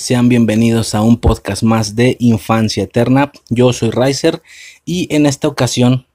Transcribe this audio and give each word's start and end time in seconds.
Sean 0.00 0.30
bienvenidos 0.30 0.94
a 0.94 1.02
un 1.02 1.18
podcast 1.18 1.62
más 1.62 1.94
de 1.94 2.16
Infancia 2.20 2.84
Eterna. 2.84 3.32
Yo 3.50 3.74
soy 3.74 3.90
Riser 3.90 4.40
y 4.86 5.14
en 5.14 5.26
esta 5.26 5.46
ocasión 5.46 6.06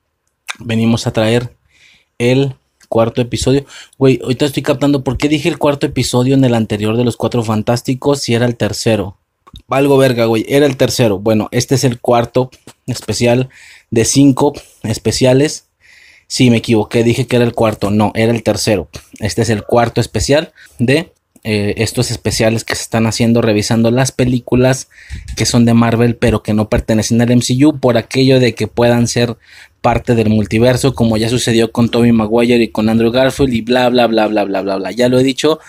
venimos 0.57 1.05
a 1.05 1.13
traer 1.13 1.55
el 2.17 2.55
cuarto 2.89 3.21
episodio. 3.21 3.63
Güey, 3.99 4.19
ahorita 4.23 4.45
estoy 4.45 4.63
captando 4.63 5.03
por 5.03 5.19
qué 5.19 5.29
dije 5.29 5.49
el 5.49 5.59
cuarto 5.59 5.85
episodio 5.85 6.33
en 6.33 6.43
el 6.43 6.55
anterior 6.55 6.97
de 6.97 7.03
los 7.03 7.15
Cuatro 7.15 7.43
Fantásticos 7.43 8.21
si 8.21 8.33
era 8.33 8.47
el 8.47 8.55
tercero. 8.55 9.19
Valgo 9.67 9.99
verga, 9.99 10.25
güey, 10.25 10.47
era 10.49 10.65
el 10.65 10.77
tercero. 10.77 11.19
Bueno, 11.19 11.47
este 11.51 11.75
es 11.75 11.83
el 11.83 12.01
cuarto 12.01 12.49
especial 12.87 13.49
de 13.91 14.03
cinco 14.03 14.53
especiales. 14.81 15.67
Sí, 16.25 16.49
me 16.49 16.57
equivoqué, 16.57 17.03
dije 17.03 17.27
que 17.27 17.35
era 17.35 17.45
el 17.45 17.53
cuarto. 17.53 17.91
No, 17.91 18.11
era 18.15 18.31
el 18.31 18.41
tercero. 18.41 18.89
Este 19.19 19.43
es 19.43 19.51
el 19.51 19.63
cuarto 19.63 20.01
especial 20.01 20.53
de 20.79 21.13
eh, 21.47 21.75
estos 21.77 22.09
especiales 22.09 22.63
que 22.63 22.73
se 22.73 22.81
están 22.81 23.05
haciendo 23.05 23.39
revisando 23.39 23.91
las 23.91 24.11
películas 24.11 24.89
que 25.35 25.45
son 25.45 25.63
de 25.63 25.75
Marvel 25.75 26.15
pero 26.15 26.41
que 26.41 26.55
no 26.55 26.69
pertenecen 26.69 27.21
al 27.21 27.35
MCU 27.35 27.79
por 27.79 27.97
aquello 27.97 28.39
de 28.39 28.55
que 28.55 28.65
puedan 28.65 29.07
ser 29.07 29.37
parte 29.85 30.15
del 30.15 30.29
multiverso 30.29 30.95
como 30.95 31.17
ya 31.17 31.29
sucedió 31.29 31.71
con 31.71 31.89
Tobey 31.89 32.11
Maguire 32.11 32.63
y 32.63 32.69
con 32.69 32.89
Andrew 32.89 33.11
Garfield 33.11 33.53
y 33.53 33.61
bla 33.61 33.87
bla 33.89 34.07
bla 34.07 34.25
bla 34.25 34.43
bla 34.43 34.61
bla 34.63 34.77
bla. 34.77 34.91
Ya 34.91 35.07
lo 35.07 35.19
he 35.19 35.23
dicho 35.23 35.59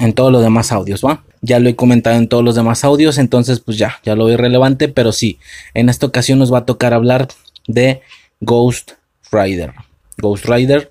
en 0.00 0.14
todos 0.14 0.32
los 0.32 0.42
demás 0.42 0.72
audios, 0.72 1.04
¿va? 1.04 1.22
Ya 1.42 1.58
lo 1.58 1.68
he 1.68 1.76
comentado 1.76 2.16
en 2.16 2.28
todos 2.28 2.42
los 2.42 2.54
demás 2.54 2.82
audios, 2.82 3.18
entonces 3.18 3.60
pues 3.60 3.76
ya, 3.76 4.00
ya 4.04 4.16
lo 4.16 4.24
veo 4.24 4.34
irrelevante, 4.34 4.88
pero 4.88 5.12
sí, 5.12 5.38
en 5.74 5.90
esta 5.90 6.06
ocasión 6.06 6.38
nos 6.38 6.50
va 6.50 6.60
a 6.60 6.64
tocar 6.64 6.94
hablar 6.94 7.28
de 7.66 8.00
Ghost 8.40 8.92
Rider. 9.30 9.74
Ghost 10.16 10.46
Rider, 10.46 10.90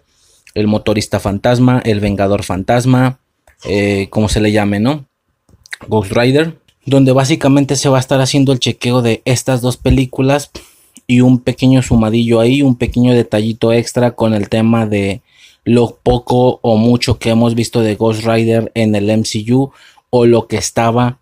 el 0.53 0.67
motorista 0.67 1.19
fantasma, 1.19 1.81
el 1.83 1.99
vengador 1.99 2.43
fantasma, 2.43 3.17
eh, 3.65 4.07
como 4.09 4.29
se 4.29 4.41
le 4.41 4.51
llame, 4.51 4.79
¿no? 4.79 5.05
Ghost 5.87 6.11
Rider, 6.11 6.57
donde 6.85 7.11
básicamente 7.11 7.75
se 7.75 7.89
va 7.89 7.97
a 7.97 7.99
estar 8.01 8.21
haciendo 8.21 8.51
el 8.51 8.59
chequeo 8.59 9.01
de 9.01 9.21
estas 9.25 9.61
dos 9.61 9.77
películas 9.77 10.51
y 11.07 11.21
un 11.21 11.39
pequeño 11.39 11.81
sumadillo 11.81 12.39
ahí, 12.39 12.61
un 12.61 12.75
pequeño 12.75 13.13
detallito 13.13 13.73
extra 13.73 14.11
con 14.11 14.33
el 14.33 14.49
tema 14.49 14.85
de 14.85 15.21
lo 15.63 15.99
poco 16.01 16.59
o 16.61 16.77
mucho 16.77 17.19
que 17.19 17.29
hemos 17.29 17.55
visto 17.55 17.81
de 17.81 17.95
Ghost 17.95 18.25
Rider 18.25 18.71
en 18.75 18.95
el 18.95 19.15
MCU 19.15 19.71
o 20.09 20.25
lo 20.25 20.47
que 20.47 20.57
estaba 20.57 21.19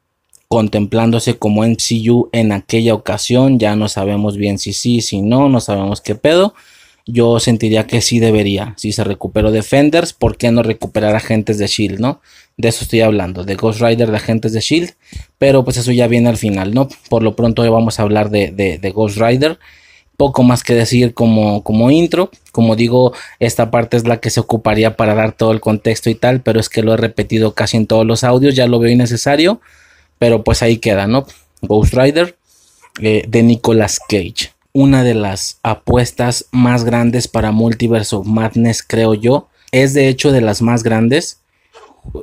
contemplándose 0.47 1.37
como 1.37 1.63
MCU 1.63 2.29
en 2.31 2.51
aquella 2.51 2.93
ocasión. 2.93 3.59
Ya 3.59 3.75
no 3.75 3.87
sabemos 3.87 4.37
bien 4.37 4.59
si 4.59 4.73
sí, 4.73 5.01
si 5.01 5.21
no, 5.21 5.49
no 5.49 5.59
sabemos 5.59 6.01
qué 6.01 6.15
pedo. 6.15 6.53
Yo 7.05 7.39
sentiría 7.39 7.87
que 7.87 8.01
sí 8.01 8.19
debería. 8.19 8.73
Si 8.77 8.91
se 8.91 9.03
recuperó 9.03 9.51
Defenders, 9.51 10.13
¿por 10.13 10.37
qué 10.37 10.51
no 10.51 10.63
recuperar 10.63 11.15
agentes 11.15 11.57
de 11.57 11.67
Shield, 11.67 11.99
no? 11.99 12.21
De 12.57 12.69
eso 12.69 12.83
estoy 12.83 13.01
hablando, 13.01 13.43
de 13.43 13.55
Ghost 13.55 13.81
Rider 13.81 14.11
de 14.11 14.17
agentes 14.17 14.53
de 14.53 14.59
Shield. 14.59 14.93
Pero 15.37 15.63
pues 15.63 15.77
eso 15.77 15.91
ya 15.91 16.07
viene 16.07 16.29
al 16.29 16.37
final, 16.37 16.73
¿no? 16.73 16.87
Por 17.09 17.23
lo 17.23 17.35
pronto 17.35 17.61
hoy 17.61 17.69
vamos 17.69 17.99
a 17.99 18.03
hablar 18.03 18.29
de, 18.29 18.51
de, 18.51 18.91
Ghost 18.91 19.17
Rider 19.17 19.59
poco 20.17 20.43
más 20.43 20.63
que 20.63 20.75
decir 20.75 21.13
como, 21.13 21.63
como 21.63 21.89
intro. 21.89 22.29
Como 22.51 22.75
digo, 22.75 23.13
esta 23.39 23.71
parte 23.71 23.95
es 23.97 24.05
la 24.05 24.17
que 24.19 24.29
se 24.29 24.41
ocuparía 24.41 24.97
para 24.97 25.15
dar 25.15 25.31
todo 25.31 25.53
el 25.53 25.61
contexto 25.61 26.09
y 26.09 26.15
tal, 26.15 26.41
pero 26.41 26.59
es 26.59 26.67
que 26.67 26.83
lo 26.83 26.93
he 26.93 26.97
repetido 26.97 27.53
casi 27.53 27.77
en 27.77 27.87
todos 27.87 28.05
los 28.05 28.25
audios, 28.25 28.55
ya 28.55 28.67
lo 28.67 28.79
veo 28.79 28.91
innecesario, 28.91 29.61
pero 30.17 30.43
pues 30.43 30.61
ahí 30.61 30.77
queda, 30.77 31.07
¿no? 31.07 31.25
Ghost 31.61 31.93
Rider 31.93 32.35
eh, 33.01 33.23
de 33.27 33.43
Nicolas 33.43 33.99
Cage. 33.99 34.51
Una 34.73 35.03
de 35.03 35.15
las 35.15 35.59
apuestas 35.63 36.45
más 36.51 36.83
grandes 36.83 37.27
para 37.27 37.51
Multiverse 37.51 38.15
of 38.15 38.27
Madness, 38.27 38.83
creo 38.83 39.13
yo. 39.13 39.47
Es 39.71 39.93
de 39.93 40.07
hecho 40.07 40.31
de 40.31 40.41
las 40.41 40.61
más 40.61 40.83
grandes. 40.83 41.41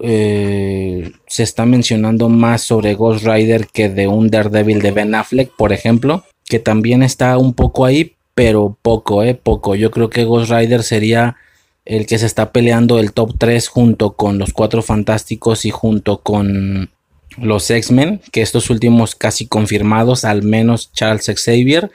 Eh, 0.02 1.12
se 1.26 1.42
está 1.42 1.66
mencionando 1.66 2.28
más 2.28 2.62
sobre 2.62 2.94
Ghost 2.94 3.24
Rider 3.24 3.66
que 3.66 3.88
de 3.88 4.08
un 4.08 4.30
Daredevil 4.30 4.80
de 4.80 4.90
Ben 4.90 5.14
Affleck, 5.14 5.50
por 5.56 5.72
ejemplo 5.72 6.24
que 6.48 6.58
también 6.58 7.02
está 7.02 7.38
un 7.38 7.54
poco 7.54 7.84
ahí, 7.84 8.14
pero 8.34 8.76
poco, 8.80 9.22
eh, 9.22 9.34
poco. 9.34 9.74
Yo 9.74 9.90
creo 9.90 10.10
que 10.10 10.24
Ghost 10.24 10.50
Rider 10.50 10.82
sería 10.82 11.36
el 11.84 12.06
que 12.06 12.18
se 12.18 12.26
está 12.26 12.52
peleando 12.52 12.98
el 12.98 13.12
top 13.12 13.34
3 13.38 13.68
junto 13.68 14.14
con 14.14 14.38
los 14.38 14.52
Cuatro 14.52 14.82
Fantásticos 14.82 15.64
y 15.64 15.70
junto 15.70 16.18
con 16.18 16.90
los 17.38 17.70
X-Men, 17.70 18.20
que 18.32 18.42
estos 18.42 18.70
últimos 18.70 19.14
casi 19.14 19.46
confirmados, 19.46 20.24
al 20.24 20.42
menos 20.42 20.92
Charles 20.92 21.26
Xavier. 21.26 21.90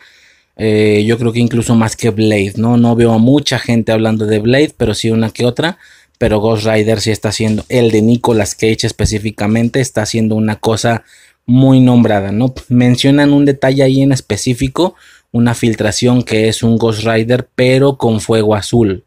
Eh, 0.57 1.03
yo 1.05 1.17
creo 1.17 1.31
que 1.31 1.39
incluso 1.39 1.75
más 1.75 1.95
que 1.95 2.09
Blade, 2.09 2.53
¿no? 2.57 2.77
No 2.77 2.95
veo 2.95 3.13
a 3.13 3.17
mucha 3.17 3.59
gente 3.59 3.91
hablando 3.91 4.25
de 4.25 4.39
Blade, 4.39 4.73
pero 4.77 4.93
sí 4.93 5.09
una 5.09 5.29
que 5.29 5.45
otra. 5.45 5.77
Pero 6.17 6.39
Ghost 6.39 6.65
Rider 6.67 7.01
sí 7.01 7.09
está 7.09 7.29
haciendo, 7.29 7.65
el 7.67 7.89
de 7.89 8.03
Nicolas 8.03 8.53
Cage 8.53 8.85
específicamente, 8.85 9.81
está 9.81 10.03
haciendo 10.03 10.35
una 10.35 10.57
cosa 10.57 11.03
muy 11.47 11.79
nombrada, 11.79 12.31
¿no? 12.31 12.53
Mencionan 12.69 13.33
un 13.33 13.45
detalle 13.45 13.83
ahí 13.83 14.01
en 14.01 14.11
específico, 14.11 14.95
una 15.31 15.55
filtración 15.55 16.23
que 16.23 16.47
es 16.47 16.61
un 16.61 16.77
Ghost 16.77 17.03
Rider, 17.03 17.49
pero 17.55 17.97
con 17.97 18.21
fuego 18.21 18.55
azul. 18.55 19.03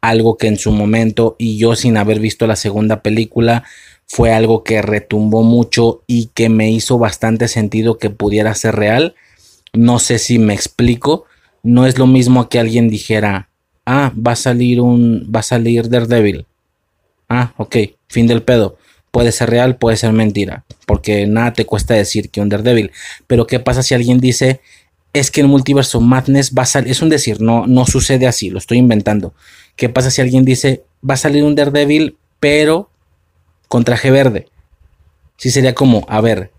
Algo 0.00 0.38
que 0.38 0.46
en 0.46 0.56
su 0.56 0.72
momento, 0.72 1.36
y 1.38 1.58
yo 1.58 1.76
sin 1.76 1.96
haber 1.96 2.20
visto 2.20 2.46
la 2.46 2.56
segunda 2.56 3.02
película, 3.02 3.64
fue 4.06 4.32
algo 4.32 4.64
que 4.64 4.80
retumbó 4.80 5.42
mucho 5.42 6.02
y 6.06 6.30
que 6.34 6.48
me 6.48 6.70
hizo 6.70 6.98
bastante 6.98 7.46
sentido 7.46 7.98
que 7.98 8.08
pudiera 8.08 8.54
ser 8.54 8.74
real. 8.74 9.14
No 9.72 9.98
sé 9.98 10.18
si 10.18 10.38
me 10.38 10.54
explico. 10.54 11.24
No 11.62 11.86
es 11.86 11.98
lo 11.98 12.06
mismo 12.06 12.48
que 12.48 12.58
alguien 12.58 12.88
dijera, 12.88 13.48
ah, 13.84 14.12
va 14.14 14.32
a 14.32 14.36
salir 14.36 14.80
un, 14.80 15.30
va 15.34 15.40
a 15.40 15.44
salir 15.44 15.88
Daredevil. 15.88 16.46
Ah, 17.28 17.52
ok, 17.56 17.76
fin 18.08 18.26
del 18.26 18.42
pedo 18.42 18.78
puede 19.10 19.32
ser 19.32 19.50
real, 19.50 19.76
puede 19.76 19.96
ser 19.96 20.12
mentira, 20.12 20.64
porque 20.86 21.26
nada 21.26 21.52
te 21.52 21.66
cuesta 21.66 21.94
decir 21.94 22.30
que 22.30 22.40
un 22.40 22.48
Daredevil. 22.48 22.92
Pero 23.26 23.46
¿qué 23.46 23.60
pasa 23.60 23.82
si 23.82 23.94
alguien 23.94 24.20
dice 24.20 24.60
es 25.12 25.30
que 25.30 25.40
el 25.40 25.48
multiverso 25.48 26.00
Madness 26.00 26.52
va 26.56 26.62
a 26.62 26.66
salir? 26.66 26.90
Es 26.90 27.02
un 27.02 27.08
decir, 27.08 27.40
no, 27.40 27.66
no 27.66 27.86
sucede 27.86 28.26
así, 28.26 28.50
lo 28.50 28.58
estoy 28.58 28.78
inventando. 28.78 29.34
¿Qué 29.76 29.88
pasa 29.88 30.10
si 30.10 30.20
alguien 30.20 30.44
dice 30.44 30.84
va 31.08 31.14
a 31.14 31.18
salir 31.18 31.44
un 31.44 31.54
Daredevil, 31.54 32.16
pero 32.40 32.90
con 33.68 33.84
traje 33.84 34.10
verde? 34.10 34.48
Sí 35.36 35.50
sería 35.50 35.74
como, 35.74 36.04
a 36.08 36.20
ver, 36.20 36.50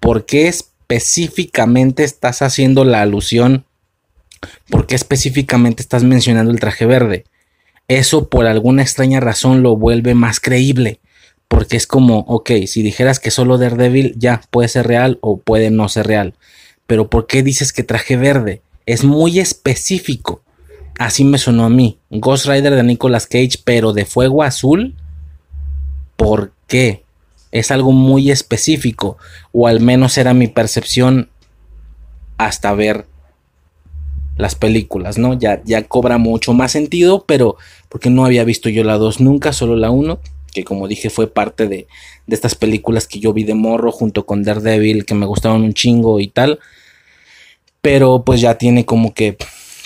¿por 0.00 0.26
qué 0.26 0.48
específicamente 0.88 2.02
estás 2.02 2.40
haciendo 2.40 2.84
la 2.84 3.02
alusión? 3.02 3.66
¿Por 4.70 4.86
qué 4.86 4.94
específicamente 4.94 5.82
estás 5.82 6.02
mencionando 6.02 6.50
el 6.50 6.60
traje 6.60 6.86
verde? 6.86 7.24
Eso 7.88 8.28
por 8.28 8.46
alguna 8.46 8.82
extraña 8.82 9.20
razón 9.20 9.62
lo 9.62 9.76
vuelve 9.76 10.14
más 10.14 10.40
creíble 10.40 11.00
porque 11.48 11.76
es 11.76 11.86
como, 11.86 12.20
ok, 12.20 12.50
si 12.66 12.82
dijeras 12.82 13.20
que 13.20 13.30
solo 13.30 13.58
Daredevil 13.58 14.14
ya 14.16 14.42
puede 14.50 14.68
ser 14.68 14.86
real 14.86 15.18
o 15.22 15.38
puede 15.38 15.70
no 15.70 15.88
ser 15.88 16.06
real, 16.06 16.34
pero 16.86 17.08
¿por 17.08 17.26
qué 17.26 17.42
dices 17.42 17.72
que 17.72 17.82
traje 17.82 18.16
verde? 18.16 18.62
Es 18.86 19.04
muy 19.04 19.40
específico. 19.40 20.42
Así 20.98 21.24
me 21.24 21.38
sonó 21.38 21.64
a 21.64 21.70
mí. 21.70 21.98
Ghost 22.10 22.46
Rider 22.46 22.74
de 22.74 22.82
Nicolas 22.82 23.26
Cage, 23.26 23.60
pero 23.64 23.92
de 23.92 24.04
fuego 24.04 24.42
azul. 24.42 24.94
¿Por 26.16 26.52
qué? 26.66 27.04
Es 27.50 27.70
algo 27.70 27.92
muy 27.92 28.30
específico, 28.30 29.16
o 29.52 29.66
al 29.66 29.80
menos 29.80 30.18
era 30.18 30.34
mi 30.34 30.48
percepción 30.48 31.30
hasta 32.36 32.72
ver 32.74 33.06
las 34.36 34.54
películas, 34.54 35.18
¿no? 35.18 35.34
Ya, 35.34 35.60
ya 35.64 35.82
cobra 35.82 36.18
mucho 36.18 36.52
más 36.52 36.72
sentido, 36.72 37.24
pero 37.26 37.56
porque 37.88 38.10
no 38.10 38.24
había 38.24 38.44
visto 38.44 38.68
yo 38.68 38.84
la 38.84 38.96
2 38.98 39.20
nunca, 39.20 39.52
solo 39.52 39.76
la 39.76 39.90
1 39.90 40.20
que 40.52 40.64
como 40.64 40.88
dije 40.88 41.10
fue 41.10 41.32
parte 41.32 41.68
de, 41.68 41.86
de 42.26 42.34
estas 42.34 42.54
películas 42.54 43.06
que 43.06 43.20
yo 43.20 43.32
vi 43.32 43.44
de 43.44 43.54
morro 43.54 43.92
junto 43.92 44.26
con 44.26 44.42
Daredevil, 44.42 45.04
que 45.04 45.14
me 45.14 45.26
gustaban 45.26 45.62
un 45.62 45.74
chingo 45.74 46.20
y 46.20 46.28
tal. 46.28 46.58
Pero 47.80 48.24
pues 48.24 48.40
ya 48.40 48.56
tiene 48.56 48.84
como 48.84 49.14
que, 49.14 49.36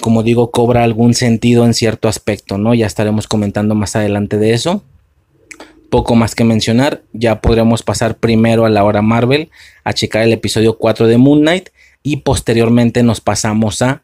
como 0.00 0.22
digo, 0.22 0.50
cobra 0.50 0.82
algún 0.82 1.14
sentido 1.14 1.66
en 1.66 1.74
cierto 1.74 2.08
aspecto, 2.08 2.58
¿no? 2.58 2.74
Ya 2.74 2.86
estaremos 2.86 3.26
comentando 3.26 3.74
más 3.74 3.96
adelante 3.96 4.38
de 4.38 4.54
eso. 4.54 4.82
Poco 5.92 6.14
más 6.14 6.34
que 6.34 6.42
mencionar, 6.42 7.02
ya 7.12 7.42
podremos 7.42 7.82
pasar 7.82 8.16
primero 8.16 8.64
a 8.64 8.70
la 8.70 8.82
hora 8.82 9.02
Marvel, 9.02 9.50
a 9.84 9.92
checar 9.92 10.22
el 10.22 10.32
episodio 10.32 10.78
4 10.78 11.06
de 11.06 11.18
Moon 11.18 11.40
Knight 11.40 11.68
y 12.02 12.22
posteriormente 12.22 13.02
nos 13.02 13.20
pasamos 13.20 13.82
a 13.82 14.02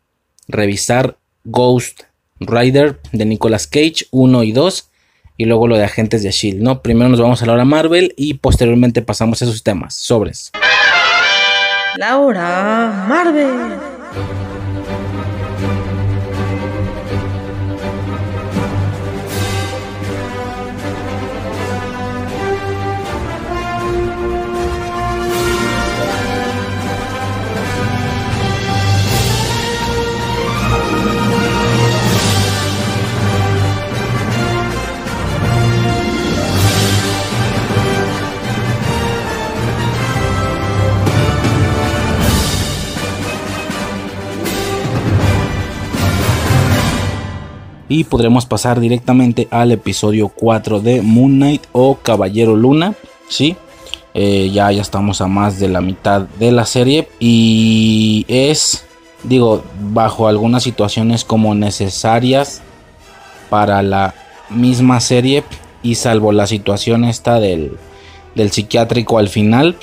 revisar 0.48 1.16
Ghost 1.44 2.02
Rider 2.40 3.00
de 3.12 3.24
Nicolas 3.24 3.66
Cage 3.66 4.04
1 4.10 4.42
y 4.42 4.52
2 4.52 4.90
y 5.38 5.46
luego 5.46 5.66
lo 5.66 5.78
de 5.78 5.84
Agentes 5.84 6.22
de 6.22 6.30
Shield, 6.30 6.60
¿no? 6.60 6.82
Primero 6.82 7.08
nos 7.08 7.22
vamos 7.22 7.40
a 7.40 7.46
la 7.46 7.54
hora 7.54 7.64
Marvel 7.64 8.12
y 8.18 8.34
posteriormente 8.34 9.00
pasamos 9.00 9.40
a 9.40 9.46
esos 9.46 9.62
temas, 9.62 9.94
sobres. 9.94 10.52
La 11.96 12.18
hora 12.18 13.06
Marvel. 13.08 14.57
Y 47.88 48.04
podremos 48.04 48.46
pasar 48.46 48.80
directamente 48.80 49.48
al 49.50 49.72
episodio 49.72 50.28
4 50.28 50.80
de 50.80 51.02
Moon 51.02 51.36
Knight 51.36 51.62
o 51.72 51.96
Caballero 51.96 52.54
Luna, 52.54 52.94
¿sí? 53.28 53.56
Eh, 54.14 54.50
ya, 54.52 54.70
ya 54.72 54.82
estamos 54.82 55.20
a 55.20 55.26
más 55.26 55.58
de 55.58 55.68
la 55.68 55.80
mitad 55.80 56.22
de 56.22 56.50
la 56.52 56.66
serie 56.66 57.08
y 57.18 58.24
es, 58.28 58.84
digo, 59.22 59.62
bajo 59.80 60.28
algunas 60.28 60.62
situaciones 60.62 61.24
como 61.24 61.54
necesarias 61.54 62.62
para 63.48 63.82
la 63.82 64.14
misma 64.50 65.00
serie 65.00 65.44
y 65.82 65.94
salvo 65.94 66.32
la 66.32 66.46
situación 66.46 67.04
esta 67.04 67.38
del, 67.40 67.78
del 68.34 68.50
psiquiátrico 68.50 69.18
al 69.18 69.28
final, 69.28 69.76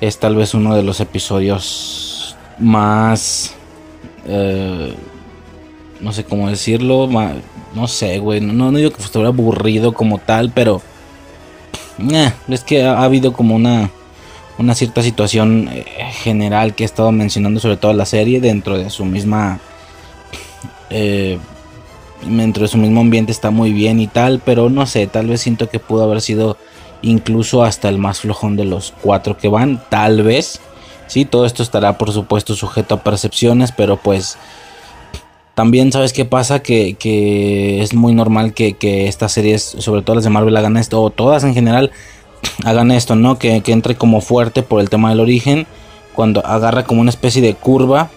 es 0.00 0.18
tal 0.18 0.34
vez 0.34 0.54
uno 0.54 0.74
de 0.74 0.82
los 0.82 1.00
episodios 1.00 2.36
más... 2.58 3.54
Eh, 4.26 4.94
no 6.02 6.12
sé 6.12 6.24
cómo 6.24 6.48
decirlo, 6.48 7.08
no 7.74 7.88
sé, 7.88 8.18
güey, 8.18 8.40
no, 8.40 8.52
no 8.52 8.76
digo 8.76 8.90
que 8.90 9.02
estuviera 9.02 9.28
aburrido 9.28 9.94
como 9.94 10.18
tal, 10.18 10.50
pero 10.50 10.82
eh, 12.12 12.32
es 12.48 12.64
que 12.64 12.84
ha, 12.84 13.02
habido 13.02 13.32
como 13.32 13.54
una 13.54 13.90
una 14.58 14.74
cierta 14.74 15.02
situación 15.02 15.68
eh, 15.72 15.84
general 16.22 16.74
que 16.74 16.84
he 16.84 16.86
estado 16.86 17.10
mencionando 17.10 17.58
sobre 17.58 17.78
todo 17.78 17.94
la 17.94 18.04
serie 18.04 18.40
dentro 18.40 18.76
de 18.76 18.90
su 18.90 19.04
misma 19.04 19.60
eh, 20.90 21.38
dentro 22.26 22.62
de 22.62 22.68
su 22.68 22.76
mismo 22.76 23.00
ambiente 23.00 23.32
está 23.32 23.50
muy 23.50 23.72
bien 23.72 23.98
y 23.98 24.06
tal, 24.06 24.40
pero 24.44 24.70
no 24.70 24.86
sé, 24.86 25.06
tal 25.06 25.26
vez 25.26 25.40
siento 25.40 25.68
que 25.68 25.78
pudo 25.78 26.04
haber 26.04 26.20
sido 26.20 26.56
incluso 27.00 27.64
hasta 27.64 27.88
el 27.88 27.98
más 27.98 28.20
flojón 28.20 28.56
de 28.56 28.64
los 28.64 28.92
cuatro 29.02 29.36
que 29.36 29.48
van, 29.48 29.82
tal 29.88 30.22
vez. 30.22 30.60
Sí, 31.08 31.24
todo 31.24 31.46
esto 31.46 31.62
estará 31.62 31.98
por 31.98 32.12
supuesto 32.12 32.54
sujeto 32.54 32.94
a 32.94 33.02
percepciones, 33.02 33.72
pero 33.72 33.96
pues 33.96 34.38
también 35.54 35.92
sabes 35.92 36.12
qué 36.12 36.24
pasa, 36.24 36.60
que, 36.60 36.96
es 37.82 37.94
muy 37.94 38.14
normal 38.14 38.54
que, 38.54 38.76
estas 39.06 39.32
series, 39.32 39.62
sobre 39.62 40.02
todo 40.02 40.16
las 40.16 40.24
de 40.24 40.30
Marvel, 40.30 40.56
hagan 40.56 40.76
esto, 40.76 41.02
o 41.02 41.10
todas 41.10 41.44
en 41.44 41.54
general, 41.54 41.90
hagan 42.64 42.90
esto, 42.90 43.14
¿no? 43.16 43.38
Que, 43.38 43.62
entre 43.66 43.96
como 43.96 44.20
fuerte 44.20 44.62
por 44.62 44.80
el 44.80 44.90
tema 44.90 45.10
del 45.10 45.20
origen, 45.20 45.66
cuando 46.14 46.44
agarra 46.44 46.84
como 46.84 47.00
una 47.00 47.10
especie 47.10 47.42
de 47.42 47.54
curva, 47.54 48.10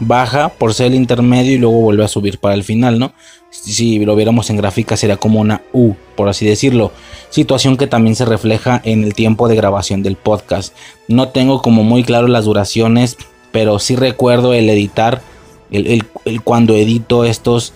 baja 0.00 0.50
por 0.50 0.74
ser 0.74 0.88
el 0.88 0.94
intermedio 0.94 1.52
y 1.52 1.58
luego 1.58 1.80
vuelve 1.80 2.04
a 2.04 2.08
subir 2.08 2.38
para 2.38 2.54
el 2.54 2.62
final, 2.64 2.98
¿no? 2.98 3.12
Si 3.50 3.98
lo 4.04 4.14
viéramos 4.14 4.48
en 4.50 4.58
gráfica 4.58 4.96
sería 4.96 5.16
como 5.16 5.40
una 5.40 5.62
U, 5.72 5.94
por 6.14 6.28
así 6.28 6.46
decirlo. 6.46 6.92
Situación 7.30 7.76
que 7.76 7.86
también 7.86 8.14
se 8.14 8.24
refleja 8.24 8.80
en 8.84 9.02
el 9.02 9.14
tiempo 9.14 9.48
de 9.48 9.56
grabación 9.56 10.02
del 10.02 10.16
podcast. 10.16 10.74
No 11.08 11.28
tengo 11.28 11.62
como 11.62 11.82
muy 11.82 12.04
claro 12.04 12.28
las 12.28 12.44
duraciones, 12.44 13.16
pero 13.50 13.78
sí 13.78 13.96
recuerdo 13.96 14.52
el 14.52 14.68
editar 14.68 15.22
el, 15.70 16.04
cuando 16.42 16.74
edito 16.74 17.24
estos 17.24 17.72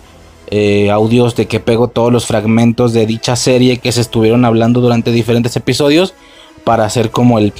eh, 0.47 0.91
audios 0.91 1.35
de 1.35 1.47
que 1.47 1.59
pego 1.59 1.87
todos 1.87 2.11
los 2.11 2.25
fragmentos 2.25 2.93
de 2.93 3.05
dicha 3.05 3.35
serie 3.35 3.77
que 3.77 3.91
se 3.91 4.01
estuvieron 4.01 4.45
hablando 4.45 4.81
durante 4.81 5.11
diferentes 5.11 5.55
episodios 5.55 6.13
para 6.63 6.85
hacer 6.85 7.11
como 7.11 7.39
el, 7.39 7.53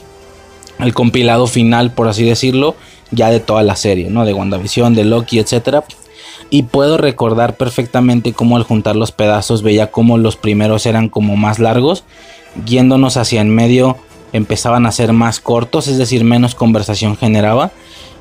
el 0.79 0.93
compilado 0.93 1.47
final, 1.47 1.93
por 1.93 2.07
así 2.07 2.23
decirlo, 2.23 2.75
ya 3.11 3.29
de 3.29 3.39
toda 3.39 3.63
la 3.63 3.75
serie, 3.75 4.09
¿no? 4.09 4.25
De 4.25 4.33
WandaVision, 4.33 4.95
de 4.95 5.05
Loki, 5.05 5.39
etcétera. 5.39 5.83
Y 6.49 6.63
puedo 6.63 6.97
recordar 6.97 7.55
perfectamente 7.55 8.33
cómo 8.33 8.57
al 8.57 8.63
juntar 8.63 8.95
los 8.95 9.11
pedazos 9.11 9.63
veía 9.63 9.91
como 9.91 10.17
los 10.17 10.35
primeros 10.35 10.85
eran 10.85 11.09
como 11.09 11.35
más 11.35 11.59
largos, 11.59 12.03
yéndonos 12.65 13.17
hacia 13.17 13.41
en 13.41 13.49
medio 13.49 13.97
empezaban 14.33 14.85
a 14.85 14.91
ser 14.91 15.13
más 15.13 15.39
cortos, 15.39 15.87
es 15.87 15.97
decir, 15.97 16.23
menos 16.23 16.55
conversación 16.55 17.15
generaba 17.17 17.71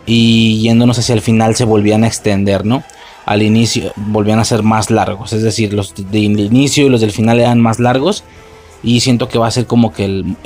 y 0.07 0.61
yéndonos 0.61 0.99
hacia 0.99 1.15
el 1.15 1.21
final 1.21 1.55
se 1.55 1.65
volvían 1.65 2.05
a 2.05 2.07
extender, 2.07 2.65
¿no? 2.65 2.83
Al 3.25 3.43
inicio 3.43 3.93
volvían 3.97 4.39
a 4.39 4.45
ser 4.45 4.63
más 4.63 4.91
largos, 4.91 5.33
es 5.33 5.43
decir, 5.43 5.73
los 5.73 5.95
del 5.95 6.41
inicio 6.41 6.87
y 6.87 6.89
los 6.89 7.01
del 7.01 7.13
final 7.13 7.39
eran 7.39 7.61
más 7.61 7.79
largos 7.79 8.25
y 8.83 9.01
siento 9.01 9.29
que 9.29 9.39
va 9.39 9.47
a 9.47 9.53
ser 9.53 9.67
como 9.67 9.93
que 9.93 10.05
el, 10.05 10.37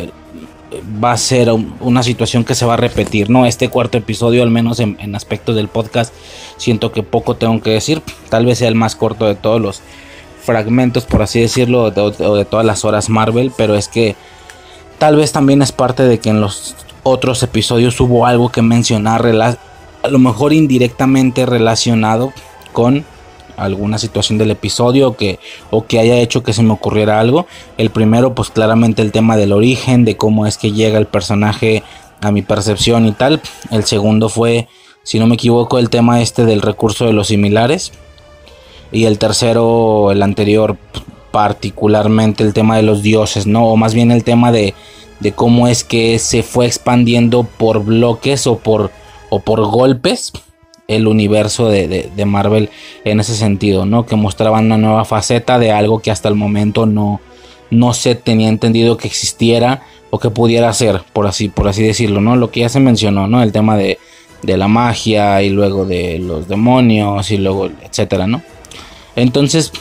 va 1.03 1.13
a 1.13 1.17
ser 1.17 1.51
una 1.81 2.03
situación 2.03 2.45
que 2.45 2.55
se 2.55 2.67
va 2.67 2.75
a 2.75 2.79
repetir, 2.79 3.31
¿no? 3.31 3.47
Este 3.47 3.69
cuarto 3.69 3.99
episodio, 3.99 4.43
al 4.43 4.51
menos 4.51 4.81
en, 4.81 5.15
aspectos 5.15 5.57
del 5.57 5.69
podcast, 5.69 6.13
siento 6.57 6.93
que 6.93 7.03
poco 7.03 7.37
tengo 7.37 7.61
que 7.61 7.71
decir, 7.71 8.03
tal 8.29 8.47
vez 8.47 8.59
sea 8.59 8.69
el 8.69 8.75
más 8.75 8.97
corto 8.97 9.27
de 9.27 9.35
todos 9.35 9.61
los 9.61 9.81
fragmentos, 10.43 11.05
por 11.05 11.23
así 11.23 11.41
decirlo, 11.41 11.85
o 11.85 12.37
de 12.37 12.45
todas 12.45 12.67
las 12.67 12.85
horas 12.85 13.09
Marvel, 13.09 13.53
pero 13.57 13.75
es 13.75 13.89
que 13.89 14.17
tal 14.99 15.17
vez 15.17 15.33
también 15.33 15.63
es 15.63 15.73
parte 15.73 16.05
de 16.05 16.19
que 16.19 16.31
en 16.31 16.41
los 16.41 16.75
otros 17.07 17.41
episodios 17.45 18.01
hubo 18.01 18.27
algo 18.27 18.51
que 18.51 18.63
mencionar, 18.63 19.25
a 19.27 20.09
lo 20.09 20.19
mejor 20.19 20.53
indirectamente 20.53 21.47
relacionado 21.47 22.33
con 22.73 23.05
alguna 23.57 23.97
situación 23.99 24.39
del 24.39 24.51
episodio 24.51 25.17
que, 25.17 25.39
o 25.71 25.87
que 25.87 26.01
haya 26.01 26.17
hecho 26.17 26.43
que 26.43 26.53
se 26.53 26.65
me 26.65 26.73
ocurriera 26.73 27.21
algo. 27.21 27.47
El 27.79 27.91
primero, 27.91 28.35
pues 28.35 28.51
claramente 28.51 29.03
el 29.03 29.13
tema 29.13 29.37
del 29.37 29.53
origen, 29.53 30.05
de 30.05 30.17
cómo 30.17 30.47
es 30.47 30.59
que 30.59 30.73
llega 30.73 30.99
el 30.99 31.07
personaje 31.07 31.85
a 32.21 32.33
mi 32.33 32.43
percepción 32.43 33.07
y 33.07 33.13
tal. 33.13 33.41
El 33.71 33.85
segundo 33.85 34.29
fue, 34.29 34.67
si 35.05 35.21
no 35.21 35.29
me 35.29 35.37
equivoco, 35.37 35.79
el 35.79 35.91
tema 35.91 36.21
este 36.21 36.45
del 36.45 36.61
recurso 36.61 37.07
de 37.07 37.13
los 37.13 37.29
similares. 37.29 37.93
Y 38.91 39.05
el 39.05 39.19
tercero, 39.19 40.11
el 40.11 40.25
anterior, 40.25 40.77
particularmente 41.31 42.43
el 42.43 42.53
tema 42.53 42.77
de 42.77 42.83
los 42.83 43.03
dioses, 43.03 43.47
¿no? 43.47 43.67
O 43.67 43.77
más 43.77 43.95
bien 43.95 44.11
el 44.11 44.25
tema 44.25 44.51
de 44.51 44.75
de 45.21 45.33
cómo 45.33 45.69
es 45.69 45.85
que 45.85 46.19
se 46.19 46.43
fue 46.43 46.67
expandiendo 46.67 47.45
por 47.45 47.85
bloques 47.85 48.47
o 48.47 48.59
por, 48.59 48.91
o 49.31 49.41
por 49.41 49.65
golpes 49.67 50.33
el 50.89 51.09
universo 51.09 51.69
de, 51.69 52.11
Marvel 52.27 52.71
en 53.05 53.21
ese 53.21 53.35
sentido, 53.35 53.87
¿no? 53.87 54.07
Que 54.07 54.17
mostraban 54.17 54.67
una 54.67 54.79
nueva 54.79 55.05
faceta 55.05 55.59
de 55.59 55.73
algo 55.73 56.01
que 56.01 56.11
hasta 56.11 56.29
el 56.29 56.37
momento 56.37 56.87
no, 56.87 57.21
no 57.71 57.93
se 57.93 58.15
tenía 58.15 58.49
entendido 58.49 58.97
que 58.97 59.09
existiera 59.09 59.83
o 60.11 60.19
que 60.19 60.31
pudiera 60.31 60.73
ser, 60.73 61.03
por 61.13 61.27
así, 61.27 61.49
por 61.49 61.69
así 61.69 61.83
decirlo, 61.83 62.21
¿no? 62.21 62.37
Lo 62.37 62.51
que 62.51 62.61
ya 62.61 62.69
se 62.69 62.81
mencionó, 62.81 63.27
¿no? 63.27 63.43
El 63.43 63.53
tema 63.53 63.77
de, 63.77 63.99
de 64.43 64.57
la 64.57 64.69
magia 64.69 65.43
y 65.43 65.51
luego 65.51 65.85
de 65.85 66.19
los 66.21 66.47
demonios 66.47 67.31
y 67.31 67.39
luego, 67.39 67.69
etcétera, 67.83 68.27
¿no? 68.27 68.43
Entonces, 69.17 69.73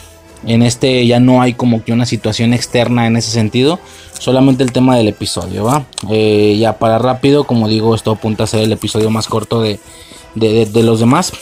en 0.45 0.61
este 0.61 1.05
ya 1.07 1.19
no 1.19 1.41
hay 1.41 1.53
como 1.53 1.83
que 1.83 1.91
una 1.91 2.05
situación 2.05 2.53
externa 2.53 3.07
en 3.07 3.17
ese 3.17 3.31
sentido, 3.31 3.79
solamente 4.19 4.63
el 4.63 4.71
tema 4.71 4.95
del 4.97 5.07
episodio, 5.07 5.65
¿va? 5.65 5.85
Eh, 6.09 6.57
ya 6.59 6.77
para 6.77 6.99
rápido, 6.99 7.45
como 7.45 7.67
digo, 7.67 7.95
esto 7.95 8.11
apunta 8.11 8.43
a 8.43 8.47
ser 8.47 8.61
el 8.61 8.71
episodio 8.71 9.09
más 9.09 9.27
corto 9.27 9.61
de, 9.61 9.79
los 10.35 10.99
demás. 10.99 11.33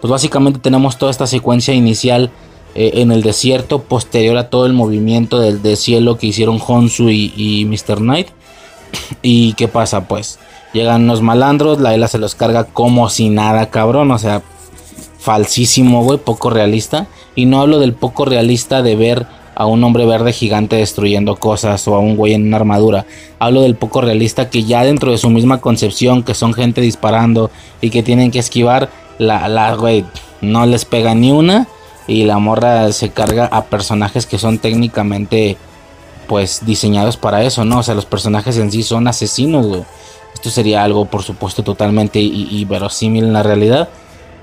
Pues 0.00 0.10
básicamente 0.10 0.58
tenemos 0.58 0.98
toda 0.98 1.10
esta 1.10 1.26
secuencia 1.26 1.72
inicial 1.72 2.30
eh, 2.74 2.92
en 2.94 3.12
el 3.12 3.22
desierto, 3.22 3.82
posterior 3.82 4.36
a 4.36 4.50
todo 4.50 4.66
el 4.66 4.72
movimiento 4.74 5.40
del, 5.40 5.76
cielo 5.76 6.18
que 6.18 6.26
hicieron 6.26 6.60
Honsu 6.64 7.08
y, 7.10 7.32
y 7.36 7.64
Mr. 7.64 7.98
Knight. 7.98 8.28
¿Y 9.22 9.54
qué 9.54 9.68
pasa? 9.68 10.06
Pues 10.06 10.38
llegan 10.74 11.06
los 11.06 11.22
malandros, 11.22 11.80
la 11.80 11.94
Ela 11.94 12.08
se 12.08 12.18
los 12.18 12.34
carga 12.34 12.64
como 12.64 13.08
si 13.08 13.30
nada, 13.30 13.70
cabrón, 13.70 14.10
o 14.10 14.18
sea, 14.18 14.42
falsísimo, 15.24 16.04
güey, 16.04 16.18
poco 16.18 16.50
realista. 16.50 17.06
Y 17.34 17.46
no 17.46 17.60
hablo 17.60 17.78
del 17.78 17.94
poco 17.94 18.26
realista 18.26 18.82
de 18.82 18.94
ver 18.94 19.26
a 19.54 19.66
un 19.66 19.82
hombre 19.82 20.04
verde 20.04 20.32
gigante 20.32 20.76
destruyendo 20.76 21.36
cosas 21.36 21.88
o 21.88 21.94
a 21.94 21.98
un 22.00 22.16
güey 22.16 22.34
en 22.34 22.46
una 22.46 22.58
armadura. 22.58 23.06
Hablo 23.38 23.62
del 23.62 23.74
poco 23.74 24.02
realista 24.02 24.50
que 24.50 24.64
ya 24.64 24.84
dentro 24.84 25.10
de 25.10 25.18
su 25.18 25.30
misma 25.30 25.60
concepción, 25.60 26.24
que 26.24 26.34
son 26.34 26.52
gente 26.52 26.80
disparando 26.82 27.50
y 27.80 27.90
que 27.90 28.02
tienen 28.02 28.30
que 28.30 28.38
esquivar, 28.38 28.90
la, 29.18 29.48
la 29.48 29.74
güey 29.74 30.04
no 30.42 30.66
les 30.66 30.84
pega 30.84 31.14
ni 31.14 31.32
una 31.32 31.68
y 32.06 32.24
la 32.24 32.38
morra 32.38 32.92
se 32.92 33.08
carga 33.08 33.46
a 33.46 33.64
personajes 33.64 34.26
que 34.26 34.38
son 34.38 34.58
técnicamente 34.58 35.56
pues 36.26 36.66
diseñados 36.66 37.16
para 37.16 37.44
eso, 37.44 37.64
¿no? 37.64 37.78
O 37.78 37.82
sea, 37.82 37.94
los 37.94 38.06
personajes 38.06 38.58
en 38.58 38.70
sí 38.70 38.82
son 38.82 39.08
asesinos, 39.08 39.66
güey. 39.66 39.84
Esto 40.34 40.50
sería 40.50 40.82
algo, 40.82 41.06
por 41.06 41.22
supuesto, 41.22 41.62
totalmente 41.62 42.20
y, 42.20 42.66
en 43.00 43.32
la 43.32 43.42
realidad. 43.42 43.88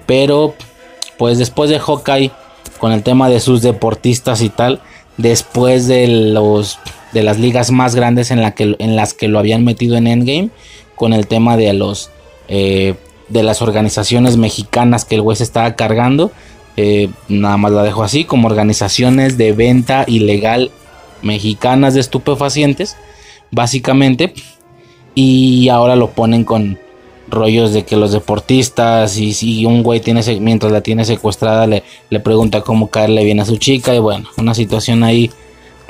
Pero, 0.05 0.55
pues 1.21 1.37
después 1.37 1.69
de 1.69 1.77
Hawkeye, 1.77 2.31
con 2.79 2.91
el 2.91 3.03
tema 3.03 3.29
de 3.29 3.39
sus 3.39 3.61
deportistas 3.61 4.41
y 4.41 4.49
tal, 4.49 4.81
después 5.17 5.85
de 5.85 6.07
los 6.07 6.79
de 7.13 7.21
las 7.21 7.37
ligas 7.37 7.69
más 7.69 7.93
grandes 7.93 8.31
en, 8.31 8.39
que, 8.53 8.75
en 8.79 8.95
las 8.95 9.13
que 9.13 9.27
lo 9.27 9.37
habían 9.37 9.63
metido 9.63 9.97
en 9.97 10.07
Endgame, 10.07 10.49
con 10.95 11.13
el 11.13 11.27
tema 11.27 11.57
de 11.57 11.73
los 11.73 12.09
eh, 12.47 12.95
de 13.29 13.43
las 13.43 13.61
organizaciones 13.61 14.35
mexicanas 14.35 15.05
que 15.05 15.13
el 15.13 15.21
güey 15.21 15.37
se 15.37 15.43
estaba 15.43 15.75
cargando, 15.75 16.31
eh, 16.75 17.07
nada 17.27 17.57
más 17.57 17.71
la 17.71 17.83
dejo 17.83 18.01
así, 18.01 18.23
como 18.23 18.47
organizaciones 18.47 19.37
de 19.37 19.51
venta 19.51 20.05
ilegal 20.07 20.71
mexicanas 21.21 21.93
de 21.93 21.99
estupefacientes, 21.99 22.97
básicamente, 23.51 24.33
y 25.13 25.69
ahora 25.69 25.95
lo 25.95 26.09
ponen 26.09 26.45
con 26.45 26.79
rollos 27.31 27.73
de 27.73 27.83
que 27.83 27.95
los 27.95 28.11
deportistas 28.11 29.17
y 29.17 29.33
si 29.33 29.65
un 29.65 29.83
güey 29.83 29.99
tiene 29.99 30.21
mientras 30.39 30.71
la 30.71 30.81
tiene 30.81 31.05
secuestrada 31.05 31.67
le, 31.67 31.83
pregunta 32.19 32.61
cómo 32.61 32.87
caerle 32.87 33.23
bien 33.23 33.39
a 33.39 33.45
su 33.45 33.57
chica 33.57 33.95
y 33.95 33.99
bueno, 33.99 34.29
una 34.37 34.53
situación 34.53 35.03
ahí 35.03 35.31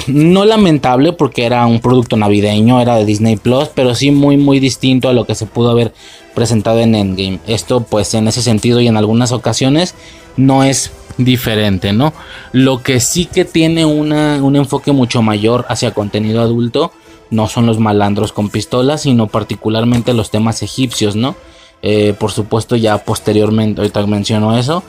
no 0.07 0.45
lamentable 0.45 1.13
porque 1.13 1.45
era 1.45 1.65
un 1.65 1.79
producto 1.79 2.17
navideño, 2.17 2.81
era 2.81 2.95
de 2.95 3.05
Disney 3.05 3.35
Plus, 3.35 3.67
pero 3.67 3.93
sí 3.93 4.11
muy 4.11 4.37
muy 4.37 4.59
distinto 4.59 5.09
a 5.09 5.13
lo 5.13 5.25
que 5.25 5.35
se 5.35 5.45
pudo 5.45 5.69
haber 5.71 5.93
presentado 6.33 6.79
en 6.79 6.95
Endgame. 6.95 7.39
Esto 7.45 7.81
pues 7.81 8.13
en 8.13 8.27
ese 8.27 8.41
sentido 8.41 8.79
y 8.79 8.87
en 8.87 8.97
algunas 8.97 9.31
ocasiones 9.31 9.95
no 10.37 10.63
es 10.63 10.91
diferente, 11.17 11.93
¿no? 11.93 12.13
Lo 12.51 12.81
que 12.81 12.99
sí 12.99 13.25
que 13.25 13.45
tiene 13.45 13.85
una, 13.85 14.43
un 14.43 14.55
enfoque 14.55 14.91
mucho 14.91 15.21
mayor 15.21 15.65
hacia 15.69 15.93
contenido 15.93 16.41
adulto 16.41 16.91
no 17.31 17.47
son 17.47 17.65
los 17.65 17.79
malandros 17.79 18.31
con 18.31 18.49
pistolas, 18.49 19.01
sino 19.01 19.27
particularmente 19.27 20.13
los 20.13 20.29
temas 20.29 20.61
egipcios, 20.61 21.15
¿no? 21.15 21.35
Eh, 21.81 22.13
por 22.19 22.31
supuesto, 22.31 22.75
ya 22.75 22.99
posteriormente, 22.99 23.81
ahorita 23.81 24.05
menciono 24.05 24.57
eso, 24.57 24.83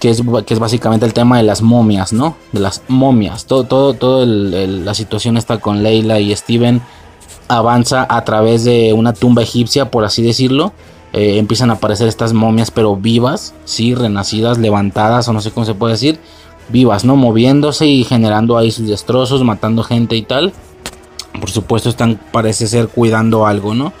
que 0.00 0.10
es, 0.10 0.22
que 0.46 0.54
es 0.54 0.60
básicamente 0.60 1.06
el 1.06 1.14
tema 1.14 1.38
de 1.38 1.44
las 1.44 1.62
momias, 1.62 2.12
¿no? 2.12 2.36
De 2.52 2.60
las 2.60 2.82
momias. 2.88 3.46
Todo, 3.46 3.64
todo, 3.64 3.94
todo 3.94 4.26
la 4.26 4.94
situación 4.94 5.36
está 5.36 5.58
con 5.58 5.82
Leila 5.82 6.20
y 6.20 6.34
Steven 6.34 6.82
avanza 7.48 8.06
a 8.08 8.24
través 8.24 8.64
de 8.64 8.92
una 8.92 9.12
tumba 9.12 9.42
egipcia, 9.42 9.90
por 9.90 10.04
así 10.04 10.22
decirlo. 10.22 10.72
Eh, 11.12 11.38
empiezan 11.38 11.70
a 11.70 11.74
aparecer 11.74 12.08
estas 12.08 12.32
momias, 12.32 12.70
pero 12.70 12.96
vivas, 12.96 13.54
sí, 13.64 13.94
renacidas, 13.94 14.58
levantadas, 14.58 15.28
o 15.28 15.32
no 15.32 15.40
sé 15.40 15.50
cómo 15.50 15.66
se 15.66 15.74
puede 15.74 15.92
decir, 15.92 16.18
vivas, 16.70 17.04
¿no? 17.04 17.16
Moviéndose 17.16 17.86
y 17.86 18.04
generando 18.04 18.56
ahí 18.56 18.70
sus 18.70 18.88
destrozos, 18.88 19.44
matando 19.44 19.82
gente 19.82 20.16
y 20.16 20.22
tal. 20.22 20.52
Por 21.38 21.50
supuesto, 21.50 21.88
están, 21.88 22.20
parece 22.30 22.66
ser, 22.66 22.88
cuidando 22.88 23.46
algo, 23.46 23.74
¿no? 23.74 23.92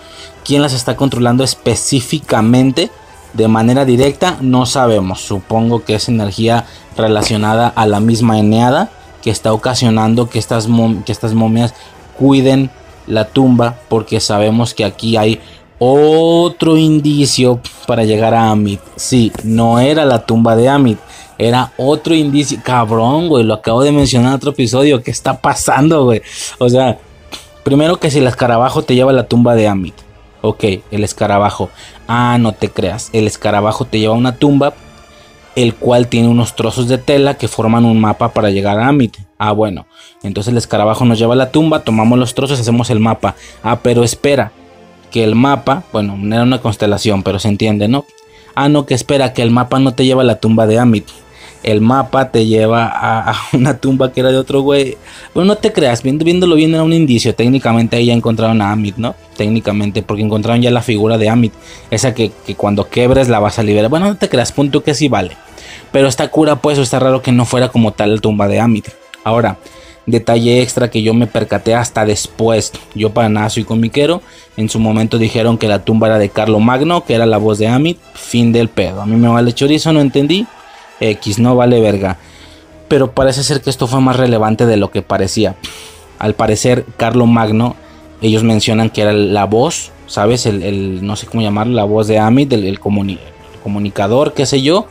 ¿Quién 0.44 0.62
las 0.62 0.72
está 0.72 0.96
controlando 0.96 1.44
específicamente? 1.44 2.90
De 3.32 3.48
manera 3.48 3.84
directa, 3.84 4.36
no 4.40 4.66
sabemos. 4.66 5.20
Supongo 5.20 5.84
que 5.84 5.94
es 5.94 6.08
energía 6.08 6.66
relacionada 6.96 7.68
a 7.68 7.86
la 7.86 8.00
misma 8.00 8.38
eneada 8.38 8.90
que 9.22 9.30
está 9.30 9.52
ocasionando 9.52 10.28
que 10.28 10.38
estas, 10.38 10.68
que 11.06 11.12
estas 11.12 11.32
momias 11.32 11.74
cuiden 12.18 12.70
la 13.06 13.24
tumba, 13.28 13.78
porque 13.88 14.20
sabemos 14.20 14.74
que 14.74 14.84
aquí 14.84 15.16
hay 15.16 15.40
otro 15.78 16.76
indicio 16.76 17.60
para 17.86 18.04
llegar 18.04 18.34
a 18.34 18.50
Amit. 18.50 18.80
Sí, 18.96 19.32
no 19.42 19.80
era 19.80 20.04
la 20.04 20.24
tumba 20.24 20.54
de 20.54 20.68
Amit. 20.68 20.98
Era 21.38 21.72
otro 21.76 22.14
indicio. 22.14 22.60
Cabrón, 22.62 23.28
güey. 23.28 23.42
Lo 23.42 23.54
acabo 23.54 23.82
de 23.82 23.90
mencionar 23.90 24.28
en 24.28 24.36
otro 24.36 24.50
episodio. 24.50 25.02
¿Qué 25.02 25.10
está 25.10 25.40
pasando, 25.40 26.04
güey? 26.04 26.22
O 26.58 26.68
sea, 26.68 26.98
primero 27.62 27.98
que 27.98 28.10
si 28.10 28.18
el 28.18 28.26
escarabajo 28.26 28.82
te 28.82 28.94
lleva 28.94 29.10
a 29.10 29.14
la 29.14 29.24
tumba 29.24 29.54
de 29.54 29.68
Amit. 29.68 29.94
Ok, 30.40 30.64
el 30.90 31.04
escarabajo. 31.04 31.70
Ah, 32.08 32.36
no 32.40 32.52
te 32.52 32.68
creas. 32.68 33.10
El 33.12 33.26
escarabajo 33.26 33.84
te 33.84 34.00
lleva 34.00 34.14
a 34.14 34.18
una 34.18 34.36
tumba. 34.36 34.74
El 35.54 35.74
cual 35.74 36.08
tiene 36.08 36.28
unos 36.28 36.56
trozos 36.56 36.88
de 36.88 36.96
tela 36.96 37.34
que 37.34 37.46
forman 37.46 37.84
un 37.84 38.00
mapa 38.00 38.30
para 38.32 38.50
llegar 38.50 38.78
a 38.78 38.88
Amit. 38.88 39.18
Ah, 39.38 39.52
bueno. 39.52 39.86
Entonces 40.22 40.50
el 40.50 40.56
escarabajo 40.56 41.04
nos 41.04 41.18
lleva 41.18 41.34
a 41.34 41.36
la 41.36 41.50
tumba. 41.50 41.80
Tomamos 41.80 42.18
los 42.18 42.34
trozos, 42.34 42.58
hacemos 42.58 42.90
el 42.90 43.00
mapa. 43.00 43.36
Ah, 43.62 43.80
pero 43.82 44.02
espera 44.02 44.52
que 45.10 45.22
el 45.22 45.34
mapa, 45.34 45.84
bueno, 45.92 46.16
no 46.18 46.34
era 46.34 46.42
una 46.42 46.60
constelación, 46.60 47.22
pero 47.22 47.38
se 47.38 47.48
entiende, 47.48 47.86
¿no? 47.86 48.06
Ah, 48.54 48.68
no, 48.68 48.86
que 48.86 48.94
espera, 48.94 49.32
que 49.32 49.42
el 49.42 49.50
mapa 49.50 49.78
no 49.78 49.94
te 49.94 50.04
lleva 50.04 50.22
a 50.22 50.24
la 50.24 50.36
tumba 50.36 50.66
de 50.66 50.78
Amit. 50.78 51.06
El 51.62 51.80
mapa 51.80 52.30
te 52.30 52.46
lleva 52.46 52.90
a, 52.92 53.34
una 53.52 53.78
tumba 53.78 54.12
que 54.12 54.20
era 54.20 54.30
de 54.30 54.36
otro 54.36 54.62
güey. 54.62 54.96
Bueno, 55.34 55.54
no 55.54 55.56
te 55.56 55.72
creas, 55.72 56.02
viendo, 56.02 56.24
viéndolo 56.24 56.54
bien 56.54 56.74
era 56.74 56.82
un 56.82 56.92
indicio. 56.92 57.34
Técnicamente 57.34 57.96
ahí 57.96 58.06
ya 58.06 58.14
encontraron 58.14 58.60
a 58.62 58.72
Amit, 58.72 58.96
¿no? 58.96 59.14
Técnicamente, 59.36 60.02
porque 60.02 60.22
encontraron 60.22 60.62
ya 60.62 60.70
la 60.70 60.82
figura 60.82 61.18
de 61.18 61.28
Amit. 61.28 61.52
Esa 61.90 62.14
que, 62.14 62.32
que 62.46 62.54
cuando 62.54 62.88
quebres 62.88 63.28
la 63.28 63.38
vas 63.38 63.58
a 63.58 63.62
liberar. 63.62 63.90
Bueno, 63.90 64.06
no 64.06 64.16
te 64.16 64.28
creas, 64.28 64.52
punto 64.52 64.82
que 64.82 64.94
sí 64.94 65.08
vale. 65.08 65.36
Pero 65.92 66.08
está 66.08 66.28
cura, 66.28 66.56
pues, 66.56 66.78
está 66.78 66.98
raro 66.98 67.22
que 67.22 67.32
no 67.32 67.44
fuera 67.44 67.68
como 67.68 67.92
tal 67.92 68.14
la 68.14 68.20
tumba 68.20 68.48
de 68.48 68.60
Amit. 68.60 68.88
Ahora, 69.24 69.58
Detalle 70.06 70.62
extra 70.62 70.90
que 70.90 71.02
yo 71.02 71.14
me 71.14 71.26
percaté 71.26 71.74
hasta 71.74 72.04
después. 72.04 72.72
Yo 72.94 73.10
para 73.10 73.28
nada 73.28 73.50
soy 73.50 73.64
comiquero. 73.64 74.20
En 74.56 74.68
su 74.68 74.80
momento 74.80 75.18
dijeron 75.18 75.58
que 75.58 75.68
la 75.68 75.84
tumba 75.84 76.08
era 76.08 76.18
de 76.18 76.28
Carlo 76.28 76.58
Magno, 76.58 77.04
que 77.04 77.14
era 77.14 77.24
la 77.24 77.38
voz 77.38 77.58
de 77.58 77.68
Amit. 77.68 77.98
Fin 78.14 78.52
del 78.52 78.68
pedo. 78.68 79.00
A 79.00 79.06
mí 79.06 79.16
me 79.16 79.28
vale 79.28 79.52
chorizo, 79.52 79.92
no 79.92 80.00
entendí. 80.00 80.46
X, 81.10 81.38
no 81.38 81.56
vale 81.56 81.80
verga. 81.80 82.18
Pero 82.88 83.12
parece 83.12 83.42
ser 83.42 83.60
que 83.60 83.70
esto 83.70 83.86
fue 83.86 84.00
más 84.00 84.16
relevante 84.16 84.66
de 84.66 84.76
lo 84.76 84.90
que 84.90 85.02
parecía. 85.02 85.56
Al 86.18 86.34
parecer, 86.34 86.84
Carlo 86.96 87.26
Magno, 87.26 87.76
ellos 88.20 88.44
mencionan 88.44 88.90
que 88.90 89.02
era 89.02 89.12
la 89.12 89.44
voz, 89.44 89.90
¿sabes? 90.06 90.46
El, 90.46 91.04
no 91.04 91.16
sé 91.16 91.26
cómo 91.26 91.42
llamarlo, 91.42 91.74
la 91.74 91.84
voz 91.84 92.06
de 92.06 92.18
Amit, 92.18 92.52
el, 92.52 92.78
comunicador, 92.78 94.34
qué 94.34 94.46
sé 94.46 94.62
yo 94.62 94.86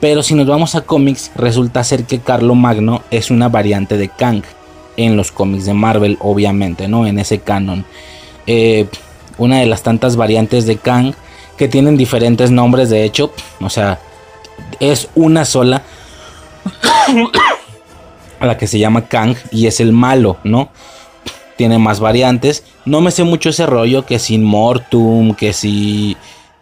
pero 0.00 0.22
si 0.22 0.34
nos 0.34 0.46
vamos 0.46 0.74
a 0.74 0.82
cómics, 0.82 1.30
resulta 1.34 1.82
ser 1.82 2.04
que 2.04 2.18
Carlo 2.18 2.54
Magno 2.54 3.02
es 3.10 3.30
una 3.30 3.48
variante 3.48 3.96
de 3.96 4.08
Kang 4.08 4.42
en 4.96 5.16
los 5.16 5.32
cómics 5.32 5.64
de 5.64 5.74
Marvel, 5.74 6.18
obviamente, 6.20 6.88
¿no? 6.88 7.06
En 7.06 7.18
ese 7.18 7.38
canon. 7.38 7.84
Eh, 8.46 8.86
una 9.38 9.60
de 9.60 9.66
las 9.66 9.82
tantas 9.82 10.16
variantes 10.16 10.66
de 10.66 10.76
Kang 10.76 11.14
que 11.56 11.68
tienen 11.68 11.96
diferentes 11.96 12.50
nombres, 12.50 12.90
de 12.90 13.04
hecho, 13.04 13.32
o 13.60 13.70
sea, 13.70 13.98
es 14.80 15.08
una 15.14 15.44
sola 15.44 15.82
a 18.40 18.46
la 18.46 18.58
que 18.58 18.66
se 18.66 18.78
llama 18.78 19.08
Kang 19.08 19.36
y 19.50 19.66
es 19.66 19.80
el 19.80 19.92
malo, 19.92 20.38
¿no? 20.44 20.70
Tiene 21.56 21.78
más 21.78 22.00
variantes. 22.00 22.64
No 22.84 23.00
me 23.00 23.10
sé 23.10 23.24
mucho 23.24 23.50
ese 23.50 23.66
rollo 23.66 24.04
que 24.04 24.18
si 24.18 24.38
Mortum, 24.38 25.34
que 25.34 25.52
si 25.52 26.16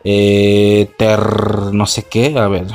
eh, 0.05 0.91
Ter, 0.97 1.21
no 1.73 1.87
sé 1.87 2.05
qué, 2.05 2.39
a 2.39 2.47
ver. 2.49 2.67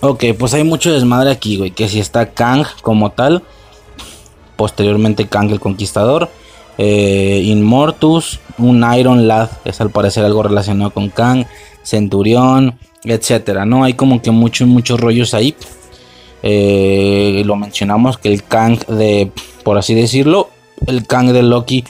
Ok, 0.00 0.24
pues 0.38 0.52
hay 0.54 0.64
mucho 0.64 0.92
desmadre 0.92 1.30
aquí, 1.30 1.56
güey. 1.56 1.70
Que 1.70 1.88
si 1.88 2.00
está 2.00 2.30
Kang 2.30 2.66
como 2.82 3.12
tal. 3.12 3.42
Posteriormente 4.56 5.28
Kang 5.28 5.50
el 5.50 5.60
Conquistador. 5.60 6.30
Eh, 6.76 7.42
Inmortus. 7.44 8.40
Un 8.58 8.84
Iron 8.98 9.28
Lad. 9.28 9.48
Es 9.64 9.80
al 9.80 9.90
parecer 9.90 10.24
algo 10.24 10.42
relacionado 10.42 10.90
con 10.90 11.08
Kang. 11.08 11.46
Centurión. 11.82 12.78
Etcétera. 13.04 13.64
No 13.64 13.84
hay 13.84 13.94
como 13.94 14.22
que 14.22 14.30
muchos, 14.30 14.66
muchos 14.68 15.00
rollos 15.00 15.34
ahí. 15.34 15.54
Eh, 16.42 17.42
lo 17.44 17.56
mencionamos 17.56 18.18
que 18.18 18.32
el 18.32 18.42
Kang 18.44 18.78
de. 18.86 19.30
Por 19.62 19.78
así 19.78 19.94
decirlo. 19.94 20.50
El 20.86 21.06
Kang 21.06 21.32
de 21.32 21.42
Loki. 21.42 21.84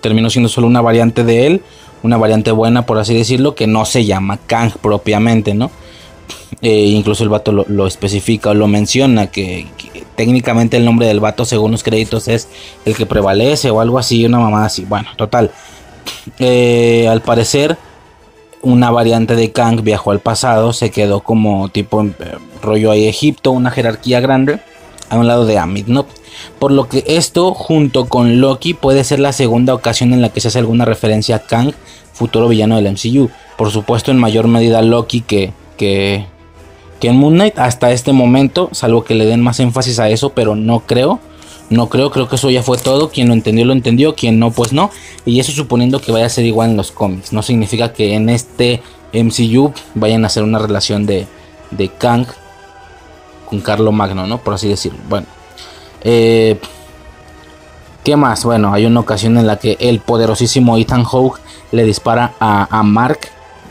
Terminó 0.00 0.30
siendo 0.30 0.48
solo 0.48 0.66
una 0.66 0.80
variante 0.80 1.24
de 1.24 1.46
él. 1.46 1.62
Una 2.02 2.16
variante 2.16 2.50
buena, 2.50 2.86
por 2.86 2.98
así 2.98 3.14
decirlo. 3.14 3.54
Que 3.54 3.66
no 3.66 3.84
se 3.84 4.04
llama 4.04 4.38
Kang 4.46 4.72
propiamente, 4.80 5.54
¿no? 5.54 5.70
Eh, 6.60 6.86
incluso 6.86 7.24
el 7.24 7.28
vato 7.28 7.50
lo, 7.50 7.86
especifica 7.86 8.50
o 8.50 8.54
lo 8.54 8.68
menciona, 8.68 9.28
que, 9.28 9.66
técnicamente 10.16 10.76
el 10.76 10.84
nombre 10.84 11.06
del 11.06 11.18
vato 11.18 11.44
según 11.44 11.72
los 11.72 11.82
créditos 11.82 12.28
es 12.28 12.48
el 12.84 12.94
que 12.94 13.06
prevalece 13.06 13.70
o 13.70 13.80
algo 13.80 13.98
así, 13.98 14.24
una 14.24 14.38
mamá 14.38 14.66
así. 14.66 14.84
Bueno, 14.84 15.08
total. 15.16 15.50
Eh, 16.38 17.08
al 17.08 17.22
parecer, 17.22 17.76
una 18.62 18.90
variante 18.90 19.36
de 19.36 19.52
Kang 19.52 19.82
viajó 19.82 20.10
al 20.12 20.20
pasado, 20.20 20.72
se 20.72 20.90
quedó 20.90 21.20
como 21.20 21.68
tipo 21.68 22.02
eh, 22.02 22.12
rollo 22.62 22.90
ahí 22.90 23.06
Egipto, 23.06 23.50
una 23.50 23.70
jerarquía 23.70 24.20
grande, 24.20 24.60
a 25.10 25.18
un 25.18 25.26
lado 25.26 25.44
de 25.44 25.58
Amit, 25.58 25.88
¿no? 25.88 26.06
Por 26.58 26.72
lo 26.72 26.88
que 26.88 27.04
esto, 27.06 27.54
junto 27.54 28.06
con 28.06 28.40
Loki, 28.40 28.74
puede 28.74 29.04
ser 29.04 29.20
la 29.20 29.32
segunda 29.32 29.74
ocasión 29.74 30.12
en 30.12 30.22
la 30.22 30.30
que 30.30 30.40
se 30.40 30.48
hace 30.48 30.58
alguna 30.58 30.84
referencia 30.84 31.36
a 31.36 31.38
Kang, 31.40 31.72
futuro 32.12 32.48
villano 32.48 32.76
del 32.76 32.92
MCU. 32.92 33.30
Por 33.56 33.70
supuesto, 33.70 34.10
en 34.10 34.18
mayor 34.18 34.48
medida 34.48 34.80
Loki 34.82 35.20
que, 35.20 35.52
que, 35.76 36.26
que 37.00 37.08
en 37.08 37.16
Moon 37.16 37.34
Knight 37.34 37.58
hasta 37.58 37.92
este 37.92 38.12
momento, 38.12 38.70
salvo 38.72 39.04
que 39.04 39.14
le 39.14 39.26
den 39.26 39.42
más 39.42 39.60
énfasis 39.60 39.98
a 39.98 40.08
eso, 40.08 40.30
pero 40.30 40.54
no 40.54 40.80
creo. 40.80 41.20
No 41.72 41.88
creo, 41.88 42.10
creo 42.10 42.28
que 42.28 42.36
eso 42.36 42.50
ya 42.50 42.62
fue 42.62 42.76
todo. 42.76 43.08
Quien 43.08 43.28
lo 43.28 43.34
entendió, 43.34 43.64
lo 43.64 43.72
entendió. 43.72 44.14
Quien 44.14 44.38
no, 44.38 44.50
pues 44.50 44.74
no. 44.74 44.90
Y 45.24 45.40
eso 45.40 45.52
suponiendo 45.52 46.00
que 46.00 46.12
vaya 46.12 46.26
a 46.26 46.28
ser 46.28 46.44
igual 46.44 46.70
en 46.70 46.76
los 46.76 46.92
cómics. 46.92 47.32
No 47.32 47.42
significa 47.42 47.94
que 47.94 48.14
en 48.14 48.28
este 48.28 48.82
MCU 49.14 49.72
vayan 49.94 50.24
a 50.24 50.26
hacer 50.26 50.42
una 50.42 50.58
relación 50.58 51.06
de, 51.06 51.26
de 51.70 51.88
Kang 51.88 52.26
con 53.48 53.60
Carlo 53.60 53.90
Magno, 53.90 54.26
¿no? 54.26 54.38
Por 54.38 54.54
así 54.54 54.68
decirlo. 54.68 54.98
Bueno. 55.08 55.26
Eh, 56.02 56.58
¿Qué 58.04 58.16
más? 58.16 58.44
Bueno, 58.44 58.74
hay 58.74 58.84
una 58.84 59.00
ocasión 59.00 59.38
en 59.38 59.46
la 59.46 59.56
que 59.56 59.78
el 59.80 60.00
poderosísimo 60.00 60.76
Ethan 60.76 61.04
Hawke 61.04 61.40
le 61.70 61.84
dispara 61.84 62.34
a, 62.38 62.66
a 62.78 62.82
Mark 62.82 63.20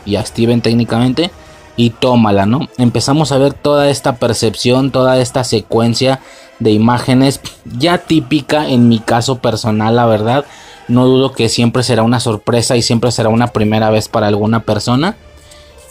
y 0.04 0.16
a 0.16 0.26
Steven 0.26 0.60
técnicamente 0.60 1.30
y 1.76 1.90
tómala, 1.90 2.46
¿no? 2.46 2.68
Empezamos 2.78 3.30
a 3.30 3.38
ver 3.38 3.52
toda 3.52 3.90
esta 3.90 4.16
percepción, 4.16 4.90
toda 4.90 5.18
esta 5.18 5.44
secuencia 5.44 6.20
de 6.62 6.70
imágenes 6.70 7.40
ya 7.78 7.98
típica 7.98 8.68
en 8.68 8.88
mi 8.88 8.98
caso 8.98 9.38
personal, 9.38 9.96
la 9.96 10.06
verdad. 10.06 10.44
No 10.88 11.06
dudo 11.06 11.32
que 11.32 11.48
siempre 11.48 11.82
será 11.82 12.02
una 12.02 12.20
sorpresa 12.20 12.76
y 12.76 12.82
siempre 12.82 13.12
será 13.12 13.28
una 13.28 13.48
primera 13.48 13.90
vez 13.90 14.08
para 14.08 14.26
alguna 14.26 14.60
persona. 14.60 15.16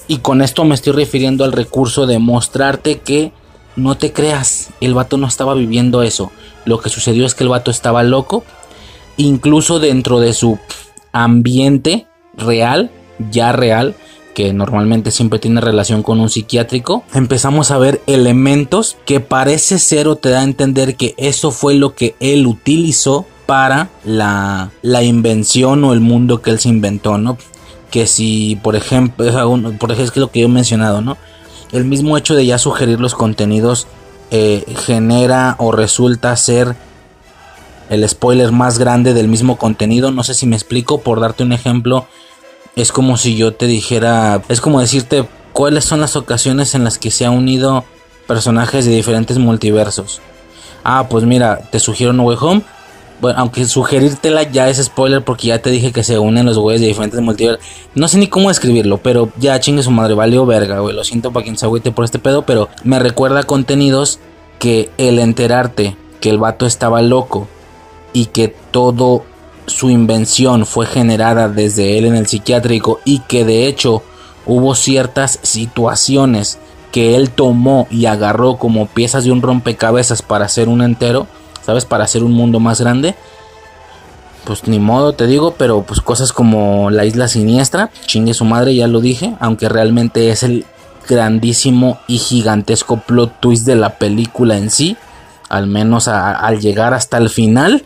Y 0.08 0.18
con 0.18 0.42
esto 0.42 0.66
me 0.66 0.76
estoy 0.76 0.94
refiriendo 0.94 1.44
al 1.44 1.52
recurso 1.52 2.06
de 2.06 2.20
mostrarte 2.20 3.00
que 3.00 3.32
no 3.76 3.96
te 3.96 4.12
creas, 4.12 4.70
el 4.82 4.94
vato 4.94 5.18
no 5.18 5.28
estaba 5.28 5.54
viviendo 5.54 6.04
eso. 6.04 6.32
Lo 6.66 6.80
que 6.80 6.90
sucedió 6.90 7.26
es 7.26 7.36
que 7.36 7.44
el 7.44 7.50
vato 7.50 7.72
estaba 7.72 8.04
loco. 8.04 8.44
Incluso 9.18 9.80
dentro 9.80 10.20
de 10.20 10.34
su 10.34 10.60
ambiente 11.14 12.08
real, 12.36 12.92
ya 13.32 13.52
real, 13.52 13.96
que 14.34 14.54
normalmente 14.54 15.12
siempre 15.12 15.40
tiene 15.40 15.62
relación 15.62 16.04
con 16.04 16.20
un 16.20 16.30
psiquiátrico, 16.30 17.04
empezamos 17.14 17.72
a 17.72 17.78
ver 17.78 18.02
elementos 18.08 18.98
que 19.06 19.20
parece 19.20 19.80
ser 19.80 20.08
o 20.08 20.16
te 20.16 20.30
da 20.30 20.42
a 20.42 20.44
entender 20.44 20.96
que 20.96 21.14
eso 21.18 21.52
fue 21.52 21.74
lo 21.74 21.96
que 21.96 22.16
él 22.20 22.48
utilizó 22.48 23.26
para 23.46 23.90
la, 24.06 24.72
la 24.82 25.04
invención 25.04 25.84
o 25.84 25.94
el 25.94 26.00
mundo 26.00 26.42
que 26.42 26.52
él 26.52 26.60
se 26.60 26.70
inventó, 26.70 27.18
¿no? 27.18 27.38
Que 27.90 28.08
si, 28.08 28.58
por 28.64 28.76
ejemplo, 28.76 29.26
por 29.78 29.92
ejemplo, 29.92 30.04
es 30.04 30.18
lo 30.18 30.32
que 30.32 30.40
yo 30.40 30.46
he 30.46 30.50
mencionado, 30.50 31.02
¿no? 31.02 31.18
El 31.72 31.86
mismo 31.86 32.18
hecho 32.18 32.36
de 32.36 32.46
ya 32.46 32.58
sugerir 32.58 33.00
los 33.00 33.16
contenidos 33.16 33.88
eh, 34.30 34.64
genera 34.86 35.56
o 35.58 35.74
resulta 35.74 36.36
ser 36.38 36.76
el 37.90 38.08
spoiler 38.08 38.54
más 38.54 38.80
grande 38.80 39.14
del 39.14 39.28
mismo 39.28 39.58
contenido. 39.58 40.12
No 40.12 40.24
sé 40.24 40.34
si 40.34 40.48
me 40.48 40.56
explico, 40.56 41.02
por 41.02 41.20
darte 41.20 41.44
un 41.44 41.52
ejemplo, 41.52 42.08
es 42.76 42.92
como 42.92 43.18
si 43.18 43.36
yo 43.36 43.54
te 43.54 43.68
dijera, 43.68 44.42
es 44.50 44.62
como 44.62 44.80
decirte 44.80 45.28
cuáles 45.54 45.86
son 45.86 46.02
las 46.02 46.16
ocasiones 46.16 46.76
en 46.76 46.84
las 46.84 46.98
que 46.98 47.12
se 47.12 47.26
han 47.26 47.34
unido 47.34 47.84
personajes 48.28 48.86
de 48.86 48.96
diferentes 48.96 49.38
multiversos. 49.38 50.22
Ah, 50.84 51.08
pues 51.10 51.26
mira, 51.26 51.62
te 51.72 51.80
sugiero 51.80 52.14
No 52.14 52.24
Way 52.24 52.38
Home. 52.40 52.62
Bueno, 53.20 53.40
aunque 53.40 53.66
sugerírtela 53.66 54.44
ya 54.44 54.68
es 54.68 54.84
spoiler 54.84 55.24
porque 55.24 55.48
ya 55.48 55.62
te 55.62 55.70
dije 55.70 55.92
que 55.92 56.04
se 56.04 56.18
unen 56.18 56.48
los 56.48 56.58
güeyes 56.58 56.82
de 56.82 56.88
diferentes 56.88 57.22
multiversos. 57.22 57.64
No 57.94 58.08
sé 58.08 58.18
ni 58.18 58.28
cómo 58.28 58.50
escribirlo, 58.50 58.98
pero 58.98 59.32
ya 59.38 59.60
chingue 59.60 59.84
su 59.84 59.92
madre, 59.92 60.16
valió 60.16 60.46
verga, 60.48 60.80
güey. 60.80 60.96
Lo 60.96 61.04
siento 61.04 61.32
para 61.32 61.44
quien 61.44 61.58
se 61.58 61.66
agüite 61.66 61.92
por 61.92 62.04
este 62.04 62.18
pedo, 62.18 62.44
pero 62.48 62.68
me 62.84 62.98
recuerda 62.98 63.44
contenidos 63.44 64.20
que 64.58 64.90
el 64.98 65.20
enterarte 65.20 65.96
que 66.22 66.30
el 66.30 66.38
vato 66.38 66.66
estaba 66.66 67.02
loco 67.02 67.48
y 68.14 68.28
que 68.28 68.48
todo 68.48 69.26
su 69.68 69.90
invención 69.90 70.66
fue 70.66 70.86
generada 70.86 71.48
desde 71.48 71.98
él 71.98 72.06
en 72.06 72.16
el 72.16 72.28
psiquiátrico 72.28 73.00
y 73.06 73.20
que 73.20 73.46
de 73.46 73.68
hecho 73.68 74.04
hubo 74.46 74.76
ciertas 74.76 75.40
situaciones 75.44 76.60
que 76.92 77.16
él 77.16 77.30
tomó 77.30 77.88
y 77.90 78.06
agarró 78.06 78.58
como 78.58 78.88
piezas 78.88 79.24
de 79.24 79.32
un 79.32 79.42
rompecabezas 79.42 80.22
para 80.22 80.46
hacer 80.46 80.68
un 80.68 80.82
entero, 80.82 81.28
¿sabes? 81.66 81.86
Para 81.86 82.04
hacer 82.04 82.24
un 82.24 82.34
mundo 82.34 82.60
más 82.60 82.82
grande. 82.82 83.16
Pues 84.44 84.68
ni 84.68 84.80
modo 84.80 85.14
te 85.14 85.28
digo, 85.28 85.56
pero 85.58 85.84
pues 85.84 86.02
cosas 86.02 86.34
como 86.34 86.90
la 86.90 87.06
isla 87.06 87.28
siniestra, 87.28 87.92
chingue 88.08 88.34
su 88.34 88.44
madre, 88.44 88.76
ya 88.76 88.88
lo 88.88 89.00
dije, 89.00 89.36
aunque 89.40 89.70
realmente 89.70 90.32
es 90.32 90.44
el 90.44 90.66
grandísimo 91.08 92.00
y 92.08 92.18
gigantesco 92.18 92.98
plot 92.98 93.40
twist 93.40 93.66
de 93.66 93.76
la 93.76 93.98
película 93.98 94.58
en 94.58 94.70
sí, 94.70 94.98
al 95.50 95.68
menos 95.68 96.08
al 96.08 96.60
llegar 96.60 96.94
hasta 96.94 97.18
el 97.18 97.30
final 97.30 97.86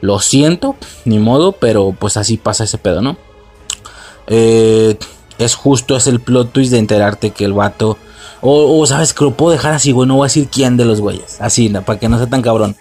lo 0.00 0.18
siento, 0.20 0.76
ni 1.04 1.18
modo, 1.18 1.52
pero 1.52 1.94
pues 1.98 2.16
así 2.16 2.36
pasa 2.36 2.64
ese 2.64 2.78
pedo, 2.78 3.00
¿no? 3.00 3.16
Eh, 4.26 4.98
es 5.38 5.54
justo, 5.54 5.96
es 5.96 6.06
el 6.06 6.20
plot 6.20 6.52
twist 6.52 6.72
de 6.72 6.78
enterarte 6.78 7.30
que 7.30 7.44
el 7.44 7.52
vato. 7.52 7.98
O, 8.46 8.84
sabes 8.86 9.14
que 9.14 9.24
lo 9.24 9.34
puedo 9.34 9.52
dejar 9.52 9.72
así, 9.72 9.92
güey. 9.92 10.06
No 10.06 10.16
voy 10.16 10.26
a 10.26 10.28
decir 10.28 10.48
quién 10.52 10.76
de 10.76 10.84
los 10.84 11.00
güeyes. 11.00 11.40
Así, 11.40 11.70
para 11.70 11.98
que 11.98 12.10
no 12.10 12.18
sea 12.18 12.26
tan 12.26 12.42
cabrón. 12.42 12.76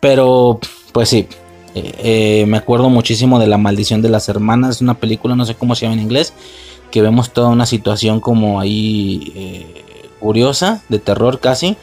Pero, 0.00 0.58
pues 0.92 1.10
sí. 1.10 1.28
Eh, 1.74 1.92
eh, 1.98 2.46
me 2.46 2.56
acuerdo 2.56 2.88
muchísimo 2.88 3.38
de 3.38 3.46
La 3.46 3.58
Maldición 3.58 4.00
de 4.00 4.08
las 4.08 4.30
Hermanas. 4.30 4.80
Una 4.80 4.94
película, 4.94 5.36
no 5.36 5.44
sé 5.44 5.56
cómo 5.56 5.74
se 5.74 5.82
llama 5.82 5.94
en 5.94 6.00
inglés. 6.00 6.32
Que 6.90 7.02
vemos 7.02 7.34
toda 7.34 7.48
una 7.48 7.66
situación 7.66 8.20
como 8.20 8.58
ahí 8.60 9.74
curiosa, 10.20 10.82
de 10.88 10.98
terror 10.98 11.38
casi 11.38 11.76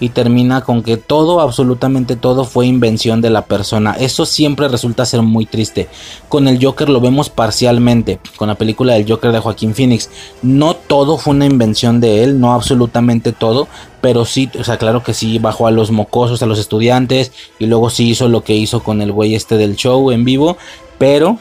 y 0.00 0.10
termina 0.10 0.60
con 0.60 0.82
que 0.82 0.96
todo, 0.96 1.40
absolutamente 1.40 2.16
todo 2.16 2.44
fue 2.44 2.66
invención 2.66 3.20
de 3.20 3.30
la 3.30 3.46
persona. 3.46 3.96
Eso 3.98 4.26
siempre 4.26 4.68
resulta 4.68 5.04
ser 5.04 5.22
muy 5.22 5.46
triste. 5.46 5.88
Con 6.28 6.46
el 6.48 6.64
Joker 6.64 6.88
lo 6.88 7.00
vemos 7.00 7.30
parcialmente, 7.30 8.20
con 8.36 8.48
la 8.48 8.54
película 8.54 8.94
del 8.94 9.08
Joker 9.08 9.32
de 9.32 9.40
Joaquín 9.40 9.74
Phoenix. 9.74 10.10
No 10.42 10.74
todo 10.74 11.18
fue 11.18 11.34
una 11.34 11.46
invención 11.46 12.00
de 12.00 12.22
él, 12.22 12.40
no 12.40 12.52
absolutamente 12.52 13.32
todo, 13.32 13.66
pero 14.00 14.24
sí, 14.24 14.48
o 14.58 14.64
sea, 14.64 14.78
claro 14.78 15.02
que 15.02 15.14
sí 15.14 15.38
bajó 15.38 15.66
a 15.66 15.72
los 15.72 15.90
mocosos, 15.90 16.42
a 16.42 16.46
los 16.46 16.58
estudiantes 16.58 17.32
y 17.58 17.66
luego 17.66 17.90
sí 17.90 18.10
hizo 18.10 18.28
lo 18.28 18.44
que 18.44 18.54
hizo 18.54 18.82
con 18.82 19.02
el 19.02 19.12
güey 19.12 19.34
este 19.34 19.56
del 19.56 19.76
show 19.76 20.10
en 20.12 20.24
vivo, 20.24 20.56
pero, 20.98 21.38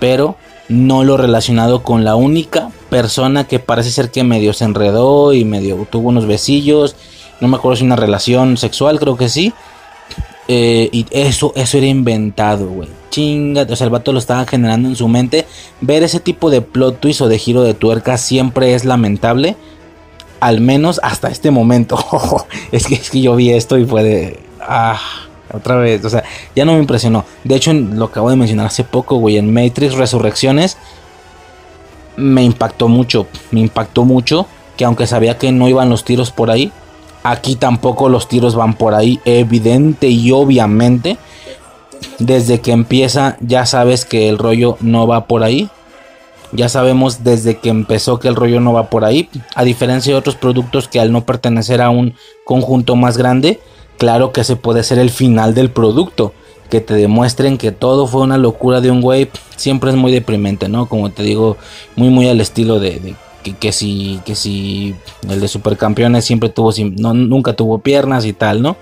pero 0.00 0.36
no 0.68 1.04
lo 1.04 1.16
relacionado 1.16 1.82
con 1.82 2.04
la 2.04 2.14
única 2.14 2.70
persona 2.90 3.44
que 3.44 3.58
parece 3.58 3.90
ser 3.90 4.10
que 4.10 4.24
medio 4.24 4.52
se 4.52 4.64
enredó 4.64 5.32
y 5.32 5.44
medio 5.44 5.86
tuvo 5.90 6.08
unos 6.08 6.26
besillos 6.26 6.96
no 7.40 7.48
me 7.48 7.56
acuerdo 7.56 7.76
si 7.76 7.84
una 7.84 7.96
relación 7.96 8.56
sexual, 8.56 8.98
creo 9.00 9.16
que 9.16 9.28
sí. 9.28 9.52
Eh, 10.52 10.88
y 10.92 11.06
eso, 11.10 11.52
eso 11.54 11.78
era 11.78 11.86
inventado, 11.86 12.66
güey. 12.68 12.88
Chinga, 13.10 13.66
o 13.68 13.76
sea, 13.76 13.84
el 13.84 13.90
vato 13.90 14.12
lo 14.12 14.18
estaba 14.18 14.44
generando 14.46 14.88
en 14.88 14.96
su 14.96 15.08
mente. 15.08 15.46
Ver 15.80 16.02
ese 16.02 16.20
tipo 16.20 16.50
de 16.50 16.60
plot 16.60 17.00
twist 17.00 17.20
o 17.20 17.28
de 17.28 17.38
giro 17.38 17.62
de 17.62 17.72
tuerca 17.72 18.18
siempre 18.18 18.74
es 18.74 18.84
lamentable. 18.84 19.56
Al 20.40 20.60
menos 20.60 21.00
hasta 21.02 21.28
este 21.28 21.50
momento. 21.50 21.98
es, 22.72 22.86
que, 22.86 22.94
es 22.94 23.10
que 23.10 23.20
yo 23.20 23.36
vi 23.36 23.50
esto 23.50 23.78
y 23.78 23.84
fue 23.84 24.02
de. 24.02 24.40
Ah, 24.60 24.98
otra 25.52 25.76
vez. 25.76 26.04
O 26.04 26.10
sea, 26.10 26.24
ya 26.54 26.64
no 26.64 26.74
me 26.74 26.80
impresionó. 26.80 27.24
De 27.44 27.56
hecho, 27.56 27.72
lo 27.72 28.06
acabo 28.06 28.28
de 28.30 28.36
mencionar 28.36 28.66
hace 28.66 28.84
poco, 28.84 29.16
güey. 29.16 29.38
En 29.38 29.52
Matrix 29.52 29.94
Resurrecciones. 29.94 30.76
Me 32.16 32.42
impactó 32.42 32.88
mucho. 32.88 33.28
Me 33.50 33.60
impactó 33.60 34.04
mucho. 34.04 34.46
Que 34.76 34.84
aunque 34.84 35.06
sabía 35.06 35.38
que 35.38 35.52
no 35.52 35.68
iban 35.68 35.90
los 35.90 36.04
tiros 36.04 36.32
por 36.32 36.50
ahí 36.50 36.72
Aquí 37.22 37.56
tampoco 37.56 38.08
los 38.08 38.28
tiros 38.28 38.54
van 38.54 38.74
por 38.74 38.94
ahí, 38.94 39.20
evidente 39.24 40.08
y 40.08 40.32
obviamente. 40.32 41.18
Desde 42.18 42.60
que 42.60 42.72
empieza 42.72 43.36
ya 43.40 43.66
sabes 43.66 44.04
que 44.04 44.28
el 44.28 44.38
rollo 44.38 44.76
no 44.80 45.06
va 45.06 45.26
por 45.26 45.42
ahí. 45.42 45.68
Ya 46.52 46.68
sabemos 46.68 47.22
desde 47.22 47.58
que 47.58 47.68
empezó 47.68 48.18
que 48.18 48.28
el 48.28 48.36
rollo 48.36 48.60
no 48.60 48.72
va 48.72 48.90
por 48.90 49.04
ahí. 49.04 49.28
A 49.54 49.64
diferencia 49.64 50.12
de 50.12 50.18
otros 50.18 50.36
productos 50.36 50.88
que 50.88 51.00
al 51.00 51.12
no 51.12 51.24
pertenecer 51.24 51.80
a 51.80 51.90
un 51.90 52.14
conjunto 52.44 52.96
más 52.96 53.16
grande, 53.16 53.60
claro 53.98 54.32
que 54.32 54.44
se 54.44 54.56
puede 54.56 54.82
ser 54.82 54.98
el 54.98 55.10
final 55.10 55.54
del 55.54 55.70
producto. 55.70 56.32
Que 56.70 56.80
te 56.80 56.94
demuestren 56.94 57.58
que 57.58 57.72
todo 57.72 58.06
fue 58.06 58.22
una 58.22 58.38
locura 58.38 58.80
de 58.80 58.90
un 58.90 59.00
güey. 59.00 59.28
Siempre 59.56 59.90
es 59.90 59.96
muy 59.96 60.12
deprimente, 60.12 60.68
¿no? 60.68 60.86
Como 60.86 61.10
te 61.10 61.22
digo, 61.22 61.56
muy 61.96 62.08
muy 62.08 62.28
al 62.28 62.40
estilo 62.40 62.78
de 62.78 63.14
que, 63.42 63.72
si, 63.72 64.20
que 64.24 64.34
si 64.34 64.94
el 65.28 65.40
de 65.40 65.48
supercampeones 65.48 66.24
siempre 66.24 66.48
tuvo, 66.48 66.72
no, 66.98 67.14
nunca 67.14 67.54
tuvo 67.54 67.78
piernas 67.78 68.24
y 68.24 68.32
tal, 68.32 68.62
¿no? 68.62 68.76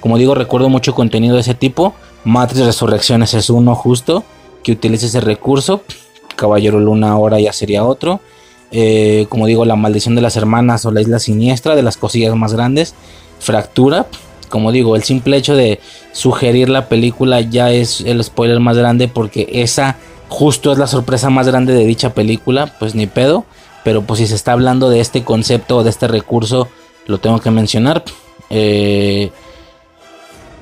Como 0.00 0.18
digo, 0.18 0.34
recuerdo 0.34 0.68
mucho 0.68 0.94
contenido 0.94 1.34
de 1.34 1.42
ese 1.42 1.54
tipo. 1.54 1.94
Matrix 2.24 2.66
Resurrecciones 2.66 3.34
es 3.34 3.50
uno 3.50 3.74
justo 3.74 4.24
que 4.62 4.72
utiliza 4.72 5.06
ese 5.06 5.20
recurso. 5.20 5.82
Caballero 6.36 6.80
Luna 6.80 7.12
ahora 7.12 7.38
ya 7.40 7.52
sería 7.52 7.84
otro. 7.84 8.20
Eh, 8.70 9.26
como 9.28 9.46
digo, 9.46 9.64
La 9.64 9.76
Maldición 9.76 10.14
de 10.14 10.22
las 10.22 10.36
Hermanas 10.36 10.84
o 10.86 10.90
La 10.90 11.00
Isla 11.00 11.18
Siniestra, 11.18 11.76
de 11.76 11.82
las 11.82 11.96
cosillas 11.96 12.34
más 12.34 12.52
grandes. 12.52 12.94
Fractura. 13.38 14.06
Como 14.48 14.72
digo, 14.72 14.96
el 14.96 15.02
simple 15.02 15.36
hecho 15.36 15.54
de 15.54 15.80
sugerir 16.12 16.68
la 16.68 16.88
película 16.88 17.40
ya 17.40 17.70
es 17.70 18.00
el 18.02 18.22
spoiler 18.22 18.60
más 18.60 18.76
grande 18.76 19.08
porque 19.08 19.48
esa 19.52 19.96
justo 20.28 20.72
es 20.72 20.78
la 20.78 20.86
sorpresa 20.86 21.30
más 21.30 21.46
grande 21.46 21.74
de 21.74 21.84
dicha 21.84 22.12
película. 22.12 22.74
Pues 22.78 22.94
ni 22.94 23.06
pedo. 23.06 23.44
Pero 23.84 24.02
pues 24.02 24.18
si 24.20 24.26
se 24.26 24.34
está 24.34 24.52
hablando 24.52 24.88
de 24.90 25.00
este 25.00 25.24
concepto 25.24 25.78
o 25.78 25.84
de 25.84 25.90
este 25.90 26.08
recurso, 26.08 26.68
lo 27.06 27.18
tengo 27.18 27.40
que 27.40 27.50
mencionar. 27.50 28.04
Eh, 28.50 29.30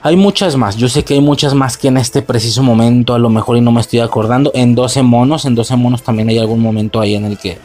hay 0.03 0.17
muchas 0.17 0.57
más, 0.57 0.77
yo 0.77 0.89
sé 0.89 1.05
que 1.05 1.15
hay 1.15 1.21
muchas 1.21 1.53
más 1.53 1.77
que 1.77 1.89
en 1.89 1.99
este 1.99 2.23
preciso 2.23 2.63
momento 2.63 3.13
a 3.15 3.19
lo 3.19 3.29
mejor 3.29 3.59
y 3.59 3.61
no 3.61 3.73
me 3.73 3.81
estoy 3.81 4.01
acordando. 4.01 4.51
En 4.55 4.75
12 4.75 5.03
monos, 5.03 5.45
en 5.45 5.55
12 5.55 5.77
monos 5.77 6.03
también 6.03 6.31
hay 6.31 6.39
algún 6.39 6.61
momento 6.61 7.01
ahí 7.01 7.15
en 7.15 7.27
el 7.27 7.37
que 7.37 7.59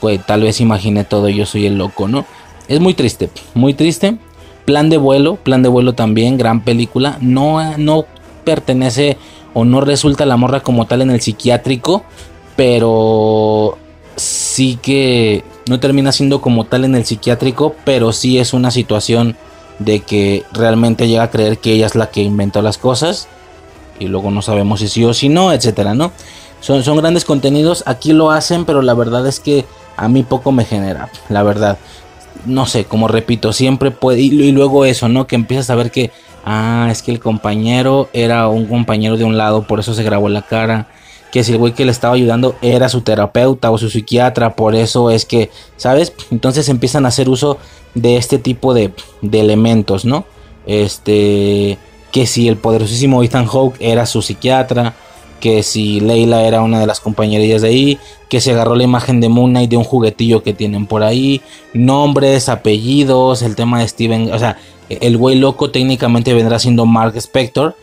pues 0.00 0.24
tal 0.24 0.42
vez 0.42 0.60
imaginé 0.60 1.04
todo, 1.04 1.28
yo 1.28 1.46
soy 1.46 1.66
el 1.66 1.76
loco, 1.76 2.08
¿no? 2.08 2.24
es 2.68 2.80
muy 2.80 2.94
triste, 2.94 3.30
muy 3.54 3.74
triste. 3.74 4.16
Plan 4.64 4.88
de 4.88 4.96
vuelo, 4.96 5.36
plan 5.36 5.62
de 5.62 5.68
vuelo 5.68 5.94
también, 5.94 6.38
gran 6.38 6.60
película. 6.60 7.18
No, 7.20 7.76
no 7.78 8.06
pertenece 8.44 9.16
o 9.54 9.64
no 9.64 9.80
resulta 9.80 10.24
la 10.24 10.36
morra 10.36 10.60
como 10.60 10.86
tal 10.86 11.02
en 11.02 11.10
el 11.10 11.20
psiquiátrico, 11.20 12.04
pero 12.56 13.76
sí 14.16 14.78
que 14.80 15.44
no 15.68 15.80
termina 15.80 16.12
siendo 16.12 16.40
como 16.40 16.64
tal 16.64 16.84
en 16.84 16.94
el 16.94 17.04
psiquiátrico, 17.04 17.74
pero 17.84 18.12
sí 18.12 18.38
es 18.38 18.52
una 18.52 18.70
situación 18.70 19.36
de 19.78 20.00
que 20.00 20.44
realmente 20.52 21.08
llega 21.08 21.24
a 21.24 21.30
creer 21.30 21.58
que 21.58 21.72
ella 21.72 21.86
es 21.86 21.94
la 21.94 22.10
que 22.10 22.22
inventó 22.22 22.62
las 22.62 22.78
cosas 22.78 23.28
y 23.98 24.06
luego 24.06 24.30
no 24.30 24.42
sabemos 24.42 24.80
si 24.80 24.88
sí 24.88 25.04
o 25.04 25.14
si 25.14 25.28
no, 25.28 25.52
etcétera, 25.52 25.94
¿no? 25.94 26.12
Son, 26.60 26.82
son 26.84 26.96
grandes 26.96 27.24
contenidos, 27.24 27.82
aquí 27.86 28.12
lo 28.12 28.30
hacen, 28.30 28.64
pero 28.64 28.82
la 28.82 28.94
verdad 28.94 29.26
es 29.26 29.40
que 29.40 29.64
a 29.96 30.08
mí 30.08 30.22
poco 30.22 30.52
me 30.52 30.64
genera, 30.64 31.10
la 31.28 31.42
verdad. 31.42 31.78
No 32.46 32.66
sé, 32.66 32.84
como 32.84 33.08
repito, 33.08 33.52
siempre 33.52 33.90
puede. 33.90 34.20
Y, 34.20 34.52
luego 34.52 34.84
eso, 34.84 35.08
¿no? 35.08 35.26
Que 35.26 35.36
empiezas 35.36 35.70
a 35.70 35.74
ver 35.74 35.90
que. 35.90 36.10
Ah, 36.44 36.88
es 36.90 37.02
que 37.02 37.12
el 37.12 37.20
compañero 37.20 38.08
era 38.12 38.48
un 38.48 38.66
compañero 38.66 39.16
de 39.16 39.22
un 39.22 39.38
lado, 39.38 39.62
por 39.62 39.78
eso 39.78 39.94
se 39.94 40.02
grabó 40.02 40.28
la 40.28 40.42
cara. 40.42 40.88
Que 41.32 41.42
si 41.42 41.52
el 41.52 41.58
güey 41.58 41.72
que 41.72 41.84
le 41.84 41.90
estaba 41.90 42.14
ayudando 42.14 42.54
era 42.62 42.88
su 42.88 43.00
terapeuta 43.00 43.72
o 43.72 43.78
su 43.78 43.90
psiquiatra, 43.90 44.54
por 44.54 44.76
eso 44.76 45.10
es 45.10 45.24
que, 45.24 45.50
¿sabes? 45.76 46.12
Entonces 46.30 46.68
empiezan 46.68 47.04
a 47.04 47.08
hacer 47.08 47.28
uso 47.28 47.58
de 47.94 48.16
este 48.16 48.38
tipo 48.38 48.74
de, 48.74 48.92
elementos, 49.32 50.04
¿no? 50.04 50.24
Este. 50.66 51.78
Que 52.12 52.26
si 52.26 52.46
el 52.46 52.58
poderosísimo 52.58 53.22
Ethan 53.22 53.46
Hawke 53.46 53.76
era 53.80 54.04
su 54.04 54.20
psiquiatra 54.20 54.94
que 55.42 55.64
si 55.64 55.98
Leila 55.98 56.44
era 56.44 56.62
una 56.62 56.78
de 56.78 56.86
las 56.86 57.00
compañerillas 57.00 57.62
de 57.62 57.68
ahí, 57.68 57.98
que 58.28 58.40
se 58.40 58.52
agarró 58.52 58.76
la 58.76 58.84
imagen 58.84 59.20
de 59.20 59.28
Moon 59.28 59.50
Knight 59.50 59.70
de 59.70 59.76
un 59.76 59.82
juguetillo 59.82 60.44
que 60.44 60.54
tienen 60.54 60.86
por 60.86 61.02
ahí, 61.02 61.40
nombres, 61.74 62.48
apellidos, 62.48 63.42
el 63.42 63.56
tema 63.56 63.80
de 63.80 63.88
Steven, 63.88 64.32
o 64.32 64.38
sea, 64.38 64.58
el 64.88 65.16
güey 65.16 65.36
loco 65.36 65.72
técnicamente 65.72 66.32
vendrá 66.32 66.60
siendo 66.60 66.86
Mark 66.86 67.16
Spector, 67.16 67.74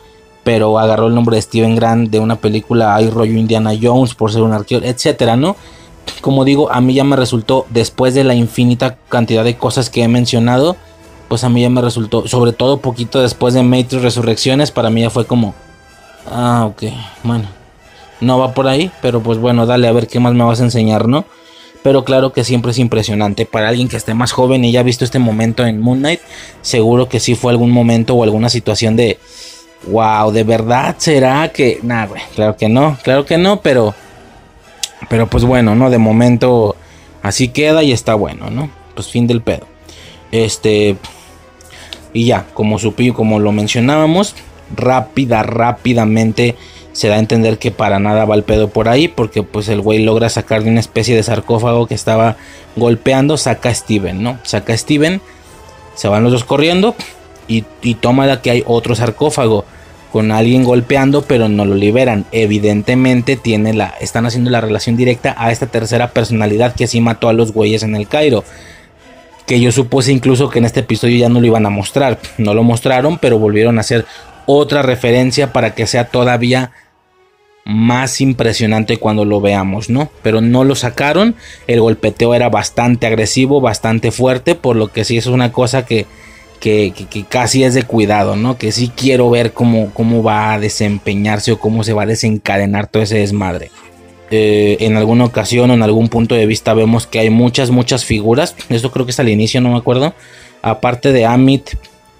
pero 0.49 0.79
agarró 0.79 1.05
el 1.05 1.13
nombre 1.13 1.35
de 1.35 1.43
Steven 1.43 1.75
Grant 1.75 2.09
de 2.09 2.19
una 2.19 2.37
película 2.37 2.95
Hay 2.95 3.07
rollo 3.11 3.33
Indiana 3.33 3.69
Jones 3.79 4.15
por 4.15 4.31
ser 4.31 4.41
un 4.41 4.51
arqueólogo, 4.51 4.89
etcétera, 4.89 5.35
¿no? 5.35 5.55
Como 6.21 6.43
digo, 6.43 6.71
a 6.71 6.81
mí 6.81 6.95
ya 6.95 7.03
me 7.03 7.15
resultó 7.15 7.67
después 7.69 8.15
de 8.15 8.23
la 8.23 8.33
infinita 8.33 8.97
cantidad 9.09 9.43
de 9.43 9.57
cosas 9.57 9.91
que 9.91 10.01
he 10.01 10.07
mencionado, 10.07 10.75
pues 11.27 11.43
a 11.43 11.49
mí 11.49 11.61
ya 11.61 11.69
me 11.69 11.83
resultó, 11.83 12.27
sobre 12.27 12.51
todo 12.51 12.77
poquito 12.77 13.21
después 13.21 13.53
de 13.53 13.61
Matrix 13.61 14.01
Resurrecciones, 14.01 14.71
para 14.71 14.89
mí 14.89 15.01
ya 15.01 15.11
fue 15.11 15.27
como 15.27 15.53
Ah, 16.31 16.65
ok. 16.65 16.85
Bueno. 17.23 17.47
No 18.19 18.39
va 18.39 18.55
por 18.55 18.67
ahí, 18.67 18.89
pero 19.03 19.21
pues 19.21 19.37
bueno, 19.37 19.67
dale 19.67 19.87
a 19.87 19.91
ver 19.91 20.07
qué 20.07 20.19
más 20.19 20.33
me 20.33 20.43
vas 20.43 20.61
a 20.61 20.63
enseñar, 20.63 21.07
¿no? 21.07 21.25
Pero 21.83 22.03
claro 22.03 22.33
que 22.33 22.43
siempre 22.43 22.71
es 22.71 22.79
impresionante. 22.79 23.45
Para 23.45 23.69
alguien 23.69 23.87
que 23.87 23.97
esté 23.97 24.15
más 24.15 24.31
joven 24.31 24.65
y 24.65 24.71
ya 24.71 24.79
ha 24.79 24.83
visto 24.83 25.05
este 25.05 25.19
momento 25.19 25.63
en 25.63 25.79
Moon 25.79 25.99
Knight, 25.99 26.21
seguro 26.63 27.07
que 27.07 27.19
sí 27.19 27.35
fue 27.35 27.51
algún 27.51 27.69
momento 27.69 28.15
o 28.15 28.23
alguna 28.23 28.49
situación 28.49 28.95
de... 28.95 29.19
Wow, 29.87 30.31
¿de 30.31 30.43
verdad 30.43 30.95
será 30.97 31.49
que...? 31.49 31.79
Nah, 31.83 32.07
claro 32.35 32.57
que 32.57 32.69
no, 32.69 32.97
claro 33.03 33.25
que 33.25 33.37
no, 33.37 33.61
pero... 33.61 33.93
Pero 35.09 35.27
pues 35.27 35.45
bueno, 35.45 35.75
¿no? 35.75 35.89
De 35.89 35.97
momento 35.97 36.75
así 37.21 37.47
queda 37.47 37.83
y 37.83 37.91
está 37.91 38.15
bueno, 38.15 38.49
¿no? 38.49 38.69
Pues 38.93 39.07
fin 39.09 39.27
del 39.27 39.41
pedo. 39.41 39.65
Este... 40.31 40.97
Y 42.11 42.25
ya, 42.25 42.45
como 42.53 42.79
supí, 42.79 43.11
como 43.11 43.39
lo 43.39 43.51
mencionábamos, 43.51 44.35
rápida, 44.75 45.43
rápidamente 45.43 46.55
se 46.91 47.07
da 47.07 47.15
a 47.15 47.19
entender 47.19 47.59
que 47.59 47.71
para 47.71 47.99
nada 47.99 48.25
va 48.25 48.35
el 48.35 48.43
pedo 48.43 48.69
por 48.69 48.89
ahí, 48.89 49.07
porque 49.07 49.43
pues 49.43 49.69
el 49.69 49.79
güey 49.79 49.99
logra 49.99 50.27
sacar 50.29 50.63
de 50.63 50.71
una 50.71 50.79
especie 50.79 51.15
de 51.15 51.23
sarcófago 51.23 51.87
que 51.87 51.93
estaba 51.93 52.35
golpeando, 52.75 53.37
saca 53.37 53.69
a 53.69 53.73
Steven, 53.73 54.21
¿no? 54.21 54.39
Saca 54.43 54.73
a 54.73 54.77
Steven, 54.77 55.21
se 55.95 56.07
van 56.07 56.23
los 56.23 56.31
dos 56.31 56.43
corriendo 56.43 56.95
y, 57.49 57.95
toma 57.95 58.27
la 58.27 58.41
que 58.41 58.51
hay 58.51 58.63
otro 58.65 58.95
sarcófago 58.95 59.65
con 60.11 60.31
alguien 60.31 60.63
golpeando, 60.63 61.23
pero 61.23 61.49
no 61.49 61.65
lo 61.65 61.75
liberan. 61.75 62.25
Evidentemente 62.31 63.35
tiene 63.35 63.73
la, 63.73 63.93
están 63.99 64.25
haciendo 64.25 64.49
la 64.51 64.61
relación 64.61 64.95
directa 64.95 65.35
a 65.37 65.51
esta 65.51 65.67
tercera 65.67 66.11
personalidad 66.11 66.73
que 66.75 66.87
sí 66.87 67.01
mató 67.01 67.27
a 67.27 67.33
los 67.33 67.51
güeyes 67.51 67.83
en 67.83 67.95
el 67.95 68.07
Cairo. 68.07 68.43
Que 69.45 69.59
yo 69.59 69.71
supuse 69.71 70.11
incluso 70.11 70.49
que 70.49 70.59
en 70.59 70.65
este 70.65 70.81
episodio 70.81 71.17
ya 71.17 71.29
no 71.29 71.41
lo 71.41 71.47
iban 71.47 71.65
a 71.65 71.71
mostrar. 71.71 72.19
No 72.37 72.53
lo 72.53 72.63
mostraron, 72.63 73.17
pero 73.17 73.39
volvieron 73.39 73.77
a 73.77 73.81
hacer 73.81 74.05
otra 74.45 74.83
referencia 74.83 75.51
para 75.51 75.73
que 75.73 75.87
sea 75.87 76.05
todavía 76.05 76.71
más 77.65 78.19
impresionante 78.19 78.97
cuando 78.97 79.25
lo 79.25 79.41
veamos, 79.41 79.89
¿no? 79.89 80.09
Pero 80.23 80.41
no 80.41 80.63
lo 80.63 80.75
sacaron, 80.75 81.35
el 81.67 81.81
golpeteo 81.81 82.33
era 82.33 82.49
bastante 82.49 83.05
agresivo, 83.05 83.61
bastante 83.61 84.11
fuerte, 84.11 84.55
por 84.55 84.75
lo 84.75 84.87
que 84.87 85.03
sí 85.03 85.17
es 85.17 85.27
una 85.27 85.51
cosa 85.51 85.85
que, 85.85 86.07
que, 86.59 86.93
casi 87.29 87.63
es 87.63 87.73
de 87.73 87.83
cuidado, 87.83 88.35
¿no? 88.35 88.57
Que 88.57 88.71
sí 88.71 88.91
quiero 88.95 89.29
ver 89.29 89.53
cómo, 89.53 89.91
cómo 89.93 90.23
va 90.23 90.53
a 90.53 90.59
desempeñarse 90.59 91.51
o 91.51 91.59
cómo 91.59 91.83
se 91.83 91.93
va 91.93 92.03
a 92.03 92.07
desencadenar 92.07 92.87
todo 92.87 93.03
ese 93.03 93.19
desmadre. 93.19 93.71
Eh, 94.31 94.77
en 94.81 94.95
alguna 94.95 95.25
ocasión 95.25 95.71
o 95.71 95.73
en 95.73 95.81
algún 95.81 96.07
punto 96.07 96.35
de 96.35 96.45
vista 96.45 96.73
vemos 96.73 97.07
que 97.07 97.19
hay 97.19 97.29
muchas, 97.29 97.71
muchas 97.71 98.05
figuras. 98.05 98.55
Esto 98.69 98.91
creo 98.91 99.05
que 99.05 99.11
es 99.11 99.19
al 99.19 99.29
inicio, 99.29 99.61
no 99.61 99.71
me 99.71 99.77
acuerdo. 99.77 100.13
Aparte 100.61 101.11
de 101.11 101.25
Amit, 101.25 101.71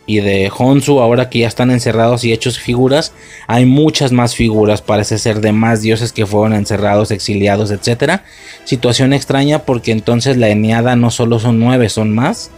y 0.10 0.22
de 0.22 0.52
Honsu, 0.58 1.02
ahora 1.02 1.30
que 1.30 1.38
ya 1.38 1.48
están 1.48 1.70
encerrados 1.70 2.24
y 2.24 2.34
hechos 2.34 2.58
figuras, 2.58 3.14
hay 3.46 3.68
muchas 3.68 4.12
más 4.12 4.34
figuras, 4.34 4.82
parece 4.82 5.20
ser 5.20 5.40
de 5.40 5.52
más 5.52 5.84
dioses 5.84 6.14
que 6.14 6.26
fueron 6.26 6.54
encerrados, 6.54 7.12
exiliados, 7.12 7.70
etc. 7.70 8.22
Situación 8.64 9.14
extraña 9.14 9.60
porque 9.60 9.92
entonces 9.92 10.36
la 10.38 10.50
Eneada 10.50 10.96
no 10.96 11.12
solo 11.12 11.38
son 11.38 11.60
nueve, 11.60 11.90
son 11.90 12.16
más, 12.16 12.50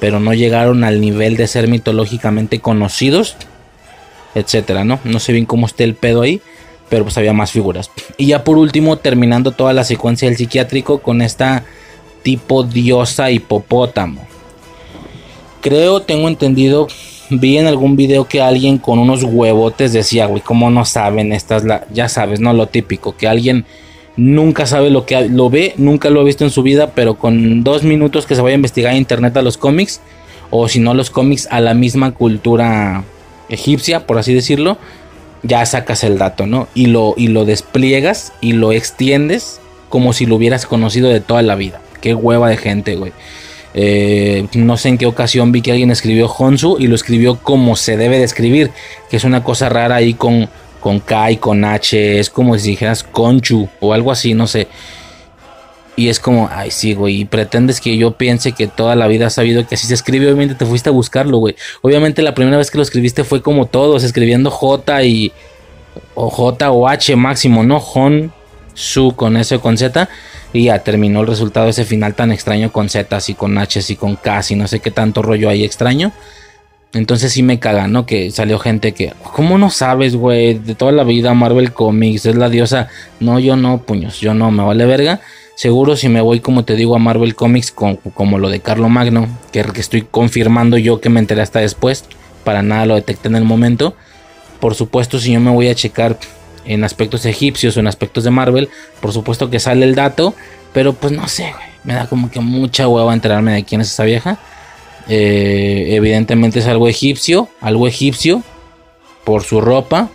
pero 0.00 0.20
no 0.20 0.34
llegaron 0.34 0.84
al 0.84 1.00
nivel 1.00 1.36
de 1.36 1.46
ser 1.46 1.68
mitológicamente 1.68 2.60
conocidos, 2.60 3.36
etc. 4.34 4.84
¿no? 4.84 5.00
no 5.04 5.18
sé 5.18 5.32
bien 5.32 5.46
cómo 5.46 5.66
esté 5.66 5.84
el 5.84 5.94
pedo 5.94 6.22
ahí, 6.22 6.40
pero 6.88 7.04
pues 7.04 7.18
había 7.18 7.32
más 7.32 7.52
figuras. 7.52 7.90
Y 8.16 8.26
ya 8.26 8.44
por 8.44 8.58
último, 8.58 8.98
terminando 8.98 9.52
toda 9.52 9.72
la 9.72 9.84
secuencia 9.84 10.28
del 10.28 10.36
psiquiátrico 10.36 11.00
con 11.00 11.22
esta 11.22 11.64
tipo 12.22 12.62
diosa 12.62 13.30
hipopótamo 13.30 14.28
creo, 15.60 16.00
tengo 16.00 16.28
entendido, 16.28 16.88
vi 17.30 17.58
en 17.58 17.66
algún 17.66 17.96
video 17.96 18.26
que 18.26 18.40
alguien 18.40 18.78
con 18.78 18.98
unos 18.98 19.22
huevotes 19.24 19.92
decía, 19.92 20.26
güey, 20.26 20.42
¿cómo 20.42 20.70
no 20.70 20.84
saben? 20.84 21.32
Estas, 21.32 21.64
la, 21.64 21.86
ya 21.92 22.08
sabes, 22.08 22.40
¿no? 22.40 22.52
Lo 22.52 22.68
típico, 22.68 23.16
que 23.16 23.28
alguien 23.28 23.66
nunca 24.18 24.66
sabe 24.66 24.90
lo 24.90 25.06
que 25.06 25.28
lo 25.28 25.48
ve, 25.48 25.72
nunca 25.78 26.10
lo 26.10 26.20
ha 26.20 26.24
visto 26.24 26.44
en 26.44 26.50
su 26.50 26.62
vida, 26.62 26.90
pero 26.94 27.14
con 27.14 27.62
dos 27.62 27.84
minutos 27.84 28.26
que 28.26 28.34
se 28.34 28.42
vaya 28.42 28.54
a 28.54 28.56
investigar 28.56 28.92
en 28.92 28.98
internet 28.98 29.36
a 29.36 29.42
los 29.42 29.56
cómics, 29.56 30.00
o 30.50 30.68
si 30.68 30.80
no 30.80 30.92
los 30.92 31.10
cómics 31.10 31.46
a 31.50 31.60
la 31.60 31.72
misma 31.72 32.12
cultura 32.12 33.04
egipcia, 33.48 34.06
por 34.06 34.18
así 34.18 34.34
decirlo, 34.34 34.76
ya 35.42 35.64
sacas 35.64 36.02
el 36.02 36.18
dato, 36.18 36.46
¿no? 36.46 36.68
Y 36.74 36.86
lo, 36.86 37.14
y 37.16 37.28
lo 37.28 37.44
despliegas 37.44 38.32
y 38.40 38.52
lo 38.52 38.72
extiendes 38.72 39.60
como 39.88 40.12
si 40.12 40.26
lo 40.26 40.34
hubieras 40.34 40.66
conocido 40.66 41.08
de 41.08 41.20
toda 41.20 41.42
la 41.42 41.54
vida. 41.54 41.80
Qué 42.00 42.14
hueva 42.14 42.48
de 42.48 42.56
gente, 42.56 42.96
güey. 42.96 43.12
Eh, 43.74 44.46
no 44.54 44.76
sé 44.76 44.88
en 44.88 44.98
qué 44.98 45.06
ocasión 45.06 45.52
vi 45.52 45.62
que 45.62 45.70
alguien 45.70 45.92
escribió 45.92 46.26
Honsu 46.26 46.78
y 46.80 46.88
lo 46.88 46.96
escribió 46.96 47.38
como 47.38 47.76
se 47.76 47.96
debe 47.96 48.18
de 48.18 48.24
escribir, 48.24 48.72
que 49.10 49.16
es 49.16 49.24
una 49.24 49.44
cosa 49.44 49.68
rara 49.68 49.96
ahí 49.96 50.14
con, 50.14 50.48
con 50.80 51.00
K 51.00 51.32
y 51.32 51.36
con 51.36 51.64
H, 51.64 52.18
es 52.18 52.30
como 52.30 52.58
si 52.58 52.70
dijeras 52.70 53.02
Conchu 53.02 53.68
o 53.80 53.92
algo 53.92 54.12
así, 54.12 54.34
no 54.34 54.46
sé. 54.46 54.68
Y 55.96 56.08
es 56.08 56.20
como, 56.20 56.48
ay, 56.52 56.70
sí, 56.70 56.94
güey, 56.94 57.22
y 57.22 57.24
pretendes 57.24 57.80
que 57.80 57.96
yo 57.96 58.12
piense 58.12 58.52
que 58.52 58.68
toda 58.68 58.94
la 58.94 59.08
vida 59.08 59.26
has 59.26 59.34
sabido 59.34 59.66
que 59.66 59.74
así 59.74 59.88
se 59.88 59.94
escribe, 59.94 60.26
obviamente 60.26 60.54
te 60.54 60.64
fuiste 60.64 60.90
a 60.90 60.92
buscarlo, 60.92 61.38
güey. 61.38 61.56
Obviamente 61.82 62.22
la 62.22 62.34
primera 62.34 62.56
vez 62.56 62.70
que 62.70 62.78
lo 62.78 62.82
escribiste 62.82 63.24
fue 63.24 63.42
como 63.42 63.66
todos, 63.66 64.04
escribiendo 64.04 64.50
J 64.50 65.02
y... 65.02 65.32
o 66.14 66.30
J 66.30 66.70
o 66.70 66.86
H 66.86 67.16
máximo, 67.16 67.64
¿no? 67.64 67.78
Hon, 67.78 68.32
Su 68.74 69.14
con 69.16 69.36
S 69.36 69.58
con 69.58 69.76
Z 69.76 70.08
y 70.52 70.64
ya 70.64 70.78
terminó 70.78 71.20
el 71.20 71.26
resultado 71.26 71.68
ese 71.68 71.84
final 71.84 72.14
tan 72.14 72.32
extraño 72.32 72.72
con 72.72 72.88
Z 72.88 73.18
y 73.26 73.34
con 73.34 73.58
H 73.58 73.80
y 73.88 73.96
con 73.96 74.16
K 74.16 74.40
y 74.50 74.54
no 74.54 74.68
sé 74.68 74.80
qué 74.80 74.90
tanto 74.90 75.22
rollo 75.22 75.48
hay 75.48 75.64
extraño. 75.64 76.12
Entonces 76.94 77.32
sí 77.32 77.42
me 77.42 77.58
caga, 77.58 77.86
¿no? 77.86 78.06
Que 78.06 78.30
salió 78.30 78.58
gente 78.58 78.92
que, 78.92 79.12
¿cómo 79.34 79.58
no 79.58 79.70
sabes, 79.70 80.16
güey? 80.16 80.54
De 80.54 80.74
toda 80.74 80.90
la 80.90 81.04
vida 81.04 81.34
Marvel 81.34 81.72
Comics 81.72 82.26
es 82.26 82.34
la 82.34 82.48
diosa. 82.48 82.88
No, 83.20 83.38
yo 83.38 83.56
no, 83.56 83.82
puños, 83.82 84.20
yo 84.20 84.32
no, 84.34 84.50
me 84.50 84.62
vale 84.62 84.86
verga. 84.86 85.20
Seguro 85.54 85.96
si 85.96 86.08
me 86.08 86.20
voy, 86.20 86.40
como 86.40 86.64
te 86.64 86.76
digo, 86.76 86.94
a 86.94 86.98
Marvel 86.98 87.34
Comics, 87.34 87.72
como 87.72 88.38
lo 88.38 88.48
de 88.48 88.60
Carlo 88.60 88.88
Magno, 88.88 89.28
que, 89.52 89.62
que 89.64 89.80
estoy 89.80 90.02
confirmando 90.02 90.78
yo 90.78 91.00
que 91.00 91.08
me 91.08 91.20
enteré 91.20 91.42
hasta 91.42 91.58
después, 91.58 92.04
para 92.44 92.62
nada 92.62 92.86
lo 92.86 92.94
detecté 92.94 93.28
en 93.28 93.34
el 93.34 93.44
momento. 93.44 93.94
Por 94.60 94.74
supuesto, 94.74 95.18
si 95.18 95.32
yo 95.32 95.40
me 95.40 95.50
voy 95.50 95.68
a 95.68 95.74
checar 95.74 96.16
en 96.64 96.84
aspectos 96.84 97.26
egipcios 97.26 97.76
o 97.76 97.80
en 97.80 97.86
aspectos 97.86 98.24
de 98.24 98.30
Marvel, 98.30 98.68
por 99.00 99.12
supuesto 99.12 99.50
que 99.50 99.58
sale 99.58 99.84
el 99.84 99.94
dato, 99.94 100.34
pero 100.72 100.92
pues 100.92 101.12
no 101.12 101.26
sé, 101.28 101.52
me 101.84 101.94
da 101.94 102.06
como 102.06 102.30
que 102.30 102.40
mucha 102.40 102.86
hueva 102.86 103.12
enterarme 103.12 103.52
de 103.52 103.64
quién 103.64 103.80
es 103.80 103.90
esa 103.90 104.04
vieja. 104.04 104.38
Eh, 105.08 105.88
evidentemente 105.90 106.58
es 106.58 106.66
algo 106.66 106.88
egipcio, 106.88 107.48
algo 107.60 107.88
egipcio 107.88 108.42
por 109.24 109.42
su 109.42 109.60
ropa 109.60 110.10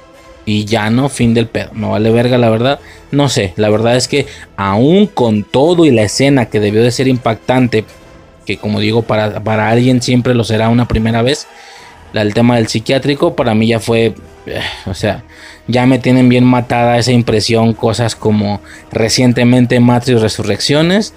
y 0.45 0.65
ya 0.65 0.89
no, 0.89 1.09
fin 1.09 1.33
del 1.33 1.47
pedo. 1.47 1.71
No 1.73 1.91
vale 1.91 2.11
verga, 2.11 2.37
la 2.37 2.49
verdad. 2.49 2.79
No 3.11 3.29
sé, 3.29 3.53
la 3.55 3.69
verdad 3.69 3.95
es 3.95 4.07
que 4.07 4.25
aún 4.55 5.07
con 5.07 5.43
todo 5.43 5.85
y 5.85 5.91
la 5.91 6.03
escena 6.03 6.47
que 6.47 6.59
debió 6.59 6.83
de 6.83 6.91
ser 6.91 7.07
impactante 7.07 7.85
que 8.45 8.57
como 8.57 8.79
digo, 8.79 9.03
para, 9.03 9.43
para 9.43 9.69
alguien 9.69 10.01
siempre 10.01 10.33
lo 10.33 10.43
será 10.43 10.69
una 10.69 10.87
primera 10.87 11.21
vez. 11.21 11.47
El 12.13 12.33
tema 12.33 12.57
del 12.57 12.67
psiquiátrico 12.67 13.35
para 13.35 13.55
mí 13.55 13.67
ya 13.67 13.79
fue, 13.79 14.13
eh, 14.45 14.61
o 14.85 14.93
sea, 14.93 15.23
ya 15.67 15.85
me 15.85 15.97
tienen 15.97 16.29
bien 16.29 16.43
matada 16.43 16.97
esa 16.97 17.11
impresión, 17.11 17.73
cosas 17.73 18.15
como 18.15 18.61
recientemente 18.91 19.79
Matrix 19.79 20.21
Resurrecciones, 20.21 21.13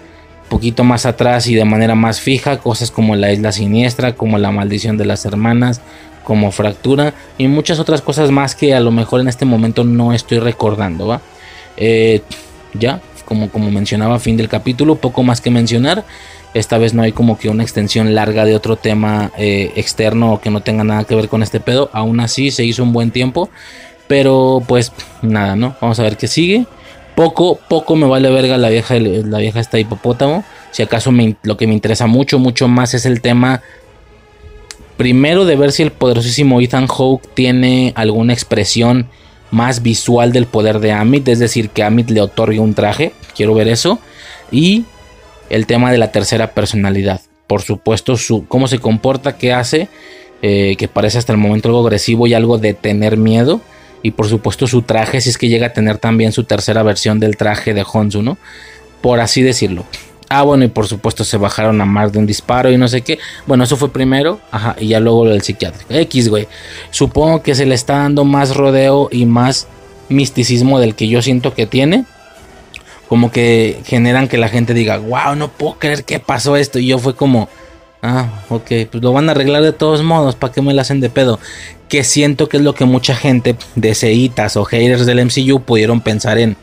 poquito 0.49 0.85
más 0.85 1.07
atrás 1.07 1.47
y 1.47 1.55
de 1.55 1.65
manera 1.65 1.95
más 1.95 2.21
fija, 2.21 2.59
cosas 2.59 2.91
como 2.91 3.17
la 3.17 3.33
isla 3.33 3.53
siniestra, 3.53 4.15
como 4.15 4.39
la 4.39 4.51
maldición 4.51 4.97
de 4.97 5.05
las 5.05 5.25
hermanas, 5.25 5.81
como 6.25 6.51
fractura 6.51 7.15
y 7.39 7.49
muchas 7.49 7.79
otras 7.79 8.03
cosas 8.03 8.31
más 8.31 8.55
que 8.55 8.75
a 8.75 8.81
lo 8.81 8.91
mejor 8.91 9.21
en 9.21 9.29
este 9.29 9.45
momento 9.45 9.85
no 9.85 10.13
estoy 10.13 10.39
recordando, 10.39 11.07
¿va? 11.07 11.21
Eh, 11.77 12.23
ya, 12.75 13.01
como, 13.25 13.51
como 13.51 13.71
mencionaba, 13.71 14.19
fin 14.19 14.37
del 14.37 14.49
capítulo, 14.49 14.97
poco 14.97 15.23
más 15.23 15.41
que 15.41 15.51
mencionar. 15.51 16.05
Esta 16.55 16.79
vez 16.79 16.95
no 16.95 17.03
hay 17.03 17.13
como 17.13 17.39
que 17.39 17.51
una 17.51 17.63
extensión 17.63 18.15
larga 18.15 18.45
de 18.47 18.57
otro 18.57 18.77
tema 18.77 19.31
eh, 19.37 19.73
externo 19.77 20.33
o 20.33 20.41
que 20.41 20.51
no 20.51 20.63
tenga 20.63 20.85
nada 20.85 21.05
que 21.05 21.15
ver 21.15 21.29
con 21.29 21.43
este 21.43 21.61
pedo. 21.61 21.91
Aún 21.93 22.19
así 22.21 22.51
se 22.51 22.65
hizo 22.65 22.83
un 22.83 22.95
buen 22.95 23.11
tiempo. 23.11 23.51
Pero 24.07 24.63
pues 24.67 24.93
nada, 25.23 25.57
¿no? 25.57 25.77
Vamos 25.81 25.99
a 26.01 26.03
ver 26.03 26.17
qué 26.17 26.29
sigue. 26.29 26.67
Poco, 27.17 27.59
poco 27.69 27.97
me 27.97 28.07
vale 28.07 28.31
verga 28.31 28.59
la 28.59 28.69
vieja, 28.69 28.95
la 28.99 29.39
vieja 29.39 29.59
esta 29.59 29.79
hipopótamo. 29.79 30.45
Si 30.71 30.83
acaso 30.83 31.11
lo 31.43 31.57
que 31.57 31.67
me 31.67 31.73
interesa 31.73 32.07
mucho, 32.07 32.39
mucho 32.39 32.69
más 32.69 32.93
es 32.93 33.07
el 33.07 33.23
tema. 33.23 33.63
Primero 34.99 35.47
de 35.47 35.57
ver 35.57 35.73
si 35.73 35.83
el 35.83 35.93
poderosísimo 35.93 36.61
Ethan 36.61 36.87
Hawke 36.87 37.27
tiene 37.33 37.95
alguna 37.97 38.35
expresión 38.35 39.09
más 39.51 39.83
visual 39.83 40.31
del 40.33 40.45
poder 40.45 40.79
de 40.79 40.93
Amit. 40.93 41.27
Es 41.29 41.39
decir, 41.39 41.71
que 41.71 41.83
Amit 41.83 42.11
le 42.11 42.21
otorgue 42.21 42.59
un 42.59 42.75
traje. 42.75 43.13
Quiero 43.35 43.55
ver 43.55 43.69
eso. 43.69 43.99
Y 44.51 44.85
el 45.49 45.65
tema 45.65 45.91
de 45.91 45.97
la 45.97 46.13
tercera 46.13 46.53
personalidad. 46.53 47.23
Por 47.47 47.63
supuesto, 47.63 48.19
su, 48.19 48.47
cómo 48.47 48.69
se 48.69 48.79
comporta, 48.79 49.39
qué 49.39 49.55
hace, 49.55 49.89
eh, 50.43 50.77
que 50.77 50.87
parece 50.87 51.17
hasta 51.17 51.33
el 51.33 51.39
momento 51.39 51.69
algo 51.69 51.81
agresivo 51.81 52.27
y 52.27 52.35
algo 52.35 52.59
de 52.59 52.75
tener 52.75 53.17
miedo. 53.17 53.63
Y 54.03 54.13
por 54.13 54.29
supuesto 54.29 54.67
su 54.67 54.83
traje, 54.83 55.21
si 55.21 55.31
es 55.31 55.39
que 55.39 55.49
llega 55.49 55.69
a 55.69 55.73
tener 55.73 55.99
también 55.99 56.33
su 56.33 56.45
tercera 56.45 56.83
versión 56.83 57.19
del 57.21 57.37
traje 57.37 57.75
de 57.75 57.85
Honsu, 57.91 58.23
¿no? 58.23 58.39
Por 59.01 59.21
así 59.21 59.43
decirlo. 59.43 59.85
Ah, 60.29 60.43
bueno, 60.43 60.65
y 60.65 60.69
por 60.69 60.87
supuesto 60.87 61.23
se 61.23 61.37
bajaron 61.37 61.81
a 61.81 61.85
más 61.85 62.13
de 62.13 62.19
un 62.19 62.27
disparo 62.27 62.71
y 62.71 62.77
no 62.77 62.89
sé 62.89 63.03
qué. 63.03 63.19
Bueno, 63.47 63.65
eso 63.65 63.77
fue 63.77 63.93
primero, 63.93 64.41
ajá, 64.51 64.77
y 64.79 64.89
ya 64.89 65.01
luego 65.01 65.25
lo 65.25 65.31
del 65.31 65.43
psiquiátrico. 65.43 65.93
X, 65.93 66.29
güey. 66.29 66.49
Supongo 66.91 67.43
que 67.43 67.55
se 67.55 67.67
le 67.67 67.75
está 67.75 67.99
dando 67.99 68.25
más 68.25 68.57
rodeo 68.57 69.09
y 69.13 69.25
más 69.25 69.69
misticismo 70.09 70.81
del 70.81 70.95
que 70.95 71.09
yo 71.09 71.23
siento 71.23 71.55
que 71.55 71.67
tiene 71.67 72.05
como 73.09 73.31
que 73.31 73.81
generan 73.85 74.29
que 74.29 74.39
la 74.39 74.49
gente 74.49 74.75
diga, 74.75 74.99
wow, 74.99 75.37
no 75.37 75.49
puedo 75.49 75.79
creer 75.79 76.05
que 76.05 76.19
pasó 76.19 76.57
esto. 76.57 76.79
Y 76.79 76.87
yo 76.87 76.99
fue 76.99 77.15
como, 77.15 77.49
ah, 78.03 78.43
ok, 78.49 78.69
pues 78.91 79.03
lo 79.03 79.13
van 79.13 79.29
a 79.29 79.33
arreglar 79.33 79.63
de 79.63 79.73
todos 79.73 80.03
modos, 80.03 80.35
¿para 80.37 80.53
qué 80.53 80.63
me 80.63 80.75
la 80.75 80.83
hacen 80.83 81.01
de 81.01 81.11
pedo? 81.11 81.39
Que 81.89 82.05
siento 82.05 82.49
que 82.49 82.57
es 82.57 82.63
lo 82.63 82.75
que 82.75 82.85
mucha 82.85 83.15
gente 83.15 83.57
de 83.75 83.95
ceitas 83.95 84.57
o 84.57 84.65
haters 84.65 85.07
del 85.07 85.25
MCU 85.25 85.61
pudieron 85.61 86.01
pensar 86.01 86.39
en 86.39 86.57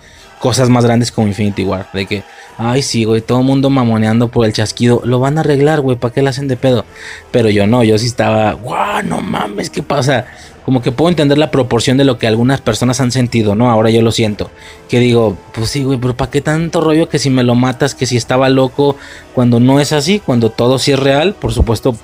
cosas 0.43 0.67
más 0.67 0.83
grandes 0.83 1.09
como 1.09 1.27
Infinity 1.27 1.63
War. 1.63 1.87
De 1.93 2.05
que, 2.05 2.23
ay, 2.57 2.81
sí, 2.81 3.05
güey, 3.05 3.21
todo 3.21 3.39
el 3.39 3.45
mundo 3.45 3.69
mamoneando 3.69 4.27
por 4.27 4.45
el 4.45 4.51
chasquido. 4.51 5.01
Lo 5.05 5.19
van 5.19 5.37
a 5.37 5.41
arreglar, 5.41 5.79
güey, 5.79 5.97
¿para 5.97 6.13
qué 6.13 6.21
la 6.21 6.31
hacen 6.31 6.49
de 6.49 6.57
pedo? 6.57 6.83
Pero 7.31 7.49
yo 7.49 7.65
no, 7.65 7.83
yo 7.85 7.97
sí 7.97 8.07
estaba, 8.07 8.53
wow, 8.55 9.03
no 9.05 9.21
mames, 9.21 9.69
¿qué 9.69 9.81
pasa? 9.81 10.25
Como 10.65 10.81
que 10.81 10.91
puedo 10.91 11.09
entender 11.09 11.37
la 11.37 11.51
proporción 11.51 11.97
de 11.97 12.05
lo 12.05 12.17
que 12.17 12.27
algunas 12.27 12.61
personas 12.61 12.99
han 13.01 13.11
sentido, 13.11 13.55
¿no? 13.55 13.69
Ahora 13.69 13.89
yo 13.89 14.01
lo 14.01 14.11
siento. 14.11 14.49
Que 14.89 14.99
digo, 14.99 15.37
pues 15.53 15.69
sí, 15.69 15.83
güey, 15.83 15.99
pero 15.99 16.15
¿para 16.15 16.31
qué 16.31 16.41
tanto 16.41 16.81
rollo 16.81 17.09
que 17.09 17.19
si 17.19 17.29
me 17.29 17.43
lo 17.43 17.55
matas, 17.55 17.95
que 17.95 18.05
si 18.05 18.17
estaba 18.17 18.49
loco, 18.49 18.95
cuando 19.33 19.59
no 19.59 19.79
es 19.79 19.91
así, 19.91 20.19
cuando 20.19 20.49
todo 20.49 20.79
sí 20.79 20.91
es 20.91 20.99
real, 20.99 21.33
por 21.33 21.53
supuesto, 21.53 21.95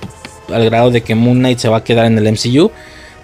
al 0.54 0.66
grado 0.66 0.92
de 0.92 1.02
que 1.02 1.16
Moon 1.16 1.40
Knight 1.40 1.60
se 1.60 1.70
va 1.70 1.78
a 1.78 1.84
quedar 1.84 2.06
en 2.06 2.18
el 2.18 2.32
MCU 2.32 2.72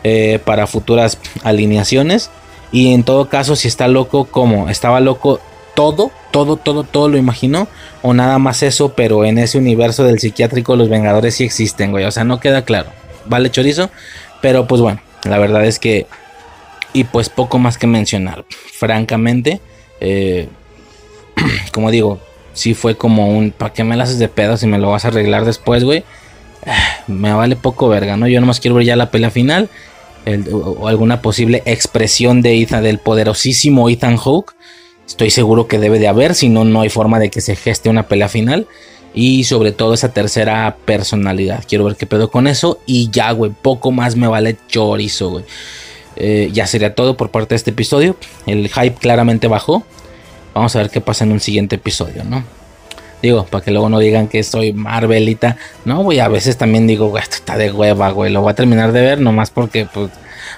eh, 0.03 0.39
para 0.43 0.67
futuras 0.67 1.17
alineaciones. 1.43 2.29
Y 2.71 2.93
en 2.93 3.03
todo 3.03 3.29
caso, 3.29 3.55
si 3.55 3.67
está 3.67 3.87
loco, 3.87 4.25
¿cómo? 4.25 4.69
¿Estaba 4.69 4.99
loco 4.99 5.39
todo? 5.75 6.11
Todo, 6.31 6.57
todo, 6.57 6.83
todo 6.83 7.09
lo 7.09 7.17
imaginó. 7.17 7.67
O 8.01 8.13
nada 8.13 8.37
más 8.37 8.63
eso, 8.63 8.89
pero 8.89 9.25
en 9.25 9.37
ese 9.37 9.57
universo 9.57 10.03
del 10.03 10.19
psiquiátrico 10.19 10.75
los 10.75 10.89
Vengadores 10.89 11.35
sí 11.35 11.43
existen, 11.43 11.91
güey. 11.91 12.05
O 12.05 12.11
sea, 12.11 12.23
no 12.23 12.39
queda 12.39 12.63
claro. 12.63 12.89
¿Vale, 13.25 13.49
chorizo? 13.49 13.89
Pero 14.41 14.67
pues 14.67 14.81
bueno, 14.81 14.99
la 15.25 15.37
verdad 15.37 15.65
es 15.65 15.79
que... 15.79 16.07
Y 16.93 17.03
pues 17.03 17.29
poco 17.29 17.59
más 17.59 17.77
que 17.77 17.87
mencionar. 17.87 18.45
Francamente, 18.49 19.59
eh, 19.99 20.47
como 21.73 21.91
digo, 21.91 22.19
si 22.53 22.73
fue 22.73 22.95
como 22.95 23.29
un... 23.29 23.51
¿Para 23.51 23.73
qué 23.73 23.83
me 23.83 23.97
la 23.97 24.05
haces 24.05 24.19
de 24.19 24.29
pedo 24.29 24.57
si 24.57 24.67
me 24.67 24.77
lo 24.77 24.91
vas 24.91 25.05
a 25.05 25.09
arreglar 25.09 25.45
después, 25.45 25.83
güey? 25.83 26.03
Me 27.07 27.33
vale 27.33 27.55
poco 27.55 27.87
verga, 27.87 28.17
¿no? 28.17 28.27
Yo 28.27 28.39
nomás 28.39 28.59
quiero 28.59 28.75
ver 28.75 28.85
ya 28.85 28.95
la 28.95 29.11
pelea 29.11 29.29
final. 29.29 29.69
o, 30.51 30.87
alguna 30.87 31.21
posible 31.21 31.61
expresión 31.65 32.41
de 32.41 32.61
Ethan, 32.61 32.83
del 32.83 32.99
poderosísimo 32.99 33.89
Ethan 33.89 34.17
Hawke. 34.17 34.53
Estoy 35.05 35.29
seguro 35.29 35.67
que 35.67 35.77
debe 35.77 35.99
de 35.99 36.07
haber, 36.07 36.33
si 36.33 36.49
no, 36.49 36.65
no 36.65 36.81
hay 36.81 36.89
forma 36.89 37.19
de 37.19 37.29
que 37.29 37.41
se 37.41 37.55
geste 37.55 37.89
una 37.89 38.07
pelea 38.07 38.27
final. 38.27 38.67
Y 39.15 39.45
sobre 39.45 39.71
todo 39.71 39.93
esa 39.93 40.11
tercera 40.11 40.75
personalidad. 40.85 41.63
Quiero 41.67 41.85
ver 41.85 41.95
qué 41.95 42.05
pedo 42.05 42.29
con 42.29 42.47
eso. 42.47 42.79
Y 42.85 43.09
ya, 43.09 43.31
güey, 43.31 43.51
poco 43.51 43.91
más 43.91 44.17
me 44.17 44.27
vale 44.27 44.57
chorizo, 44.67 45.29
güey. 45.29 45.45
Eh, 46.17 46.49
ya 46.53 46.67
sería 46.67 46.95
todo 46.95 47.15
por 47.15 47.31
parte 47.31 47.55
de 47.55 47.57
este 47.57 47.71
episodio. 47.71 48.17
El 48.45 48.67
hype 48.67 48.95
claramente 48.95 49.47
bajó. 49.47 49.83
Vamos 50.53 50.75
a 50.75 50.79
ver 50.79 50.89
qué 50.89 51.01
pasa 51.01 51.23
en 51.23 51.31
un 51.31 51.39
siguiente 51.39 51.77
episodio, 51.77 52.23
¿no? 52.25 52.43
Digo, 53.21 53.45
para 53.45 53.63
que 53.63 53.71
luego 53.71 53.89
no 53.89 53.99
digan 53.99 54.27
que 54.27 54.43
soy 54.43 54.73
Marvelita. 54.73 55.57
No, 55.85 56.03
güey, 56.03 56.19
a 56.19 56.27
veces 56.27 56.57
también 56.57 56.85
digo, 56.85 57.07
güey, 57.07 57.23
esto 57.23 57.37
está 57.37 57.57
de 57.57 57.71
hueva, 57.71 58.11
güey. 58.11 58.31
Lo 58.31 58.41
voy 58.41 58.51
a 58.51 58.55
terminar 58.55 58.91
de 58.91 59.01
ver 59.01 59.19
nomás 59.19 59.49
porque, 59.49 59.85
pues, 59.85 60.11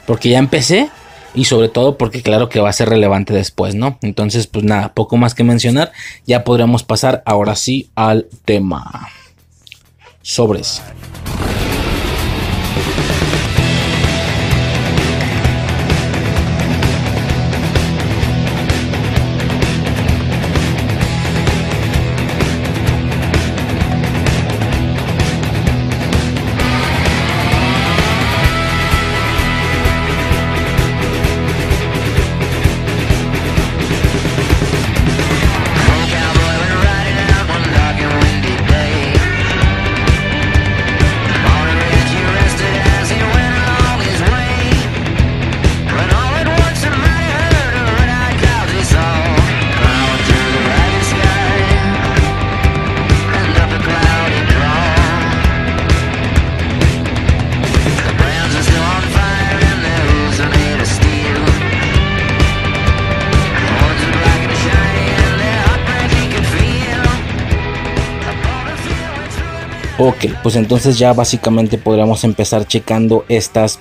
porque 0.06 0.30
ya 0.30 0.40
empecé 0.40 0.90
y 1.34 1.46
sobre 1.46 1.70
todo 1.70 1.98
porque 1.98 2.22
claro 2.22 2.50
que 2.50 2.60
va 2.60 2.70
a 2.70 2.74
ser 2.74 2.90
relevante 2.90 3.34
después, 3.34 3.76
¿no? 3.76 3.98
Entonces, 4.02 4.48
pues 4.48 4.66
nada, 4.66 4.94
poco 4.94 5.18
más 5.18 5.36
que 5.36 5.44
mencionar, 5.44 5.92
ya 6.26 6.44
podríamos 6.44 6.84
pasar 6.84 7.24
ahora 7.26 7.56
sí 7.56 7.90
al 7.96 8.28
tema. 8.46 9.10
Sobres. 10.22 10.82
Ok, 70.18 70.32
pues 70.42 70.56
entonces 70.56 70.98
ya 70.98 71.14
básicamente 71.14 71.78
podríamos 71.78 72.24
empezar 72.24 72.66
checando 72.66 73.24
estas 73.30 73.80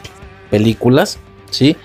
películas, 0.50 1.18
¿sí? 1.50 1.76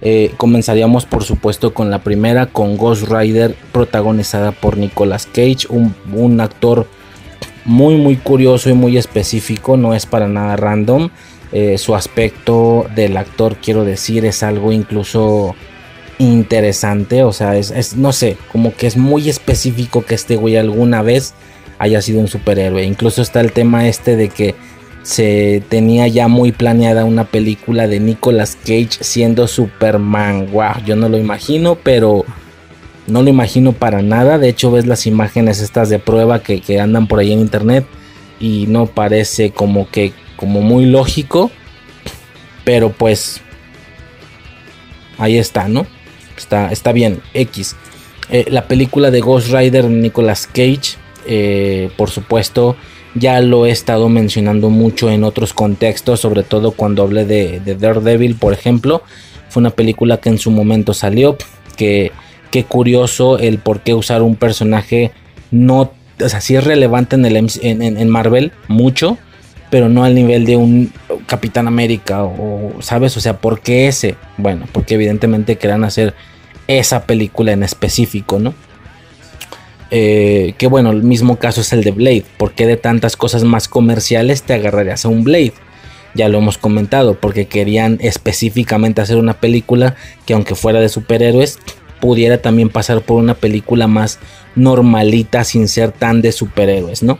Eh, 0.00 0.32
comenzaríamos 0.38 1.04
por 1.04 1.24
supuesto 1.24 1.74
con 1.74 1.90
la 1.90 1.98
primera, 1.98 2.46
con 2.46 2.78
Ghost 2.78 3.10
Rider, 3.10 3.54
protagonizada 3.70 4.52
por 4.52 4.78
Nicolas 4.78 5.26
Cage, 5.26 5.66
un, 5.68 6.40
actor 6.40 6.86
muy 7.66 7.96
muy 7.96 8.16
curioso 8.16 8.70
y 8.70 8.72
muy 8.72 8.96
específico, 8.96 9.76
no 9.76 9.92
es 9.92 10.06
para 10.06 10.26
nada 10.26 10.56
random. 10.56 11.10
Eh, 11.52 11.76
su 11.76 11.94
aspecto 11.94 12.86
del 12.94 13.14
actor, 13.14 13.56
quiero 13.56 13.84
decir, 13.84 14.24
es 14.24 14.42
algo 14.42 14.72
incluso 14.72 15.54
interesante, 16.18 17.24
o 17.24 17.32
sea, 17.34 17.56
es, 17.56 17.94
no 17.94 18.12
sé, 18.12 18.38
como 18.50 18.74
que 18.74 18.86
es 18.86 18.96
muy 18.96 19.28
específico 19.28 20.02
que 20.06 20.14
este 20.14 20.36
güey 20.36 20.56
alguna 20.56 21.02
vez 21.02 21.34
haya 21.78 22.02
sido 22.02 22.20
un 22.20 22.28
superhéroe. 22.28 22.84
Incluso 22.84 23.22
está 23.22 23.40
el 23.40 23.52
tema 23.52 23.88
este 23.88 24.16
de 24.16 24.28
que 24.28 24.54
se 25.02 25.62
tenía 25.68 26.06
ya 26.08 26.28
muy 26.28 26.52
planeada 26.52 27.04
una 27.04 27.24
película 27.24 27.86
de 27.86 28.00
Nicolas 28.00 28.56
Cage 28.56 28.98
siendo 29.00 29.48
Superman. 29.48 30.50
Wow, 30.52 30.84
yo 30.84 30.96
no 30.96 31.08
lo 31.08 31.18
imagino, 31.18 31.76
pero 31.76 32.24
no 33.06 33.22
lo 33.22 33.30
imagino 33.30 33.72
para 33.72 34.02
nada. 34.02 34.38
De 34.38 34.48
hecho, 34.48 34.70
ves 34.70 34.86
las 34.86 35.06
imágenes 35.06 35.60
estas 35.60 35.88
de 35.88 35.98
prueba 35.98 36.42
que, 36.42 36.80
andan 36.80 37.06
por 37.06 37.20
ahí 37.20 37.32
en 37.32 37.40
internet. 37.40 37.86
y 38.40 38.66
no 38.68 38.86
parece 38.86 39.50
como 39.50 39.90
que 39.90 40.12
como 40.36 40.60
muy 40.60 40.86
lógico, 40.86 41.50
pero 42.64 42.90
pues 42.90 43.40
ahí 45.18 45.36
está, 45.36 45.68
¿no? 45.68 45.86
Está, 46.36 46.70
está 46.70 46.92
bien, 46.92 47.20
X. 47.34 47.74
Eh, 48.30 48.44
la 48.48 48.68
película 48.68 49.10
de 49.10 49.20
Ghost 49.20 49.50
Rider 49.52 49.86
Nicolas 49.86 50.46
Cage, 50.46 50.96
eh, 51.28 51.90
por 51.96 52.10
supuesto, 52.10 52.76
ya 53.14 53.40
lo 53.40 53.66
he 53.66 53.70
estado 53.70 54.08
mencionando 54.08 54.70
mucho 54.70 55.10
en 55.10 55.24
otros 55.24 55.52
contextos, 55.52 56.20
sobre 56.20 56.42
todo 56.42 56.72
cuando 56.72 57.02
hablé 57.02 57.24
de, 57.24 57.60
de 57.60 57.74
Daredevil, 57.74 58.36
por 58.36 58.52
ejemplo. 58.52 59.02
Fue 59.48 59.60
una 59.60 59.70
película 59.70 60.18
que 60.18 60.28
en 60.28 60.38
su 60.38 60.50
momento 60.50 60.94
salió, 60.94 61.36
que, 61.76 62.12
qué 62.50 62.64
curioso 62.64 63.38
el 63.38 63.58
por 63.58 63.80
qué 63.80 63.94
usar 63.94 64.22
un 64.22 64.36
personaje 64.36 65.12
no, 65.50 65.92
o 66.20 66.28
sea, 66.28 66.40
sí 66.40 66.56
es 66.56 66.64
relevante 66.64 67.16
en, 67.16 67.24
el, 67.24 67.50
en, 67.62 68.08
Marvel, 68.08 68.52
mucho, 68.68 69.18
pero 69.70 69.88
no 69.88 70.04
al 70.04 70.14
nivel 70.14 70.44
de 70.44 70.56
un 70.56 70.92
Capitán 71.26 71.66
América 71.66 72.24
o, 72.24 72.74
¿sabes? 72.80 73.16
O 73.16 73.20
sea, 73.20 73.38
¿por 73.38 73.60
qué 73.60 73.88
ese? 73.88 74.16
Bueno, 74.36 74.66
porque 74.72 74.94
evidentemente 74.94 75.56
querían 75.56 75.84
hacer 75.84 76.14
esa 76.66 77.04
película 77.04 77.52
en 77.52 77.62
específico, 77.62 78.38
¿no? 78.38 78.54
Eh, 79.90 80.54
que 80.58 80.66
bueno, 80.66 80.90
el 80.90 81.02
mismo 81.02 81.38
caso 81.38 81.60
es 81.60 81.72
el 81.72 81.82
de 81.82 81.92
Blade. 81.92 82.24
¿Por 82.36 82.52
qué 82.52 82.66
de 82.66 82.76
tantas 82.76 83.16
cosas 83.16 83.44
más 83.44 83.68
comerciales 83.68 84.42
te 84.42 84.54
agarrarías 84.54 85.04
a 85.04 85.08
un 85.08 85.24
Blade? 85.24 85.54
Ya 86.14 86.28
lo 86.28 86.38
hemos 86.38 86.58
comentado, 86.58 87.14
porque 87.14 87.46
querían 87.46 87.98
específicamente 88.00 89.00
hacer 89.00 89.16
una 89.16 89.40
película 89.40 89.94
que 90.26 90.34
aunque 90.34 90.54
fuera 90.54 90.80
de 90.80 90.88
superhéroes, 90.88 91.58
pudiera 92.00 92.40
también 92.40 92.68
pasar 92.68 93.02
por 93.02 93.18
una 93.18 93.34
película 93.34 93.86
más 93.86 94.18
normalita 94.54 95.44
sin 95.44 95.68
ser 95.68 95.92
tan 95.92 96.22
de 96.22 96.32
superhéroes, 96.32 97.02
¿no? 97.02 97.18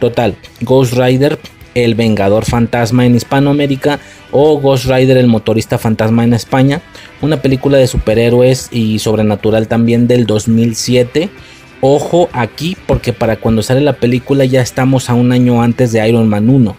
Total, 0.00 0.36
Ghost 0.60 0.94
Rider, 0.94 1.38
el 1.74 1.94
Vengador 1.94 2.44
Fantasma 2.44 3.06
en 3.06 3.16
Hispanoamérica 3.16 4.00
o 4.30 4.58
Ghost 4.60 4.86
Rider, 4.86 5.16
el 5.16 5.26
motorista 5.26 5.78
fantasma 5.78 6.24
en 6.24 6.34
España, 6.34 6.80
una 7.20 7.42
película 7.42 7.78
de 7.78 7.86
superhéroes 7.86 8.68
y 8.70 8.98
sobrenatural 8.98 9.68
también 9.68 10.06
del 10.06 10.26
2007. 10.26 11.30
Ojo 11.80 12.28
aquí 12.32 12.76
porque 12.86 13.12
para 13.12 13.36
cuando 13.36 13.62
sale 13.62 13.80
la 13.80 13.94
película 13.94 14.44
ya 14.44 14.62
estamos 14.62 15.10
a 15.10 15.14
un 15.14 15.32
año 15.32 15.62
antes 15.62 15.92
de 15.92 16.08
Iron 16.08 16.28
Man 16.28 16.48
1, 16.48 16.76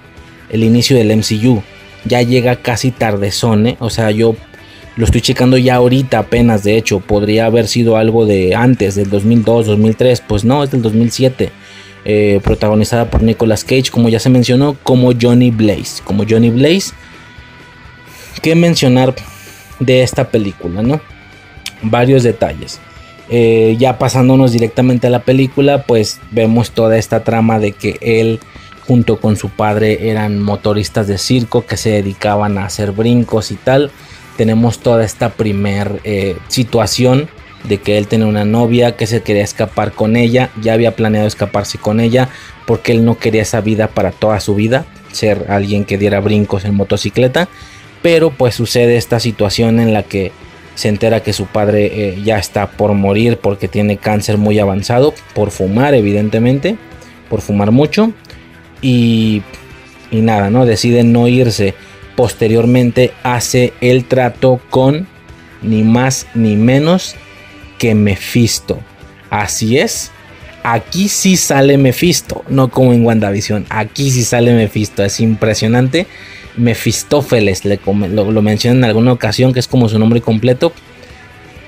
el 0.49 0.63
inicio 0.63 0.97
del 0.97 1.15
MCU. 1.15 1.61
Ya 2.05 2.21
llega 2.21 2.55
casi 2.57 2.91
tardezón, 2.91 3.75
o 3.79 3.89
sea, 3.89 4.11
yo 4.11 4.35
lo 4.97 5.05
estoy 5.05 5.21
checando 5.21 5.57
ya 5.57 5.75
ahorita 5.75 6.17
apenas, 6.17 6.63
de 6.63 6.75
hecho, 6.75 6.99
podría 6.99 7.45
haber 7.45 7.67
sido 7.67 7.97
algo 7.97 8.25
de 8.25 8.55
antes, 8.55 8.95
del 8.95 9.11
2002, 9.11 9.67
2003, 9.67 10.23
pues 10.27 10.43
no, 10.43 10.63
es 10.63 10.71
del 10.71 10.81
2007. 10.81 11.51
Eh, 12.03 12.39
protagonizada 12.43 13.11
por 13.11 13.21
Nicolas 13.21 13.63
Cage, 13.63 13.91
como 13.91 14.09
ya 14.09 14.19
se 14.19 14.29
mencionó, 14.29 14.75
como 14.81 15.11
Johnny 15.19 15.51
Blaze. 15.51 16.01
Como 16.03 16.23
Johnny 16.27 16.49
Blaze, 16.49 16.93
¿qué 18.41 18.55
mencionar 18.55 19.13
de 19.79 20.01
esta 20.01 20.29
película, 20.29 20.81
no? 20.81 20.99
Varios 21.83 22.23
detalles. 22.23 22.79
Eh, 23.29 23.75
ya 23.77 23.97
pasándonos 23.97 24.53
directamente 24.53 25.07
a 25.07 25.09
la 25.09 25.23
película, 25.23 25.83
pues 25.83 26.19
vemos 26.31 26.71
toda 26.71 26.97
esta 26.97 27.23
trama 27.23 27.59
de 27.59 27.73
que 27.73 27.97
él 28.01 28.39
junto 28.87 29.19
con 29.19 29.35
su 29.35 29.49
padre 29.49 30.09
eran 30.09 30.39
motoristas 30.39 31.07
de 31.07 31.17
circo 31.17 31.65
que 31.65 31.75
se 31.75 31.89
dedicaban 31.89 32.57
a 32.57 32.65
hacer 32.65 32.91
brincos 32.91 33.51
y 33.51 33.55
tal. 33.55 33.91
Tenemos 34.37 34.79
toda 34.79 35.03
esta 35.03 35.29
primer 35.29 35.99
eh, 36.05 36.37
situación 36.47 37.27
de 37.67 37.79
que 37.79 37.97
él 37.97 38.07
tiene 38.07 38.25
una 38.25 38.45
novia 38.45 38.95
que 38.95 39.07
se 39.07 39.21
quería 39.21 39.43
escapar 39.43 39.91
con 39.91 40.15
ella, 40.15 40.49
ya 40.61 40.73
había 40.73 40.95
planeado 40.95 41.27
escaparse 41.27 41.77
con 41.77 41.99
ella 41.99 42.29
porque 42.65 42.93
él 42.93 43.03
no 43.03 43.17
quería 43.17 43.41
esa 43.41 43.61
vida 43.61 43.87
para 43.87 44.11
toda 44.11 44.39
su 44.39 44.55
vida, 44.55 44.85
ser 45.11 45.47
alguien 45.49 45.83
que 45.83 45.97
diera 45.97 46.19
brincos 46.21 46.63
en 46.63 46.75
motocicleta, 46.75 47.49
pero 48.01 48.29
pues 48.29 48.55
sucede 48.55 48.95
esta 48.95 49.19
situación 49.19 49.79
en 49.79 49.93
la 49.93 50.03
que 50.03 50.31
se 50.77 50.89
entera 50.89 51.23
que 51.23 51.33
su 51.33 51.47
padre 51.47 51.87
eh, 51.87 52.21
ya 52.23 52.37
está 52.37 52.69
por 52.69 52.93
morir 52.93 53.39
porque 53.41 53.67
tiene 53.67 53.97
cáncer 53.97 54.37
muy 54.37 54.59
avanzado, 54.59 55.11
por 55.33 55.49
fumar 55.49 55.95
evidentemente, 55.95 56.77
por 57.31 57.41
fumar 57.41 57.71
mucho 57.71 58.13
y, 58.79 59.41
y 60.11 60.21
nada, 60.21 60.51
¿no? 60.51 60.67
Decide 60.67 61.03
no 61.03 61.27
irse 61.27 61.73
posteriormente 62.15 63.11
hace 63.23 63.73
el 63.81 64.05
trato 64.05 64.61
con 64.69 65.07
ni 65.63 65.81
más 65.81 66.27
ni 66.35 66.55
menos 66.55 67.15
que 67.79 67.95
Mephisto. 67.95 68.79
Así 69.31 69.79
es. 69.79 70.11
Aquí 70.61 71.09
sí 71.09 71.37
sale 71.37 71.79
Mephisto, 71.79 72.43
no 72.49 72.69
como 72.69 72.93
en 72.93 73.03
WandaVision. 73.03 73.65
Aquí 73.69 74.11
sí 74.11 74.23
sale 74.23 74.53
Mephisto, 74.53 75.03
es 75.03 75.19
impresionante. 75.21 76.05
Mefistófeles, 76.57 77.65
le, 77.65 77.79
lo, 77.85 78.41
mencioné 78.41 78.79
en 78.79 78.83
alguna 78.83 79.13
ocasión, 79.13 79.53
que 79.53 79.59
es 79.59 79.67
como 79.67 79.89
su 79.89 79.99
nombre 79.99 80.21
completo. 80.21 80.73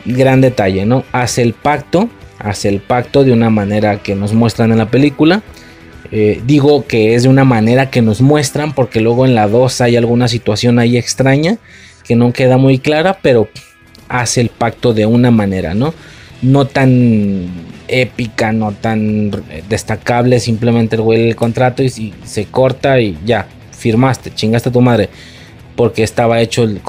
Gran 0.06 0.42
detalle, 0.42 0.86
¿no? 0.86 1.04
Hace 1.12 1.42
el 1.44 1.54
pacto, 1.54 2.10
hace 2.40 2.70
el 2.70 2.80
pacto 2.80 3.24
de 3.24 3.32
una 3.32 3.50
manera 3.50 4.02
que 4.02 4.16
nos 4.16 4.34
muestran 4.34 4.72
en 4.72 4.78
la 4.80 4.90
película 4.90 5.44
eh, 6.12 6.42
digo 6.44 6.88
que 6.88 7.14
es 7.14 7.24
de 7.24 7.30
una 7.30 7.44
manera 7.44 7.92
que 7.92 8.02
nos 8.02 8.22
muestran 8.22 8.74
porque 8.74 9.00
luego 9.00 9.26
en 9.26 9.36
la 9.36 9.48
2 9.48 9.82
hay 9.82 9.96
alguna 9.96 10.28
situación 10.28 10.80
ahí 10.80 10.98
extraña 10.98 11.58
que 12.04 12.16
no 12.16 12.34
queda 12.34 12.58
muy 12.58 12.80
clara, 12.80 13.20
pero 13.22 13.48
hace 14.08 14.42
el 14.42 14.50
pacto 14.50 14.94
de 14.94 15.06
una 15.06 15.30
manera, 15.30 15.76
¿no? 15.76 15.94
No 16.42 16.66
tan 16.66 17.48
épica, 17.88 18.52
no 18.52 18.72
tan 18.72 19.32
destacable, 19.68 20.40
simplemente 20.40 20.96
el 20.96 21.04
el 21.14 21.36
contrato 21.36 21.84
y, 21.84 22.14
se 22.24 22.46
corta 22.46 23.00
y 23.00 23.16
ya, 23.24 23.48
firmaste, 23.80 24.32
chingaste 24.34 24.70
a 24.70 24.72
tu 24.72 24.82
madre, 24.82 25.10
porque 25.76 26.04
estaba 26.04 26.42
hecho, 26.42 26.64
el, 26.64 26.82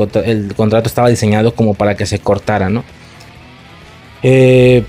contrato 0.56 0.88
estaba 0.88 1.08
diseñado 1.08 1.54
como 1.54 1.74
para 1.74 1.96
que 1.96 2.06
se 2.06 2.18
cortara, 2.18 2.68
¿no? 2.68 2.84
Eh, 4.22 4.84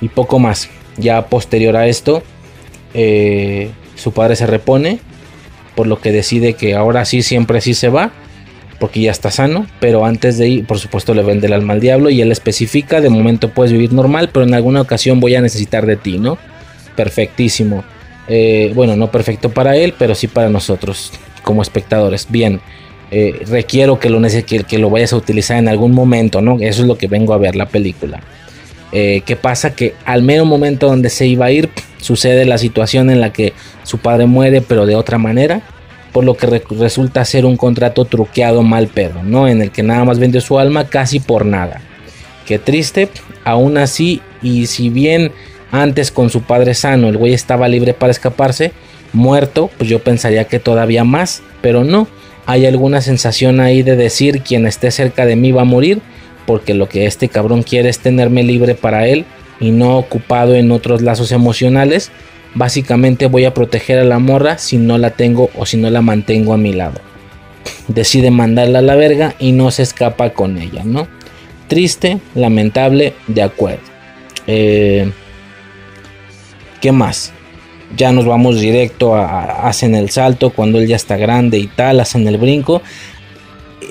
y 0.00 0.08
poco 0.08 0.38
más, 0.38 0.70
ya 0.96 1.26
posterior 1.26 1.76
a 1.76 1.86
esto, 1.86 2.22
eh, 2.94 3.70
su 3.96 4.12
padre 4.12 4.36
se 4.36 4.46
repone, 4.46 5.00
por 5.74 5.86
lo 5.86 6.00
que 6.00 6.12
decide 6.12 6.54
que 6.54 6.74
ahora 6.74 7.04
sí, 7.04 7.22
siempre 7.22 7.60
sí 7.60 7.74
se 7.74 7.88
va, 7.88 8.12
porque 8.78 9.00
ya 9.00 9.10
está 9.10 9.30
sano, 9.30 9.66
pero 9.78 10.06
antes 10.06 10.38
de 10.38 10.48
ir, 10.48 10.66
por 10.66 10.78
supuesto, 10.78 11.12
le 11.12 11.22
vende 11.22 11.48
el 11.48 11.52
alma 11.52 11.74
al 11.74 11.80
diablo 11.80 12.08
y 12.08 12.22
él 12.22 12.32
especifica, 12.32 13.00
de 13.00 13.10
momento 13.10 13.50
puedes 13.50 13.72
vivir 13.72 13.92
normal, 13.92 14.30
pero 14.32 14.46
en 14.46 14.54
alguna 14.54 14.80
ocasión 14.80 15.20
voy 15.20 15.34
a 15.34 15.42
necesitar 15.42 15.84
de 15.84 15.96
ti, 15.96 16.18
¿no? 16.18 16.38
Perfectísimo. 16.96 17.84
Eh, 18.32 18.70
bueno, 18.76 18.94
no 18.94 19.10
perfecto 19.10 19.48
para 19.48 19.76
él, 19.76 19.92
pero 19.98 20.14
sí 20.14 20.28
para 20.28 20.48
nosotros 20.48 21.12
como 21.42 21.62
espectadores. 21.62 22.28
Bien, 22.30 22.60
eh, 23.10 23.42
requiero 23.48 23.98
que 23.98 24.08
lo, 24.08 24.22
que, 24.22 24.62
que 24.62 24.78
lo 24.78 24.88
vayas 24.88 25.12
a 25.12 25.16
utilizar 25.16 25.58
en 25.58 25.66
algún 25.66 25.90
momento, 25.90 26.40
¿no? 26.40 26.56
Eso 26.60 26.82
es 26.82 26.86
lo 26.86 26.96
que 26.96 27.08
vengo 27.08 27.34
a 27.34 27.38
ver 27.38 27.56
la 27.56 27.66
película. 27.66 28.20
Eh, 28.92 29.22
¿Qué 29.26 29.34
pasa? 29.34 29.74
Que 29.74 29.94
al 30.04 30.22
mero 30.22 30.44
momento 30.44 30.86
donde 30.86 31.10
se 31.10 31.26
iba 31.26 31.46
a 31.46 31.50
ir, 31.50 31.70
sucede 32.00 32.44
la 32.44 32.56
situación 32.56 33.10
en 33.10 33.20
la 33.20 33.32
que 33.32 33.52
su 33.82 33.98
padre 33.98 34.26
muere, 34.26 34.60
pero 34.60 34.86
de 34.86 34.94
otra 34.94 35.18
manera, 35.18 35.62
por 36.12 36.22
lo 36.22 36.36
que 36.36 36.62
resulta 36.70 37.24
ser 37.24 37.44
un 37.44 37.56
contrato 37.56 38.04
truqueado 38.04 38.62
mal 38.62 38.86
pedo, 38.86 39.24
¿no? 39.24 39.48
En 39.48 39.60
el 39.60 39.72
que 39.72 39.82
nada 39.82 40.04
más 40.04 40.20
vendió 40.20 40.40
su 40.40 40.56
alma 40.56 40.86
casi 40.86 41.18
por 41.18 41.44
nada. 41.44 41.80
Qué 42.46 42.60
triste, 42.60 43.08
aún 43.42 43.76
así, 43.76 44.20
y 44.40 44.66
si 44.66 44.88
bien 44.88 45.32
antes 45.72 46.10
con 46.10 46.30
su 46.30 46.42
padre 46.42 46.74
sano 46.74 47.08
el 47.08 47.16
güey 47.16 47.32
estaba 47.32 47.68
libre 47.68 47.94
para 47.94 48.10
escaparse, 48.10 48.72
muerto, 49.12 49.70
pues 49.76 49.88
yo 49.88 50.00
pensaría 50.00 50.44
que 50.44 50.58
todavía 50.58 51.04
más, 51.04 51.42
pero 51.60 51.84
no. 51.84 52.08
Hay 52.46 52.66
alguna 52.66 53.00
sensación 53.00 53.60
ahí 53.60 53.82
de 53.82 53.96
decir 53.96 54.42
quien 54.42 54.66
esté 54.66 54.90
cerca 54.90 55.26
de 55.26 55.36
mí 55.36 55.52
va 55.52 55.62
a 55.62 55.66
morir 55.66 56.00
porque 56.46 56.74
lo 56.74 56.88
que 56.88 57.06
este 57.06 57.28
cabrón 57.28 57.62
quiere 57.62 57.88
es 57.88 58.00
tenerme 58.00 58.42
libre 58.42 58.74
para 58.74 59.06
él 59.06 59.24
y 59.60 59.70
no 59.70 59.98
ocupado 59.98 60.54
en 60.54 60.72
otros 60.72 61.02
lazos 61.02 61.30
emocionales. 61.30 62.10
Básicamente 62.54 63.26
voy 63.26 63.44
a 63.44 63.54
proteger 63.54 64.00
a 64.00 64.04
la 64.04 64.18
morra 64.18 64.58
si 64.58 64.76
no 64.76 64.98
la 64.98 65.10
tengo 65.10 65.50
o 65.56 65.66
si 65.66 65.76
no 65.76 65.90
la 65.90 66.02
mantengo 66.02 66.52
a 66.52 66.56
mi 66.56 66.72
lado. 66.72 67.00
Decide 67.86 68.32
mandarla 68.32 68.80
a 68.80 68.82
la 68.82 68.96
verga 68.96 69.34
y 69.38 69.52
no 69.52 69.70
se 69.70 69.82
escapa 69.82 70.30
con 70.30 70.58
ella, 70.58 70.82
¿no? 70.84 71.06
Triste, 71.68 72.18
lamentable, 72.34 73.14
de 73.28 73.42
acuerdo. 73.42 73.84
Eh, 74.48 75.12
¿Qué 76.80 76.92
más? 76.92 77.32
Ya 77.96 78.12
nos 78.12 78.24
vamos 78.24 78.60
directo 78.60 79.16
a, 79.16 79.68
hacen 79.68 79.94
el 79.94 80.10
salto 80.10 80.50
cuando 80.50 80.78
él 80.78 80.86
ya 80.86 80.96
está 80.96 81.16
grande 81.16 81.58
y 81.58 81.66
tal, 81.66 82.00
hacen 82.00 82.26
el 82.28 82.38
brinco 82.38 82.82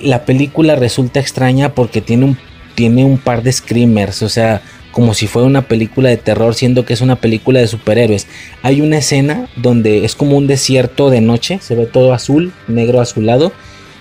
la 0.04 0.26
película 0.26 0.76
resulta 0.76 1.20
extraña 1.20 1.74
porque 1.74 2.02
tiene 2.02 2.26
un, 2.26 2.38
tiene 2.76 3.06
un 3.06 3.18
par 3.18 3.44
de 3.44 3.52
screamers, 3.52 4.22
o 4.22 4.30
sea, 4.30 4.62
como 4.92 5.14
si 5.14 5.28
fuera 5.28 5.48
una 5.48 5.68
película 5.68 6.10
de 6.10 6.18
terror, 6.18 6.56
siendo 6.56 6.86
que 6.86 6.94
es 6.94 7.02
una 7.02 7.18
película 7.18 7.60
de 7.60 7.68
superhéroes. 7.68 8.28
Hay 8.64 8.82
una 8.82 8.98
escena 8.98 9.48
donde 9.56 10.06
es 10.06 10.16
como 10.16 10.38
un 10.38 10.48
desierto 10.48 11.10
de 11.10 11.22
noche, 11.22 11.60
se 11.62 11.76
ve 11.76 11.86
todo 11.86 12.14
azul, 12.14 12.54
negro 12.68 13.02
azulado, 13.02 13.52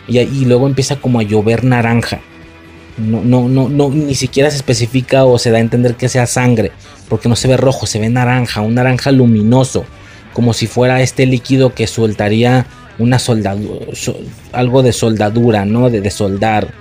y, 0.07 0.19
y 0.19 0.45
luego 0.45 0.67
empieza 0.67 0.97
como 0.97 1.21
a 1.21 1.25
llover 1.25 1.65
naranja. 1.65 2.21
No, 2.99 3.49
no, 3.49 3.69
no, 3.69 3.91
ni 3.91 4.15
siquiera 4.15 4.51
se 4.51 4.57
especifica 4.57 5.25
o 5.25 5.39
se 5.39 5.51
da 5.51 5.59
a 5.59 5.61
entender 5.61 5.95
que 5.95 6.09
sea 6.09 6.27
sangre, 6.27 6.73
porque 7.09 7.29
no 7.29 7.37
se 7.37 7.47
ve 7.47 7.57
rojo, 7.57 7.87
se 7.87 8.01
ve 8.01 8.09
naranja, 8.09 8.61
un 8.61 8.75
naranja 8.75 9.13
luminoso. 9.13 9.85
como 10.33 10.53
si 10.53 10.67
fuera 10.67 11.01
este 11.03 11.27
líquido 11.27 11.75
que 11.75 11.87
soltaría 11.87 12.67
una 12.99 13.19
soldadura, 13.19 13.87
algo 14.53 14.83
de 14.83 14.93
soldadura, 14.93 15.65
¿no? 15.65 15.91
De, 15.91 16.01
de, 16.01 16.11
soldar 16.11 16.73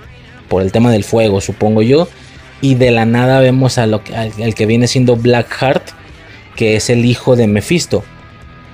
por 0.48 0.62
el 0.62 0.72
tema 0.72 0.90
del 0.90 1.04
fuego, 1.04 1.40
supongo 1.40 1.82
yo. 1.82 2.08
Y 2.60 2.74
de 2.74 2.90
la 2.90 3.04
nada 3.04 3.40
vemos 3.40 3.78
al, 3.78 4.00
que 4.54 4.66
viene 4.66 4.88
siendo 4.88 5.16
Blackheart, 5.16 5.90
que 6.56 6.76
es 6.76 6.90
el 6.90 7.04
hijo 7.04 7.36
de 7.36 7.46
Mephisto. 7.46 8.04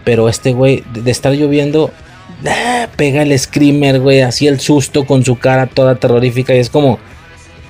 Pero 0.05 0.29
este 0.29 0.53
güey, 0.53 0.85
de, 0.93 1.03
de 1.03 1.11
estar 1.11 1.33
lloviendo, 1.33 1.91
¡ah! 2.47 2.89
pega 2.97 3.23
el 3.23 3.39
screamer, 3.39 4.01
güey, 4.01 4.23
así 4.23 4.47
el 4.47 4.61
susto 4.61 5.05
con 5.05 5.25
su 5.25 5.39
cara 5.39 5.67
toda 5.67 5.97
terrorífica. 5.97 6.55
Y 6.55 6.59
es 6.59 6.71
como, 6.71 6.99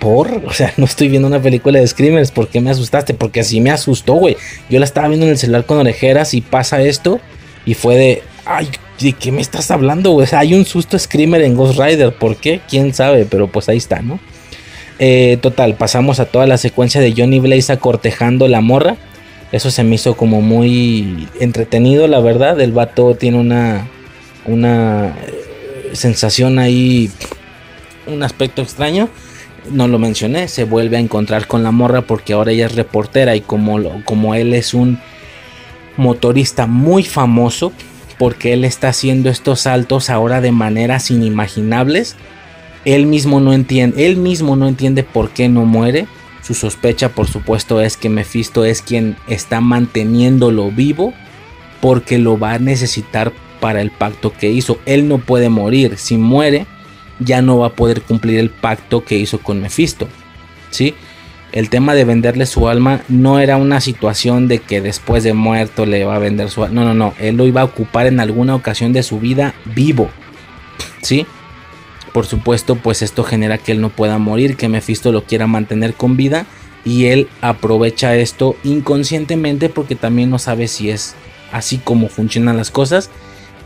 O 0.09 0.53
sea, 0.53 0.73
no 0.77 0.85
estoy 0.85 1.09
viendo 1.09 1.29
una 1.29 1.41
película 1.41 1.81
de 1.81 1.87
screamers. 1.87 2.31
¿Por 2.31 2.49
qué 2.49 2.61
me 2.61 2.71
asustaste? 2.71 3.15
Porque 3.15 3.41
así 3.41 3.61
me 3.61 3.71
asustó, 3.71 4.15
güey. 4.15 4.37
Yo 4.71 4.79
la 4.79 4.85
estaba 4.85 5.09
viendo 5.09 5.27
en 5.27 5.33
el 5.33 5.39
celular 5.39 5.67
con 5.67 5.79
orejeras 5.79 6.35
y 6.35 6.41
pasa 6.41 6.83
esto. 6.83 7.21
Y 7.67 7.75
fue 7.75 7.97
de, 7.97 8.23
ay, 8.45 8.69
¿de 9.01 9.13
qué 9.13 9.33
me 9.33 9.41
estás 9.41 9.71
hablando, 9.71 10.11
güey? 10.11 10.25
O 10.25 10.29
sea, 10.29 10.41
hay 10.41 10.55
un 10.55 10.65
susto 10.65 10.99
screamer 10.99 11.43
en 11.43 11.55
Ghost 11.57 11.79
Rider. 11.79 12.15
¿Por 12.15 12.37
qué? 12.37 12.61
¿Quién 12.69 12.93
sabe? 12.95 13.27
Pero 13.29 13.49
pues 13.49 13.69
ahí 13.69 13.79
está, 13.79 14.01
¿no? 14.03 14.21
Eh, 14.99 15.39
total, 15.41 15.75
pasamos 15.75 16.21
a 16.21 16.27
toda 16.27 16.47
la 16.47 16.57
secuencia 16.57 17.01
de 17.01 17.13
Johnny 17.17 17.41
Blaze 17.41 17.73
acortejando 17.73 18.47
la 18.49 18.61
morra. 18.61 18.97
Eso 19.53 19.71
se 19.71 19.85
me 19.85 19.95
hizo 19.97 20.17
como 20.17 20.41
muy 20.41 21.29
entretenido, 21.41 22.07
la 22.09 22.21
verdad. 22.21 22.61
El 22.61 22.73
vato 22.73 23.15
tiene 23.15 23.39
una, 23.39 23.89
una 24.47 25.15
sensación 25.93 26.59
ahí, 26.59 27.11
un 28.07 28.23
aspecto 28.23 28.63
extraño. 28.63 29.09
No 29.71 29.89
lo 29.89 29.99
mencioné, 29.99 30.49
se 30.49 30.65
vuelve 30.65 30.97
a 30.97 31.01
encontrar 31.01 31.47
con 31.47 31.63
la 31.63 31.71
morra 31.71 32.03
porque 32.03 32.33
ahora 32.33 32.53
ella 32.53 32.67
es 32.67 32.75
reportera 32.75 33.35
y 33.35 33.41
como, 33.41 34.03
como 34.05 34.35
él 34.35 34.53
es 34.55 34.75
un 34.75 34.99
motorista 35.97 36.67
muy 36.67 37.03
famoso, 37.03 37.73
porque 38.19 38.53
él 38.53 38.65
está 38.65 38.89
haciendo 38.89 39.31
estos 39.31 39.61
saltos 39.63 40.11
ahora 40.11 40.41
de 40.41 40.53
maneras 40.53 41.11
inimaginables. 41.11 42.17
Él 42.85 43.07
mismo 43.07 43.41
no 43.41 43.53
entiende, 43.53 44.07
él 44.07 44.17
mismo 44.17 44.57
no 44.57 44.69
entiende 44.69 45.03
por 45.03 45.31
qué 45.31 45.49
no 45.49 45.65
muere. 45.65 46.07
Su 46.43 46.53
sospecha, 46.53 47.09
por 47.09 47.27
supuesto, 47.27 47.81
es 47.81 47.97
que 47.97 48.11
Mephisto 48.11 48.67
es 48.67 48.83
quien 48.83 49.17
está 49.27 49.63
manteniéndolo 49.63 50.71
vivo 50.71 51.15
porque 51.81 52.19
lo 52.19 52.39
va 52.39 52.53
a 52.53 52.59
necesitar 52.59 53.33
para 53.61 53.81
el 53.81 53.91
pacto 53.91 54.33
que 54.33 54.51
hizo. 54.51 54.79
Él 54.85 55.09
no 55.09 55.19
puede 55.19 55.49
morir. 55.49 55.97
Si 55.97 56.19
muere, 56.19 56.67
ya 57.19 57.43
no 57.43 57.59
va 57.59 57.69
a 57.69 57.73
poder 57.73 58.03
cumplir 58.03 58.39
el 58.39 58.51
pacto 58.51 59.05
que 59.05 59.17
hizo 59.17 59.39
con 59.39 59.61
Mephisto. 59.61 60.09
¿Sí? 60.71 60.95
El 61.53 61.71
tema 61.71 61.95
de 61.95 62.05
venderle 62.05 62.47
su 62.47 62.69
alma 62.69 63.03
no 63.09 63.39
era 63.39 63.57
una 63.57 63.81
situación 63.81 64.49
de 64.49 64.59
que 64.59 64.81
después 64.81 65.23
de 65.23 65.35
muerto 65.35 65.87
le 65.87 66.05
va 66.05 66.17
a 66.17 66.19
vender 66.19 66.51
su 66.51 66.65
alma. 66.65 66.81
No, 66.81 66.89
no, 66.89 66.95
no. 66.95 67.15
Él 67.21 67.37
lo 67.37 67.47
iba 67.47 67.61
a 67.61 67.65
ocupar 67.65 68.07
en 68.07 68.19
alguna 68.19 68.57
ocasión 68.57 68.93
de 68.93 69.05
su 69.05 69.21
vida 69.21 69.55
vivo. 69.65 70.11
¿Sí? 71.01 71.27
Por 72.13 72.27
supuesto, 72.27 72.75
pues 72.77 73.03
esto 73.03 73.23
genera 73.23 73.59
que 73.59 73.73
él 73.73 73.81
no 73.81 73.91
pueda 73.91 74.19
morir, 74.19 74.57
que 74.57 74.69
Mephisto 74.69 75.13
lo 75.13 75.25
quiera 75.25 75.47
mantener 75.47 75.95
con 75.95 76.17
vida. 76.17 76.47
Y 76.85 77.07
él 77.07 77.29
aprovecha 77.41 78.17
esto 78.17 78.57
inconscientemente 78.65 79.69
porque 79.69 79.95
también 79.95 80.31
no 80.31 80.39
sabe 80.39 80.67
si 80.67 80.91
es 80.91 81.15
así 81.53 81.79
como 81.79 82.09
funcionan 82.09 82.57
las 82.57 82.73
cosas. 82.73 83.11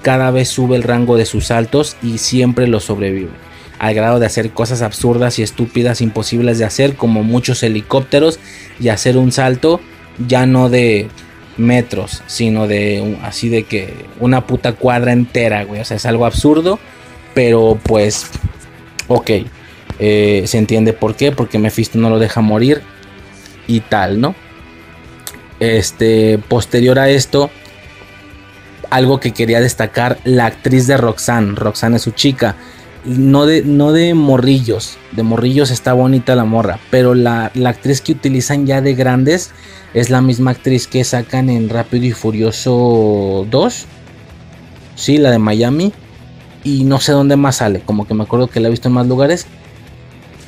Cada 0.03 0.31
vez 0.31 0.49
sube 0.49 0.77
el 0.77 0.83
rango 0.83 1.17
de 1.17 1.27
sus 1.27 1.47
saltos 1.47 1.97
y 2.03 2.19
siempre 2.19 2.67
lo 2.67 2.81
sobrevive 2.81 3.31
al 3.79 3.95
grado 3.95 4.19
de 4.19 4.27
hacer 4.27 4.51
cosas 4.51 4.83
absurdas 4.83 5.39
y 5.39 5.43
estúpidas 5.43 6.01
imposibles 6.01 6.59
de 6.59 6.65
hacer 6.65 6.97
como 6.97 7.23
muchos 7.23 7.63
helicópteros 7.63 8.39
y 8.81 8.89
hacer 8.89 9.17
un 9.17 9.33
salto 9.33 9.81
ya 10.27 10.47
no 10.47 10.69
de 10.69 11.09
metros 11.57 12.23
sino 12.27 12.67
de 12.67 13.17
así 13.23 13.49
de 13.49 13.65
que 13.65 13.95
una 14.21 14.47
puta 14.47 14.73
cuadra 14.75 15.13
entera 15.13 15.65
güey. 15.65 15.81
O 15.81 15.85
sea 15.85 15.97
es 15.97 16.07
algo 16.07 16.27
absurdo 16.27 16.79
pero 17.35 17.79
pues 17.83 18.31
ok 19.07 19.31
eh, 20.01 20.43
se 20.47 20.59
entiende 20.59 20.93
por 20.93 21.15
qué 21.15 21.33
porque 21.33 21.59
Mephisto 21.59 21.99
no 21.99 22.11
lo 22.11 22.19
deja 22.19 22.41
morir 22.41 22.83
y 23.67 23.81
tal 23.81 24.21
no 24.21 24.35
este 25.61 26.39
posterior 26.39 26.99
a 26.99 27.11
esto 27.11 27.51
algo 28.91 29.21
que 29.21 29.33
quería 29.33 29.61
destacar 29.61 30.19
la 30.25 30.47
actriz 30.47 30.87
de 30.87 30.97
Roxanne. 30.97 31.55
Roxanne 31.55 31.97
es 31.97 32.03
su 32.03 32.13
chica. 32.13 32.57
No 33.05 33.47
de, 33.47 33.63
no 33.63 33.93
de 33.93 34.13
morrillos, 34.13 34.99
de 35.13 35.23
morrillos 35.23 35.71
está 35.71 35.93
bonita 35.93 36.35
la 36.35 36.45
morra, 36.45 36.79
pero 36.91 37.15
la, 37.15 37.51
la, 37.55 37.71
actriz 37.71 38.01
que 38.01 38.13
utilizan 38.13 38.67
ya 38.67 38.81
de 38.83 38.95
grandes 38.95 39.53
es 39.95 40.11
la 40.11 40.21
misma 40.21 40.51
actriz 40.51 40.87
que 40.87 41.05
sacan 41.05 41.49
en 41.49 41.69
Rápido 41.69 42.07
y 42.07 42.13
Furioso 42.13 43.47
2, 43.49 43.87
sí, 44.97 45.17
la 45.17 45.31
de 45.31 45.39
Miami, 45.39 45.93
y 46.65 46.85
no 46.85 47.01
sé 47.01 47.13
dónde 47.13 47.37
más 47.37 47.57
sale, 47.57 47.81
como 47.81 48.07
que 48.07 48.15
me 48.15 48.25
acuerdo 48.25 48.49
que 48.49 48.61
la 48.61 48.69
he 48.69 48.71
visto 48.71 48.89
en 48.89 48.95
más 48.95 49.07
lugares, 49.07 49.47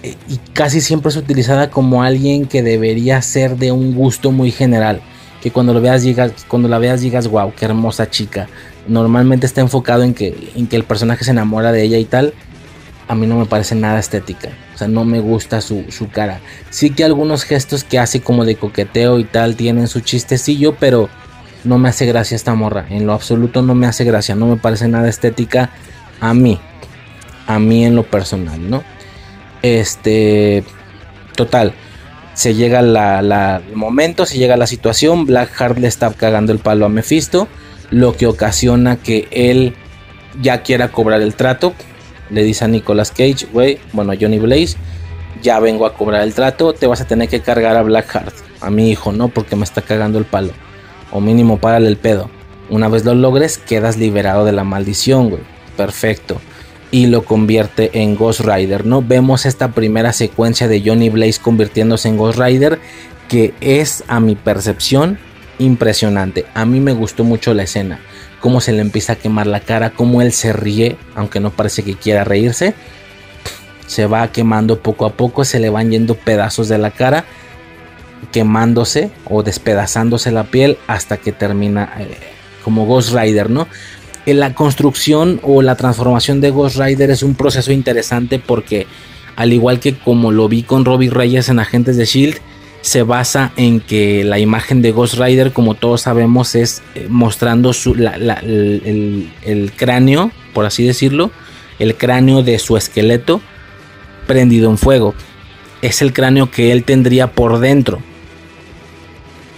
y 0.03 0.36
casi 0.53 0.80
siempre 0.80 1.11
es 1.11 1.16
utilizada 1.16 1.70
como 1.70 2.03
alguien 2.03 2.47
que 2.47 2.62
debería 2.62 3.22
ser 3.22 3.57
de 3.57 3.72
un 3.72 3.95
gusto 3.95 4.32
muy 4.32 4.51
general, 4.51 5.01
que 5.41 5.51
cuando 5.51 5.72
lo 5.72 5.80
veas 5.80 6.03
digas, 6.03 6.32
cuando 6.49 6.68
la 6.68 6.78
veas 6.78 7.01
digas, 7.01 7.28
wow, 7.28 7.53
qué 7.55 7.64
hermosa 7.64 8.11
chica. 8.11 8.49
Normalmente 8.86 9.47
está 9.47 9.61
enfocado 9.61 10.03
en 10.03 10.14
que, 10.14 10.53
en 10.55 10.66
que 10.66 10.76
el 10.76 10.84
personaje 10.84 11.24
se 11.24 11.30
enamora 11.30 11.72
de 11.72 11.82
ella 11.82 11.99
y 11.99 12.05
tal. 12.05 12.34
A 13.09 13.14
mí 13.14 13.26
no 13.26 13.36
me 13.38 13.47
parece 13.47 13.74
nada 13.74 13.99
estética. 13.99 14.51
O 14.74 14.78
sea, 14.78 14.88
no 14.88 15.05
me 15.05 15.20
gusta 15.20 15.61
su, 15.61 15.84
su 15.88 16.09
cara. 16.11 16.41
Sí 16.70 16.91
que 16.91 17.05
algunos 17.05 17.45
gestos 17.45 17.84
que 17.84 17.99
hace 17.99 18.20
como 18.20 18.45
de 18.45 18.57
coqueteo 18.57 19.18
y 19.18 19.24
tal 19.24 19.57
tienen 19.57 19.88
su 19.88 20.01
chistecillo, 20.01 20.76
pero 20.78 21.09
no 21.64 21.78
me 21.78 21.88
hace 21.88 22.07
gracia 22.07 22.36
esta 22.36 22.55
morra. 22.55 22.86
En 22.88 23.07
lo 23.07 23.12
absoluto 23.12 23.62
no 23.62 23.74
me 23.74 23.86
hace 23.86 24.05
gracia. 24.05 24.34
No 24.34 24.47
me 24.47 24.57
parece 24.57 24.88
nada 24.88 25.09
estética 25.09 25.70
a 26.20 26.34
mí. 26.34 26.61
A 27.47 27.59
mí 27.59 27.84
en 27.84 27.97
lo 27.97 28.05
personal, 28.05 28.70
¿no? 28.70 28.84
Este. 29.62 30.64
Total 31.34 31.72
se 32.41 32.55
llega 32.55 32.80
la, 32.80 33.61
el 33.68 33.76
momento, 33.76 34.24
se 34.24 34.38
llega 34.38 34.57
la 34.57 34.66
situación, 34.66 35.26
Blackheart 35.26 35.76
le 35.76 35.88
está 35.88 36.11
cagando 36.14 36.53
el 36.53 36.59
palo 36.59 36.86
a 36.86 36.88
Mephisto, 36.88 37.49
lo 37.91 38.16
que 38.16 38.26
ocasiona 38.26 38.97
que 38.97 39.28
él 39.30 39.74
ya 40.41 40.62
quiera 40.62 40.91
cobrar 40.91 41.20
el 41.20 41.34
trato. 41.34 41.74
Le 42.30 42.43
dice 42.43 42.64
a 42.64 42.68
Nicolas 42.68 43.11
Cage, 43.11 43.47
güey, 43.53 43.78
bueno, 43.93 44.14
Johnny 44.18 44.38
Blaze, 44.38 44.78
ya 45.43 45.61
vengo 45.61 45.84
a 45.84 45.93
cobrar 45.93 46.22
el 46.22 46.32
trato, 46.32 46.72
te 46.72 46.86
vas 46.86 47.03
a 47.03 47.07
tener 47.07 47.28
que 47.28 47.43
cargar 47.43 47.76
a 47.76 47.82
Blackheart, 47.82 48.34
a 48.62 48.70
mi 48.70 48.91
hijo, 48.91 49.12
¿no? 49.12 49.28
Porque 49.28 49.55
me 49.55 49.64
está 49.64 49.82
cagando 49.82 50.18
el 50.18 50.24
palo. 50.24 50.55
O 51.12 51.20
mínimo, 51.20 51.59
párale 51.59 51.88
el 51.88 51.99
pedo. 51.99 52.30
Una 52.70 52.88
vez 52.88 53.05
lo 53.05 53.14
logres, 53.14 53.59
quedas 53.59 53.99
liberado 53.99 54.47
de 54.47 54.53
la 54.53 54.64
maldición, 54.64 55.28
güey. 55.28 55.43
Perfecto 55.76 56.41
y 56.91 57.07
lo 57.07 57.24
convierte 57.24 58.03
en 58.03 58.16
Ghost 58.16 58.41
Rider, 58.41 58.84
¿no? 58.84 59.03
Vemos 59.03 59.47
esta 59.47 59.72
primera 59.72 60.12
secuencia 60.12 60.68
de 60.68 60.82
Johnny 60.84 61.09
Blaze 61.09 61.41
convirtiéndose 61.41 62.09
en 62.09 62.16
Ghost 62.16 62.38
Rider 62.38 62.80
que 63.30 63.55
es 63.61 64.03
a 64.09 64.18
mi 64.18 64.34
percepción 64.34 65.18
impresionante. 65.61 66.47
A 66.53 66.64
mí 66.64 66.80
me 66.80 66.93
gustó 66.93 67.22
mucho 67.22 67.55
la 67.55 67.62
escena, 67.62 68.01
cómo 68.41 68.61
se 68.61 68.72
le 68.72 68.80
empieza 68.80 69.12
a 69.12 69.16
quemar 69.16 69.47
la 69.47 69.61
cara, 69.61 69.91
cómo 69.91 70.20
él 70.20 70.32
se 70.32 70.53
ríe, 70.53 70.97
aunque 71.14 71.38
no 71.38 71.51
parece 71.51 71.84
que 71.84 71.95
quiera 71.95 72.24
reírse. 72.24 72.74
Se 73.86 74.07
va 74.07 74.32
quemando 74.32 74.80
poco 74.80 75.07
a 75.07 75.12
poco, 75.12 75.45
se 75.45 75.61
le 75.61 75.70
van 75.70 75.93
yendo 75.93 76.16
pedazos 76.16 76.68
de 76.68 76.78
la 76.78 76.91
cara, 76.91 77.24
quemándose 78.32 79.12
o 79.26 79.45
despedazándose 79.45 80.32
la 80.32 80.45
piel 80.45 80.76
hasta 80.88 81.16
que 81.16 81.30
termina 81.30 81.93
eh, 82.01 82.16
como 82.64 82.84
Ghost 82.84 83.14
Rider, 83.14 83.49
¿no? 83.49 83.68
La 84.26 84.54
construcción 84.54 85.40
o 85.42 85.62
la 85.62 85.76
transformación 85.76 86.40
de 86.40 86.50
Ghost 86.50 86.76
Rider 86.78 87.10
es 87.10 87.22
un 87.22 87.34
proceso 87.34 87.72
interesante 87.72 88.38
porque 88.38 88.86
al 89.36 89.52
igual 89.52 89.80
que 89.80 89.94
como 89.94 90.32
lo 90.32 90.48
vi 90.48 90.62
con 90.62 90.84
Robbie 90.84 91.10
Reyes 91.10 91.48
en 91.48 91.58
Agentes 91.58 91.96
de 91.96 92.04
Shield, 92.04 92.36
se 92.82 93.02
basa 93.02 93.52
en 93.56 93.80
que 93.80 94.24
la 94.24 94.38
imagen 94.38 94.82
de 94.82 94.92
Ghost 94.92 95.14
Rider, 95.14 95.52
como 95.52 95.74
todos 95.74 96.02
sabemos, 96.02 96.54
es 96.54 96.82
eh, 96.94 97.06
mostrando 97.08 97.72
su, 97.72 97.94
el, 97.94 99.72
cráneo, 99.76 100.30
por 100.54 100.64
así 100.64 100.84
decirlo, 100.84 101.30
el 101.78 101.96
cráneo 101.96 102.42
de 102.42 102.58
su 102.58 102.76
esqueleto 102.76 103.40
prendido 104.26 104.70
en 104.70 104.78
fuego. 104.78 105.14
Es 105.82 106.02
el 106.02 106.12
cráneo 106.12 106.50
que 106.50 106.72
él 106.72 106.84
tendría 106.84 107.32
por 107.32 107.58
dentro. 107.58 108.00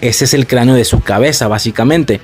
Ese 0.01 0.25
es 0.25 0.35
el 0.35 0.47
cráneo 0.47 0.75
de 0.75 0.85
su 0.85 1.01
cabeza, 1.01 1.47
básicamente 1.47 2.21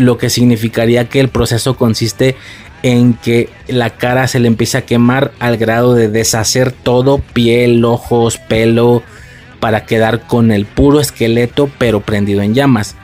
lo 0.00 0.16
que 0.16 0.30
significaría 0.30 1.08
que 1.08 1.20
el 1.20 1.28
proceso 1.28 1.76
consiste 1.76 2.34
en 2.82 3.12
que 3.12 3.50
la 3.68 3.90
cara 3.90 4.26
se 4.26 4.40
le 4.40 4.48
empieza 4.48 4.78
a 4.78 4.82
quemar 4.82 5.32
al 5.38 5.58
grado 5.58 5.94
de 5.94 6.08
deshacer 6.08 6.72
todo, 6.72 7.18
piel, 7.18 7.84
ojos, 7.84 8.38
pelo, 8.38 9.02
para 9.60 9.84
quedar 9.84 10.26
con 10.26 10.52
el 10.52 10.64
puro 10.64 11.00
esqueleto 11.00 11.70
pero 11.78 12.00
prendido 12.00 12.40
en 12.40 12.54
llamas. 12.54 12.96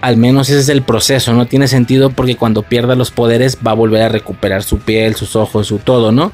Al 0.00 0.16
menos 0.16 0.50
ese 0.50 0.60
es 0.60 0.68
el 0.68 0.82
proceso, 0.82 1.32
no 1.32 1.46
tiene 1.46 1.68
sentido 1.68 2.10
porque 2.10 2.36
cuando 2.36 2.62
pierda 2.62 2.96
los 2.96 3.12
poderes 3.12 3.58
va 3.64 3.70
a 3.70 3.74
volver 3.74 4.02
a 4.02 4.08
recuperar 4.08 4.64
su 4.64 4.78
piel, 4.78 5.14
sus 5.14 5.36
ojos, 5.36 5.68
su 5.68 5.78
todo, 5.78 6.10
¿no? 6.10 6.32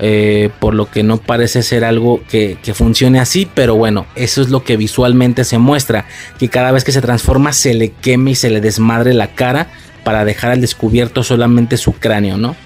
Eh, 0.00 0.50
por 0.58 0.74
lo 0.74 0.90
que 0.90 1.04
no 1.04 1.18
parece 1.18 1.62
ser 1.62 1.84
algo 1.84 2.20
que, 2.28 2.58
funcione 2.74 3.20
así, 3.20 3.48
pero 3.54 3.76
bueno, 3.76 4.06
eso 4.16 4.42
es 4.42 4.50
lo 4.50 4.64
que 4.64 4.76
visualmente 4.76 5.44
se 5.44 5.58
muestra, 5.58 6.06
que 6.38 6.48
cada 6.48 6.72
vez 6.72 6.82
que 6.82 6.90
se 6.90 7.00
transforma 7.00 7.52
se 7.52 7.74
le 7.74 7.90
queme 7.90 8.32
y 8.32 8.34
se 8.34 8.50
le 8.50 8.60
desmadre 8.60 9.14
la 9.14 9.28
cara 9.28 9.68
para 10.02 10.24
dejar 10.24 10.50
al 10.50 10.60
descubierto 10.60 11.22
solamente 11.22 11.76
su 11.76 11.92
cráneo, 11.92 12.36
¿no? 12.36 12.56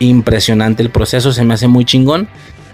Impresionante 0.00 0.82
el 0.82 0.90
proceso, 0.90 1.32
se 1.32 1.44
me 1.44 1.54
hace 1.54 1.66
muy 1.66 1.86
chingón 1.86 2.28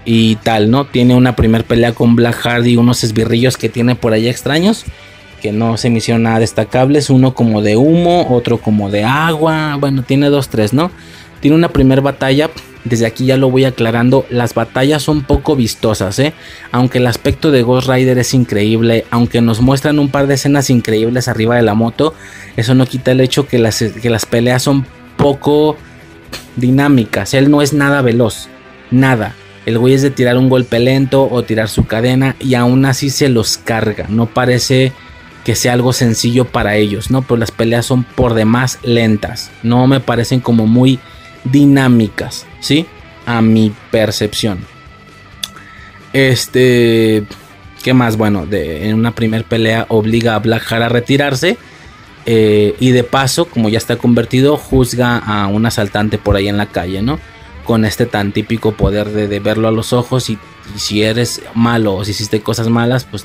y 0.05 0.35
tal, 0.37 0.69
¿no? 0.69 0.85
Tiene 0.85 1.15
una 1.15 1.37
primer 1.37 1.65
pelea 1.65 1.93
con 1.93 2.17
Black 2.17 2.41
Hardy, 2.43 2.77
unos 2.77 3.05
esbirrillos 3.05 3.57
que 3.57 3.69
tiene 3.69 3.95
por 3.95 4.13
ahí 4.13 4.29
extraños, 4.29 4.85
que 5.41 5.53
no 5.53 5.77
se 5.77 5.91
me 5.91 6.01
nada 6.19 6.41
destacables, 6.41 7.09
uno 7.09 7.35
como 7.35 7.63
de 7.63 7.77
humo, 7.77 8.27
otro 8.31 8.59
como 8.59 8.91
de 8.91 9.05
agua, 9.05 9.77
bueno, 9.79 10.03
tiene 10.03 10.29
dos, 10.29 10.49
tres, 10.49 10.73
¿no? 10.73 10.91
Tiene 11.41 11.57
una 11.57 11.69
primera 11.69 12.01
batalla, 12.01 12.51
desde 12.85 13.07
aquí 13.07 13.27
ya 13.27 13.37
lo 13.37 13.51
voy 13.51 13.65
aclarando, 13.65 14.27
las 14.31 14.55
batallas 14.55 15.03
son 15.03 15.23
poco 15.23 15.55
vistosas, 15.57 16.19
¿eh? 16.19 16.33
Aunque 16.73 16.99
el 16.99 17.07
aspecto 17.07 17.51
de 17.51 17.63
Ghost 17.63 17.89
Rider 17.89 18.19
es 18.19 18.35
increíble, 18.35 19.05
aunque 19.11 19.41
nos 19.41 19.61
muestran 19.61 19.99
un 19.99 20.09
par 20.09 20.27
de 20.27 20.35
escenas 20.35 20.71
increíbles 20.71 21.29
arriba 21.29 21.57
de 21.57 21.63
la 21.63 21.75
moto, 21.75 22.15
eso 22.57 22.75
no 22.75 22.87
quita 22.87 23.13
el 23.13 23.21
hecho 23.21 23.47
que 23.47 23.59
las, 23.59 23.83
que 23.83 24.11
las 24.11 24.27
peleas 24.27 24.63
son 24.63 24.87
poco 25.17 25.77
dinámicas, 26.57 27.35
él 27.35 27.51
no 27.51 27.63
es 27.63 27.73
nada 27.73 28.03
veloz, 28.03 28.49
nada. 28.91 29.35
El 29.65 29.79
güey 29.79 29.95
es 29.95 30.03
de 30.03 30.11
tirar 30.11 30.37
un 30.39 30.49
golpe 30.49 30.81
lento 30.81 31.29
o 31.31 31.45
tirar 31.45 31.69
su 31.69 31.87
cadena 31.87 32.35
y 32.41 32.55
aún 32.55 32.85
así 32.85 33.11
se 33.11 33.29
los 33.29 33.59
carga. 33.59 34.07
No 34.09 34.27
parece 34.27 34.93
que 35.45 35.55
sea 35.55 35.73
algo 35.73 35.93
sencillo 35.93 36.47
para 36.47 36.77
ellos, 36.77 37.13
¿no? 37.13 37.23
Pero 37.23 37.37
las 37.37 37.53
peleas 37.53 37.87
son 37.87 38.03
por 38.03 38.35
demás 38.35 38.81
lentas. 38.83 39.53
No 39.63 39.87
me 39.87 40.01
parecen 40.01 40.41
como 40.41 40.67
muy 40.67 40.99
dinámicas, 41.45 42.47
¿sí? 42.61 42.87
A 43.27 43.43
mi 43.43 43.73
percepción. 43.91 44.61
Este... 46.13 47.25
¿Qué 47.83 47.95
más? 47.95 48.17
Bueno, 48.17 48.47
de, 48.47 48.89
en 48.89 48.95
una 48.95 49.13
primera 49.13 49.43
pelea 49.43 49.87
obliga 49.89 50.37
a 50.37 50.39
Black 50.39 50.71
a 50.73 50.89
retirarse. 50.89 51.59
Eh, 52.27 52.77
y 52.79 52.93
de 52.93 53.03
paso, 53.03 53.47
como 53.47 53.69
ya 53.69 53.79
está 53.79 53.97
convertido, 53.97 54.57
juzga 54.57 55.19
a 55.19 55.49
un 55.49 55.67
asaltante 55.67 56.17
por 56.17 56.37
ahí 56.37 56.47
en 56.47 56.57
la 56.57 56.67
calle, 56.67 57.03
¿no? 57.03 57.19
con 57.65 57.85
este 57.85 58.07
tan 58.07 58.33
típico 58.33 58.73
poder 58.73 59.11
de, 59.11 59.41
verlo 59.41 59.69
a 59.69 59.73
los 59.73 59.93
ojos 59.93 60.31
y, 60.31 60.39
si 60.77 61.03
eres 61.03 61.43
malo 61.55 61.95
o 61.95 62.05
si 62.05 62.13
hiciste 62.13 62.41
cosas 62.41 62.69
malas, 62.69 63.05
pues 63.05 63.25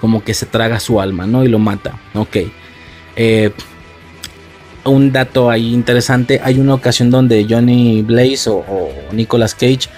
como 0.00 0.22
que 0.22 0.34
se 0.34 0.46
traga 0.46 0.78
su 0.78 1.00
alma, 1.00 1.26
¿no? 1.26 1.42
Y 1.42 1.48
lo 1.48 1.58
mata. 1.58 1.98
Ok. 2.14 2.36
Eh, 3.16 3.50
un 4.88 5.12
dato 5.12 5.50
ahí 5.50 5.72
interesante, 5.72 6.40
hay 6.42 6.58
una 6.58 6.74
ocasión 6.74 7.10
donde 7.10 7.46
Johnny 7.48 8.02
Blaze 8.02 8.48
o, 8.50 8.64
Nicolas 9.12 9.54
Cage 9.54 9.88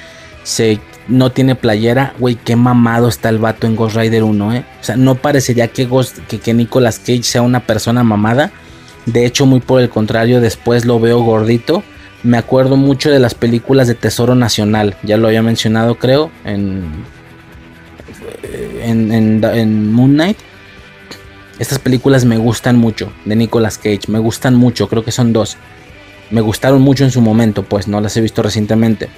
se 0.43 0.80
no 1.09 1.32
tiene 1.32 1.55
playera, 1.55 2.14
güey, 2.18 2.34
qué 2.36 2.55
mamado 2.55 3.09
está 3.09 3.30
el 3.30 3.39
vato 3.39 3.66
en 3.66 3.76
Ghost 3.76 3.97
Rider 3.97 4.24
1, 4.24 4.53
¿eh? 4.55 4.64
O 4.80 4.84
sea, 4.84 4.97
no 4.97 5.14
parecería 5.14 5.68
que, 5.68 5.89
que, 6.43 6.55
Nicolas 6.55 6.99
Cage 6.99 7.22
sea 7.22 7.43
una 7.43 7.61
persona 7.61 8.05
mamada. 8.05 8.53
De 9.07 9.24
hecho, 9.24 9.47
muy 9.47 9.61
por 9.61 9.80
el 9.80 9.89
contrario, 9.89 10.43
después 10.43 10.84
lo 10.84 11.01
veo 11.01 11.20
gordito 11.20 11.82
me 12.22 12.36
acuerdo 12.36 12.76
mucho 12.76 13.11
de 13.11 13.18
las 13.18 13.34
películas 13.34 13.86
de 13.86 13.95
Tesoro 13.95 14.34
Nacional, 14.34 14.97
ya 15.03 15.16
lo 15.16 15.28
había 15.28 15.43
mencionado 15.43 15.97
creo 15.97 16.30
en, 16.45 17.05
en, 18.82 19.93
Moon 19.93 20.12
Knight. 20.12 20.39
Estas 21.59 21.79
películas 21.79 22.25
me 22.25 22.37
gustan 22.37 22.77
mucho, 22.77 23.13
de 23.25 23.37
Nicolas 23.37 23.79
Cage, 23.79 24.03
me 24.09 24.19
gustan 24.19 24.55
mucho, 24.55 24.89
creo 24.89 25.05
que 25.05 25.13
son 25.13 25.33
dos. 25.33 25.57
Me 26.31 26.41
gustaron 26.41 26.81
mucho 26.83 27.05
en 27.05 27.11
su 27.11 27.21
momento, 27.21 27.63
pues 27.65 27.89
no 27.89 28.01
las 28.01 28.17
he 28.17 28.21
visto 28.21 28.43
recientemente. 28.43 29.09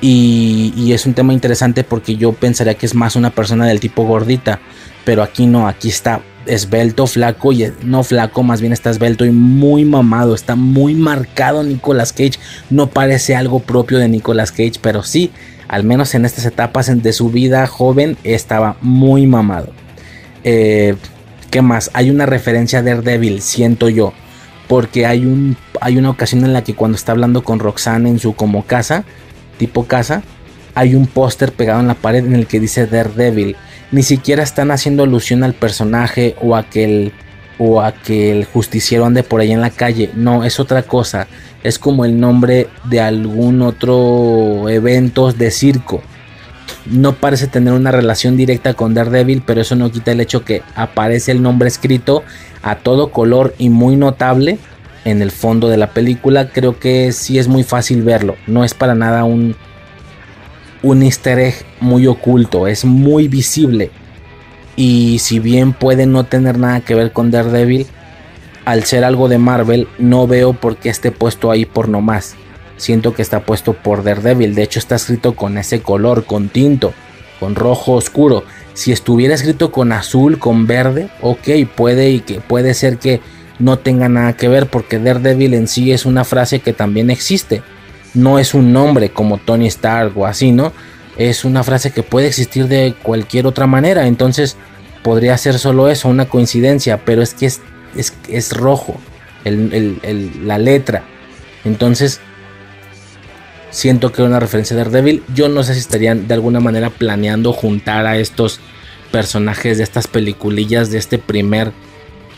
Y, 0.00 0.92
es 0.92 1.06
un 1.06 1.14
tema 1.14 1.32
interesante 1.32 1.82
porque 1.82 2.16
yo 2.16 2.32
pensaría 2.34 2.74
que 2.74 2.84
es 2.84 2.94
más 2.94 3.16
una 3.16 3.30
persona 3.30 3.66
del 3.66 3.80
tipo 3.80 4.04
gordita, 4.04 4.60
pero 5.04 5.22
aquí 5.22 5.46
no, 5.46 5.66
aquí 5.66 5.88
está 5.88 6.20
esbelto, 6.44 7.06
flaco 7.06 7.52
y 7.52 7.72
no 7.82 8.04
flaco, 8.04 8.42
más 8.42 8.60
bien 8.60 8.74
está 8.74 8.90
esbelto 8.90 9.24
y 9.24 9.30
muy 9.30 9.86
mamado, 9.86 10.34
está 10.34 10.56
muy 10.56 10.94
marcado 10.94 11.62
Nicolas 11.62 12.12
Cage, 12.12 12.38
no 12.68 12.90
parece 12.90 13.34
algo 13.34 13.60
propio 13.60 13.98
de 13.98 14.08
Nicolas 14.08 14.52
Cage, 14.52 14.74
pero 14.82 15.02
sí, 15.02 15.30
al 15.68 15.84
menos 15.84 16.14
en 16.14 16.26
estas 16.26 16.44
etapas 16.44 17.02
de 17.02 17.12
su 17.14 17.30
vida 17.30 17.66
joven 17.66 18.18
estaba 18.24 18.76
muy 18.82 19.26
mamado. 19.26 19.72
Eh, 20.44 20.96
¿Qué 21.54 21.62
más? 21.62 21.88
Hay 21.92 22.10
una 22.10 22.26
referencia 22.26 22.80
a 22.80 22.82
Daredevil, 22.82 23.40
siento 23.40 23.88
yo, 23.88 24.12
porque 24.66 25.06
hay, 25.06 25.24
un, 25.24 25.56
hay 25.80 25.96
una 25.98 26.10
ocasión 26.10 26.44
en 26.44 26.52
la 26.52 26.64
que 26.64 26.74
cuando 26.74 26.96
está 26.96 27.12
hablando 27.12 27.44
con 27.44 27.60
Roxanne 27.60 28.08
en 28.08 28.18
su 28.18 28.34
como 28.34 28.66
casa, 28.66 29.04
tipo 29.56 29.84
casa, 29.86 30.24
hay 30.74 30.96
un 30.96 31.06
póster 31.06 31.52
pegado 31.52 31.78
en 31.78 31.86
la 31.86 31.94
pared 31.94 32.26
en 32.26 32.34
el 32.34 32.48
que 32.48 32.58
dice 32.58 32.88
Daredevil 32.88 33.54
ni 33.92 34.02
siquiera 34.02 34.42
están 34.42 34.72
haciendo 34.72 35.04
alusión 35.04 35.44
al 35.44 35.54
personaje 35.54 36.34
o 36.42 36.56
a 36.56 36.68
que 36.68 36.82
el, 36.82 37.12
o 37.60 37.80
a 37.80 37.92
que 37.92 38.32
el 38.32 38.46
justiciero 38.46 39.06
ande 39.06 39.22
por 39.22 39.40
ahí 39.40 39.52
en 39.52 39.60
la 39.60 39.70
calle. 39.70 40.10
No, 40.16 40.42
es 40.42 40.58
otra 40.58 40.82
cosa. 40.82 41.28
Es 41.62 41.78
como 41.78 42.04
el 42.04 42.18
nombre 42.18 42.66
de 42.82 43.00
algún 43.00 43.62
otro 43.62 44.68
evento 44.68 45.30
de 45.30 45.52
circo. 45.52 46.02
No 46.86 47.14
parece 47.14 47.46
tener 47.46 47.72
una 47.72 47.90
relación 47.90 48.36
directa 48.36 48.74
con 48.74 48.94
Daredevil, 48.94 49.42
pero 49.44 49.62
eso 49.62 49.74
no 49.74 49.90
quita 49.90 50.12
el 50.12 50.20
hecho 50.20 50.44
que 50.44 50.62
aparece 50.74 51.32
el 51.32 51.42
nombre 51.42 51.68
escrito 51.68 52.22
a 52.62 52.76
todo 52.76 53.10
color 53.10 53.54
y 53.58 53.70
muy 53.70 53.96
notable 53.96 54.58
en 55.04 55.22
el 55.22 55.30
fondo 55.30 55.68
de 55.68 55.78
la 55.78 55.90
película. 55.90 56.50
Creo 56.50 56.78
que 56.78 57.12
sí 57.12 57.38
es 57.38 57.48
muy 57.48 57.62
fácil 57.62 58.02
verlo. 58.02 58.36
No 58.46 58.64
es 58.64 58.74
para 58.74 58.94
nada 58.94 59.24
un, 59.24 59.56
un 60.82 61.02
easter 61.02 61.38
egg 61.38 61.54
muy 61.80 62.06
oculto, 62.06 62.66
es 62.66 62.84
muy 62.84 63.28
visible. 63.28 63.90
Y 64.76 65.18
si 65.20 65.38
bien 65.38 65.72
puede 65.72 66.06
no 66.06 66.24
tener 66.24 66.58
nada 66.58 66.80
que 66.80 66.94
ver 66.94 67.12
con 67.12 67.30
Daredevil, 67.30 67.86
al 68.64 68.84
ser 68.84 69.04
algo 69.04 69.28
de 69.28 69.38
Marvel, 69.38 69.88
no 69.98 70.26
veo 70.26 70.52
por 70.52 70.76
qué 70.76 70.88
esté 70.88 71.10
puesto 71.12 71.50
ahí 71.50 71.64
por 71.64 71.88
nomás. 71.88 72.34
Siento 72.76 73.14
que 73.14 73.22
está 73.22 73.40
puesto 73.40 73.72
por 73.72 74.02
Daredevil. 74.02 74.54
De 74.54 74.62
hecho, 74.62 74.78
está 74.78 74.96
escrito 74.96 75.34
con 75.34 75.58
ese 75.58 75.80
color, 75.80 76.24
con 76.24 76.48
tinto, 76.48 76.92
con 77.40 77.54
rojo 77.54 77.92
oscuro. 77.92 78.44
Si 78.74 78.92
estuviera 78.92 79.34
escrito 79.34 79.70
con 79.70 79.92
azul, 79.92 80.38
con 80.38 80.66
verde, 80.66 81.08
ok, 81.20 81.48
puede 81.74 82.10
y 82.10 82.20
que 82.20 82.40
puede 82.40 82.74
ser 82.74 82.98
que 82.98 83.20
no 83.58 83.78
tenga 83.78 84.08
nada 84.08 84.32
que 84.34 84.48
ver, 84.48 84.66
porque 84.66 84.98
Daredevil 84.98 85.54
en 85.54 85.68
sí 85.68 85.92
es 85.92 86.06
una 86.06 86.24
frase 86.24 86.60
que 86.60 86.72
también 86.72 87.10
existe 87.10 87.62
no 88.14 88.38
es 88.38 88.54
un 88.54 88.72
nombre 88.72 89.10
como 89.10 89.38
Tony 89.38 89.66
Stark 89.66 90.16
o 90.16 90.26
así, 90.26 90.52
¿no? 90.52 90.72
Es 91.18 91.44
una 91.44 91.62
frase 91.62 91.92
que 91.92 92.02
puede 92.02 92.28
existir 92.28 92.66
de 92.68 92.94
cualquier 93.02 93.46
otra 93.46 93.66
manera, 93.66 94.06
entonces 94.06 94.56
podría 95.02 95.36
ser 95.36 95.58
solo 95.58 95.88
eso, 95.88 96.08
una 96.08 96.28
coincidencia, 96.28 97.04
pero 97.04 97.22
es 97.22 97.34
que 97.34 97.46
es, 97.46 97.60
es, 98.28 98.52
rojo 98.52 98.98
la 99.44 100.58
letra. 100.58 101.02
Entonces, 101.64 102.20
siento 103.74 104.12
que 104.12 104.22
es 104.22 104.28
una 104.28 104.38
referencia 104.38 104.76
de 104.76 104.84
Daredevil. 104.84 105.22
Yo 105.34 105.48
no 105.48 105.64
sé 105.64 105.74
si 105.74 105.80
estarían 105.80 106.28
de 106.28 106.34
alguna 106.34 106.60
manera 106.60 106.90
planeando 106.90 107.52
juntar 107.52 108.06
a 108.06 108.16
estos 108.18 108.60
personajes 109.10 109.78
de 109.78 109.84
estas 109.84 110.06
peliculillas 110.06 110.90
de 110.90 110.98
este 110.98 111.18
primer 111.18 111.72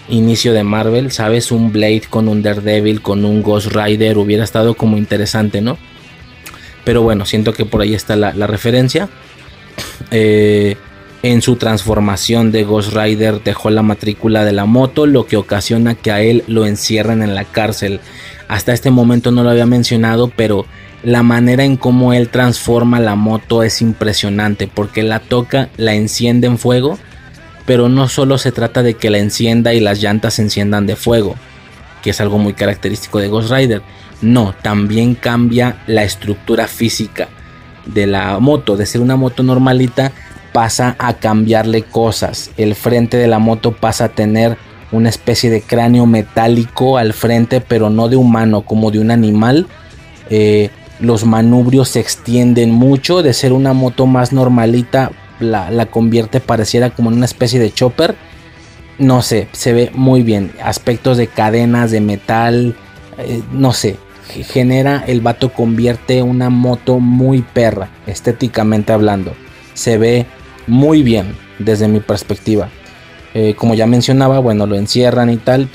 inicio 0.08 0.54
de 0.54 0.64
Marvel, 0.64 1.12
¿sabes? 1.12 1.52
Un 1.52 1.72
Blade 1.72 2.04
con 2.08 2.28
un 2.28 2.42
Daredevil, 2.42 3.02
con 3.02 3.24
un 3.26 3.42
Ghost 3.42 3.68
Rider, 3.68 4.16
hubiera 4.16 4.44
estado 4.44 4.74
como 4.74 4.96
interesante, 4.96 5.60
¿no? 5.60 5.76
Pero 6.84 7.02
bueno, 7.02 7.26
siento 7.26 7.52
que 7.52 7.66
por 7.66 7.82
ahí 7.82 7.94
está 7.94 8.16
la, 8.16 8.32
referencia. 8.46 9.10
Eh, 10.10 10.76
en 11.22 11.42
su 11.42 11.56
transformación 11.56 12.50
de 12.50 12.64
Ghost 12.64 12.94
Rider 12.94 13.42
dejó 13.42 13.68
la 13.68 13.82
matrícula 13.82 14.44
de 14.44 14.52
la 14.52 14.64
moto, 14.64 15.04
lo 15.04 15.26
que 15.26 15.36
ocasiona 15.36 15.96
que 15.96 16.12
a 16.12 16.22
él 16.22 16.44
lo 16.46 16.64
encierren 16.64 17.22
en 17.22 17.34
la 17.34 17.44
cárcel. 17.44 18.00
Hasta 18.48 18.72
este 18.72 18.90
momento 18.90 19.32
no 19.32 19.42
lo 19.42 19.50
había 19.50 19.66
mencionado, 19.66 20.32
pero 20.34 20.66
la 21.06 21.22
manera 21.22 21.64
en 21.64 21.78
cómo 21.78 22.12
él 22.12 22.28
transforma 22.28 23.00
la 23.00 23.14
moto 23.14 23.62
es 23.62 23.80
impresionante, 23.80 24.68
porque 24.68 25.02
la 25.02 25.20
toca, 25.20 25.70
la 25.78 25.94
enciende 25.94 26.46
en 26.46 26.58
fuego 26.58 26.98
pero 27.66 27.88
no 27.88 28.08
solo 28.08 28.38
se 28.38 28.52
trata 28.52 28.82
de 28.82 28.94
que 28.94 29.10
la 29.10 29.18
encienda 29.18 29.74
y 29.74 29.80
las 29.80 30.00
llantas 30.00 30.34
se 30.34 30.42
enciendan 30.42 30.86
de 30.86 30.96
fuego, 30.96 31.34
que 32.00 32.10
es 32.10 32.20
algo 32.20 32.38
muy 32.38 32.54
característico 32.54 33.18
de 33.18 33.28
Ghost 33.28 33.50
Rider. 33.50 33.82
No, 34.22 34.54
también 34.62 35.16
cambia 35.16 35.82
la 35.88 36.04
estructura 36.04 36.68
física 36.68 37.28
de 37.84 38.06
la 38.06 38.38
moto. 38.38 38.76
De 38.76 38.86
ser 38.86 39.00
una 39.00 39.16
moto 39.16 39.42
normalita 39.42 40.12
pasa 40.52 40.94
a 40.98 41.14
cambiarle 41.14 41.82
cosas. 41.82 42.52
El 42.56 42.76
frente 42.76 43.16
de 43.16 43.26
la 43.26 43.40
moto 43.40 43.72
pasa 43.72 44.06
a 44.06 44.08
tener 44.10 44.56
una 44.92 45.08
especie 45.08 45.50
de 45.50 45.60
cráneo 45.60 46.06
metálico 46.06 46.96
al 46.96 47.12
frente, 47.12 47.60
pero 47.60 47.90
no 47.90 48.08
de 48.08 48.16
humano, 48.16 48.62
como 48.62 48.92
de 48.92 49.00
un 49.00 49.10
animal. 49.10 49.66
Eh, 50.30 50.70
los 51.00 51.24
manubrios 51.24 51.90
se 51.90 52.00
extienden 52.00 52.70
mucho. 52.70 53.22
De 53.22 53.32
ser 53.32 53.52
una 53.52 53.72
moto 53.72 54.06
más 54.06 54.32
normalita 54.32 55.10
la, 55.40 55.86
convierte 55.86 56.40
pareciera 56.40 56.90
como 56.90 57.10
en 57.10 57.16
una 57.16 57.26
especie 57.26 57.60
de 57.60 57.72
chopper. 57.72 58.16
No 58.98 59.22
sé, 59.22 59.48
se 59.52 59.72
ve 59.72 59.90
muy 59.94 60.22
bien. 60.22 60.52
Aspectos 60.62 61.16
de 61.16 61.26
cadenas, 61.26 61.90
de 61.90 62.00
metal, 62.00 62.74
eh, 63.18 63.42
no 63.52 63.72
sé. 63.72 63.96
genera, 64.48 65.04
el 65.06 65.20
vato 65.20 65.52
convierte 65.52 66.22
una 66.22 66.50
moto 66.50 66.98
muy 66.98 67.42
perra, 67.42 67.90
estéticamente 68.06 68.92
hablando. 68.92 69.34
Se 69.74 69.98
ve 69.98 70.26
muy 70.66 71.02
bien 71.02 71.36
desde 71.58 71.88
mi 71.88 72.00
perspectiva. 72.00 72.70
Eh, 73.34 73.54
como 73.54 73.74
ya 73.74 73.86
mencionaba, 73.86 74.38
bueno, 74.38 74.66
lo 74.66 74.76
encierran 74.76 75.30
y 75.30 75.36
tal. 75.36 75.68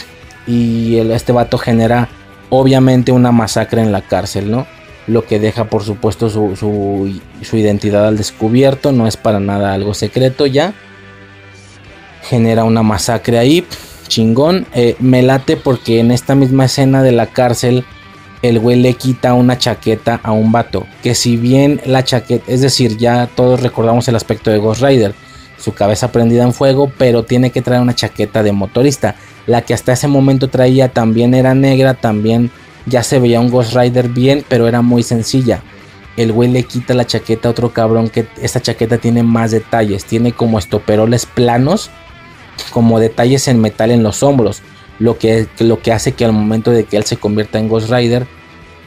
Y 0.48 0.98
este 0.98 1.32
vato 1.32 1.58
genera 1.60 2.10
obviamente 2.50 3.12
una 3.12 3.32
masacre 3.32 3.82
en 3.82 3.92
la 3.92 4.02
cárcel, 4.02 4.52
¿no? 4.52 4.66
Lo 5.08 5.26
que 5.26 5.40
deja 5.40 5.66
por 5.66 5.84
supuesto 5.84 6.30
su, 6.30 6.56
su 6.56 7.58
identidad 7.58 8.08
al 8.08 8.18
descubierto, 8.18 8.92
no 8.92 9.08
es 9.08 9.18
para 9.18 9.40
nada 9.40 9.74
algo 9.74 9.94
secreto 9.94 10.46
ya. 10.46 10.74
Genera 12.24 12.64
una 12.64 12.84
masacre 12.84 13.40
ahí, 13.40 13.66
chingón. 14.08 14.68
Eh, 14.74 14.96
me 15.00 15.24
late 15.24 15.58
porque 15.58 16.00
en 16.00 16.12
esta 16.12 16.36
misma 16.36 16.66
escena 16.66 17.02
de 17.02 17.12
la 17.12 17.28
cárcel 17.28 17.84
el 18.42 18.60
güey 18.60 18.80
le 18.80 18.94
quita 18.96 19.34
una 19.34 19.58
chaqueta 19.58 20.20
a 20.24 20.32
un 20.32 20.52
vato. 20.52 20.86
Que 21.04 21.16
si 21.16 21.38
bien 21.38 21.82
la 21.86 22.04
chaqueta, 22.04 22.52
es 22.52 22.62
decir, 22.62 22.98
ya 22.98 23.28
todos 23.28 23.62
recordamos 23.62 24.08
el 24.08 24.16
aspecto 24.16 24.52
de 24.52 24.58
Ghost 24.58 24.82
Rider. 24.82 25.14
Su 25.58 25.74
cabeza 25.74 26.12
prendida 26.12 26.44
en 26.44 26.54
fuego, 26.54 26.92
pero 26.98 27.24
tiene 27.24 27.52
que 27.52 27.62
traer 27.62 27.82
una 27.82 27.96
chaqueta 27.96 28.42
de 28.42 28.52
motorista. 28.52 29.16
La 29.46 29.62
que 29.62 29.74
hasta 29.74 29.94
ese 29.94 30.08
momento 30.08 30.48
traía 30.50 30.90
también 30.90 31.34
era 31.34 31.54
negra, 31.54 31.94
también 31.94 32.52
ya 32.86 33.04
se 33.04 33.20
veía 33.20 33.40
un 33.40 33.50
Ghost 33.50 33.76
Rider 33.76 34.10
bien, 34.10 34.44
pero 34.48 34.68
era 34.68 34.82
muy 34.82 35.04
sencilla. 35.04 35.62
El 36.18 36.32
güey 36.32 36.50
le 36.50 36.64
quita 36.64 36.94
la 36.94 37.06
chaqueta 37.06 37.48
a 37.48 37.52
otro 37.52 37.74
cabrón 37.74 38.10
que 38.10 38.28
esta 38.42 38.62
chaqueta 38.62 38.98
tiene 38.98 39.24
más 39.24 39.52
detalles. 39.52 40.06
Tiene 40.06 40.34
como 40.34 40.60
estoperoles 40.60 41.26
planos 41.26 41.90
como 42.70 43.00
detalles 43.00 43.48
en 43.48 43.60
metal 43.60 43.92
en 43.92 44.04
los 44.04 44.24
hombros, 44.24 44.62
lo 45.00 45.18
que, 45.18 45.48
lo 45.60 45.82
que 45.82 45.92
hace 45.92 46.12
que 46.14 46.26
al 46.26 46.34
momento 46.34 46.72
de 46.72 46.84
que 46.84 46.98
él 46.98 47.04
se 47.04 47.18
convierta 47.18 47.60
en 47.60 47.68
Ghost 47.68 47.90
Rider, 47.90 48.28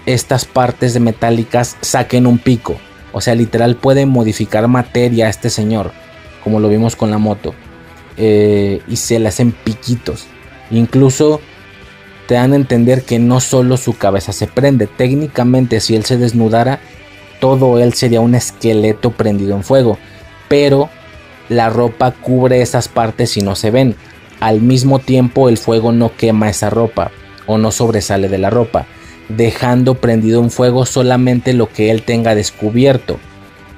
estas 0.06 0.44
partes 0.44 0.94
de 0.94 1.00
metálicas 1.00 1.76
saquen 1.80 2.26
un 2.26 2.38
pico. 2.38 2.76
O 3.12 3.20
sea, 3.20 3.34
literal 3.34 3.76
puede 3.76 4.06
modificar 4.06 4.68
materia 4.68 5.26
a 5.26 5.30
este 5.30 5.50
señor, 5.50 5.92
como 6.42 6.60
lo 6.60 6.68
vimos 6.68 6.96
con 6.96 7.10
la 7.10 7.18
moto. 7.18 7.54
Eh, 8.16 8.80
y 8.86 8.96
se 8.96 9.18
le 9.18 9.28
hacen 9.28 9.52
piquitos. 9.52 10.26
Incluso 10.70 11.40
te 12.26 12.34
dan 12.34 12.52
a 12.52 12.56
entender 12.56 13.02
que 13.02 13.18
no 13.18 13.40
solo 13.40 13.76
su 13.76 13.96
cabeza 13.96 14.32
se 14.32 14.46
prende. 14.46 14.86
Técnicamente, 14.86 15.80
si 15.80 15.94
él 15.96 16.04
se 16.04 16.16
desnudara, 16.16 16.80
todo 17.40 17.78
él 17.78 17.94
sería 17.94 18.20
un 18.20 18.34
esqueleto 18.34 19.10
prendido 19.10 19.54
en 19.56 19.64
fuego. 19.64 19.98
Pero 20.48 20.88
la 21.48 21.68
ropa 21.68 22.12
cubre 22.12 22.62
esas 22.62 22.88
partes 22.88 23.36
y 23.36 23.42
no 23.42 23.54
se 23.54 23.70
ven. 23.70 23.96
Al 24.40 24.60
mismo 24.60 24.98
tiempo 24.98 25.48
el 25.48 25.58
fuego 25.58 25.92
no 25.92 26.16
quema 26.16 26.48
esa 26.48 26.70
ropa 26.70 27.10
o 27.46 27.58
no 27.58 27.70
sobresale 27.70 28.28
de 28.28 28.38
la 28.38 28.50
ropa, 28.50 28.86
dejando 29.28 29.96
prendido 29.96 30.40
un 30.40 30.50
fuego 30.50 30.86
solamente 30.86 31.52
lo 31.52 31.70
que 31.70 31.90
él 31.90 32.02
tenga 32.02 32.34
descubierto, 32.34 33.18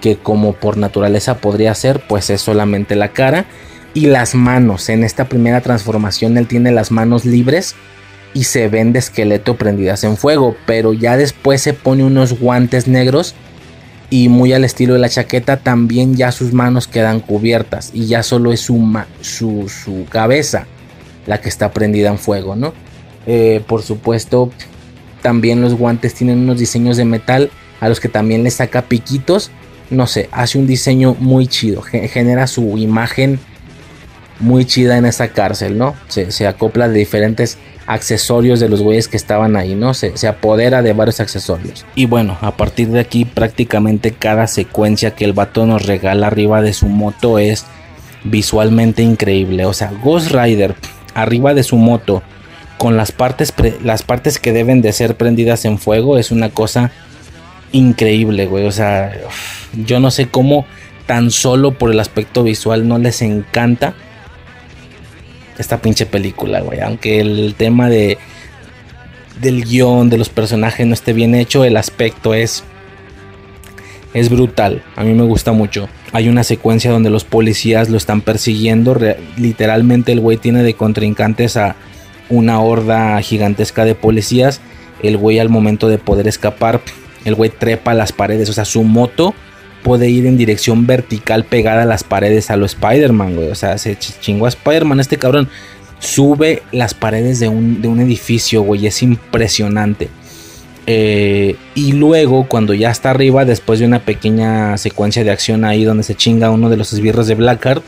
que 0.01 0.17
como 0.17 0.53
por 0.53 0.77
naturaleza 0.77 1.39
podría 1.39 1.75
ser, 1.75 2.01
pues 2.07 2.31
es 2.31 2.41
solamente 2.41 2.95
la 2.95 3.09
cara 3.09 3.47
y 3.95 4.07
las 4.07 4.35
manos. 4.35 4.89
En 4.89 5.05
esta 5.05 5.25
primera 5.25 5.61
transformación 5.61 6.39
él 6.39 6.47
tiene 6.47 6.71
las 6.71 6.91
manos 6.91 7.25
libres 7.25 7.75
y 8.37 8.45
se 8.45 8.69
ven 8.69 8.93
de 8.93 8.99
esqueleto 8.99 9.57
prendidas 9.57 10.05
en 10.05 10.19
fuego, 10.19 10.57
pero 10.67 10.93
ya 10.93 11.17
después 11.17 11.63
se 11.63 11.73
pone 11.73 12.05
unos 12.05 12.39
guantes 12.39 12.87
negros 12.87 13.35
y 14.11 14.29
muy 14.29 14.53
al 14.53 14.63
estilo 14.63 14.93
de 14.93 15.01
la 15.01 15.09
chaqueta 15.09 15.57
también 15.57 16.17
ya 16.17 16.31
sus 16.33 16.53
manos 16.53 16.87
quedan 16.87 17.21
cubiertas 17.21 17.93
y 17.95 18.09
ya 18.09 18.23
solo 18.23 18.53
es 18.53 18.61
su, 18.61 18.79
su, 19.23 20.05
cabeza 20.11 20.67
la 21.27 21.41
que 21.41 21.49
está 21.49 21.73
prendida 21.73 22.11
en 22.11 22.19
fuego, 22.19 22.57
¿no? 22.57 22.75
Eh, 23.27 23.63
por 23.67 23.83
supuesto, 23.83 24.51
también 25.23 25.63
los 25.63 25.73
guantes 25.73 26.13
tienen 26.13 26.41
unos 26.41 26.59
diseños 26.59 26.99
de 26.99 27.07
metal 27.07 27.51
a 27.81 27.89
los 27.89 28.01
que 28.01 28.11
también 28.11 28.45
le 28.45 28.51
saca 28.51 28.83
piquitos. 28.83 29.51
No 29.89 30.07
sé, 30.07 30.29
hace 30.31 30.59
un 30.59 30.67
diseño 30.67 31.17
muy 31.19 31.47
chido, 31.47 31.81
genera 31.81 32.47
su 32.49 32.77
imagen 32.77 33.41
muy 34.41 34.67
chida 34.67 34.99
en 34.99 35.07
esa 35.07 35.29
cárcel, 35.29 35.79
¿no? 35.79 35.95
Se 36.09 36.47
acopla 36.47 36.87
de 36.87 36.99
diferentes 36.99 37.57
accesorios 37.87 38.61
de 38.61 38.69
los 38.69 38.83
güeyes 38.83 39.09
que 39.09 39.17
estaban 39.17 39.57
ahí, 39.57 39.75
¿no? 39.75 39.95
Se, 39.95 40.17
se, 40.17 40.29
apodera 40.29 40.83
de 40.83 40.93
varios 40.93 41.21
accesorios. 41.21 41.85
Y 41.95 42.07
bueno, 42.07 42.37
a 42.41 42.57
partir 42.57 42.89
de 42.89 43.01
aquí 43.01 43.25
prácticamente 43.25 44.13
cada 44.13 44.47
secuencia 44.47 45.13
que 45.13 45.25
el 45.25 45.33
vato 45.33 45.67
nos 45.67 45.87
regala 45.87 46.27
arriba 46.27 46.63
de 46.63 46.73
su 46.73 46.87
moto 46.89 47.39
es 47.39 47.65
visualmente 48.25 49.03
increíble. 49.03 49.67
O 49.67 49.73
sea, 49.73 49.93
Ghost 50.03 50.33
Rider 50.33 50.75
arriba 51.15 51.55
de 51.55 51.63
su 51.63 51.77
moto 51.77 52.23
con 52.79 52.97
las 52.97 53.13
partes, 53.13 53.55
las 53.83 54.03
partes 54.03 54.39
que 54.39 54.53
deben 54.53 54.83
de 54.83 54.93
ser 54.93 55.17
prendidas 55.17 55.65
en 55.65 55.79
fuego 55.79 56.19
es 56.19 56.31
una 56.31 56.51
cosa 56.51 56.91
increíble, 57.73 58.47
güey. 58.47 58.67
O 58.67 58.73
sea, 58.73 59.13
yo 59.73 60.01
no 60.01 60.11
sé 60.11 60.29
cómo 60.29 60.67
tan 61.07 61.31
solo 61.31 61.73
por 61.73 61.91
el 61.91 62.01
aspecto 62.01 62.43
visual 62.43 62.89
no 62.89 62.99
les 62.99 63.23
encanta 63.23 63.95
esta 65.59 65.81
pinche 65.81 66.07
película, 66.07 66.61
güey. 66.61 66.81
Aunque 66.81 67.21
el 67.21 67.55
tema 67.57 67.89
de 67.89 68.19
del 69.41 69.65
guion, 69.65 70.09
de 70.09 70.17
los 70.17 70.31
personajes 70.31 70.87
no 70.87 70.95
esté 70.95 71.13
bien 71.13 71.35
hecho, 71.35 71.65
el 71.65 71.77
aspecto 71.77 72.35
es 72.35 72.65
es 74.15 74.31
brutal. 74.31 74.83
A 74.97 75.05
mí 75.05 75.13
me 75.13 75.25
gusta 75.25 75.53
mucho. 75.53 75.91
Hay 76.13 76.31
una 76.31 76.43
secuencia 76.43 76.91
donde 76.91 77.11
los 77.11 77.25
policías 77.25 77.91
lo 77.91 77.99
están 77.99 78.23
persiguiendo. 78.23 78.97
literalmente 79.37 80.13
el 80.13 80.21
güey 80.21 80.39
tiene 80.39 80.63
de 80.63 80.73
contrincantes 80.75 81.59
a 81.59 81.77
una 82.31 82.61
horda 82.61 83.21
gigantesca 83.21 83.85
de 83.85 83.95
policías. 83.95 84.63
El 85.03 85.19
güey 85.19 85.39
al 85.39 85.51
momento 85.51 85.89
de 85.89 85.99
poder 85.99 86.27
escapar, 86.27 86.81
el 87.27 87.35
güey 87.35 87.51
trepa 87.51 87.93
las 87.93 88.13
paredes. 88.13 88.49
O 88.49 88.55
sea, 88.55 88.65
su 88.65 88.85
moto 88.85 89.35
puede 89.87 90.11
ir 90.11 90.27
en 90.27 90.37
dirección 90.37 90.85
vertical 90.85 91.45
pegada 91.45 91.83
a 91.83 91.87
las 91.87 92.03
paredes 92.03 92.51
a 92.51 92.57
lo 92.57 92.67
Spider-Man, 92.67 93.37
güey. 93.37 93.51
O 93.53 93.55
sea, 93.55 93.79
se 93.79 93.97
chingó 93.97 94.47
a 94.47 94.49
Spider-Man. 94.49 94.99
Este 94.99 95.17
cabrón 95.17 95.49
sube 96.01 96.65
las 96.73 96.93
paredes 96.93 97.39
de 97.39 97.47
un, 97.47 97.81
de 97.81 97.87
un 97.87 98.01
edificio, 98.01 98.63
güey. 98.63 98.89
Es 98.89 99.05
impresionante. 99.05 100.09
Eh, 100.89 101.55
y 101.77 101.93
luego, 101.93 102.49
cuando 102.49 102.75
ya 102.75 102.91
está 102.91 103.11
arriba, 103.11 103.45
después 103.45 103.79
de 103.79 103.87
una 103.87 104.01
pequeña 104.01 104.77
secuencia 104.77 105.23
de 105.23 105.31
acción 105.31 105.65
ahí 105.65 105.85
donde 105.85 106.03
se 106.03 106.17
chinga 106.17 106.51
uno 106.51 106.69
de 106.69 106.79
los 106.79 106.93
esbirros 106.93 107.29
de 107.29 107.37
Blackheart, 107.37 107.85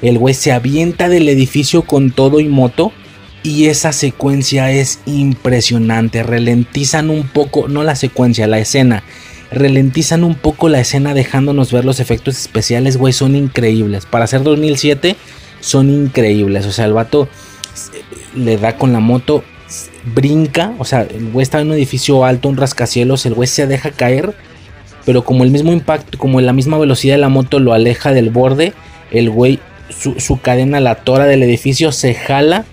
el 0.00 0.18
güey 0.18 0.32
se 0.32 0.50
avienta 0.50 1.10
del 1.10 1.28
edificio 1.28 1.82
con 1.82 2.10
todo 2.10 2.40
y 2.40 2.48
moto. 2.48 2.90
Y 3.42 3.66
esa 3.66 3.92
secuencia 3.92 4.70
es 4.70 5.00
impresionante. 5.04 6.22
Ralentizan 6.22 7.10
un 7.10 7.28
poco, 7.28 7.68
no 7.68 7.82
la 7.82 7.96
secuencia, 7.96 8.46
la 8.46 8.60
escena 8.60 9.02
ralentizan 9.54 10.24
un 10.24 10.34
poco 10.34 10.68
la 10.68 10.80
escena 10.80 11.14
dejándonos 11.14 11.72
ver 11.72 11.84
los 11.84 12.00
efectos 12.00 12.38
especiales, 12.38 12.96
güey, 12.96 13.12
son 13.12 13.36
increíbles. 13.36 14.06
Para 14.06 14.24
hacer 14.24 14.42
2007 14.42 15.16
son 15.60 15.90
increíbles. 15.90 16.66
O 16.66 16.72
sea, 16.72 16.84
el 16.84 16.92
vato 16.92 17.28
le 18.34 18.56
da 18.56 18.76
con 18.76 18.92
la 18.92 19.00
moto, 19.00 19.44
brinca, 20.14 20.72
o 20.78 20.84
sea, 20.84 21.02
el 21.02 21.30
güey 21.30 21.42
está 21.42 21.60
en 21.60 21.68
un 21.68 21.74
edificio 21.74 22.24
alto, 22.24 22.48
un 22.48 22.56
rascacielos, 22.56 23.26
el 23.26 23.34
güey 23.34 23.48
se 23.48 23.66
deja 23.66 23.90
caer, 23.90 24.34
pero 25.04 25.24
como 25.24 25.44
el 25.44 25.50
mismo 25.50 25.72
impacto, 25.72 26.18
como 26.18 26.40
la 26.40 26.52
misma 26.52 26.78
velocidad 26.78 27.14
de 27.14 27.20
la 27.20 27.28
moto 27.28 27.58
lo 27.58 27.72
aleja 27.72 28.12
del 28.12 28.30
borde, 28.30 28.72
el 29.10 29.30
güey, 29.30 29.60
su, 29.88 30.18
su 30.20 30.40
cadena, 30.40 30.80
la 30.80 30.96
tora 30.96 31.26
del 31.26 31.42
edificio 31.42 31.92
se 31.92 32.14
jala 32.14 32.64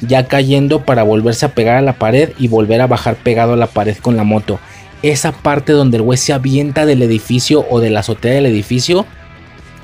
ya 0.00 0.26
cayendo 0.26 0.84
para 0.84 1.02
volverse 1.02 1.46
a 1.46 1.54
pegar 1.54 1.76
a 1.76 1.82
la 1.82 1.94
pared 1.94 2.30
y 2.38 2.48
volver 2.48 2.80
a 2.80 2.86
bajar 2.86 3.16
pegado 3.16 3.52
a 3.52 3.56
la 3.56 3.66
pared 3.66 3.96
con 3.96 4.16
la 4.16 4.24
moto 4.24 4.58
esa 5.02 5.32
parte 5.32 5.72
donde 5.72 5.96
el 5.96 6.02
güey 6.02 6.18
se 6.18 6.32
avienta 6.32 6.86
del 6.86 7.02
edificio 7.02 7.66
o 7.70 7.80
de 7.80 7.90
la 7.90 8.00
azotea 8.00 8.32
del 8.32 8.46
edificio 8.46 9.06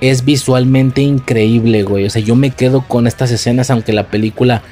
es 0.00 0.24
visualmente 0.24 1.00
increíble, 1.00 1.82
güey. 1.82 2.04
O 2.04 2.10
sea, 2.10 2.22
yo 2.22 2.36
me 2.36 2.50
quedo 2.50 2.82
con 2.82 3.06
estas 3.06 3.30
escenas, 3.30 3.70
aunque 3.70 3.92
la 3.92 4.08
película 4.08 4.62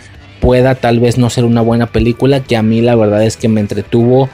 pueda 0.41 0.75
tal 0.75 1.01
vez 1.01 1.17
no 1.17 1.31
ser 1.31 1.45
una 1.45 1.63
buena 1.63 1.87
película, 1.87 2.41
que 2.41 2.57
a 2.57 2.63
mí 2.63 2.83
la 2.83 2.95
verdad 2.95 3.25
es 3.25 3.37
que 3.37 3.49
me 3.49 3.61
entretuvo 3.61 4.29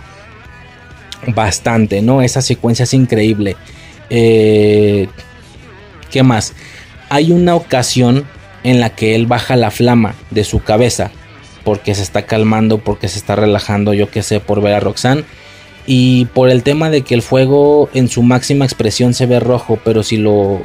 bastante, 1.28 2.02
¿no? 2.02 2.22
Esa 2.22 2.42
secuencia 2.42 2.82
es 2.82 2.94
increíble. 2.94 3.56
Eh, 4.08 5.08
¿Qué 6.10 6.24
más? 6.24 6.54
Hay 7.08 7.30
una 7.30 7.54
ocasión 7.54 8.24
en 8.64 8.80
la 8.80 8.90
que 8.90 9.14
él 9.14 9.26
baja 9.26 9.54
la 9.54 9.70
flama 9.70 10.14
de 10.30 10.42
su 10.42 10.60
cabeza 10.62 11.12
porque 11.64 11.94
se 11.94 12.02
está 12.02 12.22
calmando, 12.22 12.78
porque 12.78 13.06
se 13.06 13.18
está 13.18 13.36
relajando, 13.36 13.92
yo 13.94 14.10
qué 14.10 14.22
sé, 14.22 14.40
por 14.40 14.60
ver 14.60 14.74
a 14.74 14.80
Roxanne 14.80 15.24
y 15.92 16.26
por 16.26 16.50
el 16.50 16.62
tema 16.62 16.88
de 16.88 17.02
que 17.02 17.16
el 17.16 17.20
fuego 17.20 17.90
en 17.94 18.06
su 18.06 18.22
máxima 18.22 18.64
expresión 18.64 19.12
se 19.12 19.26
ve 19.26 19.40
rojo, 19.40 19.76
pero 19.84 20.04
si 20.04 20.18
lo 20.18 20.60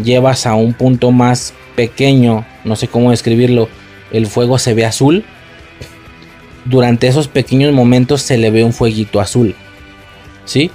llevas 0.00 0.46
a 0.46 0.54
un 0.54 0.74
punto 0.74 1.10
más 1.10 1.54
pequeño, 1.74 2.46
no 2.62 2.76
sé 2.76 2.86
cómo 2.86 3.10
describirlo, 3.10 3.68
el 4.12 4.28
fuego 4.28 4.60
se 4.60 4.72
ve 4.72 4.84
azul. 4.84 5.24
Durante 6.66 7.08
esos 7.08 7.26
pequeños 7.26 7.72
momentos 7.72 8.22
se 8.22 8.38
le 8.38 8.52
ve 8.52 8.62
un 8.62 8.72
fueguito 8.72 9.20
azul. 9.20 9.56
¿Sí? 10.44 10.70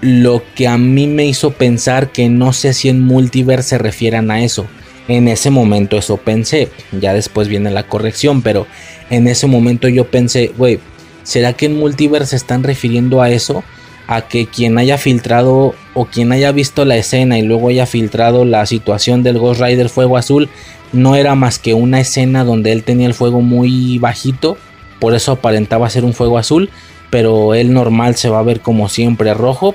Lo 0.00 0.42
que 0.56 0.66
a 0.66 0.76
mí 0.76 1.06
me 1.06 1.26
hizo 1.26 1.52
pensar 1.52 2.10
que 2.10 2.28
no 2.28 2.52
sé 2.52 2.72
si 2.72 2.88
en 2.88 3.02
multiverse 3.02 3.68
se 3.68 3.78
refieran 3.78 4.32
a 4.32 4.42
eso. 4.42 4.66
En 5.06 5.28
ese 5.28 5.50
momento 5.50 5.96
eso 5.96 6.16
pensé. 6.16 6.70
Ya 6.90 7.14
después 7.14 7.46
viene 7.46 7.70
la 7.70 7.84
corrección, 7.84 8.42
pero 8.42 8.66
en 9.10 9.28
ese 9.28 9.46
momento 9.46 9.86
yo 9.86 10.10
pensé, 10.10 10.50
güey, 10.58 10.80
¿Será 11.26 11.54
que 11.54 11.66
en 11.66 11.76
Multiverse 11.76 12.30
se 12.30 12.36
están 12.36 12.62
refiriendo 12.62 13.20
a 13.20 13.30
eso? 13.30 13.64
A 14.06 14.28
que 14.28 14.46
quien 14.46 14.78
haya 14.78 14.96
filtrado 14.96 15.74
o 15.92 16.04
quien 16.04 16.30
haya 16.30 16.52
visto 16.52 16.84
la 16.84 16.96
escena 16.96 17.36
y 17.36 17.42
luego 17.42 17.68
haya 17.68 17.84
filtrado 17.84 18.44
la 18.44 18.64
situación 18.64 19.24
del 19.24 19.40
Ghost 19.40 19.60
Rider 19.60 19.88
Fuego 19.88 20.16
Azul 20.16 20.48
no 20.92 21.16
era 21.16 21.34
más 21.34 21.58
que 21.58 21.74
una 21.74 21.98
escena 21.98 22.44
donde 22.44 22.70
él 22.70 22.84
tenía 22.84 23.08
el 23.08 23.14
fuego 23.14 23.40
muy 23.40 23.98
bajito, 23.98 24.56
por 25.00 25.14
eso 25.14 25.32
aparentaba 25.32 25.90
ser 25.90 26.04
un 26.04 26.14
fuego 26.14 26.38
azul, 26.38 26.70
pero 27.10 27.54
él 27.54 27.72
normal 27.72 28.14
se 28.14 28.28
va 28.28 28.38
a 28.38 28.44
ver 28.44 28.60
como 28.60 28.88
siempre 28.88 29.34
rojo. 29.34 29.74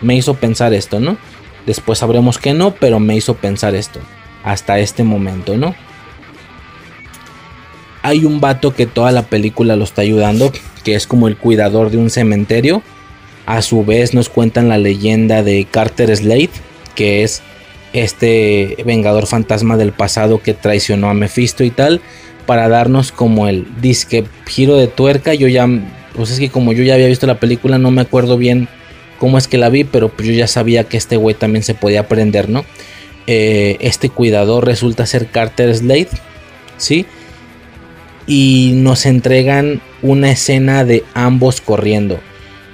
Me 0.00 0.14
hizo 0.14 0.34
pensar 0.34 0.72
esto, 0.74 1.00
¿no? 1.00 1.16
Después 1.66 1.98
sabremos 1.98 2.38
que 2.38 2.54
no, 2.54 2.72
pero 2.76 3.00
me 3.00 3.16
hizo 3.16 3.34
pensar 3.34 3.74
esto. 3.74 3.98
Hasta 4.44 4.78
este 4.78 5.02
momento, 5.02 5.56
¿no? 5.56 5.74
Hay 8.04 8.26
un 8.26 8.38
vato 8.38 8.74
que 8.74 8.84
toda 8.84 9.12
la 9.12 9.22
película 9.22 9.76
lo 9.76 9.84
está 9.84 10.02
ayudando, 10.02 10.52
que 10.84 10.94
es 10.94 11.06
como 11.06 11.26
el 11.26 11.38
cuidador 11.38 11.90
de 11.90 11.96
un 11.96 12.10
cementerio. 12.10 12.82
A 13.46 13.62
su 13.62 13.82
vez 13.82 14.12
nos 14.12 14.28
cuentan 14.28 14.68
la 14.68 14.76
leyenda 14.76 15.42
de 15.42 15.64
Carter 15.64 16.14
Slade, 16.14 16.50
que 16.94 17.22
es 17.22 17.40
este 17.94 18.76
vengador 18.84 19.26
fantasma 19.26 19.78
del 19.78 19.92
pasado 19.92 20.42
que 20.42 20.52
traicionó 20.52 21.08
a 21.08 21.14
Mephisto 21.14 21.64
y 21.64 21.70
tal, 21.70 22.02
para 22.44 22.68
darnos 22.68 23.10
como 23.10 23.48
el 23.48 23.66
disque 23.80 24.24
giro 24.44 24.76
de 24.76 24.86
tuerca. 24.86 25.32
Yo 25.32 25.48
ya, 25.48 25.66
pues 26.14 26.30
es 26.30 26.38
que 26.38 26.50
como 26.50 26.74
yo 26.74 26.84
ya 26.84 26.94
había 26.94 27.06
visto 27.06 27.26
la 27.26 27.40
película, 27.40 27.78
no 27.78 27.90
me 27.90 28.02
acuerdo 28.02 28.36
bien 28.36 28.68
cómo 29.18 29.38
es 29.38 29.48
que 29.48 29.56
la 29.56 29.70
vi, 29.70 29.84
pero 29.84 30.10
pues 30.10 30.28
yo 30.28 30.34
ya 30.34 30.46
sabía 30.46 30.84
que 30.84 30.98
este 30.98 31.16
güey 31.16 31.34
también 31.34 31.62
se 31.62 31.72
podía 31.72 32.00
aprender, 32.00 32.50
¿no? 32.50 32.66
Eh, 33.26 33.78
este 33.80 34.10
cuidador 34.10 34.66
resulta 34.66 35.06
ser 35.06 35.28
Carter 35.28 35.74
Slade, 35.74 36.08
¿sí? 36.76 37.06
Y 38.26 38.72
nos 38.74 39.06
entregan 39.06 39.80
una 40.02 40.30
escena 40.30 40.84
de 40.84 41.04
ambos 41.14 41.60
corriendo. 41.60 42.18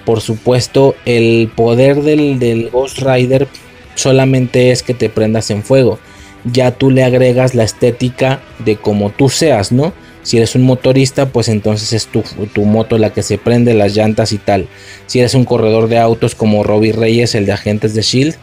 Por 0.04 0.20
supuesto, 0.20 0.94
el 1.04 1.50
poder 1.54 2.02
del, 2.02 2.38
del 2.38 2.70
Ghost 2.70 2.98
Rider 2.98 3.48
solamente 3.94 4.70
es 4.70 4.82
que 4.82 4.94
te 4.94 5.08
prendas 5.08 5.50
en 5.50 5.62
fuego. 5.62 5.98
Ya 6.44 6.70
tú 6.70 6.90
le 6.90 7.04
agregas 7.04 7.54
la 7.54 7.64
estética 7.64 8.40
de 8.64 8.76
como 8.76 9.10
tú 9.10 9.28
seas, 9.28 9.72
¿no? 9.72 9.92
Si 10.22 10.36
eres 10.36 10.54
un 10.54 10.62
motorista, 10.62 11.26
pues 11.30 11.48
entonces 11.48 11.92
es 11.92 12.06
tu, 12.06 12.22
tu, 12.52 12.64
moto 12.64 12.98
la 12.98 13.10
que 13.10 13.22
se 13.22 13.38
prende, 13.38 13.74
las 13.74 13.94
llantas 13.94 14.32
y 14.32 14.38
tal. 14.38 14.68
Si 15.06 15.18
eres 15.18 15.34
un 15.34 15.44
corredor 15.44 15.88
de 15.88 15.98
autos 15.98 16.34
como 16.34 16.62
Robbie 16.62 16.92
Reyes, 16.92 17.34
el 17.34 17.46
de 17.46 17.52
Agentes 17.52 17.94
de 17.94 18.02
Shield, 18.02 18.34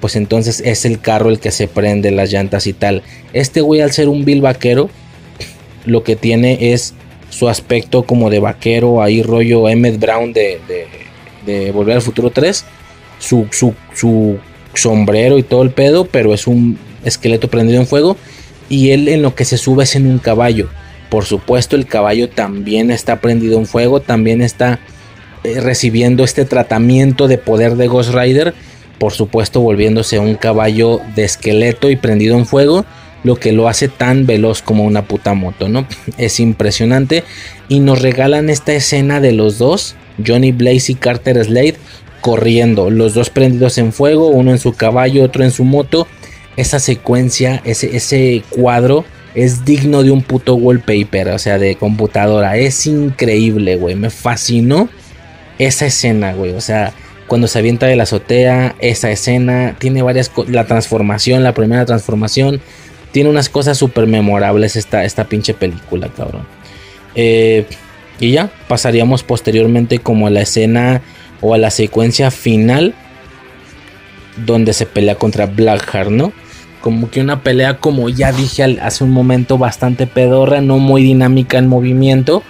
pues 0.00 0.16
entonces 0.16 0.60
es 0.64 0.84
el 0.84 1.00
carro 1.00 1.30
el 1.30 1.40
que 1.40 1.50
se 1.50 1.66
prende, 1.66 2.12
las 2.12 2.30
llantas 2.30 2.66
y 2.66 2.72
tal. 2.72 3.02
Este 3.32 3.62
güey 3.62 3.80
al 3.80 3.92
ser 3.92 4.08
un 4.08 4.24
Bill 4.24 4.42
vaquero, 4.42 4.90
lo 5.84 6.02
que 6.02 6.16
tiene 6.16 6.72
es 6.72 6.94
su 7.30 7.48
aspecto 7.48 8.04
como 8.04 8.30
de 8.30 8.38
vaquero, 8.38 9.02
ahí 9.02 9.22
rollo 9.22 9.68
Emmett 9.68 9.98
Brown 9.98 10.32
de, 10.32 10.60
de, 11.44 11.72
Volver 11.72 11.96
al 11.96 12.02
Futuro 12.02 12.30
3. 12.30 12.64
Su, 13.18 13.46
su, 13.50 14.38
sombrero 14.74 15.38
y 15.38 15.42
todo 15.42 15.62
el 15.62 15.70
pedo, 15.70 16.04
pero 16.04 16.34
es 16.34 16.46
un 16.46 16.78
esqueleto 17.04 17.48
prendido 17.48 17.80
en 17.80 17.86
fuego. 17.86 18.16
Y 18.68 18.90
él 18.90 19.08
en 19.08 19.22
lo 19.22 19.34
que 19.34 19.44
se 19.44 19.58
sube 19.58 19.84
es 19.84 19.94
en 19.94 20.06
un 20.06 20.18
caballo. 20.18 20.68
Por 21.10 21.24
supuesto, 21.24 21.76
el 21.76 21.86
caballo 21.86 22.28
también 22.28 22.90
está 22.90 23.20
prendido 23.20 23.58
en 23.58 23.66
fuego, 23.66 24.00
también 24.00 24.40
está 24.40 24.80
eh, 25.44 25.60
recibiendo 25.60 26.24
este 26.24 26.44
tratamiento 26.44 27.28
de 27.28 27.38
poder 27.38 27.76
de 27.76 27.88
Ghost 27.88 28.14
Rider. 28.14 28.54
Por 28.98 29.12
supuesto, 29.12 29.60
volviéndose 29.60 30.18
un 30.18 30.34
caballo 30.36 31.00
de 31.14 31.24
esqueleto 31.24 31.90
y 31.90 31.96
prendido 31.96 32.38
en 32.38 32.46
fuego, 32.46 32.84
lo 33.24 33.36
que 33.36 33.52
lo 33.52 33.68
hace 33.68 33.88
tan 33.88 34.26
veloz 34.26 34.62
como 34.62 34.84
una 34.84 35.06
puta 35.06 35.34
moto, 35.34 35.68
¿no? 35.68 35.86
Es 36.18 36.38
impresionante. 36.38 37.24
Y 37.68 37.80
nos 37.80 38.00
regalan 38.00 38.50
esta 38.50 38.72
escena 38.74 39.20
de 39.20 39.32
los 39.32 39.58
dos, 39.58 39.96
Johnny 40.24 40.52
Blaze 40.52 40.92
y 40.92 40.94
Carter 40.94 41.42
Slade, 41.42 41.76
corriendo, 42.20 42.90
los 42.90 43.14
dos 43.14 43.30
prendidos 43.30 43.78
en 43.78 43.92
fuego, 43.92 44.28
uno 44.28 44.52
en 44.52 44.58
su 44.58 44.74
caballo, 44.74 45.24
otro 45.24 45.42
en 45.42 45.50
su 45.50 45.64
moto. 45.64 46.06
Esa 46.56 46.78
secuencia, 46.78 47.60
ese, 47.64 47.96
ese 47.96 48.44
cuadro 48.50 49.04
es 49.34 49.64
digno 49.64 50.02
de 50.02 50.10
un 50.10 50.22
puto 50.22 50.54
wallpaper, 50.54 51.28
o 51.30 51.38
sea, 51.38 51.58
de 51.58 51.74
computadora. 51.74 52.56
Es 52.56 52.86
increíble, 52.86 53.76
güey. 53.76 53.96
Me 53.96 54.10
fascinó 54.10 54.88
esa 55.58 55.86
escena, 55.86 56.32
güey. 56.34 56.52
O 56.52 56.60
sea, 56.60 56.92
cuando 57.26 57.48
se 57.48 57.58
avienta 57.58 57.86
de 57.86 57.96
la 57.96 58.04
azotea, 58.04 58.76
esa 58.78 59.10
escena 59.10 59.76
tiene 59.78 60.02
varias 60.02 60.30
la 60.48 60.66
transformación, 60.66 61.42
la 61.42 61.54
primera 61.54 61.84
transformación, 61.84 62.60
tiene 63.14 63.30
unas 63.30 63.48
cosas 63.48 63.78
súper 63.78 64.08
memorables 64.08 64.74
esta, 64.74 65.04
esta 65.04 65.24
pinche 65.24 65.54
película, 65.54 66.08
cabrón. 66.08 66.42
Eh, 67.14 67.64
y 68.18 68.32
ya, 68.32 68.50
pasaríamos 68.66 69.22
posteriormente 69.22 70.00
como 70.00 70.26
a 70.26 70.30
la 70.30 70.40
escena 70.40 71.00
o 71.40 71.54
a 71.54 71.58
la 71.58 71.70
secuencia 71.70 72.32
final 72.32 72.92
donde 74.44 74.72
se 74.72 74.84
pelea 74.84 75.14
contra 75.14 75.46
Blackheart, 75.46 76.10
¿no? 76.10 76.32
como 76.80 77.08
que 77.08 77.20
una 77.20 77.40
pelea, 77.40 77.78
como 77.78 78.10
ya 78.10 78.30
dije 78.30 78.62
hace 78.82 79.04
un 79.04 79.10
momento, 79.10 79.56
bastante 79.58 80.06
pedorra, 80.06 80.60
no 80.60 80.78
muy 80.78 81.02
dinámica 81.02 81.56
en 81.56 81.66
movimiento. 81.66 82.42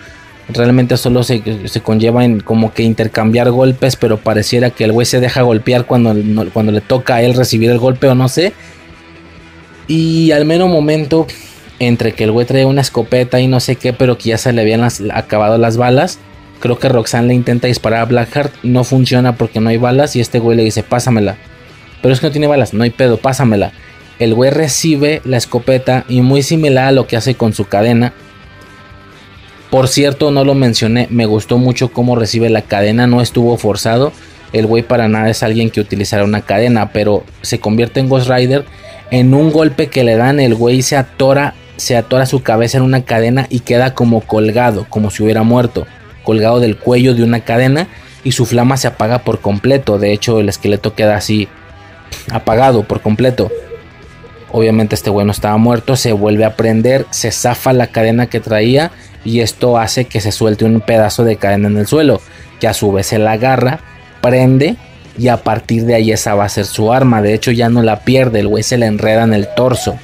Realmente 0.49 0.97
solo 0.97 1.23
se, 1.23 1.41
conlleva 1.85 2.25
en 2.25 2.41
como 2.41 2.75
que 2.75 2.83
intercambiar 2.83 3.53
golpes, 3.53 3.95
pero 3.95 4.17
pareciera 4.17 4.71
que 4.71 4.85
el 4.85 4.93
güey 4.93 5.07
se 5.07 5.21
deja 5.21 5.43
golpear 5.43 5.85
cuando, 5.85 6.17
cuando 6.53 6.73
le 6.73 6.81
toca 6.81 7.15
a 7.17 7.23
él 7.23 7.35
recibir 7.35 7.71
el 7.71 7.79
golpe 7.79 8.09
o 8.09 8.17
no 8.17 8.29
sé. 8.29 8.55
Y 9.87 10.31
al 10.33 10.45
menos 10.45 10.69
momento, 10.69 11.27
entre 11.79 12.13
que 12.13 12.25
el 12.25 12.33
güey 12.33 12.47
trae 12.47 12.65
una 12.65 12.81
escopeta 12.81 13.41
y 13.41 13.47
no 13.47 13.61
sé 13.61 13.77
qué, 13.77 13.93
pero 13.93 14.19
que 14.19 14.31
ya 14.31 14.39
se 14.39 14.53
le 14.53 14.63
habían 14.63 14.83
acabado 15.13 15.59
las 15.59 15.77
balas, 15.77 16.19
creo 16.61 16.79
que 16.79 16.89
Roxanne 16.89 17.29
le 17.29 17.35
intenta 17.35 17.67
disparar 17.67 18.01
a 18.01 18.05
Blackheart, 18.07 18.53
no 18.63 18.85
funciona 18.85 19.37
porque 19.37 19.61
no 19.61 19.71
hay 19.71 19.77
balas 19.77 20.17
y 20.17 20.21
este 20.21 20.39
güey 20.39 20.57
le 20.57 20.65
dice, 20.65 20.83
pásamela. 20.83 21.37
Pero 22.03 22.15
es 22.15 22.21
que 22.21 22.27
no 22.27 22.33
tiene 22.33 22.47
balas, 22.47 22.75
no 22.75 22.85
hay 22.85 22.91
pedo, 22.91 23.19
pásamela 23.19 23.73
el 24.19 24.35
güey 24.35 24.51
recibe 24.51 25.21
la 25.25 25.37
escopeta 25.37 26.05
y 26.09 26.21
muy 26.21 26.43
similar 26.43 26.87
a 26.87 26.93
lo 26.93 27.07
que 27.07 27.17
hace 27.17 27.35
con 27.35 27.53
su 27.53 27.67
cadena. 27.67 28.13
Por 29.71 29.89
cierto, 29.89 30.31
no 30.31 30.45
lo 30.45 30.55
mencioné, 30.55 31.09
me 31.11 31.27
gustó 31.27 31.59
mucho 31.59 31.93
cómo 31.93 32.15
recibe 32.15 32.49
la 32.49 32.63
cadena, 32.63 33.07
no 33.07 33.21
estuvo 33.21 33.57
forzado. 33.57 34.13
El 34.53 34.67
güey 34.67 34.85
para 34.85 35.09
nada 35.09 35.31
es 35.31 35.43
alguien 35.43 35.71
que 35.71 35.81
utilizará 35.81 36.23
una 36.23 36.43
cadena, 36.43 36.93
pero 36.93 37.25
se 37.43 37.59
convierte 37.59 37.99
en 37.99 38.09
Ghost 38.09 38.31
Rider. 38.31 38.65
En 39.11 39.35
un 39.35 39.53
golpe 39.53 39.89
que 39.89 40.05
le 40.05 40.17
dan, 40.17 40.41
el 40.41 40.55
güey 40.55 40.83
se 40.83 40.97
atora, 40.97 41.55
se 41.77 41.97
atora 41.97 42.27
su 42.27 42.43
cabeza 42.43 42.79
en 42.79 42.85
una 42.85 43.05
cadena 43.05 43.47
y 43.51 43.61
queda 43.61 43.95
como 43.95 44.21
colgado, 44.21 44.87
como 44.89 45.11
si 45.11 45.23
hubiera 45.23 45.43
muerto, 45.43 45.87
colgado 46.23 46.61
del 46.61 46.77
cuello 46.77 47.15
de 47.15 47.23
una 47.23 47.41
cadena 47.41 47.89
y 48.25 48.33
su 48.33 48.47
flama 48.47 48.77
se 48.77 48.89
apaga 48.89 49.21
por 49.21 49.41
completo. 49.41 49.99
De 49.99 50.13
hecho, 50.13 50.41
el 50.41 50.49
esqueleto 50.49 50.95
queda 50.95 51.17
así 51.17 51.49
apagado 52.31 52.85
por 52.85 53.01
completo. 53.01 53.51
Obviamente 54.51 54.95
este 54.95 55.11
güey 55.11 55.27
no 55.27 55.33
estaba 55.33 55.57
muerto, 55.57 55.97
se 55.97 56.13
vuelve 56.13 56.45
a 56.45 56.57
prender, 56.57 57.07
se 57.11 57.31
zafa 57.33 57.73
la 57.73 57.89
cadena 57.89 58.29
que 58.29 58.41
traía 58.41 58.93
y 59.25 59.41
esto 59.41 59.79
hace 59.79 60.05
que 60.05 60.21
se 60.21 60.33
suelte 60.33 60.65
un 60.65 60.81
pedazo 60.81 61.25
de 61.25 61.37
cadena 61.37 61.69
en 61.69 61.77
el 61.77 61.87
suelo, 61.87 62.21
que 62.61 62.69
a 62.69 62.75
su 62.75 62.93
vez 62.93 63.07
se 63.07 63.19
la 63.19 63.33
agarra, 63.33 63.81
prende 64.21 64.77
y 65.19 65.29
a 65.29 65.39
partir 65.39 65.85
de 65.85 65.95
ahí 65.95 66.13
esa 66.13 66.35
va 66.35 66.45
a 66.45 66.49
ser 66.49 66.67
su 66.67 66.93
arma. 66.93 67.23
De 67.23 67.35
hecho 67.35 67.51
ya 67.51 67.69
no 67.69 67.83
la 67.83 68.01
pierde, 68.01 68.41
el 68.41 68.49
güey 68.49 68.63
se 68.63 68.79
la 68.79 68.87
enreda 68.87 69.25
en 69.25 69.35
el 69.35 69.49
torso 69.55 69.99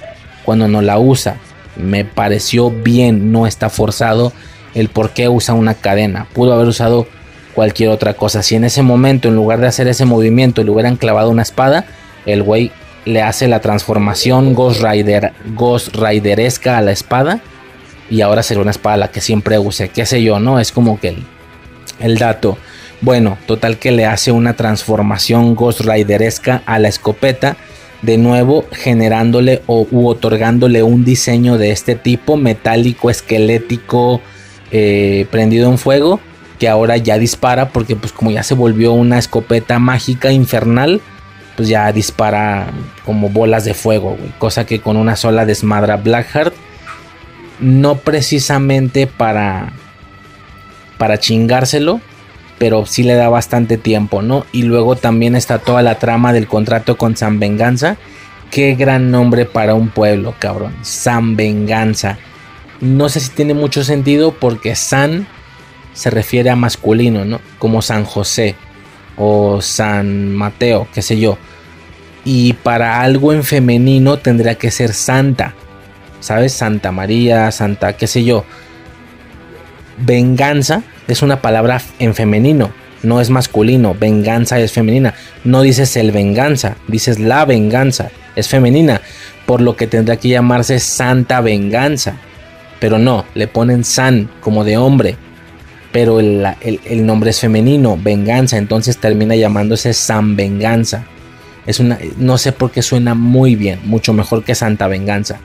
cuando 0.44 0.68
no 0.68 0.82
la 0.82 0.98
usa. 0.98 1.36
Me 1.76 2.04
pareció 2.04 2.70
bien, 2.70 3.32
no 3.32 3.46
está 3.46 3.70
forzado 3.70 4.32
el 4.74 4.88
por 4.88 5.10
qué 5.10 5.28
usa 5.28 5.54
una 5.54 5.74
cadena. 5.74 6.26
Pudo 6.32 6.52
haber 6.52 6.66
usado 6.66 7.06
cualquier 7.54 7.90
otra 7.90 8.14
cosa. 8.14 8.42
Si 8.42 8.54
en 8.54 8.64
ese 8.64 8.82
momento, 8.82 9.28
en 9.28 9.34
lugar 9.34 9.60
de 9.60 9.66
hacer 9.66 9.88
ese 9.88 10.04
movimiento, 10.04 10.62
le 10.62 10.70
hubieran 10.70 10.96
clavado 10.96 11.30
una 11.30 11.42
espada, 11.42 11.86
el 12.26 12.42
güey 12.42 12.70
le 13.04 13.22
hace 13.22 13.48
la 13.48 13.60
transformación 13.60 14.54
Ghost 14.54 14.82
Rider, 14.82 15.32
Ghost 15.54 15.94
Rideresca 15.96 16.78
a 16.78 16.82
la 16.82 16.92
espada. 16.92 17.40
Y 18.10 18.22
ahora 18.22 18.42
será 18.42 18.60
una 18.60 18.72
espada 18.72 18.96
la 18.96 19.08
que 19.08 19.20
siempre 19.20 19.58
use, 19.58 19.88
qué 19.88 20.04
sé 20.04 20.22
yo, 20.22 20.40
¿no? 20.40 20.58
Es 20.58 20.72
como 20.72 20.98
que 20.98 21.16
el, 22.00 22.18
dato. 22.18 22.58
Bueno, 23.02 23.38
total 23.46 23.78
que 23.78 23.92
le 23.92 24.04
hace 24.04 24.30
una 24.30 24.54
transformación 24.56 25.54
Ghost 25.54 25.80
Rideresca 25.80 26.62
a 26.66 26.78
la 26.78 26.88
escopeta. 26.88 27.56
De 28.02 28.16
nuevo 28.16 28.64
generándole 28.72 29.62
o 29.66 29.86
u 29.90 30.08
otorgándole 30.08 30.82
un 30.82 31.04
diseño 31.04 31.58
de 31.58 31.70
este 31.70 31.94
tipo, 31.94 32.36
metálico, 32.36 33.10
esquelético, 33.10 34.20
eh, 34.70 35.26
prendido 35.30 35.70
en 35.70 35.78
fuego. 35.78 36.20
Que 36.58 36.68
ahora 36.68 36.98
ya 36.98 37.18
dispara 37.18 37.70
porque 37.70 37.96
pues 37.96 38.12
como 38.12 38.30
ya 38.30 38.42
se 38.42 38.54
volvió 38.54 38.92
una 38.92 39.18
escopeta 39.18 39.78
mágica 39.78 40.30
infernal 40.30 41.00
pues 41.60 41.68
ya 41.68 41.92
dispara 41.92 42.68
como 43.04 43.28
bolas 43.28 43.66
de 43.66 43.74
fuego, 43.74 44.16
cosa 44.38 44.64
que 44.64 44.80
con 44.80 44.96
una 44.96 45.14
sola 45.14 45.44
desmadra 45.44 45.98
Blackheart. 45.98 46.54
No 47.60 47.96
precisamente 47.96 49.06
para 49.06 49.70
para 50.96 51.18
chingárselo, 51.18 52.00
pero 52.60 52.84
sí 52.84 53.04
le 53.04 53.14
da 53.14 53.30
bastante 53.30 53.78
tiempo, 53.78 54.20
¿no? 54.20 54.44
Y 54.52 54.64
luego 54.64 54.94
también 54.94 55.34
está 55.34 55.60
toda 55.60 55.80
la 55.80 55.98
trama 55.98 56.34
del 56.34 56.46
contrato 56.46 56.98
con 56.98 57.16
San 57.16 57.40
Venganza. 57.40 57.96
Qué 58.50 58.74
gran 58.74 59.10
nombre 59.10 59.46
para 59.46 59.74
un 59.74 59.88
pueblo, 59.88 60.34
cabrón. 60.38 60.76
San 60.82 61.36
Venganza. 61.36 62.18
No 62.82 63.08
sé 63.08 63.20
si 63.20 63.30
tiene 63.30 63.54
mucho 63.54 63.82
sentido 63.82 64.32
porque 64.32 64.76
San 64.76 65.26
se 65.94 66.10
refiere 66.10 66.50
a 66.50 66.56
masculino, 66.56 67.24
¿no? 67.24 67.40
Como 67.58 67.80
San 67.80 68.04
José 68.04 68.56
o 69.16 69.62
San 69.62 70.34
Mateo, 70.34 70.86
qué 70.92 71.00
sé 71.00 71.18
yo. 71.18 71.38
Y 72.26 72.52
para 72.52 73.00
algo 73.00 73.32
en 73.32 73.42
femenino 73.42 74.18
tendría 74.18 74.56
que 74.56 74.70
ser 74.70 74.92
Santa, 74.92 75.54
¿sabes? 76.20 76.52
Santa 76.52 76.92
María, 76.92 77.50
Santa, 77.52 77.94
qué 77.94 78.06
sé 78.06 78.22
yo. 78.22 78.44
Venganza 79.96 80.82
es 81.08 81.22
una 81.22 81.42
palabra 81.42 81.80
en 81.98 82.14
femenino, 82.14 82.70
no 83.02 83.20
es 83.20 83.30
masculino. 83.30 83.94
Venganza 83.98 84.58
es 84.58 84.72
femenina. 84.72 85.14
No 85.44 85.62
dices 85.62 85.96
el 85.96 86.12
venganza, 86.12 86.76
dices 86.86 87.18
la 87.18 87.44
venganza, 87.44 88.10
es 88.36 88.48
femenina. 88.48 89.00
Por 89.46 89.60
lo 89.60 89.76
que 89.76 89.86
tendrá 89.86 90.16
que 90.16 90.28
llamarse 90.28 90.78
Santa 90.78 91.40
Venganza. 91.40 92.16
Pero 92.78 92.98
no, 92.98 93.24
le 93.34 93.48
ponen 93.48 93.84
San 93.84 94.30
como 94.40 94.64
de 94.64 94.76
hombre. 94.76 95.16
Pero 95.92 96.20
el, 96.20 96.46
nombre 97.04 97.30
es 97.30 97.40
femenino, 97.40 97.98
venganza. 98.00 98.58
Entonces 98.58 98.98
termina 98.98 99.34
llamándose 99.34 99.92
San 99.92 100.36
Venganza. 100.36 101.04
Es 101.66 101.80
una, 101.80 101.98
no 102.16 102.38
sé 102.38 102.52
por 102.52 102.70
qué 102.70 102.80
suena 102.80 103.14
muy 103.14 103.56
bien, 103.56 103.80
mucho 103.84 104.12
mejor 104.12 104.44
que 104.44 104.54
Santa 104.54 104.86
Venganza. 104.86 105.40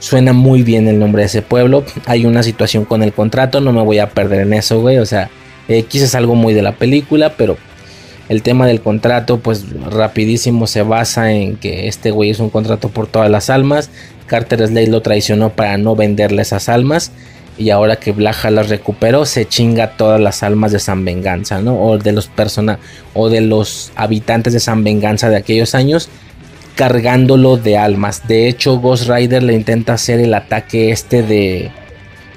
Suena 0.00 0.32
muy 0.32 0.62
bien 0.62 0.86
el 0.86 0.98
nombre 0.98 1.22
de 1.22 1.26
ese 1.26 1.42
pueblo. 1.42 1.84
Hay 2.06 2.24
una 2.24 2.42
situación 2.42 2.84
con 2.84 3.02
el 3.02 3.12
contrato, 3.12 3.60
no 3.60 3.72
me 3.72 3.82
voy 3.82 3.98
a 3.98 4.10
perder 4.10 4.42
en 4.42 4.52
eso, 4.52 4.80
güey. 4.80 4.98
O 4.98 5.06
sea, 5.06 5.28
X 5.68 6.02
es 6.02 6.14
algo 6.14 6.34
muy 6.34 6.54
de 6.54 6.62
la 6.62 6.72
película, 6.72 7.34
pero 7.36 7.56
el 8.28 8.42
tema 8.42 8.66
del 8.66 8.80
contrato, 8.80 9.38
pues 9.38 9.64
rapidísimo 9.90 10.66
se 10.66 10.82
basa 10.82 11.32
en 11.32 11.56
que 11.56 11.88
este 11.88 12.10
güey 12.10 12.30
es 12.30 12.40
un 12.40 12.50
contrato 12.50 12.90
por 12.90 13.06
todas 13.06 13.30
las 13.30 13.50
almas. 13.50 13.90
Carter 14.26 14.66
Slade 14.66 14.88
lo 14.88 15.02
traicionó 15.02 15.50
para 15.50 15.78
no 15.78 15.96
venderle 15.96 16.42
esas 16.42 16.68
almas. 16.68 17.10
Y 17.56 17.70
ahora 17.70 17.96
que 17.96 18.12
Blaja 18.12 18.52
las 18.52 18.68
recuperó, 18.68 19.24
se 19.24 19.46
chinga 19.46 19.96
todas 19.96 20.20
las 20.20 20.44
almas 20.44 20.70
de 20.70 20.78
San 20.78 21.04
Venganza, 21.04 21.60
¿no? 21.60 21.82
O 21.82 21.98
de 21.98 22.12
los 22.12 22.28
personas, 22.28 22.78
o 23.14 23.30
de 23.30 23.40
los 23.40 23.90
habitantes 23.96 24.52
de 24.52 24.60
San 24.60 24.84
Venganza 24.84 25.28
de 25.28 25.38
aquellos 25.38 25.74
años, 25.74 26.08
cargándolo 26.78 27.56
de 27.56 27.76
almas. 27.76 28.28
De 28.28 28.46
hecho, 28.46 28.78
Ghost 28.78 29.08
Rider 29.08 29.42
le 29.42 29.52
intenta 29.52 29.94
hacer 29.94 30.20
el 30.20 30.32
ataque 30.32 30.92
este 30.92 31.24
de, 31.24 31.72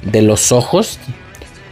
de 0.02 0.24
los 0.24 0.52
ojos, 0.52 0.98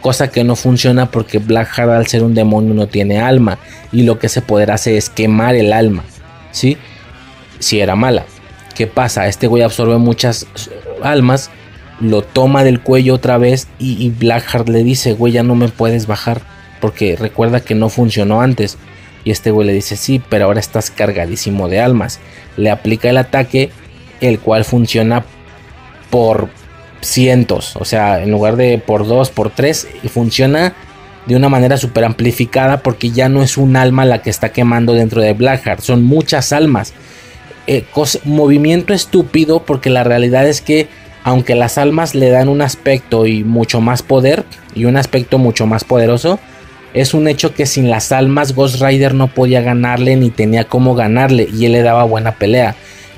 cosa 0.00 0.30
que 0.30 0.44
no 0.44 0.54
funciona 0.54 1.10
porque 1.10 1.38
Blackheart 1.38 1.90
al 1.90 2.06
ser 2.06 2.22
un 2.22 2.32
demonio 2.32 2.72
no 2.72 2.86
tiene 2.86 3.18
alma 3.18 3.58
y 3.90 4.04
lo 4.04 4.20
que 4.20 4.28
se 4.28 4.40
poder 4.40 4.70
hace 4.70 4.96
es 4.96 5.10
quemar 5.10 5.56
el 5.56 5.72
alma, 5.72 6.04
¿sí? 6.52 6.76
Si 7.58 7.80
era 7.80 7.96
mala. 7.96 8.24
¿Qué 8.76 8.86
pasa? 8.86 9.26
Este 9.26 9.48
güey 9.48 9.64
absorbe 9.64 9.98
muchas 9.98 10.46
almas, 11.02 11.50
lo 11.98 12.22
toma 12.22 12.62
del 12.62 12.80
cuello 12.80 13.14
otra 13.14 13.36
vez 13.36 13.66
y, 13.80 14.00
y 14.00 14.10
Blackheart 14.10 14.68
le 14.68 14.84
dice, 14.84 15.14
güey, 15.14 15.32
ya 15.32 15.42
no 15.42 15.56
me 15.56 15.66
puedes 15.70 16.06
bajar 16.06 16.40
porque 16.80 17.16
recuerda 17.16 17.62
que 17.62 17.74
no 17.74 17.88
funcionó 17.88 18.40
antes. 18.42 18.78
Y 19.24 19.30
este 19.30 19.50
güey 19.50 19.66
le 19.66 19.72
dice, 19.72 19.96
sí, 19.96 20.22
pero 20.28 20.46
ahora 20.46 20.60
estás 20.60 20.90
cargadísimo 20.90 21.68
de 21.68 21.80
almas. 21.80 22.20
Le 22.56 22.70
aplica 22.70 23.10
el 23.10 23.18
ataque, 23.18 23.70
el 24.20 24.38
cual 24.40 24.64
funciona 24.64 25.24
por 26.10 26.48
cientos, 27.00 27.76
o 27.76 27.84
sea, 27.84 28.22
en 28.22 28.30
lugar 28.30 28.56
de 28.56 28.78
por 28.78 29.06
dos, 29.06 29.30
por 29.30 29.50
tres, 29.50 29.88
y 30.02 30.08
funciona 30.08 30.74
de 31.26 31.36
una 31.36 31.48
manera 31.48 31.76
súper 31.76 32.04
amplificada 32.04 32.82
porque 32.82 33.10
ya 33.10 33.28
no 33.28 33.42
es 33.42 33.56
un 33.56 33.76
alma 33.76 34.04
la 34.04 34.22
que 34.22 34.30
está 34.30 34.50
quemando 34.50 34.94
dentro 34.94 35.20
de 35.20 35.32
Blackheart, 35.32 35.80
son 35.80 36.04
muchas 36.04 36.52
almas. 36.52 36.92
Eh, 37.66 37.84
movimiento 38.24 38.92
estúpido 38.94 39.62
porque 39.64 39.90
la 39.90 40.02
realidad 40.02 40.48
es 40.48 40.60
que 40.60 40.88
aunque 41.22 41.54
las 41.54 41.78
almas 41.78 42.14
le 42.14 42.30
dan 42.30 42.48
un 42.48 42.62
aspecto 42.62 43.26
y 43.26 43.44
mucho 43.44 43.80
más 43.80 44.02
poder 44.02 44.44
y 44.74 44.86
un 44.86 44.96
aspecto 44.96 45.38
mucho 45.38 45.66
más 45.66 45.84
poderoso, 45.84 46.40
es 46.94 47.14
un 47.14 47.28
hecho 47.28 47.54
que 47.54 47.66
sin 47.66 47.90
las 47.90 48.12
almas 48.12 48.54
Ghost 48.54 48.80
Rider 48.82 49.14
no 49.14 49.28
podía 49.28 49.60
ganarle 49.60 50.16
ni 50.16 50.30
tenía 50.30 50.64
cómo 50.64 50.94
ganarle 50.94 51.48
y 51.52 51.66
él 51.66 51.72
le 51.72 51.82
daba 51.82 52.04
buena 52.04 52.32
pelea. 52.32 52.74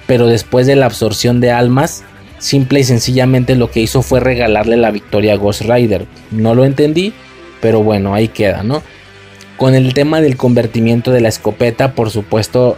Pero 0.07 0.27
después 0.27 0.67
de 0.67 0.77
la 0.77 0.87
absorción 0.87 1.41
de 1.41 1.51
almas, 1.51 2.05
simple 2.39 2.81
y 2.81 2.85
sencillamente 2.85 3.55
lo 3.55 3.71
que 3.71 3.81
hizo 3.81 4.03
fue 4.03 4.21
regalarle 4.21 4.77
la 4.77 4.91
victoria 4.91 5.35
a 5.35 5.37
Ghost 5.37 5.63
Rider. 5.63 6.07
No 6.31 6.55
lo 6.55 6.65
entendí, 6.65 7.15
pero 7.61 7.83
bueno, 7.83 8.15
ahí 8.15 8.29
queda, 8.29 8.63
¿no? 8.63 8.83
Con 9.57 9.75
el 9.75 9.95
tema 9.95 10.21
del 10.21 10.37
convertimiento 10.37 11.13
de 11.13 11.21
la 11.21 11.29
escopeta, 11.29 11.95
por 11.95 12.11
supuesto, 12.11 12.77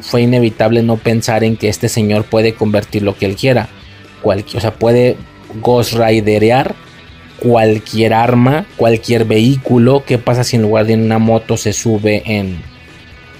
fue 0.00 0.22
inevitable 0.22 0.82
no 0.82 0.96
pensar 0.96 1.44
en 1.44 1.56
que 1.56 1.68
este 1.68 1.88
señor 1.88 2.24
puede 2.24 2.54
convertir 2.54 3.02
lo 3.02 3.16
que 3.16 3.26
él 3.26 3.36
quiera. 3.36 3.68
Cualquier, 4.22 4.58
o 4.58 4.60
sea, 4.60 4.74
puede 4.74 5.16
Ghost 5.62 5.94
Riderear 5.94 6.74
cualquier 7.40 8.14
arma, 8.14 8.66
cualquier 8.76 9.24
vehículo. 9.24 10.04
¿Qué 10.06 10.18
pasa 10.18 10.44
si 10.44 10.56
en 10.56 10.62
lugar 10.62 10.86
de 10.86 10.94
una 10.94 11.18
moto 11.18 11.56
se 11.56 11.72
sube 11.72 12.22
en 12.26 12.60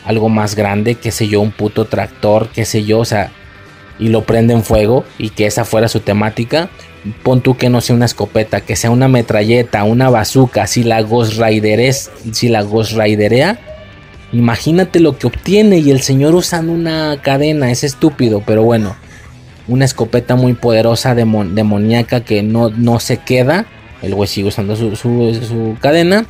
algo 0.04 0.28
más 0.28 0.54
grande? 0.54 0.96
Qué 0.96 1.10
sé 1.10 1.28
yo, 1.28 1.40
un 1.40 1.52
puto 1.52 1.84
tractor, 1.86 2.48
qué 2.48 2.64
sé 2.64 2.84
yo, 2.84 3.00
o 3.00 3.04
sea, 3.04 3.30
y 3.98 4.08
lo 4.08 4.24
prende 4.24 4.54
en 4.54 4.62
fuego 4.62 5.04
y 5.18 5.30
que 5.30 5.46
esa 5.46 5.64
fuera 5.64 5.88
su 5.88 6.00
temática. 6.00 6.68
Pon 7.22 7.40
tú 7.40 7.56
que 7.56 7.70
no 7.70 7.80
sea 7.80 7.94
una 7.94 8.06
escopeta, 8.06 8.60
que 8.60 8.74
sea 8.74 8.90
una 8.90 9.08
metralleta, 9.08 9.84
una 9.84 10.10
bazooka, 10.10 10.66
si 10.66 10.82
la 10.82 11.02
Ghost 11.02 11.40
Rider 11.40 11.78
es, 11.78 12.10
si 12.32 12.48
la 12.48 12.62
Ghost 12.62 12.92
Riderea. 12.92 13.60
Imagínate 14.32 14.98
lo 14.98 15.16
que 15.16 15.28
obtiene 15.28 15.78
y 15.78 15.92
el 15.92 16.02
señor 16.02 16.34
usando 16.34 16.72
una 16.72 17.20
cadena, 17.22 17.70
es 17.70 17.84
estúpido, 17.84 18.42
pero 18.44 18.64
bueno, 18.64 18.96
una 19.68 19.84
escopeta 19.84 20.34
muy 20.34 20.54
poderosa, 20.54 21.14
demoníaca 21.14 22.24
que 22.24 22.42
no, 22.42 22.70
no 22.70 22.98
se 22.98 23.18
queda. 23.18 23.66
El 24.02 24.14
güey 24.14 24.28
sigue 24.28 24.48
usando 24.48 24.76
su, 24.76 24.94
su 24.96 25.76
cadena. 25.80 26.26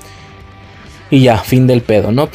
Y 1.10 1.20
ya, 1.20 1.38
fin 1.38 1.66
del 1.66 1.82
pedo, 1.82 2.12
¿no? 2.12 2.28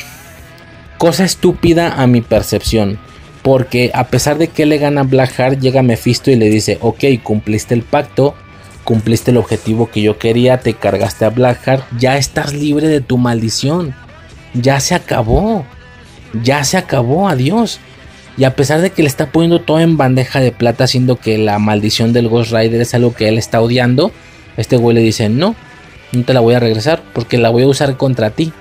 Cosa 0.97 1.25
estúpida 1.25 2.01
a 2.01 2.07
mi 2.07 2.21
percepción. 2.21 2.99
Porque 3.41 3.91
a 3.93 4.07
pesar 4.07 4.37
de 4.37 4.47
que 4.47 4.65
le 4.65 4.77
gana 4.77 5.03
Blackheart, 5.03 5.59
llega 5.59 5.81
Mephisto 5.81 6.29
y 6.29 6.35
le 6.35 6.49
dice, 6.49 6.77
ok, 6.81 7.03
cumpliste 7.23 7.73
el 7.73 7.81
pacto, 7.81 8.35
cumpliste 8.83 9.31
el 9.31 9.37
objetivo 9.37 9.89
que 9.89 10.01
yo 10.01 10.19
quería, 10.19 10.59
te 10.59 10.73
cargaste 10.73 11.25
a 11.25 11.29
Blackheart, 11.29 11.83
ya 11.97 12.17
estás 12.17 12.53
libre 12.53 12.87
de 12.87 13.01
tu 13.01 13.17
maldición. 13.17 13.95
Ya 14.53 14.79
se 14.79 14.95
acabó. 14.95 15.65
Ya 16.43 16.63
se 16.63 16.77
acabó, 16.77 17.27
adiós. 17.27 17.79
Y 18.37 18.43
a 18.43 18.55
pesar 18.55 18.81
de 18.81 18.91
que 18.91 19.01
le 19.01 19.07
está 19.07 19.31
poniendo 19.31 19.61
todo 19.61 19.79
en 19.79 19.97
bandeja 19.97 20.39
de 20.39 20.51
plata, 20.51 20.85
haciendo 20.85 21.17
que 21.17 21.37
la 21.37 21.59
maldición 21.59 22.13
del 22.13 22.29
Ghost 22.29 22.51
Rider 22.51 22.81
es 22.81 22.93
algo 22.93 23.13
que 23.13 23.27
él 23.27 23.37
está 23.37 23.61
odiando, 23.61 24.11
este 24.57 24.77
güey 24.77 24.95
le 24.95 25.01
dice, 25.01 25.29
no, 25.29 25.55
no 26.11 26.23
te 26.23 26.33
la 26.33 26.39
voy 26.39 26.53
a 26.55 26.59
regresar 26.59 27.01
porque 27.13 27.37
la 27.37 27.49
voy 27.49 27.63
a 27.63 27.67
usar 27.67 27.97
contra 27.97 28.29
ti. 28.31 28.53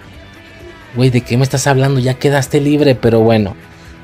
Güey, 0.96 1.10
¿de 1.10 1.20
qué 1.20 1.36
me 1.36 1.44
estás 1.44 1.66
hablando? 1.66 2.00
Ya 2.00 2.14
quedaste 2.14 2.60
libre, 2.60 2.94
pero 2.94 3.20
bueno 3.20 3.54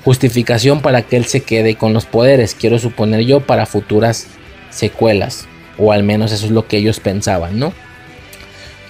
justificación 0.06 0.82
para 0.82 1.02
que 1.02 1.16
él 1.16 1.24
se 1.24 1.40
quede 1.40 1.74
con 1.74 1.92
los 1.92 2.06
poderes, 2.06 2.54
quiero 2.54 2.78
suponer 2.78 3.22
yo, 3.22 3.40
para 3.40 3.66
futuras 3.66 4.28
secuelas. 4.70 5.48
O 5.78 5.90
al 5.90 6.04
menos 6.04 6.30
eso 6.30 6.46
es 6.46 6.52
lo 6.52 6.68
que 6.68 6.76
ellos 6.76 7.00
pensaban, 7.00 7.58
¿no? 7.58 7.72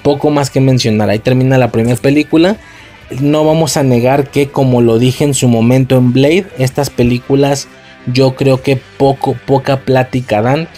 Poco 0.02 0.28
más 0.28 0.50
que 0.50 0.60
mencionar, 0.60 1.08
ahí 1.08 1.18
termina 1.18 1.56
la 1.56 1.72
primera 1.72 1.96
película. 1.96 2.58
No 3.18 3.46
vamos 3.46 3.78
a 3.78 3.82
negar 3.82 4.28
que 4.28 4.48
como 4.48 4.82
lo 4.82 4.98
dije 4.98 5.24
en 5.24 5.32
su 5.32 5.48
momento 5.48 5.96
en 5.96 6.12
Blade, 6.12 6.48
estas 6.58 6.90
películas 6.90 7.66
yo 8.12 8.34
creo 8.34 8.60
que 8.62 8.76
poco, 8.76 9.38
poca 9.46 9.80
plática 9.86 10.42
dan. 10.42 10.68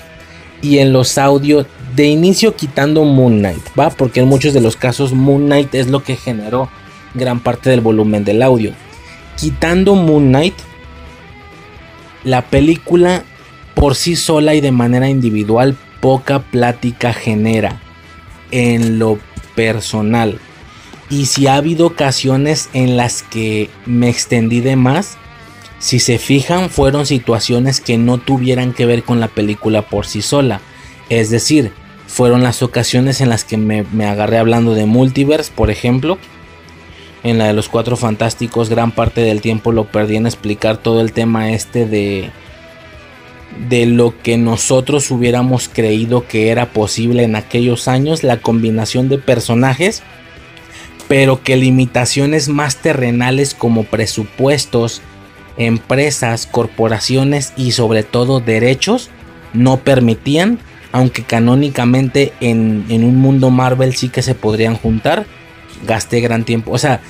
Y 0.63 0.79
en 0.79 0.93
los 0.93 1.19
audios, 1.19 1.67
de 2.03 2.09
inicio 2.09 2.57
quitando 2.57 3.05
Moon 3.05 3.39
Knight, 3.39 3.63
¿va? 3.79 3.91
Porque 3.91 4.21
en 4.21 4.29
muchos 4.29 4.55
de 4.55 4.61
los 4.61 4.77
casos 4.77 5.13
Moon 5.13 5.47
Knight 5.47 5.75
es 5.75 5.89
lo 5.89 6.03
que 6.03 6.17
generó 6.17 6.71
gran 7.15 7.41
parte 7.41 7.71
del 7.71 7.81
volumen 7.81 8.25
del 8.25 8.43
audio 8.43 8.73
quitando 9.39 9.95
Moon 9.95 10.29
Knight, 10.29 10.55
la 12.25 12.43
película 12.43 13.25
por 13.75 13.95
sí 13.95 14.17
sola 14.17 14.55
y 14.55 14.61
de 14.61 14.73
manera 14.73 15.09
individual 15.09 15.77
poca 16.01 16.41
plática 16.41 17.13
genera 17.13 17.81
en 18.51 18.99
lo 18.99 19.19
personal. 19.55 20.39
Y 21.09 21.27
si 21.27 21.47
ha 21.47 21.55
habido 21.55 21.87
ocasiones 21.87 22.69
en 22.73 22.97
las 22.97 23.23
que 23.23 23.71
me 23.87 24.09
extendí 24.09 24.61
de 24.61 24.77
más, 24.77 25.17
si 25.79 26.01
se 26.01 26.19
fijan 26.19 26.69
fueron 26.69 27.07
situaciones 27.07 27.81
que 27.81 27.97
no 27.97 28.19
tuvieran 28.19 28.73
que 28.73 28.85
ver 28.85 29.05
con 29.05 29.21
la 29.21 29.29
película 29.29 29.83
por 29.83 30.07
sí 30.07 30.21
sola. 30.21 30.61
Es 31.09 31.31
decir, 31.31 31.73
fueron 32.09 32.43
las 32.43 32.63
ocasiones 32.65 33.21
en 33.21 33.29
las 33.29 33.45
que 33.45 33.57
me, 33.57 33.85
me 33.93 34.07
agarré 34.07 34.39
hablando 34.39 34.75
de 34.75 34.87
multiverse, 34.87 35.53
por 35.55 35.71
ejemplo, 35.71 36.19
en 37.23 37.39
la 37.39 37.47
de 37.47 37.53
los 37.53 37.69
cuatro 37.69 37.97
fantásticos 37.97 38.71
gran 38.71 38.91
parte 38.91 39.21
del 39.21 39.41
tiempo 39.41 39.71
lo 39.71 39.85
perdí 39.85 40.17
en 40.17 40.27
explicar 40.27 40.79
todo 40.79 41.01
el 41.01 41.13
tema 41.13 41.53
este 41.53 41.87
de 41.87 42.31
de 43.69 43.87
lo 43.87 44.15
que 44.23 44.37
nosotros 44.37 45.11
hubiéramos 45.11 45.69
creído 45.69 46.27
que 46.27 46.51
era 46.51 46.73
posible 46.73 47.25
en 47.25 47.35
aquellos 47.35 47.89
años, 47.89 48.23
la 48.23 48.37
combinación 48.37 49.09
de 49.09 49.19
personajes, 49.19 50.03
pero 51.09 51.43
que 51.43 51.57
limitaciones 51.57 52.49
más 52.49 52.77
terrenales 52.77 53.55
como 53.55 53.85
presupuestos, 53.85 55.03
empresas, 55.57 56.47
corporaciones 56.47 57.53
y 57.57 57.73
sobre 57.73 58.05
todo 58.05 58.39
derechos 58.41 59.11
no 59.53 59.79
permitían 59.79 60.61
aunque 60.99 61.23
canónicamente 61.23 62.33
en, 62.41 62.85
un 62.91 63.17
mundo 63.17 63.51
Marvel 63.51 63.95
sí 63.95 64.09
que 64.09 64.21
se 64.21 64.35
podrían 64.35 64.75
juntar, 64.75 65.27
gasté 65.87 66.21
gran 66.21 66.45
tiempo. 66.45 66.73
O 66.73 66.79
sea, 66.79 67.01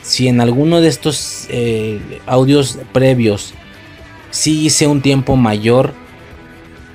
si 0.00 0.26
en 0.26 0.40
alguno 0.40 0.80
de 0.80 0.88
estos 0.88 1.44
eh, 1.50 2.00
audios 2.24 2.78
previos 2.92 3.52
sí 4.30 4.64
hice 4.64 4.86
un 4.86 5.02
tiempo 5.02 5.36
mayor, 5.36 5.92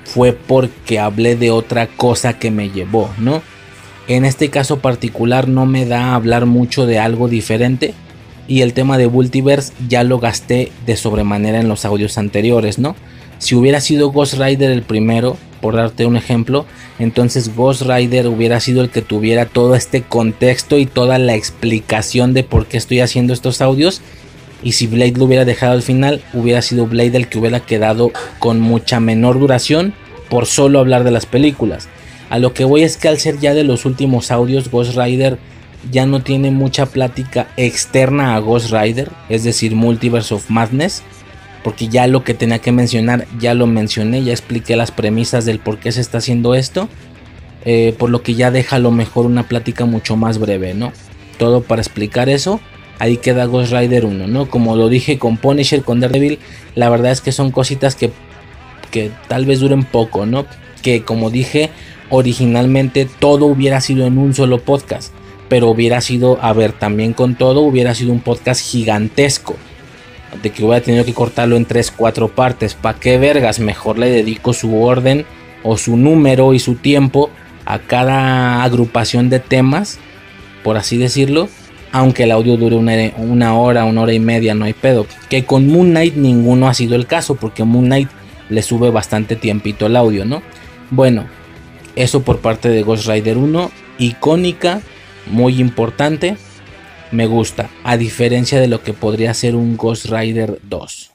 fue 0.04 0.32
porque 0.32 0.98
hablé 0.98 1.36
de 1.36 1.52
otra 1.52 1.86
cosa 1.86 2.40
que 2.40 2.50
me 2.50 2.70
llevó, 2.70 3.08
¿no? 3.18 3.40
En 4.08 4.24
este 4.24 4.50
caso 4.50 4.80
particular 4.80 5.46
no 5.46 5.64
me 5.64 5.86
da 5.86 6.16
hablar 6.16 6.44
mucho 6.44 6.86
de 6.86 6.98
algo 6.98 7.28
diferente 7.28 7.94
y 8.48 8.62
el 8.62 8.72
tema 8.72 8.98
de 8.98 9.06
Multiverse 9.06 9.72
ya 9.88 10.02
lo 10.02 10.18
gasté 10.18 10.72
de 10.86 10.96
sobremanera 10.96 11.60
en 11.60 11.68
los 11.68 11.84
audios 11.84 12.18
anteriores, 12.18 12.80
¿no? 12.80 12.96
Si 13.38 13.54
hubiera 13.54 13.80
sido 13.80 14.10
Ghost 14.10 14.34
Rider 14.34 14.70
el 14.70 14.82
primero, 14.82 15.36
por 15.60 15.76
darte 15.76 16.06
un 16.06 16.16
ejemplo, 16.16 16.66
entonces 16.98 17.54
Ghost 17.54 17.82
Rider 17.82 18.28
hubiera 18.28 18.60
sido 18.60 18.82
el 18.82 18.90
que 18.90 19.02
tuviera 19.02 19.46
todo 19.46 19.74
este 19.74 20.02
contexto 20.02 20.78
y 20.78 20.86
toda 20.86 21.18
la 21.18 21.34
explicación 21.34 22.34
de 22.34 22.44
por 22.44 22.66
qué 22.66 22.76
estoy 22.76 23.00
haciendo 23.00 23.32
estos 23.32 23.60
audios. 23.60 24.00
Y 24.62 24.72
si 24.72 24.86
Blade 24.86 25.14
lo 25.16 25.24
hubiera 25.24 25.44
dejado 25.44 25.72
al 25.72 25.82
final, 25.82 26.22
hubiera 26.32 26.62
sido 26.62 26.86
Blade 26.86 27.16
el 27.16 27.28
que 27.28 27.38
hubiera 27.38 27.60
quedado 27.60 28.10
con 28.38 28.60
mucha 28.60 29.00
menor 29.00 29.38
duración 29.38 29.94
por 30.28 30.46
solo 30.46 30.78
hablar 30.78 31.04
de 31.04 31.10
las 31.10 31.26
películas. 31.26 31.88
A 32.30 32.38
lo 32.38 32.52
que 32.52 32.64
voy 32.64 32.82
es 32.82 32.96
que 32.96 33.08
al 33.08 33.18
ser 33.18 33.38
ya 33.38 33.54
de 33.54 33.64
los 33.64 33.84
últimos 33.84 34.30
audios, 34.30 34.70
Ghost 34.70 34.96
Rider 34.96 35.38
ya 35.90 36.06
no 36.06 36.22
tiene 36.22 36.50
mucha 36.50 36.86
plática 36.86 37.48
externa 37.56 38.34
a 38.34 38.40
Ghost 38.40 38.72
Rider, 38.72 39.10
es 39.28 39.44
decir, 39.44 39.76
Multiverse 39.76 40.34
of 40.34 40.50
Madness, 40.50 41.02
porque 41.66 41.88
ya 41.88 42.06
lo 42.06 42.22
que 42.22 42.32
tenía 42.32 42.60
que 42.60 42.70
mencionar 42.70 43.26
ya 43.40 43.52
lo 43.52 43.66
mencioné, 43.66 44.22
ya 44.22 44.30
expliqué 44.30 44.76
las 44.76 44.92
premisas 44.92 45.44
del 45.44 45.58
por 45.58 45.78
qué 45.78 45.90
se 45.90 46.00
está 46.00 46.18
haciendo 46.18 46.54
esto, 46.54 46.88
eh, 47.64 47.92
por 47.98 48.08
lo 48.08 48.22
que 48.22 48.36
ya 48.36 48.52
deja 48.52 48.76
a 48.76 48.78
lo 48.78 48.92
mejor 48.92 49.26
una 49.26 49.48
plática 49.48 49.84
mucho 49.84 50.14
más 50.14 50.38
breve, 50.38 50.74
¿no? 50.74 50.92
Todo 51.38 51.62
para 51.62 51.82
explicar 51.82 52.28
eso. 52.28 52.60
Ahí 53.00 53.16
queda 53.16 53.46
Ghost 53.46 53.72
Rider 53.72 54.04
1, 54.04 54.28
¿no? 54.28 54.48
Como 54.48 54.76
lo 54.76 54.88
dije 54.88 55.18
con 55.18 55.38
Punisher, 55.38 55.82
con 55.82 55.98
Daredevil, 55.98 56.38
la 56.76 56.88
verdad 56.88 57.10
es 57.10 57.20
que 57.20 57.32
son 57.32 57.50
cositas 57.50 57.96
que, 57.96 58.12
que 58.92 59.10
tal 59.26 59.44
vez 59.44 59.58
duren 59.58 59.82
poco, 59.82 60.24
¿no? 60.24 60.46
Que 60.82 61.02
como 61.02 61.30
dije, 61.30 61.70
originalmente 62.10 63.08
todo 63.18 63.46
hubiera 63.46 63.80
sido 63.80 64.06
en 64.06 64.18
un 64.18 64.34
solo 64.34 64.60
podcast, 64.60 65.12
pero 65.48 65.68
hubiera 65.68 66.00
sido, 66.00 66.38
a 66.40 66.52
ver, 66.52 66.74
también 66.74 67.12
con 67.12 67.34
todo 67.34 67.62
hubiera 67.62 67.92
sido 67.96 68.12
un 68.12 68.20
podcast 68.20 68.60
gigantesco, 68.60 69.56
de 70.42 70.50
que 70.50 70.64
hubiera 70.64 70.82
tenido 70.82 71.04
que 71.04 71.14
cortarlo 71.14 71.56
en 71.56 71.64
3, 71.64 71.92
4 71.96 72.28
partes, 72.28 72.74
¿para 72.74 72.98
qué 72.98 73.18
vergas? 73.18 73.58
Mejor 73.58 73.98
le 73.98 74.10
dedico 74.10 74.52
su 74.52 74.82
orden 74.82 75.24
o 75.62 75.76
su 75.76 75.96
número 75.96 76.54
y 76.54 76.58
su 76.58 76.74
tiempo 76.74 77.30
a 77.64 77.78
cada 77.78 78.62
agrupación 78.62 79.28
de 79.28 79.40
temas, 79.40 79.98
por 80.62 80.76
así 80.76 80.96
decirlo, 80.96 81.48
aunque 81.92 82.24
el 82.24 82.32
audio 82.32 82.56
dure 82.56 82.76
una, 82.76 82.94
una, 83.16 83.54
hora, 83.56 83.84
una 83.84 84.02
hora 84.02 84.12
y 84.12 84.20
media, 84.20 84.54
no 84.54 84.64
hay 84.64 84.74
pedo. 84.74 85.06
Que 85.28 85.44
con 85.44 85.66
Moon 85.68 85.90
Knight 85.90 86.14
ninguno 86.14 86.68
ha 86.68 86.74
sido 86.74 86.94
el 86.94 87.06
caso, 87.06 87.36
porque 87.36 87.64
Moon 87.64 87.86
Knight 87.86 88.08
le 88.48 88.62
sube 88.62 88.90
bastante 88.90 89.36
tiempito 89.36 89.86
el 89.86 89.96
audio, 89.96 90.24
¿no? 90.24 90.42
Bueno, 90.90 91.26
eso 91.96 92.22
por 92.22 92.38
parte 92.38 92.68
de 92.68 92.82
Ghost 92.82 93.08
Rider 93.08 93.38
1, 93.38 93.70
icónica, 93.98 94.80
muy 95.30 95.60
importante, 95.60 96.36
me 97.12 97.26
gusta, 97.26 97.70
a 97.84 97.96
diferencia 97.96 98.60
de 98.60 98.68
lo 98.68 98.82
que 98.82 98.92
podría 98.92 99.34
ser 99.34 99.56
un 99.56 99.76
Ghost 99.76 100.06
Rider 100.06 100.60
2. 100.64 101.10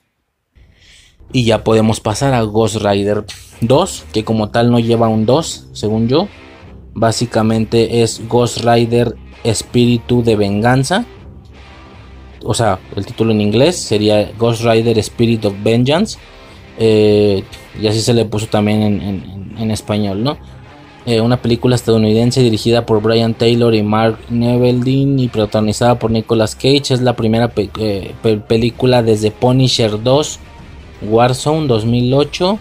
Y 1.34 1.46
ya 1.46 1.64
podemos 1.64 2.00
pasar 2.00 2.34
a 2.34 2.42
Ghost 2.42 2.78
Rider 2.78 3.26
2, 3.62 4.06
que 4.12 4.24
como 4.24 4.50
tal 4.50 4.72
no 4.72 4.80
lleva 4.80 5.08
un 5.08 5.26
2, 5.26 5.70
según 5.74 6.08
yo. 6.08 6.28
Básicamente 6.94 8.02
es 8.02 8.28
Ghost 8.28 8.66
Rider 8.66 9.16
Espíritu 9.44 10.24
de 10.24 10.36
Venganza. 10.36 11.06
O 12.44 12.54
sea, 12.54 12.80
el 12.96 13.06
título 13.06 13.32
en 13.32 13.42
inglés 13.42 13.78
sería 13.78 14.32
Ghost 14.38 14.64
Rider 14.64 14.98
Spirit 15.00 15.46
of 15.46 15.54
Vengeance. 15.64 16.18
Eh, 16.78 17.44
y 17.80 17.88
así 17.88 18.02
se 18.02 18.14
le 18.14 18.26
puso 18.26 18.48
también 18.48 18.82
en, 19.58 19.72
español, 19.72 20.24
¿no? 20.24 20.38
Eh, 21.06 21.20
una 21.20 21.42
película 21.42 21.76
estadounidense 21.76 22.42
dirigida 22.42 22.86
por 22.86 23.02
Brian 23.02 23.34
Taylor 23.34 23.74
y 23.74 23.82
Mark 23.82 24.20
Neveldine 24.30 25.24
y 25.24 25.28
protagonizada 25.30 25.98
por 25.98 26.12
Nicolas 26.12 26.56
Cage. 26.56 26.94
Es 26.94 27.02
la 27.02 27.16
primera 27.16 27.52
eh, 27.56 28.14
pe 28.22 28.38
película 28.38 29.02
desde 29.02 29.32
Punisher 29.32 30.02
2 30.04 30.40
Warzone 31.10 31.68
2008 31.68 32.60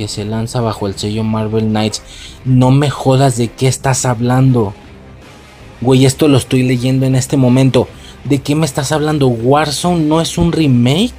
que 0.00 0.08
se 0.08 0.24
lanza 0.24 0.62
bajo 0.62 0.86
el 0.86 0.94
sello 0.94 1.22
Marvel 1.24 1.66
Knights. 1.66 2.02
No 2.46 2.70
me 2.70 2.88
jodas 2.88 3.36
de 3.36 3.48
qué 3.48 3.68
estás 3.68 4.06
hablando. 4.06 4.72
Güey, 5.82 6.06
esto 6.06 6.26
lo 6.26 6.38
estoy 6.38 6.62
leyendo 6.62 7.04
en 7.04 7.14
este 7.14 7.36
momento. 7.36 7.86
¿De 8.24 8.38
qué 8.38 8.54
me 8.54 8.64
estás 8.64 8.92
hablando? 8.92 9.28
Warzone 9.28 10.06
no 10.06 10.22
es 10.22 10.38
un 10.38 10.52
remake. 10.52 11.12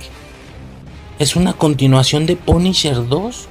Es 1.20 1.36
una 1.36 1.54
continuación 1.54 2.26
de 2.26 2.36
Punisher 2.36 3.08
2. 3.08 3.50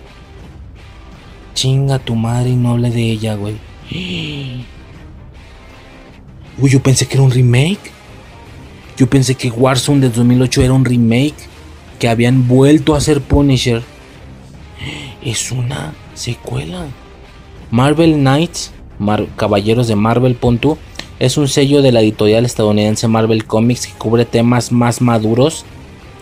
Chinga 1.55 1.99
tu 1.99 2.15
madre 2.15 2.51
y 2.51 2.57
no 2.57 2.71
hable 2.73 2.91
de 2.91 3.11
ella, 3.11 3.35
güey. 3.35 3.57
Uy, 6.59 6.71
yo 6.71 6.83
pensé 6.83 7.07
que 7.07 7.15
era 7.15 7.23
un 7.23 7.31
remake. 7.31 7.93
Yo 8.97 9.09
pensé 9.09 9.35
que 9.35 9.51
Warzone 9.51 10.01
de 10.01 10.11
2008 10.11 10.63
era 10.63 10.73
un 10.73 10.85
remake. 10.85 11.49
Que 11.99 12.09
habían 12.09 12.47
vuelto 12.49 12.95
a 12.95 12.99
hacer 12.99 13.21
Punisher. 13.21 13.83
Es 15.23 15.53
una 15.53 15.93
secuela. 16.15 16.87
Marvel 17.71 18.15
Knights, 18.15 18.73
Caballeros 19.37 19.87
de 19.87 19.97
Marvel. 19.97 20.39
Es 21.19 21.37
un 21.37 21.47
sello 21.49 21.83
de 21.83 21.93
la 21.93 22.01
editorial 22.01 22.47
estadounidense 22.47 23.07
Marvel 23.07 23.45
Comics 23.45 23.87
que 23.87 23.93
cubre 23.93 24.25
temas 24.25 24.73
más 24.73 25.03
maduros 25.03 25.67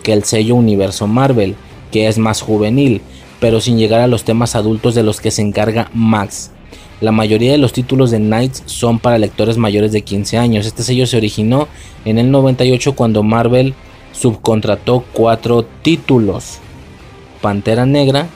que 0.03 0.11
el 0.11 0.25
sello 0.25 0.55
Universo 0.55 1.07
Marvel, 1.07 1.55
que 1.91 2.07
es 2.07 2.17
más 2.17 2.41
juvenil 2.41 3.01
pero 3.39 3.61
sin 3.61 3.77
llegar 3.77 4.01
a 4.01 4.07
los 4.07 4.23
temas 4.23 4.55
adultos 4.55 4.95
de 4.95 5.03
los 5.03 5.21
que 5.21 5.31
se 5.31 5.41
encarga 5.41 5.89
Max. 5.93 6.51
La 7.01 7.13
mayoría 7.13 7.53
de 7.53 7.57
los 7.57 7.71
títulos 7.71 8.11
de 8.11 8.17
Knights 8.17 8.63
son 8.65 8.99
para 8.99 9.17
lectores 9.17 9.57
mayores 9.57 9.93
de 9.93 10.01
15 10.01 10.37
años. 10.37 10.65
Este 10.65 10.83
sello 10.83 11.07
se 11.07 11.15
originó 11.15 11.69
en 12.03 12.17
el 12.17 12.29
98 12.29 12.93
cuando 12.93 13.23
Marvel 13.23 13.73
subcontrató 14.11 15.05
cuatro 15.13 15.63
títulos. 15.81 16.59
Pantera 17.41 17.85
Negra, 17.85 18.27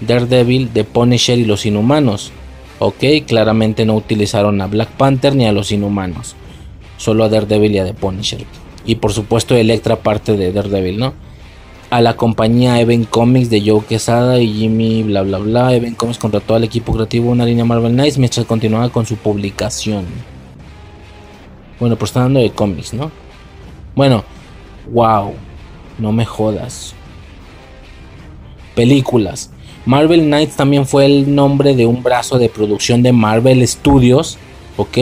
Daredevil, 0.00 0.70
The 0.70 0.82
Punisher 0.82 1.38
y 1.38 1.44
Los 1.44 1.64
Inhumanos. 1.64 2.32
Ok, 2.80 3.04
claramente 3.24 3.84
no 3.84 3.94
utilizaron 3.94 4.60
a 4.60 4.66
Black 4.66 4.88
Panther 4.88 5.36
ni 5.36 5.46
a 5.46 5.52
Los 5.52 5.70
Inhumanos. 5.70 6.34
Solo 6.96 7.22
a 7.22 7.28
Daredevil 7.28 7.72
y 7.72 7.78
a 7.78 7.84
The 7.84 7.94
Punisher. 7.94 8.44
Y 8.84 8.96
por 8.96 9.12
supuesto 9.12 9.54
Electra 9.54 9.96
parte 9.96 10.36
de 10.36 10.52
Daredevil, 10.52 10.98
¿no? 10.98 11.14
A 11.90 12.00
la 12.00 12.16
compañía 12.16 12.80
Even 12.80 13.04
Comics 13.04 13.50
de 13.50 13.60
Joe 13.60 13.84
Quesada 13.84 14.40
y 14.40 14.52
Jimmy 14.52 15.02
bla 15.02 15.22
bla 15.22 15.38
bla. 15.38 15.74
Even 15.74 15.94
Comics 15.94 16.18
contrató 16.18 16.54
al 16.54 16.64
equipo 16.64 16.92
creativo 16.92 17.30
una 17.30 17.44
línea 17.44 17.64
Marvel 17.64 17.92
Knights 17.92 18.18
mientras 18.18 18.46
continuaba 18.46 18.88
con 18.90 19.04
su 19.04 19.16
publicación. 19.16 20.06
Bueno, 21.80 21.96
pues 21.96 22.10
está 22.10 22.20
hablando 22.20 22.40
de 22.40 22.50
cómics, 22.50 22.94
¿no? 22.94 23.10
Bueno, 23.96 24.24
wow, 24.92 25.32
no 25.98 26.12
me 26.12 26.24
jodas. 26.24 26.94
Películas. 28.74 29.50
Marvel 29.84 30.20
Knights 30.20 30.56
también 30.56 30.86
fue 30.86 31.06
el 31.06 31.34
nombre 31.34 31.74
de 31.74 31.86
un 31.86 32.02
brazo 32.02 32.38
de 32.38 32.48
producción 32.48 33.02
de 33.02 33.12
Marvel 33.12 33.66
Studios, 33.66 34.38
¿ok? 34.76 34.98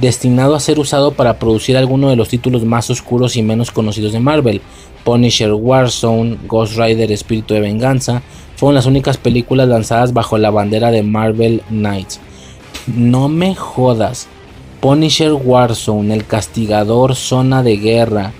Destinado 0.00 0.54
a 0.54 0.60
ser 0.60 0.78
usado 0.78 1.12
para 1.12 1.38
producir 1.38 1.76
algunos 1.76 2.10
de 2.10 2.16
los 2.16 2.28
títulos 2.28 2.64
más 2.64 2.88
oscuros 2.90 3.36
y 3.36 3.42
menos 3.42 3.70
conocidos 3.70 4.12
de 4.12 4.20
Marvel. 4.20 4.60
Punisher 5.04 5.52
Warzone, 5.52 6.38
Ghost 6.46 6.76
Rider 6.76 7.10
Espíritu 7.10 7.54
de 7.54 7.60
Venganza, 7.60 8.22
fueron 8.56 8.74
las 8.74 8.86
únicas 8.86 9.16
películas 9.16 9.68
lanzadas 9.68 10.12
bajo 10.12 10.38
la 10.38 10.50
bandera 10.50 10.90
de 10.90 11.02
Marvel 11.02 11.62
Knights. 11.68 12.20
No 12.86 13.28
me 13.28 13.54
jodas. 13.54 14.28
Punisher 14.80 15.32
Warzone, 15.32 16.14
El 16.14 16.26
Castigador, 16.26 17.16
Zona 17.16 17.62
de 17.62 17.76
Guerra. 17.76 18.32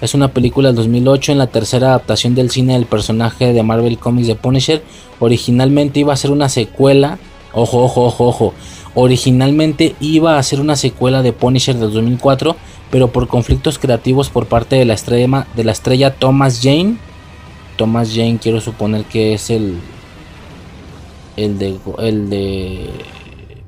Es 0.00 0.14
una 0.14 0.28
película 0.28 0.68
del 0.68 0.76
2008 0.76 1.32
en 1.32 1.38
la 1.38 1.48
tercera 1.48 1.88
adaptación 1.88 2.34
del 2.34 2.50
cine 2.50 2.74
del 2.74 2.86
personaje 2.86 3.52
de 3.52 3.62
Marvel 3.62 3.98
Comics 3.98 4.28
de 4.28 4.36
Punisher. 4.36 4.82
Originalmente 5.18 6.00
iba 6.00 6.12
a 6.12 6.16
ser 6.16 6.30
una 6.30 6.48
secuela. 6.48 7.18
Ojo, 7.52 7.82
ojo, 7.82 8.04
ojo, 8.04 8.28
ojo. 8.28 8.54
Originalmente 8.94 9.94
iba 10.00 10.38
a 10.38 10.42
ser 10.42 10.60
una 10.60 10.76
secuela 10.76 11.22
de 11.22 11.32
Punisher 11.32 11.76
del 11.76 11.92
2004 11.92 12.56
pero 12.90 13.12
por 13.12 13.28
conflictos 13.28 13.78
creativos 13.78 14.28
por 14.30 14.46
parte 14.46 14.76
de 14.76 14.84
la 14.84 14.94
estrella, 14.94 15.46
de 15.54 15.64
la 15.64 15.72
estrella 15.72 16.14
Thomas 16.14 16.60
Jane. 16.62 16.96
Thomas 17.76 18.12
Jane 18.14 18.38
quiero 18.42 18.60
suponer 18.60 19.04
que 19.04 19.32
es 19.32 19.48
el 19.50 19.78
el 21.36 21.58
de 21.58 21.78
el 21.98 22.28
de 22.28 22.90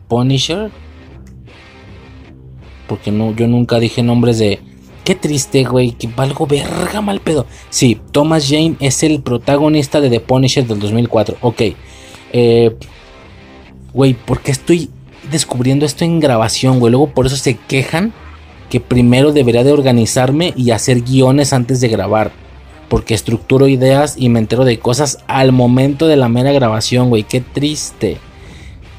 Punisher. 0.09 0.71
Porque 2.89 3.13
no 3.13 3.35
yo 3.35 3.47
nunca 3.47 3.79
dije 3.79 4.03
nombres 4.03 4.39
de 4.39 4.61
Qué 5.05 5.17
triste, 5.17 5.65
güey, 5.65 5.93
que 5.93 6.07
valgo 6.07 6.47
verga 6.47 7.01
mal 7.01 7.21
pedo. 7.21 7.47
Sí, 7.71 8.01
Thomas 8.13 8.49
Jane 8.49 8.77
es 8.79 9.03
el 9.03 9.21
protagonista 9.21 10.01
de 10.01 10.11
The 10.11 10.21
Punisher 10.21 10.65
del 10.65 10.79
2004. 10.79 11.39
Ok. 11.41 11.63
Eh, 12.33 12.77
güey, 13.93 14.15
¿por 14.15 14.41
qué 14.41 14.53
estoy 14.53 14.91
descubriendo 15.33 15.85
esto 15.85 16.05
en 16.05 16.21
grabación, 16.21 16.79
güey? 16.79 16.93
Luego 16.93 17.09
por 17.09 17.27
eso 17.27 17.37
se 17.37 17.57
quejan 17.57 18.13
que 18.71 18.81
primero 18.81 19.33
debería 19.33 19.65
de 19.65 19.73
organizarme 19.73 20.55
y 20.57 20.71
hacer 20.71 21.03
guiones 21.03 21.53
antes 21.53 21.81
de 21.81 21.89
grabar. 21.89 22.31
Porque 22.89 23.15
estructuro 23.15 23.69
ideas 23.69 24.15
y 24.17 24.29
me 24.29 24.39
entero 24.39 24.65
de 24.65 24.79
cosas 24.79 25.19
al 25.27 25.53
momento 25.53 26.07
de 26.07 26.17
la 26.17 26.29
mera 26.29 26.53
grabación, 26.53 27.09
güey. 27.09 27.25
Qué 27.25 27.41
triste. 27.41 28.19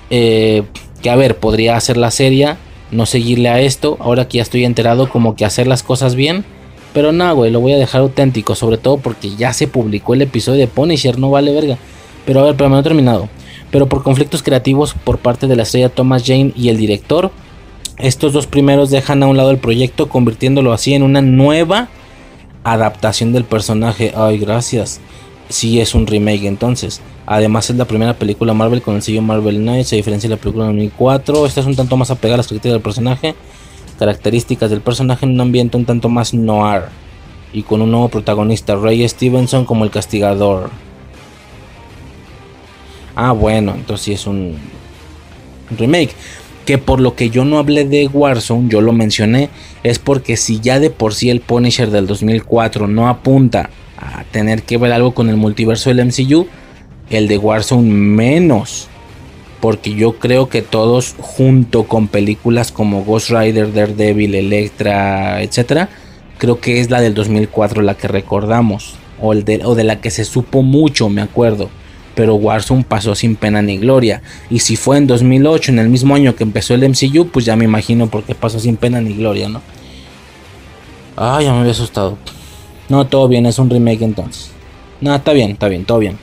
Eh, 0.09 0.63
que 1.01 1.09
a 1.09 1.15
ver, 1.15 1.37
podría 1.37 1.75
hacer 1.75 1.97
la 1.97 2.11
serie, 2.11 2.55
no 2.91 3.05
seguirle 3.05 3.49
a 3.49 3.61
esto. 3.61 3.97
Ahora 3.99 4.27
que 4.27 4.37
ya 4.37 4.43
estoy 4.43 4.65
enterado, 4.65 5.09
como 5.09 5.35
que 5.35 5.45
hacer 5.45 5.67
las 5.67 5.81
cosas 5.81 6.15
bien. 6.15 6.45
Pero 6.93 7.11
no, 7.11 7.35
güey, 7.35 7.49
lo 7.49 7.59
voy 7.59 7.73
a 7.73 7.77
dejar 7.77 8.01
auténtico. 8.01 8.55
Sobre 8.55 8.77
todo 8.77 8.97
porque 8.97 9.35
ya 9.35 9.53
se 9.53 9.67
publicó 9.67 10.13
el 10.13 10.21
episodio 10.21 10.59
de 10.59 10.67
Punisher, 10.67 11.17
no 11.17 11.31
vale 11.31 11.51
verga. 11.51 11.77
Pero 12.25 12.41
a 12.41 12.43
ver, 12.43 12.55
pero 12.55 12.69
me 12.69 12.79
he 12.79 12.83
terminado. 12.83 13.27
Pero 13.73 13.87
por 13.87 14.03
conflictos 14.03 14.43
creativos 14.43 14.93
por 14.93 15.17
parte 15.17 15.47
de 15.47 15.55
la 15.55 15.63
estrella 15.63 15.89
Thomas 15.89 16.21
Jane 16.23 16.53
y 16.55 16.69
el 16.69 16.77
director, 16.77 17.31
estos 17.97 18.31
dos 18.31 18.45
primeros 18.45 18.91
dejan 18.91 19.23
a 19.23 19.27
un 19.27 19.35
lado 19.35 19.49
el 19.49 19.57
proyecto, 19.57 20.09
convirtiéndolo 20.09 20.73
así 20.73 20.93
en 20.93 21.01
una 21.01 21.23
nueva 21.23 21.89
adaptación 22.63 23.33
del 23.33 23.45
personaje. 23.45 24.13
Ay, 24.15 24.37
gracias. 24.37 25.01
Sí, 25.49 25.81
es 25.81 25.95
un 25.95 26.05
remake 26.05 26.45
entonces. 26.45 27.01
Además 27.25 27.67
es 27.71 27.75
la 27.75 27.85
primera 27.85 28.13
película 28.13 28.53
Marvel 28.53 28.83
con 28.83 28.95
el 28.95 29.01
sello 29.01 29.23
Marvel 29.23 29.57
Knights, 29.57 29.91
a 29.93 29.95
diferencia 29.95 30.29
de 30.29 30.35
la 30.35 30.39
película 30.39 30.65
de 30.65 30.73
2004. 30.73 31.47
Esta 31.47 31.61
es 31.61 31.65
un 31.65 31.75
tanto 31.75 31.97
más 31.97 32.11
apegada 32.11 32.35
a 32.35 32.37
las 32.37 32.47
características 32.47 32.73
del 32.73 32.81
personaje. 32.83 33.35
Características 33.97 34.69
del 34.69 34.81
personaje 34.81 35.25
en 35.25 35.31
un 35.31 35.41
ambiente 35.41 35.77
un 35.77 35.85
tanto 35.85 36.09
más 36.09 36.35
noir. 36.35 36.83
Y 37.51 37.63
con 37.63 37.81
un 37.81 37.89
nuevo 37.89 38.09
protagonista, 38.09 38.75
Ray 38.75 39.09
Stevenson 39.09 39.65
como 39.65 39.83
el 39.83 39.89
castigador. 39.89 40.69
Ah, 43.15 43.31
bueno, 43.31 43.73
entonces 43.75 44.05
sí 44.05 44.13
es 44.13 44.27
un 44.27 44.55
remake 45.77 46.15
que 46.65 46.77
por 46.77 46.99
lo 46.99 47.15
que 47.15 47.29
yo 47.29 47.45
no 47.45 47.57
hablé 47.57 47.85
de 47.85 48.07
Warzone, 48.07 48.69
yo 48.69 48.81
lo 48.81 48.93
mencioné, 48.93 49.49
es 49.83 49.99
porque 49.99 50.37
si 50.37 50.59
ya 50.59 50.79
de 50.79 50.89
por 50.89 51.13
sí 51.13 51.29
el 51.29 51.41
Punisher 51.41 51.91
del 51.91 52.07
2004 52.07 52.87
no 52.87 53.07
apunta 53.07 53.69
a 53.97 54.23
tener 54.25 54.63
que 54.63 54.77
ver 54.77 54.91
algo 54.91 55.13
con 55.13 55.29
el 55.29 55.37
multiverso 55.37 55.89
del 55.89 56.05
MCU, 56.05 56.47
el 57.09 57.27
de 57.27 57.37
Warzone 57.37 57.89
menos. 57.89 58.87
Porque 59.59 59.93
yo 59.93 60.19
creo 60.19 60.49
que 60.49 60.61
todos, 60.61 61.15
junto 61.17 61.83
con 61.85 62.09
películas 62.09 62.73
como 62.73 63.03
Ghost 63.05 63.29
Rider, 63.29 63.71
Daredevil, 63.71 64.35
Electra, 64.35 65.41
etc., 65.41 65.87
creo 66.37 66.59
que 66.59 66.81
es 66.81 66.89
la 66.89 66.99
del 66.99 67.13
2004 67.13 67.81
la 67.81 67.95
que 67.95 68.09
recordamos. 68.09 68.95
O, 69.21 69.31
el 69.31 69.45
de, 69.45 69.61
o 69.63 69.73
de 69.73 69.85
la 69.85 70.01
que 70.01 70.11
se 70.11 70.25
supo 70.25 70.63
mucho, 70.63 71.07
me 71.07 71.21
acuerdo 71.21 71.69
pero 72.15 72.35
Warzone 72.35 72.83
pasó 72.83 73.15
sin 73.15 73.35
pena 73.35 73.61
ni 73.61 73.77
gloria. 73.77 74.21
Y 74.49 74.59
si 74.59 74.75
fue 74.75 74.97
en 74.97 75.07
2008, 75.07 75.71
en 75.71 75.79
el 75.79 75.89
mismo 75.89 76.15
año 76.15 76.35
que 76.35 76.43
empezó 76.43 76.73
el 76.73 76.87
MCU, 76.87 77.27
pues 77.27 77.45
ya 77.45 77.55
me 77.55 77.65
imagino 77.65 78.07
por 78.07 78.23
qué 78.23 78.35
pasó 78.35 78.59
sin 78.59 78.77
pena 78.77 79.01
ni 79.01 79.13
gloria, 79.13 79.49
¿no? 79.49 79.61
Ah, 81.15 81.39
ya 81.41 81.51
me 81.53 81.59
había 81.59 81.71
asustado. 81.71 82.17
No, 82.89 83.07
todo 83.07 83.27
bien, 83.27 83.45
es 83.45 83.59
un 83.59 83.69
remake 83.69 84.03
entonces. 84.03 84.51
No, 85.01 85.13
está 85.15 85.33
bien, 85.33 85.51
está 85.51 85.67
bien, 85.67 85.85
todo 85.85 85.99
bien. 85.99 86.17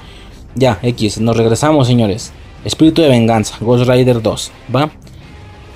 Ya, 0.54 0.78
X, 0.82 1.20
nos 1.20 1.36
regresamos, 1.36 1.86
señores. 1.86 2.32
Espíritu 2.64 3.02
de 3.02 3.08
venganza, 3.08 3.56
Ghost 3.60 3.88
Rider 3.88 4.20
2, 4.20 4.52
¿va? 4.74 4.90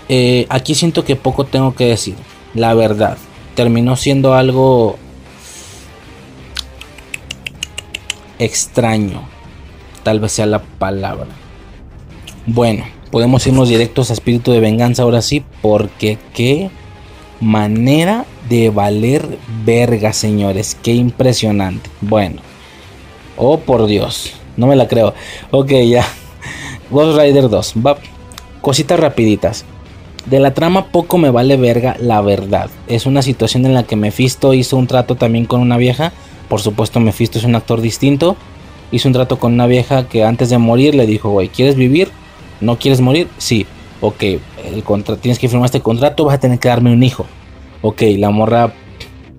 Eh, 0.08 0.46
aquí 0.48 0.74
siento 0.74 1.04
que 1.04 1.16
poco 1.16 1.44
tengo 1.44 1.74
que 1.74 1.86
decir. 1.86 2.14
La 2.54 2.74
verdad, 2.74 3.16
terminó 3.54 3.96
siendo 3.96 4.34
algo 4.34 4.96
extraño 8.38 9.33
tal 10.04 10.20
vez 10.20 10.32
sea 10.32 10.46
la 10.46 10.60
palabra. 10.60 11.26
Bueno, 12.46 12.84
podemos 13.10 13.46
irnos 13.46 13.68
directos 13.68 14.10
a 14.10 14.12
espíritu 14.12 14.52
de 14.52 14.60
venganza 14.60 15.02
ahora 15.02 15.22
sí, 15.22 15.42
porque 15.62 16.18
qué 16.34 16.70
manera 17.40 18.26
de 18.48 18.70
valer 18.70 19.38
verga, 19.64 20.12
señores, 20.12 20.76
qué 20.82 20.92
impresionante. 20.92 21.90
Bueno, 22.00 22.42
oh 23.36 23.58
por 23.58 23.86
Dios, 23.86 24.34
no 24.56 24.66
me 24.66 24.76
la 24.76 24.86
creo. 24.86 25.14
Ok, 25.50 25.72
ya. 25.88 26.06
Ghost 26.90 27.18
Rider 27.18 27.48
2, 27.48 27.74
va. 27.84 27.96
Cositas 28.60 29.00
rapiditas. 29.00 29.64
De 30.26 30.40
la 30.40 30.54
trama 30.54 30.86
poco 30.86 31.18
me 31.18 31.30
vale 31.30 31.56
verga, 31.56 31.96
la 32.00 32.20
verdad. 32.20 32.70
Es 32.86 33.04
una 33.04 33.20
situación 33.20 33.66
en 33.66 33.74
la 33.74 33.82
que 33.82 33.96
Mephisto 33.96 34.54
hizo 34.54 34.76
un 34.76 34.86
trato 34.86 35.16
también 35.16 35.44
con 35.44 35.60
una 35.60 35.76
vieja. 35.76 36.12
Por 36.48 36.60
supuesto, 36.60 37.00
Mephisto 37.00 37.38
es 37.38 37.44
un 37.44 37.56
actor 37.56 37.80
distinto 37.80 38.36
hizo 38.94 39.08
un 39.08 39.12
trato 39.12 39.38
con 39.38 39.52
una 39.52 39.66
vieja 39.66 40.08
que 40.08 40.24
antes 40.24 40.50
de 40.50 40.58
morir 40.58 40.94
le 40.94 41.06
dijo, 41.06 41.30
güey, 41.30 41.48
¿quieres 41.48 41.74
vivir? 41.74 42.10
¿No 42.60 42.78
quieres 42.78 43.00
morir? 43.00 43.28
Sí. 43.38 43.66
Ok, 44.00 44.22
el 44.22 44.84
tienes 45.20 45.38
que 45.38 45.48
firmar 45.48 45.66
este 45.66 45.80
contrato, 45.80 46.24
vas 46.24 46.36
a 46.36 46.40
tener 46.40 46.58
que 46.58 46.68
darme 46.68 46.92
un 46.92 47.02
hijo. 47.02 47.26
Ok, 47.82 48.02
la 48.18 48.30
morra 48.30 48.72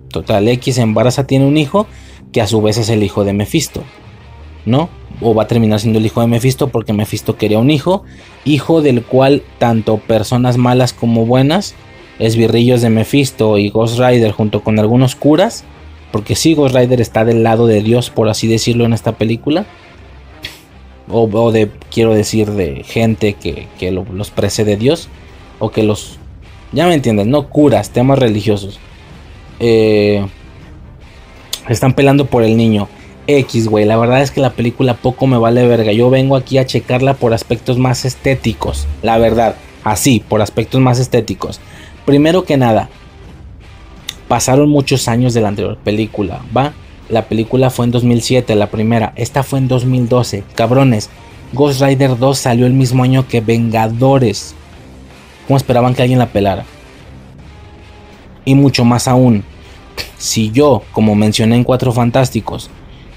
total 0.10 0.48
X 0.48 0.78
embaraza, 0.78 1.28
tiene 1.28 1.46
un 1.46 1.58
hijo 1.58 1.88
que 2.32 2.42
a 2.42 2.48
su 2.48 2.62
vez 2.62 2.78
es 2.78 2.90
el 2.90 3.04
hijo 3.04 3.24
de 3.24 3.34
Mephisto. 3.34 3.84
¿No? 4.66 4.90
O 5.22 5.34
va 5.34 5.44
a 5.44 5.48
terminar 5.48 5.80
siendo 5.80 6.00
el 6.00 6.06
hijo 6.06 6.22
de 6.22 6.28
Mephisto 6.28 6.70
porque 6.70 6.92
Mephisto 6.92 7.38
quería 7.38 7.60
un 7.60 7.70
hijo. 7.70 8.04
Hijo 8.44 8.82
del 8.82 9.04
cual 9.04 9.44
tanto 9.60 9.98
personas 9.98 10.58
malas 10.58 10.92
como 10.92 11.26
buenas, 11.26 11.76
esbirrillos 12.20 12.82
de 12.82 12.90
Mephisto 12.90 13.58
y 13.58 13.70
Ghost 13.70 14.00
Rider 14.00 14.32
junto 14.32 14.64
con 14.64 14.80
algunos 14.80 15.16
curas, 15.16 15.64
porque 16.16 16.38
si 16.38 16.54
Ghost 16.54 16.74
Rider 16.74 17.02
está 17.02 17.26
del 17.26 17.44
lado 17.44 17.68
de 17.68 17.82
Dios, 17.82 18.10
por 18.10 18.30
así 18.30 18.48
decirlo, 18.48 18.86
en 18.86 18.94
esta 18.94 19.18
película. 19.18 19.66
O, 21.10 21.52
de, 21.52 21.70
quiero 21.92 22.14
decir, 22.14 22.52
de 22.52 22.86
gente 22.86 23.34
que, 23.34 23.68
los 23.92 24.32
precede 24.32 24.78
Dios. 24.78 25.10
O 25.60 25.72
que 25.72 25.84
los... 25.84 26.18
Ya 26.72 26.88
me 26.88 26.94
entienden, 26.94 27.32
no 27.32 27.50
curas, 27.50 27.90
temas 27.90 28.18
religiosos. 28.18 28.80
Eh, 29.60 30.26
están 31.68 31.92
pelando 31.92 32.28
por 32.28 32.44
el 32.44 32.56
niño. 32.56 32.88
X, 33.28 33.68
güey. 33.68 33.84
La 33.84 33.98
verdad 33.98 34.22
es 34.22 34.32
que 34.32 34.40
la 34.40 34.54
película 34.54 34.94
poco 34.94 35.28
me 35.28 35.38
vale 35.38 35.68
verga. 35.68 35.92
Yo 35.92 36.10
vengo 36.10 36.38
aquí 36.38 36.60
a 36.60 36.66
checarla 36.66 37.16
por 37.16 37.34
aspectos 37.34 37.78
más 37.78 38.06
estéticos. 38.06 38.88
La 39.02 39.18
verdad. 39.18 39.58
Así, 39.84 40.24
por 40.26 40.42
aspectos 40.42 40.80
más 40.80 40.98
estéticos. 40.98 41.60
Primero 42.06 42.46
que 42.46 42.56
nada, 42.56 42.90
Pasaron 44.28 44.70
muchos 44.70 45.08
años 45.08 45.34
de 45.34 45.42
la 45.42 45.50
anterior 45.50 45.78
película, 45.78 46.42
¿va? 46.56 46.74
La 47.10 47.26
película 47.26 47.70
fue 47.70 47.86
en 47.86 47.92
2007, 47.92 48.56
la 48.56 48.72
primera. 48.72 49.14
Esta 49.16 49.44
fue 49.44 49.60
en 49.60 49.68
2012. 49.68 50.44
Cabrones, 50.56 51.10
Ghost 51.54 51.82
Rider 51.82 52.18
2 52.18 52.38
salió 52.38 52.66
el 52.66 52.74
mismo 52.74 53.04
año 53.04 53.28
que 53.28 53.42
Vengadores. 53.42 54.56
¿Cómo 55.48 55.58
esperaban 55.58 55.94
que 55.94 56.02
alguien 56.02 56.20
la 56.20 56.28
pelara? 56.28 56.66
Y 58.44 58.56
mucho 58.56 58.84
más 58.84 59.08
aún, 59.08 59.44
si 60.18 60.52
yo, 60.52 60.84
como 60.92 61.16
mencioné 61.16 61.56
en 61.56 61.64
Cuatro 61.64 61.92
Fantásticos, 61.92 62.70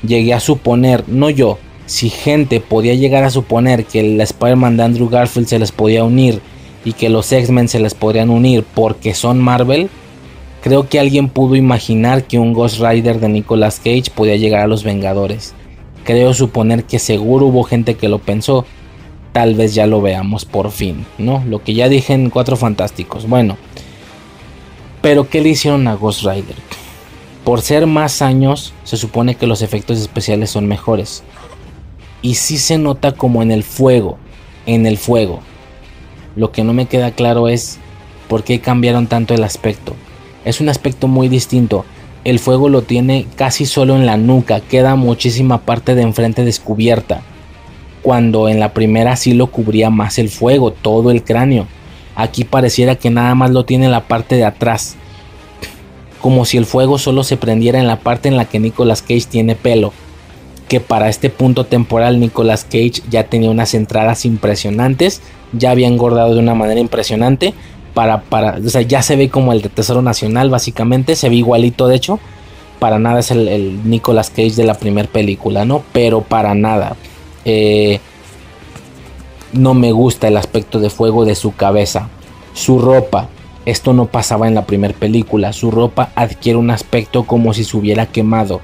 llegué 0.03 0.35
a 0.35 0.41
suponer, 0.41 1.05
no 1.09 1.31
yo, 1.31 1.59
si 1.87 2.11
gente 2.11 2.61
podía 2.61 2.95
llegar 2.95 3.25
a 3.25 3.31
suponer 3.31 3.87
que 3.87 4.01
el 4.01 4.21
Spider-Man 4.21 4.77
de 4.77 4.83
Andrew 4.83 5.09
Garfield 5.09 5.49
se 5.49 5.59
les 5.59 5.73
podía 5.73 6.05
unir 6.05 6.41
y 6.85 6.93
que 6.93 7.09
los 7.09 7.33
X-Men 7.33 7.69
se 7.69 7.81
les 7.81 7.95
podrían 7.95 8.31
unir 8.31 8.65
porque 8.75 9.15
son 9.15 9.39
Marvel, 9.39 9.89
Creo 10.61 10.89
que 10.89 10.99
alguien 10.99 11.29
pudo 11.29 11.55
imaginar 11.55 12.25
que 12.25 12.41
un 12.41 12.53
Ghost 12.53 12.81
Rider 12.81 13.21
de 13.21 13.29
Nicolas 13.29 13.79
Cage 13.79 14.11
podía 14.13 14.37
llegar 14.37 14.63
a 14.63 14.67
los 14.67 14.83
Vengadores. 14.83 15.55
Creo 16.03 16.35
suponer 16.35 16.85
que 16.85 16.99
seguro 16.99 17.47
hubo 17.47 17.63
gente 17.63 17.95
que 17.95 18.09
lo 18.09 18.19
pensó. 18.19 18.67
Tal 19.33 19.55
vez 19.55 19.75
ya 19.75 19.87
lo 19.87 20.03
veamos 20.03 20.45
por 20.45 20.73
fin, 20.73 21.07
¿no? 21.17 21.45
Lo 21.47 21.63
que 21.63 21.75
ya 21.75 21.89
dije 21.89 22.13
en 22.13 22.31
Cuatro 22.31 22.57
Fantásticos. 22.57 23.29
Bueno. 23.29 23.57
Pero 25.01 25.29
¿qué 25.29 25.41
le 25.41 25.51
hicieron 25.51 25.87
a 25.87 25.95
Ghost 25.95 26.25
Rider? 26.25 26.57
Por 27.45 27.61
ser 27.63 27.87
más 27.87 28.21
años, 28.21 28.73
se 28.83 28.97
supone 28.97 29.37
que 29.37 29.47
los 29.47 29.63
efectos 29.63 30.01
especiales 30.01 30.51
son 30.51 30.67
mejores. 30.67 31.23
Y 32.21 32.35
sí 32.35 32.59
se 32.59 32.79
nota 32.79 33.13
como 33.13 33.43
en 33.43 33.53
el 33.53 33.63
fuego. 33.63 34.19
En 34.67 34.87
el 34.87 34.99
fuego. 34.99 35.39
Lo 36.35 36.51
que 36.51 36.65
no 36.65 36.73
me 36.73 36.87
queda 36.87 37.13
claro 37.13 37.47
es 37.47 37.79
por 38.29 38.43
qué 38.43 38.61
cambiaron 38.61 39.07
tanto 39.07 39.35
el 39.35 39.45
aspecto 39.45 39.95
es 40.45 40.61
un 40.61 40.69
aspecto 40.69 41.09
muy 41.09 41.29
distinto. 41.29 41.85
El 42.25 42.39
fuego 42.39 42.69
lo 42.69 42.83
tiene 42.83 43.27
casi 43.37 43.65
solo 43.65 43.97
en 43.97 44.07
la 44.07 44.17
nuca, 44.17 44.61
queda 44.61 44.97
muchísima 44.97 45.59
parte 45.59 45.95
de 45.95 46.03
enfrente 46.03 46.45
descubierta. 46.45 47.23
Cuando 48.03 48.49
en 48.49 48.61
la 48.61 48.73
primera 48.73 49.17
sí 49.17 49.35
lo 49.35 49.49
cubría 49.49 49.91
más 49.91 50.19
el 50.19 50.29
fuego, 50.29 50.73
todo 50.73 51.11
el 51.11 51.23
cráneo. 51.23 51.67
Aquí 52.15 52.45
pareciera 52.45 52.97
que 52.97 53.11
nada 53.11 53.35
más 53.35 53.51
lo 53.51 53.65
tiene 53.65 53.87
en 53.87 53.93
la 53.93 54.09
parte 54.09 54.37
de 54.37 54.45
atrás. 54.45 54.97
Como 56.21 56.45
si 56.45 56.57
el 56.57 56.67
fuego 56.67 56.99
solo 56.99 57.23
se 57.23 57.37
prendiera 57.37 57.79
en 57.79 57.87
la 57.87 58.01
parte 58.01 58.29
en 58.29 58.37
la 58.37 58.45
que 58.45 58.59
Nicolas 58.59 59.03
Cage 59.03 59.27
tiene 59.31 59.55
pelo. 59.55 59.93
Que 60.69 60.81
para 60.81 61.09
este 61.09 61.31
punto 61.31 61.65
temporal 61.65 62.19
Nicolas 62.21 62.65
Cage 62.65 63.03
ya 63.09 63.25
tenía 63.25 63.51
unas 63.51 63.73
entradas 63.75 64.25
impresionantes, 64.25 65.23
ya 65.53 65.71
había 65.71 65.87
engordado 65.87 66.35
de 66.35 66.41
una 66.41 66.55
manera 66.55 66.81
impresionante, 66.81 67.55
para, 67.99 68.21
para, 68.21 68.61
o 68.65 68.69
sea, 68.69 68.83
ya 68.83 69.03
se 69.03 69.17
ve 69.17 69.29
como 69.29 69.53
el 69.53 69.61
de 69.61 69.71
Tesoro 69.71 70.03
Nacional, 70.03 70.51
básicamente, 70.51 71.17
se 71.17 71.29
ve 71.29 71.35
igualito, 71.35 71.89
de 71.89 71.97
hecho, 71.97 72.21
para 72.79 73.01
nada 73.01 73.19
es 73.19 73.33
el, 73.33 73.81
Nicolas 73.91 74.31
Cage 74.31 74.53
de 74.55 74.63
la 74.63 74.75
primera 74.75 75.09
película, 75.09 75.65
¿no? 75.65 75.83
Pero 75.93 76.21
para 76.21 76.55
nada. 76.55 76.95
Eh, 77.45 77.99
No 79.53 79.75
me 79.75 79.91
gusta 79.91 80.29
el 80.29 80.37
aspecto 80.37 80.79
de 80.79 80.91
fuego 80.91 81.25
de 81.25 81.35
su 81.35 81.57
cabeza. 81.57 82.09
Su 82.55 82.79
ropa. 82.79 83.27
Esto 83.67 83.93
no 83.95 84.07
pasaba 84.07 84.47
en 84.47 84.55
la 84.55 84.65
primera 84.65 84.95
película. 84.95 85.53
Su 85.53 85.73
ropa 85.73 86.13
adquiere 86.15 86.57
un 86.57 86.71
aspecto 86.71 87.25
como 87.25 87.53
si 87.53 87.65
se 87.65 87.77
hubiera 87.77 88.07
quemado. 88.07 88.61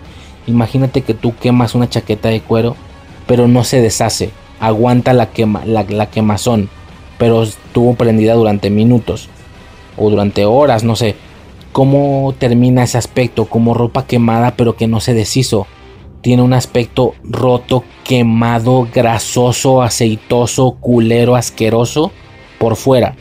Imagínate 0.46 1.02
que 1.02 1.14
tú 1.14 1.34
quemas 1.34 1.74
una 1.74 1.88
chaqueta 1.88 2.28
de 2.28 2.40
cuero, 2.40 2.76
pero 3.26 3.48
no 3.48 3.64
se 3.64 3.80
deshace. 3.80 4.30
Aguanta 4.60 5.12
la, 5.12 5.30
quema, 5.32 5.64
la, 5.66 5.82
la 5.88 6.06
quemazón, 6.06 6.68
pero 7.18 7.42
estuvo 7.42 7.94
prendida 7.94 8.34
durante 8.34 8.70
minutos 8.70 9.28
o 9.96 10.10
durante 10.10 10.44
horas, 10.44 10.84
no 10.84 10.96
sé. 10.96 11.16
¿Cómo 11.72 12.34
termina 12.38 12.84
ese 12.84 12.98
aspecto? 12.98 13.46
Como 13.46 13.74
ropa 13.74 14.06
quemada, 14.06 14.54
pero 14.56 14.76
que 14.76 14.86
no 14.86 15.00
se 15.00 15.14
deshizo 15.14 15.66
tiene 16.24 16.42
un 16.42 16.54
aspecto 16.54 17.14
roto, 17.22 17.84
quemado, 18.02 18.88
grasoso, 18.90 19.82
aceitoso, 19.82 20.78
culero, 20.80 21.36
asqueroso 21.36 22.12
por 22.58 22.76
fuera. 22.76 23.14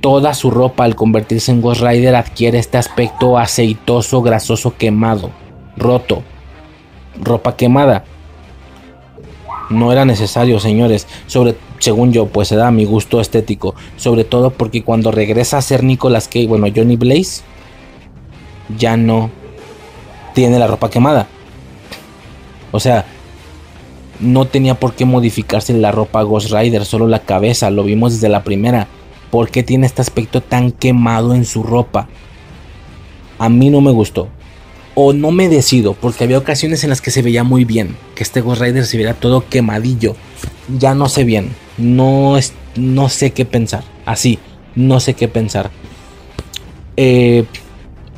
Toda 0.00 0.32
su 0.32 0.50
ropa 0.50 0.84
al 0.84 0.96
convertirse 0.96 1.52
en 1.52 1.60
Ghost 1.60 1.82
Rider 1.82 2.16
adquiere 2.16 2.58
este 2.58 2.78
aspecto 2.78 3.36
aceitoso, 3.36 4.22
grasoso, 4.22 4.78
quemado, 4.78 5.30
roto. 5.76 6.22
Ropa 7.20 7.54
quemada. 7.54 8.04
No 9.68 9.92
era 9.92 10.06
necesario, 10.06 10.58
señores. 10.58 11.06
Sobre, 11.26 11.54
según 11.80 12.12
yo, 12.12 12.26
pues 12.26 12.48
se 12.48 12.56
da 12.56 12.70
mi 12.70 12.84
gusto 12.84 13.20
estético. 13.20 13.74
Sobre 13.96 14.22
todo 14.22 14.50
porque 14.50 14.84
cuando 14.84 15.10
regresa 15.10 15.58
a 15.58 15.62
ser 15.62 15.82
Nicolas 15.82 16.28
Cage, 16.28 16.46
bueno, 16.46 16.68
Johnny 16.74 16.96
Blaze, 16.96 17.42
ya 18.78 18.96
no 18.96 19.30
tiene 20.32 20.58
la 20.60 20.68
ropa 20.68 20.88
quemada 20.88 21.26
o 22.72 22.80
sea, 22.80 23.04
no 24.20 24.46
tenía 24.46 24.74
por 24.78 24.94
qué 24.94 25.04
modificarse 25.04 25.72
la 25.74 25.92
ropa 25.92 26.22
Ghost 26.22 26.52
Rider, 26.52 26.84
solo 26.84 27.08
la 27.08 27.20
cabeza, 27.20 27.70
lo 27.70 27.82
vimos 27.82 28.14
desde 28.14 28.28
la 28.28 28.44
primera. 28.44 28.86
¿Por 29.30 29.50
qué 29.50 29.62
tiene 29.62 29.86
este 29.86 30.02
aspecto 30.02 30.40
tan 30.40 30.72
quemado 30.72 31.34
en 31.34 31.44
su 31.44 31.62
ropa? 31.62 32.08
A 33.38 33.48
mí 33.48 33.70
no 33.70 33.80
me 33.80 33.90
gustó. 33.90 34.28
O 35.02 35.14
no 35.14 35.30
me 35.30 35.48
decido, 35.48 35.94
porque 35.94 36.24
había 36.24 36.36
ocasiones 36.36 36.84
en 36.84 36.90
las 36.90 37.00
que 37.00 37.10
se 37.10 37.22
veía 37.22 37.42
muy 37.42 37.64
bien. 37.64 37.96
Que 38.14 38.22
este 38.22 38.42
Ghost 38.42 38.60
Rider 38.60 38.84
se 38.84 38.98
viera 38.98 39.14
todo 39.14 39.48
quemadillo. 39.48 40.14
Ya 40.78 40.94
no 40.94 41.08
sé 41.08 41.24
bien. 41.24 41.48
No, 41.78 42.36
no 42.76 43.08
sé 43.08 43.30
qué 43.30 43.46
pensar. 43.46 43.82
Así, 44.04 44.38
no 44.74 45.00
sé 45.00 45.14
qué 45.14 45.26
pensar. 45.26 45.70
Eh, 46.98 47.44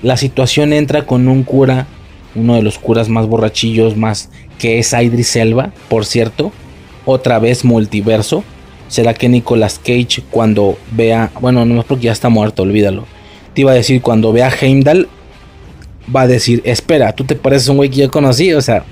la 0.02 0.16
situación 0.16 0.72
entra 0.72 1.06
con 1.06 1.28
un 1.28 1.44
cura 1.44 1.86
uno 2.34 2.56
de 2.56 2.62
los 2.62 2.78
curas 2.80 3.09
más 3.09 3.28
borrachillos, 3.28 3.96
más 3.96 4.30
que 4.59 4.80
es 4.80 4.92
Idris 4.92 5.36
Elba, 5.36 5.70
por 5.88 6.04
cierto. 6.04 6.50
Otra 7.04 7.38
vez 7.38 7.64
multiverso. 7.64 8.42
¿Será 8.88 9.14
que 9.14 9.28
Nicolas 9.28 9.78
Cage 9.78 10.24
cuando 10.32 10.76
vea, 10.90 11.30
bueno, 11.40 11.64
no 11.64 11.78
es 11.78 11.86
porque 11.86 12.06
ya 12.06 12.12
está 12.12 12.28
muerto, 12.28 12.64
olvídalo. 12.64 13.06
Te 13.54 13.60
iba 13.60 13.70
a 13.70 13.74
decir, 13.74 14.02
cuando 14.02 14.32
vea 14.32 14.50
Heimdall, 14.50 15.09
va 16.14 16.22
a 16.22 16.26
decir, 16.26 16.62
espera, 16.64 17.12
tú 17.12 17.24
te 17.24 17.34
pareces 17.34 17.68
un 17.68 17.76
güey 17.76 17.90
que 17.90 18.00
yo 18.00 18.10
conocí, 18.10 18.52
o 18.52 18.60
sea, 18.60 18.84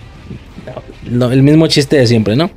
el 1.05 1.43
mismo 1.43 1.67
chiste 1.67 1.97
de 1.97 2.07
siempre, 2.07 2.37
¿no? 2.37 2.51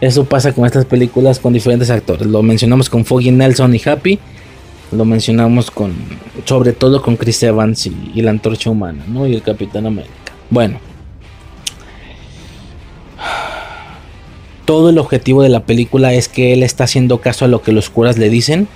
Eso 0.00 0.24
pasa 0.24 0.52
con 0.52 0.66
estas 0.66 0.84
películas 0.84 1.38
con 1.38 1.52
diferentes 1.52 1.88
actores. 1.90 2.26
Lo 2.26 2.42
mencionamos 2.42 2.90
con 2.90 3.04
Foggy 3.04 3.30
Nelson 3.30 3.74
y 3.74 3.80
Happy. 3.84 4.18
Lo 4.92 5.04
mencionamos 5.04 5.70
con, 5.70 5.94
sobre 6.44 6.72
todo 6.72 7.00
con 7.00 7.16
Chris 7.16 7.42
Evans 7.42 7.86
y, 7.86 8.12
y 8.14 8.22
la 8.22 8.30
Antorcha 8.30 8.70
Humana, 8.70 9.04
¿no? 9.08 9.26
Y 9.26 9.34
el 9.34 9.42
Capitán 9.42 9.86
América. 9.86 10.12
Bueno. 10.50 10.78
Todo 14.66 14.90
el 14.90 14.98
objetivo 14.98 15.42
de 15.42 15.48
la 15.48 15.60
película 15.60 16.12
es 16.14 16.28
que 16.28 16.52
él 16.52 16.62
está 16.62 16.84
haciendo 16.84 17.20
caso 17.20 17.44
a 17.44 17.48
lo 17.48 17.62
que 17.62 17.72
los 17.72 17.90
curas 17.90 18.18
le 18.18 18.30
dicen, 18.30 18.66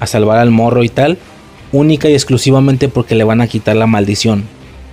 a 0.00 0.06
salvar 0.06 0.38
al 0.38 0.50
morro 0.50 0.84
y 0.84 0.88
tal, 0.88 1.18
única 1.72 2.08
y 2.08 2.14
exclusivamente 2.14 2.88
porque 2.88 3.14
le 3.14 3.24
van 3.24 3.40
a 3.40 3.46
quitar 3.46 3.76
la 3.76 3.86
maldición. 3.86 4.44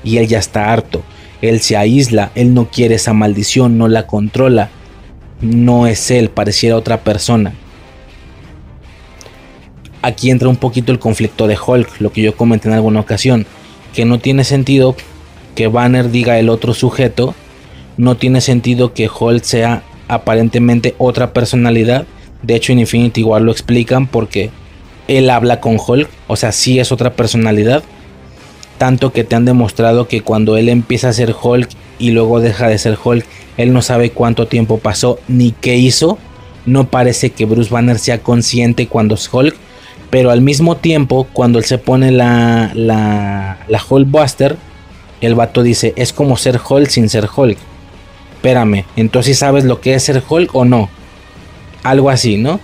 Y 0.04 0.18
él 0.18 0.28
ya 0.28 0.40
está 0.40 0.72
harto. 0.72 1.04
Él 1.42 1.62
se 1.62 1.78
aísla, 1.78 2.32
él 2.36 2.54
no 2.54 2.70
quiere 2.70 2.96
esa 2.96 3.14
maldición, 3.14 3.78
no 3.78 3.88
la 3.88 4.08
controla. 4.08 4.70
No 5.42 5.88
es 5.88 6.12
él, 6.12 6.30
pareciera 6.30 6.76
otra 6.76 7.02
persona. 7.02 7.54
Aquí 10.02 10.32
entra 10.32 10.50
un 10.50 10.56
poquito 10.56 10.92
el 10.92 11.00
conflicto 11.00 11.48
de 11.48 11.58
Hulk, 11.58 12.00
lo 12.00 12.12
que 12.12 12.22
yo 12.22 12.36
comenté 12.36 12.70
en 12.70 12.74
alguna 12.74 13.02
ocasión, 13.02 13.46
que 13.94 14.06
no 14.06 14.20
tiene 14.20 14.44
sentido 14.44 14.96
que 15.56 15.68
Banner 15.68 16.10
diga 16.10 16.40
el 16.40 16.50
otro 16.50 16.74
sujeto, 16.74 17.36
no 17.98 18.16
tiene 18.16 18.40
sentido 18.40 18.94
que 18.94 19.10
Hulk 19.10 19.44
sea 19.44 19.84
aparentemente 20.08 20.96
otra 20.98 21.34
personalidad. 21.34 22.06
De 22.42 22.56
hecho, 22.56 22.72
en 22.72 22.80
Infinity 22.80 23.24
War 23.24 23.42
lo 23.42 23.52
explican 23.52 24.08
porque 24.08 24.52
él 25.10 25.30
habla 25.30 25.60
con 25.60 25.78
Hulk, 25.86 26.10
o 26.28 26.36
sea, 26.38 26.52
sí 26.54 26.80
es 26.80 26.92
otra 26.92 27.14
personalidad. 27.14 27.84
Tanto 28.80 29.12
que 29.12 29.26
te 29.26 29.36
han 29.36 29.44
demostrado 29.44 30.08
que 30.08 30.22
cuando 30.22 30.56
él 30.56 30.70
empieza 30.70 31.10
a 31.10 31.14
ser 31.14 31.36
Hulk 31.40 31.70
y 32.00 32.12
luego 32.12 32.40
deja 32.40 32.70
de 32.70 32.78
ser 32.78 32.98
Hulk, 33.04 33.26
él 33.58 33.74
no 33.74 33.82
sabe 33.82 34.12
cuánto 34.12 34.48
tiempo 34.48 34.80
pasó 34.80 35.20
ni 35.28 35.52
qué 35.52 35.76
hizo. 35.76 36.18
No 36.66 36.88
parece 36.88 37.32
que 37.32 37.46
Bruce 37.46 37.70
Banner 37.70 38.00
sea 38.00 38.20
consciente 38.20 38.88
cuando 38.88 39.16
es 39.16 39.30
Hulk, 39.32 39.54
pero 40.10 40.32
al 40.32 40.40
mismo 40.40 40.78
tiempo, 40.78 41.28
cuando 41.34 41.60
él 41.60 41.66
se 41.66 41.78
pone 41.78 42.12
la, 42.12 42.72
la, 42.74 43.58
la 43.68 43.82
Hulk 43.88 44.10
Buster, 44.10 44.56
el 45.20 45.36
vato 45.36 45.62
dice, 45.62 45.94
es 45.98 46.14
como 46.14 46.38
ser 46.38 46.58
Hulk 46.58 46.88
sin 46.88 47.10
ser 47.10 47.28
Hulk. 47.36 47.58
Espérame, 48.36 48.86
entonces 48.96 49.38
sabes 49.38 49.66
lo 49.66 49.82
que 49.82 49.94
es 49.94 50.04
ser 50.04 50.24
Hulk 50.28 50.56
o 50.56 50.64
no. 50.64 50.88
Algo 51.84 52.10
así, 52.10 52.38
¿no? 52.38 52.62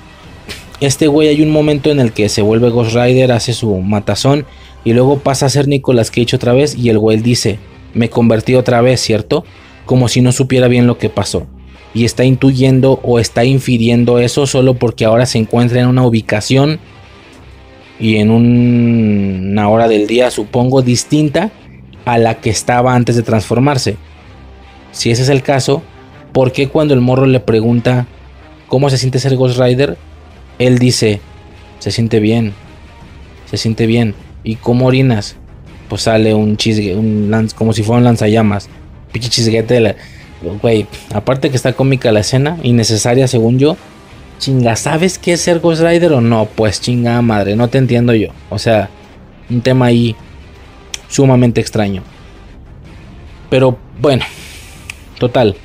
Este 0.80 1.08
güey 1.08 1.28
hay 1.28 1.42
un 1.42 1.52
momento 1.52 1.92
en 1.92 2.00
el 2.00 2.14
que 2.14 2.30
se 2.30 2.42
vuelve 2.42 2.70
Ghost 2.70 2.96
Rider, 2.96 3.34
hace 3.34 3.52
su 3.52 3.76
matazón 3.82 4.46
y 4.86 4.94
luego 4.94 5.18
pasa 5.18 5.48
a 5.48 5.50
ser 5.50 5.68
Nicolas 5.68 6.12
Cage 6.12 6.36
otra 6.36 6.54
vez 6.54 6.76
y 6.76 6.90
el 6.90 7.00
güey 7.00 7.18
dice, 7.18 7.60
me 7.94 8.10
convertí 8.10 8.54
otra 8.54 8.82
vez, 8.82 9.02
¿cierto? 9.02 9.44
Como 9.86 10.08
si 10.08 10.22
no 10.22 10.32
supiera 10.32 10.68
bien 10.68 10.88
lo 10.88 10.98
que 10.98 11.10
pasó. 11.10 11.48
Y 11.94 12.06
está 12.06 12.24
intuyendo 12.24 13.00
o 13.04 13.20
está 13.20 13.46
infiriendo 13.46 14.20
eso 14.20 14.46
solo 14.46 14.76
porque 14.76 15.06
ahora 15.06 15.26
se 15.26 15.40
encuentra 15.40 15.82
en 15.82 15.88
una 15.88 16.06
ubicación 16.06 16.80
y 18.00 18.18
en 18.18 18.30
una 18.30 19.70
hora 19.70 19.88
del 19.88 20.06
día, 20.06 20.30
supongo, 20.30 20.82
distinta 20.82 21.52
a 22.06 22.18
la 22.20 22.36
que 22.36 22.52
estaba 22.52 22.94
antes 22.94 23.16
de 23.16 23.24
transformarse. 23.24 23.98
Si 24.92 25.10
ese 25.10 25.24
es 25.24 25.30
el 25.30 25.42
caso, 25.42 25.82
¿por 26.32 26.52
qué 26.52 26.68
cuando 26.68 26.94
el 26.94 27.02
morro 27.02 27.26
le 27.26 27.40
pregunta 27.40 28.06
cómo 28.68 28.90
se 28.90 28.98
siente 28.98 29.20
ser 29.20 29.36
Ghost 29.36 29.58
Rider? 29.58 29.98
Él 30.60 30.78
dice, 30.78 31.22
se 31.80 31.92
siente 31.92 32.20
bien, 32.20 32.54
se 33.50 33.58
siente 33.58 33.88
bien. 33.88 34.14
¿Y 34.46 34.56
cómo 34.56 34.86
orinas? 34.86 35.36
Pues 35.90 36.04
sale 36.04 36.34
un 36.34 36.56
chisgue, 36.56 36.96
un 36.96 37.50
como 37.56 37.74
si 37.74 37.84
fuera 37.84 37.98
un 37.98 38.06
lanzallamas. 38.06 38.70
Pinche 39.12 39.30
chisguete 39.30 39.82
de. 39.82 39.96
Güey, 40.62 40.86
aparte 41.14 41.50
que 41.50 41.56
está 41.56 41.74
cómica 41.74 42.12
la 42.12 42.20
escena, 42.20 42.58
innecesaria 42.64 43.28
según 43.28 43.58
yo. 43.60 43.76
Chinga, 44.38 44.76
¿sabes 44.76 45.18
qué 45.18 45.34
es 45.34 45.42
ser 45.42 45.60
Ghost 45.60 45.82
Rider 45.82 46.14
o 46.14 46.22
no? 46.22 46.46
Pues 46.46 46.80
chinga 46.80 47.22
madre, 47.22 47.56
no 47.56 47.70
te 47.70 47.80
entiendo 47.80 48.14
yo. 48.14 48.30
O 48.50 48.60
sea, 48.60 48.90
un 49.50 49.62
tema 49.62 49.88
ahí 49.88 50.16
sumamente 51.10 51.62
extraño. 51.62 52.04
Pero 53.50 53.80
bueno, 54.00 54.24
total. 55.18 55.56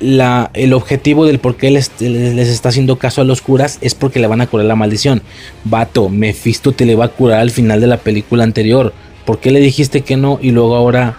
El 0.00 0.72
objetivo 0.74 1.26
del 1.26 1.40
por 1.40 1.56
qué 1.56 1.70
les, 1.70 1.90
les, 2.00 2.48
está 2.48 2.68
haciendo 2.68 2.98
caso 2.98 3.20
a 3.20 3.24
los 3.24 3.42
curas 3.42 3.78
es 3.80 3.94
porque 3.94 4.20
le 4.20 4.28
van 4.28 4.40
a 4.40 4.46
curar 4.46 4.66
la 4.66 4.76
maldición. 4.76 5.22
Vato, 5.64 6.08
Mephisto 6.08 6.72
te 6.72 6.86
le 6.86 6.94
va 6.94 7.06
a 7.06 7.08
curar 7.08 7.40
al 7.40 7.50
final 7.50 7.80
de 7.80 7.88
la 7.88 7.96
película 7.96 8.44
anterior. 8.44 8.92
¿Por 9.24 9.40
qué 9.40 9.50
le 9.50 9.60
dijiste 9.60 10.02
que 10.02 10.16
no 10.16 10.38
y 10.40 10.52
luego 10.52 10.76
ahora, 10.76 11.18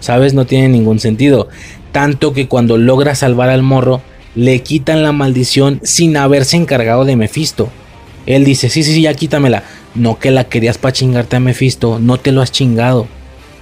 sabes, 0.00 0.32
no 0.32 0.46
tiene 0.46 0.68
ningún 0.68 1.00
sentido? 1.00 1.48
Tanto 1.92 2.32
que 2.32 2.48
cuando 2.48 2.78
logra 2.78 3.14
salvar 3.14 3.50
al 3.50 3.62
morro, 3.62 4.00
le 4.34 4.60
quitan 4.62 5.02
la 5.02 5.12
maldición 5.12 5.80
sin 5.84 6.16
haberse 6.16 6.56
encargado 6.56 7.04
de 7.04 7.16
Mephisto. 7.16 7.70
Él 8.26 8.44
dice, 8.44 8.70
sí, 8.70 8.82
sí, 8.82 8.94
sí, 8.94 9.02
ya 9.02 9.14
quítamela. 9.14 9.64
No 9.94 10.18
que 10.18 10.30
la 10.30 10.44
querías 10.44 10.78
para 10.78 10.92
chingarte 10.92 11.36
a 11.36 11.40
Mephisto, 11.40 11.98
no 11.98 12.18
te 12.18 12.32
lo 12.32 12.40
has 12.42 12.50
chingado. 12.50 13.06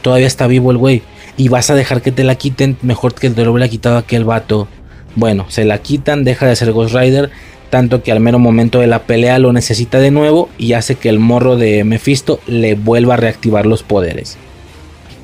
Todavía 0.03 0.27
está 0.27 0.47
vivo 0.47 0.71
el 0.71 0.79
güey. 0.79 1.03
Y 1.37 1.49
vas 1.49 1.71
a 1.71 1.75
dejar 1.75 2.03
que 2.03 2.13
te 2.13 2.25
la 2.25 2.35
quiten 2.35 2.77
mejor 2.83 3.15
que 3.15 3.31
te 3.31 3.45
lo 3.45 3.53
hubiera 3.53 3.69
quitado 3.69 3.97
aquel 3.97 4.25
vato. 4.25 4.69
Bueno, 5.15 5.47
se 5.49 5.65
la 5.65 5.79
quitan, 5.79 6.25
deja 6.25 6.47
de 6.47 6.57
ser 6.57 6.73
Ghost 6.73 6.95
Rider. 6.95 7.31
Tanto 7.71 8.03
que 8.03 8.13
al 8.13 8.21
mero 8.21 8.39
momento 8.39 8.81
de 8.81 8.87
la 8.87 9.05
pelea 9.05 9.39
lo 9.39 9.51
necesita 9.53 9.99
de 9.99 10.11
nuevo 10.11 10.51
y 10.59 10.75
hace 10.75 10.97
que 10.97 11.09
el 11.09 11.19
morro 11.19 11.57
de 11.57 11.85
Mephisto 11.85 12.39
le 12.47 12.75
vuelva 12.75 13.15
a 13.15 13.17
reactivar 13.17 13.65
los 13.65 13.83
poderes. 13.83 14.37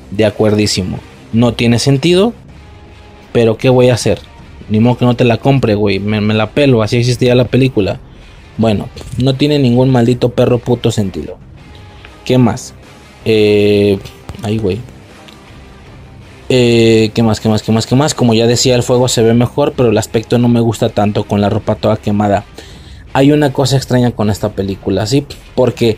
De 0.09 0.25
acuerdísimo. 0.25 0.99
No 1.31 1.53
tiene 1.53 1.77
sentido. 1.77 2.33
Pero 3.33 3.57
¿qué 3.57 3.69
voy 3.69 3.89
a 3.89 3.93
hacer? 3.93 4.19
Ni 4.67 4.79
modo 4.79 4.97
que 4.97 5.05
no 5.05 5.15
te 5.15 5.25
la 5.25 5.37
compre, 5.37 5.75
güey. 5.75 5.99
Me, 5.99 6.21
la 6.33 6.49
pelo. 6.49 6.81
Así 6.81 6.97
existía 6.97 7.35
la 7.35 7.45
película. 7.45 7.99
Bueno, 8.57 8.89
no 9.17 9.35
tiene 9.35 9.59
ningún 9.59 9.91
maldito 9.91 10.29
perro 10.29 10.57
puto 10.57 10.89
sentido. 10.91 11.37
¿Qué 12.25 12.39
más? 12.39 12.73
Eh, 13.25 13.99
ay, 14.41 14.57
güey. 14.57 14.79
Eh, 16.51 17.11
¿Qué 17.13 17.21
más? 17.21 17.39
¿Qué 17.39 17.47
más? 17.47 17.61
¿Qué 17.61 17.71
más? 17.71 17.85
¿Qué 17.85 17.95
más? 17.95 18.15
Como 18.15 18.33
ya 18.33 18.47
decía, 18.47 18.75
el 18.75 18.81
fuego 18.81 19.07
se 19.07 19.21
ve 19.21 19.35
mejor, 19.35 19.73
pero 19.77 19.89
el 19.89 19.97
aspecto 19.99 20.39
no 20.39 20.47
me 20.47 20.59
gusta 20.59 20.89
tanto 20.89 21.23
con 21.23 21.41
la 21.41 21.49
ropa 21.49 21.75
toda 21.75 21.97
quemada. 21.97 22.43
Hay 23.13 23.31
una 23.31 23.53
cosa 23.53 23.77
extraña 23.77 24.11
con 24.11 24.31
esta 24.31 24.49
película, 24.49 25.05
¿sí? 25.05 25.25
Porque 25.53 25.97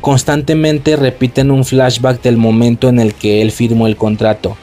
constantemente 0.00 0.96
repiten 0.96 1.50
un 1.50 1.64
flashback 1.64 2.22
del 2.22 2.38
momento 2.38 2.88
en 2.88 2.98
el 2.98 3.14
que 3.14 3.42
él 3.42 3.52
firmó 3.52 3.86
el 3.86 3.96
contrato. 3.96 4.56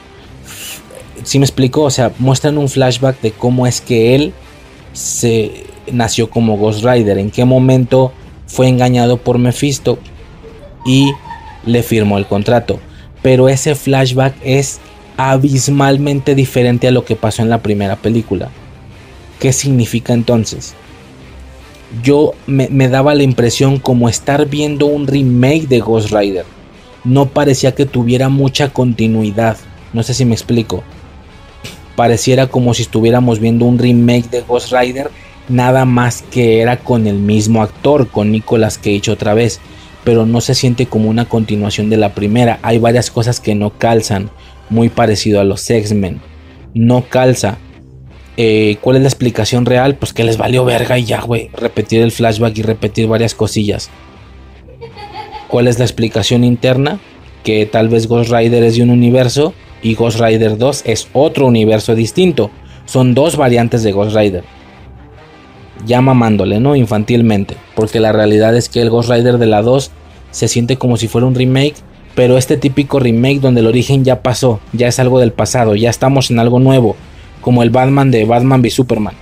Si 1.22 1.38
me 1.38 1.44
explico? 1.44 1.82
O 1.82 1.90
sea, 1.90 2.10
muestran 2.18 2.58
un 2.58 2.68
flashback 2.68 3.20
de 3.20 3.30
cómo 3.30 3.68
es 3.68 3.80
que 3.80 4.16
él 4.16 4.32
se 4.92 5.64
nació 5.90 6.28
como 6.28 6.56
Ghost 6.56 6.84
Rider, 6.84 7.18
en 7.18 7.30
qué 7.30 7.44
momento 7.44 8.12
fue 8.46 8.68
engañado 8.68 9.16
por 9.18 9.38
Mephisto 9.38 9.98
y 10.84 11.12
le 11.64 11.84
firmó 11.84 12.18
el 12.18 12.26
contrato. 12.26 12.80
Pero 13.22 13.48
ese 13.48 13.74
flashback 13.74 14.34
es 14.42 14.80
abismalmente 15.16 16.34
diferente 16.34 16.88
a 16.88 16.90
lo 16.90 17.04
que 17.04 17.16
pasó 17.16 17.42
en 17.42 17.50
la 17.50 17.62
primera 17.62 17.96
película. 17.96 18.50
¿Qué 19.38 19.52
significa 19.52 20.12
entonces? 20.12 20.74
Yo 22.02 22.32
me, 22.46 22.68
daba 22.88 23.14
la 23.14 23.22
impresión 23.22 23.78
como 23.78 24.08
estar 24.08 24.48
viendo 24.48 24.86
un 24.86 25.06
remake 25.06 25.68
de 25.68 25.80
Ghost 25.80 26.10
Rider. 26.10 26.44
No 27.04 27.26
parecía 27.26 27.74
que 27.74 27.84
tuviera 27.84 28.28
mucha 28.28 28.72
continuidad. 28.72 29.56
No 29.92 30.02
sé 30.02 30.14
si 30.14 30.24
me 30.24 30.34
explico. 30.34 30.82
Pareciera 31.96 32.46
como 32.46 32.72
si 32.72 32.82
estuviéramos 32.82 33.40
viendo 33.40 33.66
un 33.66 33.78
remake 33.78 34.30
de 34.30 34.40
Ghost 34.40 34.72
Rider. 34.72 35.10
Nada 35.48 35.84
más 35.84 36.22
que 36.22 36.60
era 36.60 36.78
con 36.78 37.06
el 37.06 37.16
mismo 37.16 37.62
actor, 37.62 38.08
con 38.08 38.32
Nicolas 38.32 38.78
Cage 38.78 39.10
otra 39.10 39.34
vez 39.34 39.60
pero 40.04 40.26
no 40.26 40.40
se 40.40 40.54
siente 40.54 40.86
como 40.86 41.08
una 41.08 41.26
continuación 41.26 41.90
de 41.90 41.96
la 41.96 42.14
primera. 42.14 42.58
Hay 42.62 42.78
varias 42.78 43.10
cosas 43.10 43.40
que 43.40 43.54
no 43.54 43.70
calzan, 43.70 44.30
muy 44.70 44.88
parecido 44.88 45.40
a 45.40 45.44
los 45.44 45.68
X-Men. 45.68 46.20
No 46.74 47.04
calza. 47.08 47.58
Eh, 48.36 48.78
¿Cuál 48.80 48.96
es 48.96 49.02
la 49.02 49.08
explicación 49.08 49.66
real? 49.66 49.96
Pues 49.96 50.12
que 50.12 50.24
les 50.24 50.38
valió 50.38 50.64
verga 50.64 50.98
y 50.98 51.04
ya, 51.04 51.20
güey. 51.20 51.50
Repetir 51.52 52.00
el 52.00 52.12
flashback 52.12 52.56
y 52.58 52.62
repetir 52.62 53.06
varias 53.06 53.34
cosillas. 53.34 53.90
¿Cuál 55.48 55.68
es 55.68 55.78
la 55.78 55.84
explicación 55.84 56.44
interna? 56.44 56.98
Que 57.44 57.66
tal 57.66 57.88
vez 57.88 58.06
Ghost 58.06 58.30
Rider 58.32 58.62
es 58.62 58.76
de 58.76 58.82
un 58.82 58.90
universo 58.90 59.52
y 59.82 59.94
Ghost 59.94 60.20
Rider 60.20 60.56
2 60.56 60.82
es 60.86 61.08
otro 61.12 61.46
universo 61.46 61.94
distinto. 61.94 62.50
Son 62.86 63.14
dos 63.14 63.36
variantes 63.36 63.82
de 63.82 63.92
Ghost 63.92 64.16
Rider 64.16 64.44
ya 65.86 66.00
mamándole, 66.00 66.60
¿no? 66.60 66.76
Infantilmente. 66.76 67.56
Porque 67.74 68.00
la 68.00 68.12
realidad 68.12 68.56
es 68.56 68.68
que 68.68 68.80
el 68.80 68.90
Ghost 68.90 69.10
Rider 69.10 69.38
de 69.38 69.46
la 69.46 69.62
2 69.62 69.90
se 70.30 70.48
siente 70.48 70.76
como 70.76 70.96
si 70.96 71.08
fuera 71.08 71.26
un 71.26 71.34
remake. 71.34 71.74
Pero 72.14 72.36
este 72.36 72.56
típico 72.56 73.00
remake 73.00 73.40
donde 73.40 73.62
el 73.62 73.66
origen 73.66 74.04
ya 74.04 74.22
pasó, 74.22 74.60
ya 74.72 74.86
es 74.86 74.98
algo 74.98 75.18
del 75.18 75.32
pasado, 75.32 75.74
ya 75.74 75.88
estamos 75.88 76.30
en 76.30 76.38
algo 76.38 76.58
nuevo. 76.58 76.94
Como 77.40 77.62
el 77.62 77.70
Batman 77.70 78.10
de 78.10 78.24
Batman 78.26 78.60
v 78.60 78.70
Superman. 78.70 79.14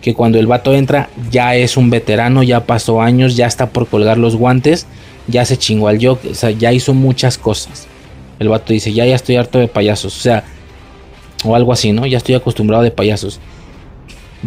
Que 0.00 0.14
cuando 0.14 0.38
el 0.38 0.46
vato 0.46 0.72
entra 0.72 1.08
ya 1.30 1.56
es 1.56 1.76
un 1.76 1.90
veterano, 1.90 2.44
ya 2.44 2.64
pasó 2.64 3.02
años, 3.02 3.36
ya 3.36 3.46
está 3.46 3.70
por 3.70 3.88
colgar 3.88 4.18
los 4.18 4.36
guantes, 4.36 4.86
ya 5.26 5.44
se 5.44 5.56
chingó 5.56 5.88
al 5.88 5.98
Joker, 6.04 6.30
o 6.30 6.34
sea, 6.34 6.50
ya 6.50 6.72
hizo 6.72 6.94
muchas 6.94 7.36
cosas. 7.36 7.88
El 8.38 8.48
vato 8.48 8.72
dice, 8.72 8.92
ya, 8.92 9.04
ya 9.04 9.16
estoy 9.16 9.34
harto 9.34 9.58
de 9.58 9.66
payasos, 9.66 10.16
o 10.16 10.20
sea, 10.20 10.44
o 11.44 11.56
algo 11.56 11.72
así, 11.72 11.90
¿no? 11.90 12.06
Ya 12.06 12.18
estoy 12.18 12.36
acostumbrado 12.36 12.84
de 12.84 12.92
payasos 12.92 13.40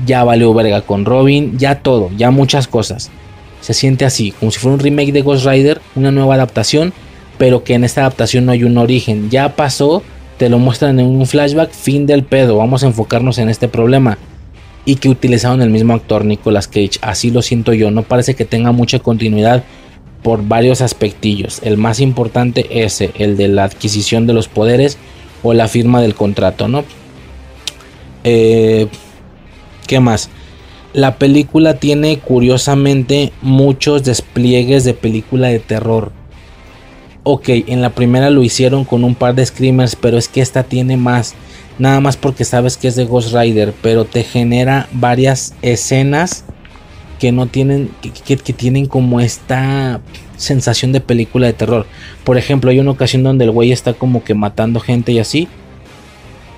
ya 0.06 0.24
valió 0.24 0.54
verga 0.54 0.82
con 0.82 1.06
Robin, 1.06 1.58
ya 1.58 1.82
todo, 1.82 2.10
ya 2.16 2.32
muchas 2.32 2.68
cosas. 2.68 3.10
Se 3.62 3.74
siente 3.74 4.06
así, 4.06 4.32
como 4.32 4.52
si 4.52 4.60
fuera 4.60 4.76
un 4.76 4.80
remake 4.80 5.12
de 5.12 5.22
Ghost 5.22 5.46
Rider, 5.46 5.82
una 5.96 6.12
nueva 6.12 6.36
adaptación, 6.36 6.94
pero 7.38 7.64
que 7.64 7.74
en 7.74 7.84
esta 7.84 8.02
adaptación 8.02 8.46
no 8.46 8.52
hay 8.52 8.64
un 8.64 8.78
origen. 8.78 9.30
Ya 9.30 9.56
pasó, 9.56 10.04
te 10.38 10.50
lo 10.50 10.60
muestran 10.60 11.00
en 11.00 11.08
un 11.08 11.26
flashback, 11.26 11.72
fin 11.72 12.06
del 12.06 12.24
pedo, 12.24 12.58
vamos 12.58 12.84
a 12.84 12.88
enfocarnos 12.88 13.38
en 13.38 13.50
este 13.50 13.68
problema. 13.68 14.18
Y 14.86 14.96
que 14.96 15.10
utilizaron 15.10 15.62
el 15.62 15.70
mismo 15.70 15.94
actor, 15.94 16.26
Nicolas 16.26 16.68
Cage, 16.68 17.00
así 17.02 17.32
lo 17.32 17.42
siento 17.42 17.74
yo, 17.74 17.92
no 17.92 18.04
parece 18.04 18.36
que 18.36 18.46
tenga 18.46 18.72
mucha 18.72 19.00
continuidad 19.00 19.64
por 20.24 20.48
varios 20.48 20.82
aspectillos. 20.82 21.60
El 21.64 21.78
más 21.78 22.00
importante 22.00 22.84
es 22.84 23.02
el 23.02 23.38
de 23.38 23.48
la 23.48 23.66
adquisición 23.66 24.28
de 24.28 24.34
los 24.34 24.48
poderes 24.48 24.98
o 25.44 25.54
la 25.54 25.68
firma 25.68 26.02
del 26.02 26.16
contrato, 26.16 26.68
¿no? 26.68 26.84
Eh, 28.24 28.88
¿Qué 29.90 30.00
más? 30.00 30.30
La 30.94 31.16
película 31.16 31.80
tiene 31.80 32.20
curiosamente 32.20 33.34
muchos 33.42 34.04
despliegues 34.04 34.84
de 34.84 34.94
película 34.94 35.48
de 35.48 35.58
terror. 35.58 36.12
Ok, 37.24 37.50
en 37.50 37.82
la 37.82 37.90
primera 37.90 38.30
lo 38.30 38.44
hicieron 38.44 38.86
con 38.86 39.04
un 39.04 39.16
par 39.16 39.34
de 39.34 39.44
screamers, 39.44 39.96
pero 39.96 40.20
es 40.20 40.28
que 40.28 40.42
esta 40.42 40.62
tiene 40.62 40.96
más. 40.96 41.34
Nada 41.80 42.02
más 42.02 42.18
porque 42.18 42.46
sabes 42.46 42.78
que 42.78 42.88
es 42.88 42.96
de 42.96 43.06
Ghost 43.06 43.34
Rider, 43.34 43.74
pero 43.82 44.06
te 44.06 44.24
genera 44.24 44.88
varias 44.92 45.56
escenas 45.64 46.46
que 47.18 47.32
no 47.32 47.48
tienen, 47.48 47.90
que, 48.00 48.38
que 48.38 48.54
tienen 48.54 48.86
como 48.86 49.22
esta 49.22 50.02
sensación 50.38 50.92
de 50.92 51.02
película 51.02 51.48
de 51.48 51.54
terror. 51.54 51.88
Por 52.24 52.38
ejemplo, 52.38 52.70
hay 52.70 52.80
una 52.80 52.92
ocasión 52.92 53.24
donde 53.24 53.46
el 53.46 53.52
güey 53.52 53.72
está 53.72 53.94
como 53.96 54.24
que 54.24 54.36
matando 54.36 54.80
gente 54.82 55.14
y 55.14 55.18
así 55.18 55.48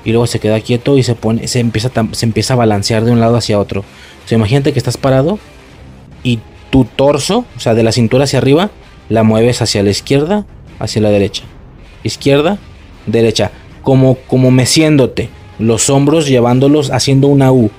y 0.04 0.12
luego 0.12 0.28
se 0.28 0.40
queda 0.40 0.60
quieto 0.60 0.98
y 0.98 1.04
se 1.04 1.16
pone 1.16 1.48
se 1.48 1.60
empieza 1.60 1.92
se 2.12 2.26
empieza 2.26 2.54
a 2.54 2.58
balancear 2.58 3.06
de 3.06 3.12
un 3.12 3.20
lado 3.20 3.36
hacia 3.36 3.60
otro. 3.60 3.84
O 4.30 4.34
imagínate 4.34 4.72
que 4.74 4.80
estás 4.80 4.98
parado 4.98 5.40
y 6.24 6.40
tu 6.70 6.86
torso, 6.86 7.46
o 7.58 7.60
sea, 7.60 7.74
de 7.74 7.84
la 7.84 7.92
cintura 7.92 8.24
hacia 8.24 8.40
arriba, 8.40 8.72
la 9.10 9.24
mueves 9.24 9.62
hacia 9.62 9.84
la 9.84 9.90
izquierda, 9.90 10.46
hacia 10.80 11.02
la 11.02 11.10
derecha. 11.10 11.44
Izquierda, 12.04 12.58
derecha, 13.06 13.52
como 13.82 14.16
como 14.28 14.52
meciéndote, 14.52 15.30
los 15.60 15.90
hombros 15.90 16.28
llevándolos 16.28 16.92
haciendo 16.92 17.28
una 17.28 17.52
U, 17.52 17.70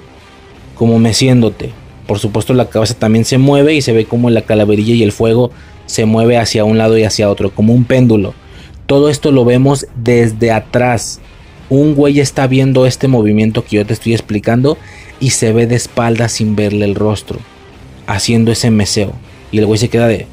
como 0.74 0.99
meciéndote. 0.99 1.73
Por 2.07 2.19
supuesto, 2.19 2.53
la 2.53 2.69
cabeza 2.69 2.94
también 2.94 3.24
se 3.24 3.39
mueve 3.39 3.74
y 3.74 3.82
se 3.82 3.93
ve 3.93 4.05
como 4.05 4.28
la 4.28 4.43
calaverilla 4.43 4.94
y 4.94 5.03
el 5.03 5.12
fuego 5.12 5.51
se 5.86 6.05
mueve 6.05 6.36
hacia 6.36 6.65
un 6.65 6.78
lado 6.78 6.99
y 6.99 7.05
hacia 7.05 7.31
otro, 7.31 7.51
como 7.51 7.73
un 7.73 7.85
péndulo. 7.85 8.35
Todo 8.86 9.09
esto 9.09 9.31
lo 9.31 9.44
vemos 9.44 9.86
desde 9.97 10.51
atrás, 10.53 11.20
un 11.69 11.95
güey 11.95 12.21
está 12.21 12.47
viendo 12.47 12.87
este 12.87 13.09
movimiento 13.09 13.65
que 13.65 13.77
yo 13.77 13.87
te 13.87 13.93
estoy 13.93 14.13
explicando 14.13 14.77
y 15.21 15.31
se 15.31 15.53
ve 15.53 15.67
de 15.67 15.77
espaldas 15.77 16.33
sin 16.33 16.57
verle 16.57 16.85
el 16.85 16.95
rostro, 16.95 17.39
haciendo 18.07 18.53
ese 18.53 18.71
meseo. 18.71 19.13
Y 19.51 19.59
el 19.59 19.67
güey 19.67 19.79
se 19.79 19.89
queda 19.89 20.07
de... 20.07 20.27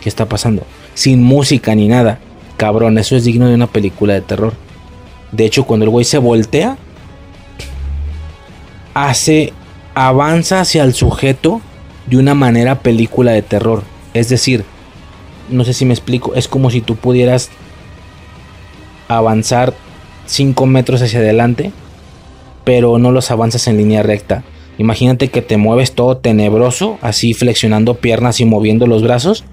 ¿Qué 0.00 0.08
está 0.08 0.28
pasando? 0.28 0.62
Sin 0.94 1.22
música 1.22 1.74
ni 1.74 1.88
nada. 1.88 2.18
Cabrón, 2.56 2.98
eso 2.98 3.16
es 3.16 3.24
digno 3.24 3.48
de 3.48 3.54
una 3.54 3.66
película 3.66 4.14
de 4.14 4.20
terror. 4.20 4.54
De 5.32 5.44
hecho, 5.44 5.64
cuando 5.64 5.84
el 5.84 5.90
güey 5.90 6.04
se 6.04 6.18
voltea, 6.18 6.78
hace... 8.94 9.52
avanza 9.94 10.60
hacia 10.60 10.84
el 10.84 10.94
sujeto 10.94 11.60
de 12.06 12.16
una 12.16 12.34
manera 12.34 12.80
película 12.80 13.32
de 13.32 13.42
terror. 13.42 13.82
Es 14.14 14.28
decir, 14.28 14.64
no 15.50 15.64
sé 15.64 15.72
si 15.72 15.84
me 15.84 15.94
explico, 15.94 16.34
es 16.34 16.48
como 16.48 16.70
si 16.70 16.80
tú 16.80 16.96
pudieras 16.96 17.50
avanzar 19.08 19.74
5 20.28 20.66
metros 20.66 21.02
hacia 21.02 21.20
adelante, 21.20 21.72
pero 22.64 22.98
no 22.98 23.10
los 23.10 23.30
avanzas 23.30 23.66
en 23.66 23.78
línea 23.78 24.02
recta. 24.02 24.44
Imagínate 24.78 25.28
que 25.28 25.42
te 25.42 25.56
mueves 25.56 25.92
todo 25.92 26.18
tenebroso, 26.18 26.98
así 27.00 27.34
flexionando 27.34 27.94
piernas 27.94 28.40
y 28.40 28.44
moviendo 28.44 28.86
los 28.86 29.02
brazos. 29.02 29.44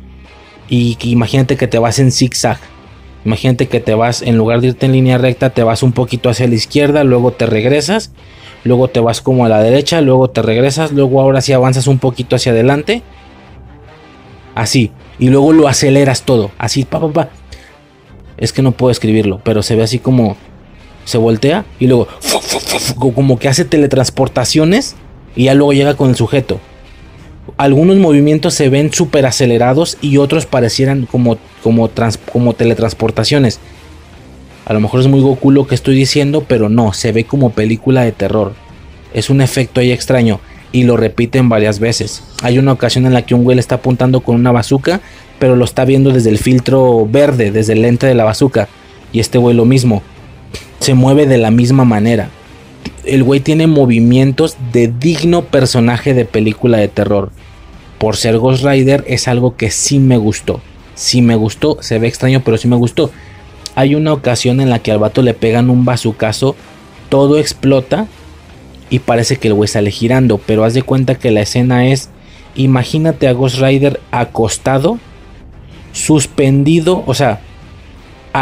Y 0.69 0.97
imagínate 1.02 1.57
que 1.57 1.68
te 1.68 1.80
vas 1.80 1.97
en 1.99 2.11
zigzag. 2.11 2.60
Imagínate 3.26 3.68
que 3.68 3.80
te 3.80 3.95
vas, 3.95 4.22
en 4.22 4.38
lugar 4.38 4.61
de 4.61 4.68
irte 4.68 4.85
en 4.85 4.91
línea 4.91 5.18
recta, 5.18 5.49
te 5.49 5.64
vas 5.64 5.81
un 5.81 5.93
poquito 5.93 6.30
hacia 6.30 6.47
la 6.47 6.53
izquierda, 6.53 7.03
luego 7.03 7.31
te 7.31 7.47
regresas, 7.47 8.11
luego 8.64 8.88
te 8.88 8.99
vas 8.99 9.22
como 9.22 9.45
a 9.45 9.49
la 9.49 9.64
derecha, 9.64 9.99
luego 10.02 10.30
te 10.30 10.43
regresas, 10.43 10.91
luego 10.91 11.22
ahora 11.22 11.41
sí 11.41 11.52
avanzas 11.52 11.88
un 11.88 11.97
poquito 11.97 12.35
hacia 12.35 12.52
adelante. 12.52 13.02
Así. 14.53 14.91
Y 15.18 15.30
luego 15.30 15.53
lo 15.53 15.68
aceleras 15.68 16.23
todo. 16.23 16.52
Así, 16.60 16.84
pa, 16.84 16.99
pa, 16.99 17.11
pa. 17.11 17.30
Es 18.38 18.53
que 18.53 18.61
no 18.61 18.73
puedo 18.73 18.91
escribirlo, 18.91 19.39
pero 19.43 19.64
se 19.64 19.76
ve 19.76 19.84
así 19.84 19.97
como 19.97 20.35
se 21.06 21.18
voltea 21.18 21.65
y 21.80 21.88
luego 21.88 22.07
como 22.98 23.40
que 23.40 23.48
hace 23.48 23.64
teletransportaciones 23.64 24.95
y 25.36 25.45
ya 25.45 25.53
luego 25.53 25.73
llega 25.73 25.95
con 25.95 26.10
el 26.10 26.15
sujeto. 26.15 26.60
Algunos 27.57 27.98
movimientos 27.98 28.53
se 28.56 28.69
ven 28.69 28.91
súper 28.91 29.26
acelerados 29.26 29.98
y 30.02 30.18
otros 30.18 30.45
parecieran 30.45 31.06
como, 31.06 31.38
como, 31.64 31.90
como 32.32 32.53
teletransportaciones. 32.53 33.60
A 34.65 34.73
lo 34.73 34.80
mejor 34.80 34.99
es 34.99 35.07
muy 35.07 35.22
Goku 35.22 35.52
lo 35.52 35.68
que 35.68 35.76
estoy 35.76 35.95
diciendo, 35.95 36.44
pero 36.45 36.69
no, 36.69 36.91
se 36.91 37.11
ve 37.11 37.23
como 37.23 37.52
película 37.52 38.02
de 38.03 38.11
terror. 38.11 38.53
Es 39.14 39.30
un 39.30 39.41
efecto 39.41 39.80
ahí 39.80 39.91
extraño 39.91 40.40
y 40.72 40.84
lo 40.84 40.98
repiten 40.98 41.48
varias 41.48 41.80
veces. 41.80 42.23
Hay 42.41 42.57
una 42.57 42.73
ocasión 42.73 43.06
en 43.06 43.14
la 43.14 43.22
que 43.22 43.36
un 43.36 43.44
güey 43.44 43.56
le 43.56 43.61
está 43.61 43.76
apuntando 43.76 44.22
con 44.22 44.36
una 44.36 44.52
bazooka, 44.52 45.02
pero 45.38 45.56
lo 45.56 45.65
está 45.65 45.86
viendo 45.86 46.11
desde 46.11 46.32
el 46.32 46.40
filtro 46.40 47.06
verde, 47.06 47.52
desde 47.52 47.73
el 47.73 47.84
lente 47.84 48.07
de 48.07 48.15
la 48.15 48.23
bazooka. 48.23 48.68
Y 49.14 49.19
este 49.19 49.38
güey 49.38 49.56
lo 49.56 49.65
mismo 49.65 50.02
se 50.80 50.93
mueve 50.93 51.26
de 51.26 51.38
la 51.38 51.52
misma 51.52 51.85
manera. 51.85 52.30
El 53.03 53.23
güey 53.23 53.39
tiene 53.39 53.68
movimientos 53.68 54.57
de 54.72 54.88
digno 54.88 55.45
personaje 55.45 56.14
de 56.14 56.26
película 56.26 56.77
de 56.77 56.88
terror. 56.88 57.31
Por 57.97 58.18
ser 58.18 58.38
Ghost 58.38 58.64
Rider 58.64 59.03
es 59.07 59.27
algo 59.27 59.56
que 59.56 59.72
sí 59.72 59.99
me 59.99 60.18
gustó. 60.18 60.61
Sí 60.95 61.22
me 61.22 61.35
gustó, 61.35 61.77
se 61.81 61.99
ve 61.99 62.07
extraño, 62.07 62.41
pero 62.43 62.57
sí 62.57 62.68
me 62.68 62.76
gustó. 62.76 63.11
Hay 63.76 63.95
una 63.95 64.14
ocasión 64.14 64.61
en 64.61 64.69
la 64.69 64.80
que 64.80 64.91
al 64.91 64.99
vato 64.99 65.22
le 65.22 65.34
pegan 65.34 65.69
un 65.69 65.85
bazucazo, 65.85 66.56
todo 67.10 67.38
explota 67.38 68.07
y 68.89 68.99
parece 68.99 69.38
que 69.38 69.49
el 69.49 69.53
güey 69.53 69.68
sale 69.68 69.91
girando, 69.91 70.38
pero 70.38 70.64
haz 70.64 70.73
de 70.73 70.84
cuenta 70.84 71.15
que 71.15 71.31
la 71.31 71.41
escena 71.41 71.88
es, 71.88 72.10
imagínate 72.56 73.27
a 73.27 73.34
Ghost 73.34 73.60
Rider 73.60 73.99
acostado, 74.11 74.99
suspendido, 75.91 77.03
o 77.06 77.14
sea, 77.14 77.41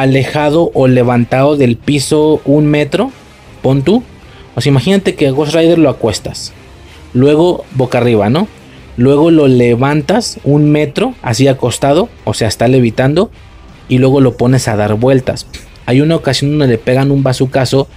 alejado 0.02 0.72
o 0.74 0.88
levantado 0.88 1.56
del 1.56 1.78
piso 1.78 2.42
un 2.46 2.66
metro, 2.66 3.12
pon 3.62 3.84
tú, 3.84 4.04
o 4.56 4.62
sea, 4.62 4.72
imagínate 4.72 5.14
que 5.14 5.28
a 5.28 5.32
Ghost 5.32 5.54
Rider 5.54 5.78
lo 5.78 5.90
acuestas, 5.90 6.52
luego 7.14 7.64
boca 7.76 8.00
arriba, 8.00 8.30
¿no? 8.30 8.48
Luego 8.98 9.30
lo 9.30 9.48
levantas 9.48 10.40
un 10.44 10.72
metro 10.72 11.14
así 11.22 11.48
acostado, 11.48 12.10
o 12.24 12.34
sea, 12.34 12.48
está 12.48 12.68
levitando, 12.68 13.30
y 13.88 14.00
luego 14.00 14.20
lo 14.20 14.36
pones 14.36 14.68
a 14.68 14.76
dar 14.76 14.96
vueltas. 14.96 15.46
Hay 15.86 16.02
una 16.02 16.16
ocasión 16.16 16.58
donde 16.58 16.74
le 16.74 16.78
pegan 16.80 17.12
un 17.12 17.22
bazucazo 17.22 17.88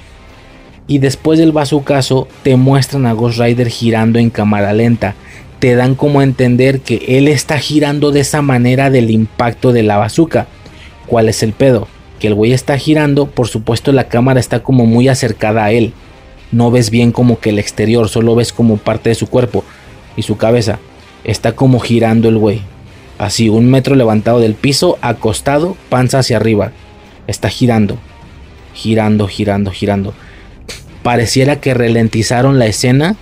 y 0.86 0.98
después 0.98 1.38
del 1.38 1.52
bazucazo 1.52 2.28
te 2.42 2.56
muestran 2.56 3.06
a 3.06 3.12
Ghost 3.12 3.38
Rider 3.38 3.68
girando 3.68 4.18
en 4.18 4.28
cámara 4.28 4.74
lenta. 4.74 5.14
Te 5.60 5.74
dan 5.74 5.94
como 5.94 6.20
a 6.20 6.24
entender 6.24 6.80
que 6.80 7.16
él 7.16 7.28
está 7.28 7.58
girando 7.58 8.10
de 8.10 8.20
esa 8.20 8.42
manera 8.42 8.90
del 8.90 9.10
impacto 9.10 9.72
de 9.72 9.82
la 9.82 9.96
bazuca. 9.96 10.46
¿Cuál 11.06 11.28
es 11.28 11.42
el 11.42 11.52
pedo? 11.52 11.88
Que 12.18 12.28
el 12.28 12.34
güey 12.34 12.52
está 12.52 12.78
girando, 12.78 13.26
por 13.26 13.48
supuesto 13.48 13.92
la 13.92 14.08
cámara 14.08 14.40
está 14.40 14.62
como 14.62 14.86
muy 14.86 15.08
acercada 15.08 15.64
a 15.64 15.72
él. 15.72 15.92
No 16.52 16.70
ves 16.70 16.90
bien 16.90 17.12
como 17.12 17.38
que 17.38 17.50
el 17.50 17.58
exterior, 17.58 18.08
solo 18.08 18.34
ves 18.34 18.52
como 18.52 18.76
parte 18.76 19.10
de 19.10 19.14
su 19.14 19.26
cuerpo 19.28 19.64
y 20.16 20.22
su 20.22 20.36
cabeza. 20.36 20.78
Está 21.24 21.52
como 21.52 21.80
girando 21.80 22.28
el 22.28 22.38
güey. 22.38 22.60
Así, 23.18 23.48
un 23.48 23.70
metro 23.70 23.94
levantado 23.94 24.40
del 24.40 24.54
piso, 24.54 24.98
acostado, 25.00 25.76
panza 25.88 26.18
hacia 26.18 26.36
arriba. 26.36 26.72
Está 27.26 27.48
girando. 27.48 27.98
Girando, 28.74 29.26
girando, 29.26 29.70
girando. 29.70 30.14
Pareciera 31.02 31.60
que 31.60 31.74
ralentizaron 31.74 32.58
la 32.58 32.66
escena 32.66 33.16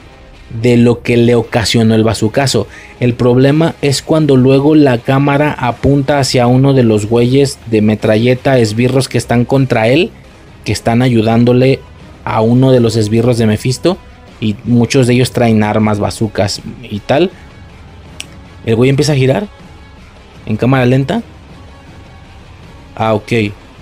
de 0.60 0.76
lo 0.76 1.02
que 1.02 1.16
le 1.16 1.34
ocasionó 1.34 1.94
el 1.94 2.04
bazucazo. 2.04 2.66
El 3.00 3.14
problema 3.14 3.74
es 3.82 4.02
cuando 4.02 4.36
luego 4.36 4.74
la 4.74 4.98
cámara 4.98 5.52
apunta 5.52 6.18
hacia 6.18 6.46
uno 6.46 6.72
de 6.72 6.84
los 6.84 7.06
güeyes 7.06 7.58
de 7.66 7.82
metralleta 7.82 8.58
esbirros 8.58 9.08
que 9.08 9.18
están 9.18 9.44
contra 9.44 9.88
él, 9.88 10.10
que 10.64 10.72
están 10.72 11.02
ayudándole 11.02 11.80
a 12.24 12.40
uno 12.40 12.70
de 12.70 12.80
los 12.80 12.96
esbirros 12.96 13.36
de 13.36 13.46
Mephisto 13.46 13.98
y 14.40 14.56
muchos 14.64 15.06
de 15.06 15.14
ellos 15.14 15.32
traen 15.32 15.62
armas, 15.62 15.98
bazucas 15.98 16.60
y 16.82 17.00
tal. 17.00 17.30
El 18.64 18.76
güey 18.76 18.90
empieza 18.90 19.12
a 19.12 19.16
girar 19.16 19.48
en 20.46 20.56
cámara 20.56 20.86
lenta. 20.86 21.22
Ah, 22.96 23.14
ok. 23.14 23.32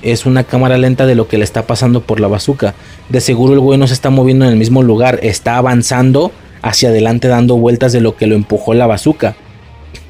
Es 0.03 0.27
una 0.27 0.43
cámara 0.43 0.79
lenta 0.79 1.07
de 1.07 1.15
lo 1.15 1.29
que 1.29 1.39
le 1.39 1.45
está 1.45 1.67
pasando 1.67 2.01
por 2.01 2.19
la 2.19 2.27
bazuca. 2.27 2.75
De 3.09 3.21
seguro 3.21 3.55
el 3.55 3.61
güey 3.61 3.79
no 3.79 3.87
se 3.87 3.95
está 3.95 4.11
moviendo 4.11 4.45
en 4.45 4.51
el 4.51 4.59
mismo 4.59 4.83
lugar. 4.83 5.21
Está 5.23 5.59
avanzando 5.59 6.33
hacia 6.63 6.89
adelante 6.89 7.29
dando 7.29 7.57
vueltas 7.57 7.93
de 7.93 8.01
lo 8.01 8.17
que 8.17 8.27
lo 8.27 8.35
empujó 8.35 8.75
la 8.75 8.87
bazuca. 8.87 9.37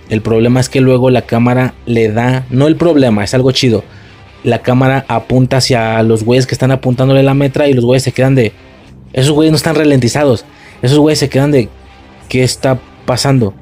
El 0.08 0.20
problema 0.20 0.60
es 0.60 0.68
que 0.68 0.80
luego 0.80 1.10
la 1.10 1.22
cámara 1.22 1.74
le 1.86 2.10
da... 2.10 2.44
No 2.50 2.66
el 2.66 2.76
problema, 2.76 3.24
es 3.24 3.34
algo 3.34 3.50
chido. 3.52 3.82
La 4.44 4.60
cámara 4.60 5.04
apunta 5.08 5.56
hacia 5.58 6.02
los 6.02 6.24
güeyes 6.24 6.46
que 6.46 6.54
están 6.54 6.70
apuntándole 6.70 7.22
la 7.22 7.34
metra 7.34 7.68
y 7.68 7.72
los 7.72 7.84
güeyes 7.84 8.02
se 8.02 8.12
quedan 8.12 8.34
de... 8.34 8.52
Esos 9.12 9.32
güeyes 9.32 9.52
no 9.52 9.56
están 9.56 9.74
ralentizados. 9.74 10.44
Esos 10.82 10.98
güeyes 10.98 11.18
se 11.18 11.28
quedan 11.28 11.50
de... 11.50 11.68
¿Qué 12.28 12.42
está 12.42 12.78
pasando? 13.06 13.54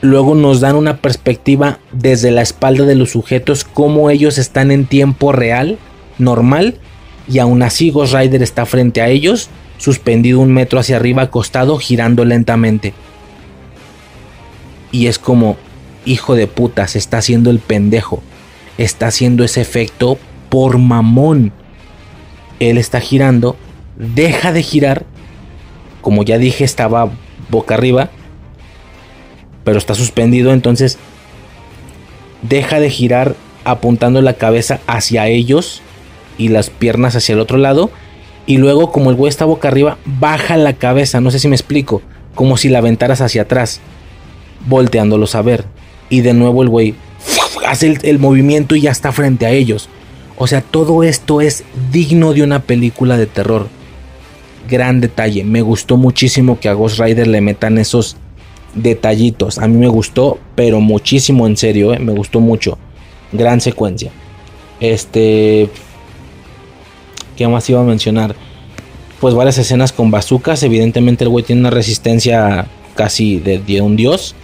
luego 0.00 0.34
nos 0.34 0.60
dan 0.60 0.76
una 0.76 0.98
perspectiva 0.98 1.78
desde 1.92 2.30
la 2.30 2.42
espalda 2.42 2.84
de 2.84 2.94
los 2.94 3.10
sujetos, 3.10 3.64
cómo 3.64 4.10
ellos 4.10 4.38
están 4.38 4.70
en 4.70 4.86
tiempo 4.86 5.32
real, 5.32 5.78
normal, 6.18 6.76
y 7.28 7.38
aún 7.38 7.62
así 7.62 7.90
Ghost 7.90 8.14
Rider 8.14 8.42
está 8.42 8.66
frente 8.66 9.02
a 9.02 9.08
ellos, 9.08 9.48
suspendido 9.80 10.38
un 10.38 10.52
metro 10.52 10.78
hacia 10.78 10.94
arriba, 10.94 11.22
acostado, 11.22 11.76
girando 11.78 12.24
lentamente. 12.24 12.94
Y 14.92 15.08
es 15.08 15.18
como, 15.18 15.56
hijo 16.04 16.36
de 16.36 16.46
puta, 16.46 16.86
se 16.86 16.98
está 16.98 17.18
haciendo 17.18 17.50
el 17.50 17.58
pendejo. 17.58 18.22
Está 18.78 19.08
haciendo 19.08 19.42
ese 19.42 19.60
efecto 19.60 20.18
por 20.48 20.78
mamón. 20.78 21.52
Él 22.60 22.78
está 22.78 23.00
girando, 23.00 23.56
deja 23.96 24.52
de 24.52 24.62
girar. 24.62 25.04
Como 26.00 26.22
ya 26.22 26.38
dije, 26.38 26.62
estaba 26.62 27.10
boca 27.50 27.74
arriba 27.74 28.10
pero 29.64 29.78
está 29.78 29.94
suspendido, 29.94 30.52
entonces 30.52 30.98
deja 32.42 32.80
de 32.80 32.90
girar 32.90 33.36
apuntando 33.64 34.22
la 34.22 34.34
cabeza 34.34 34.80
hacia 34.86 35.28
ellos 35.28 35.82
y 36.38 36.48
las 36.48 36.70
piernas 36.70 37.16
hacia 37.16 37.34
el 37.34 37.40
otro 37.40 37.58
lado. 37.58 37.90
Y 38.46 38.56
luego, 38.56 38.90
como 38.90 39.10
el 39.10 39.16
güey 39.16 39.28
está 39.28 39.44
boca 39.44 39.68
arriba, 39.68 39.98
baja 40.04 40.56
la 40.56 40.72
cabeza, 40.74 41.20
no 41.20 41.30
sé 41.30 41.38
si 41.38 41.48
me 41.48 41.56
explico, 41.56 42.02
como 42.34 42.56
si 42.56 42.68
la 42.68 42.78
aventaras 42.78 43.20
hacia 43.20 43.42
atrás, 43.42 43.80
volteándolos 44.66 45.34
a 45.34 45.42
ver. 45.42 45.64
Y 46.08 46.22
de 46.22 46.34
nuevo 46.34 46.62
el 46.62 46.68
güey 46.68 46.94
hace 47.66 47.98
el, 48.02 48.18
movimiento 48.18 48.74
y 48.74 48.82
ya 48.82 48.90
está 48.90 49.12
frente 49.12 49.46
a 49.46 49.50
ellos. 49.50 49.88
O 50.36 50.46
sea, 50.46 50.60
todo 50.62 51.02
esto 51.02 51.40
es 51.40 51.64
digno 51.92 52.32
de 52.32 52.42
una 52.42 52.62
película 52.62 53.16
de 53.16 53.26
terror. 53.26 53.68
Gran 54.68 55.00
detalle. 55.00 55.44
Me 55.44 55.62
gustó 55.62 55.96
muchísimo 55.96 56.58
que 56.58 56.68
a 56.68 56.72
Ghost 56.72 56.98
Rider 56.98 57.26
le 57.26 57.40
metan 57.40 57.78
esos 57.78 58.16
detallitos. 58.74 59.58
A 59.58 59.68
mí 59.68 59.76
me 59.76 59.88
gustó, 59.88 60.38
pero 60.54 60.80
muchísimo 60.80 61.46
en 61.46 61.56
serio, 61.56 61.92
¿eh? 61.92 61.98
me 61.98 62.12
gustó 62.12 62.40
mucho. 62.40 62.78
Gran 63.32 63.60
secuencia. 63.60 64.10
Este. 64.80 65.68
¿Qué 67.40 67.48
más 67.48 67.70
iba 67.70 67.80
a 67.80 67.84
mencionar? 67.84 68.34
Pues 69.18 69.34
varias 69.34 69.56
escenas 69.56 69.92
con 69.92 70.10
bazucas. 70.10 70.62
Evidentemente 70.62 71.24
el 71.24 71.30
güey 71.30 71.42
tiene 71.42 71.62
una 71.62 71.70
resistencia 71.70 72.66
casi 72.94 73.38
de, 73.38 73.80
un 73.80 73.96
dios. 73.96 74.34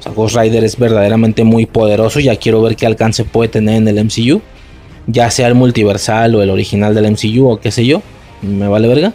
O 0.00 0.02
sea, 0.02 0.12
Ghost 0.12 0.36
Rider 0.38 0.64
es 0.64 0.78
verdaderamente 0.78 1.44
muy 1.44 1.66
poderoso. 1.66 2.18
Ya 2.18 2.34
quiero 2.36 2.62
ver 2.62 2.74
qué 2.74 2.86
alcance 2.86 3.24
puede 3.24 3.50
tener 3.50 3.74
en 3.74 3.88
el 3.88 4.02
MCU. 4.02 4.40
Ya 5.06 5.30
sea 5.30 5.48
el 5.48 5.54
multiversal 5.54 6.34
o 6.34 6.40
el 6.40 6.48
original 6.48 6.94
del 6.94 7.12
MCU 7.12 7.46
o 7.46 7.60
qué 7.60 7.70
sé 7.70 7.84
yo. 7.84 8.00
Me 8.40 8.68
vale 8.68 8.88
verga. 8.88 9.12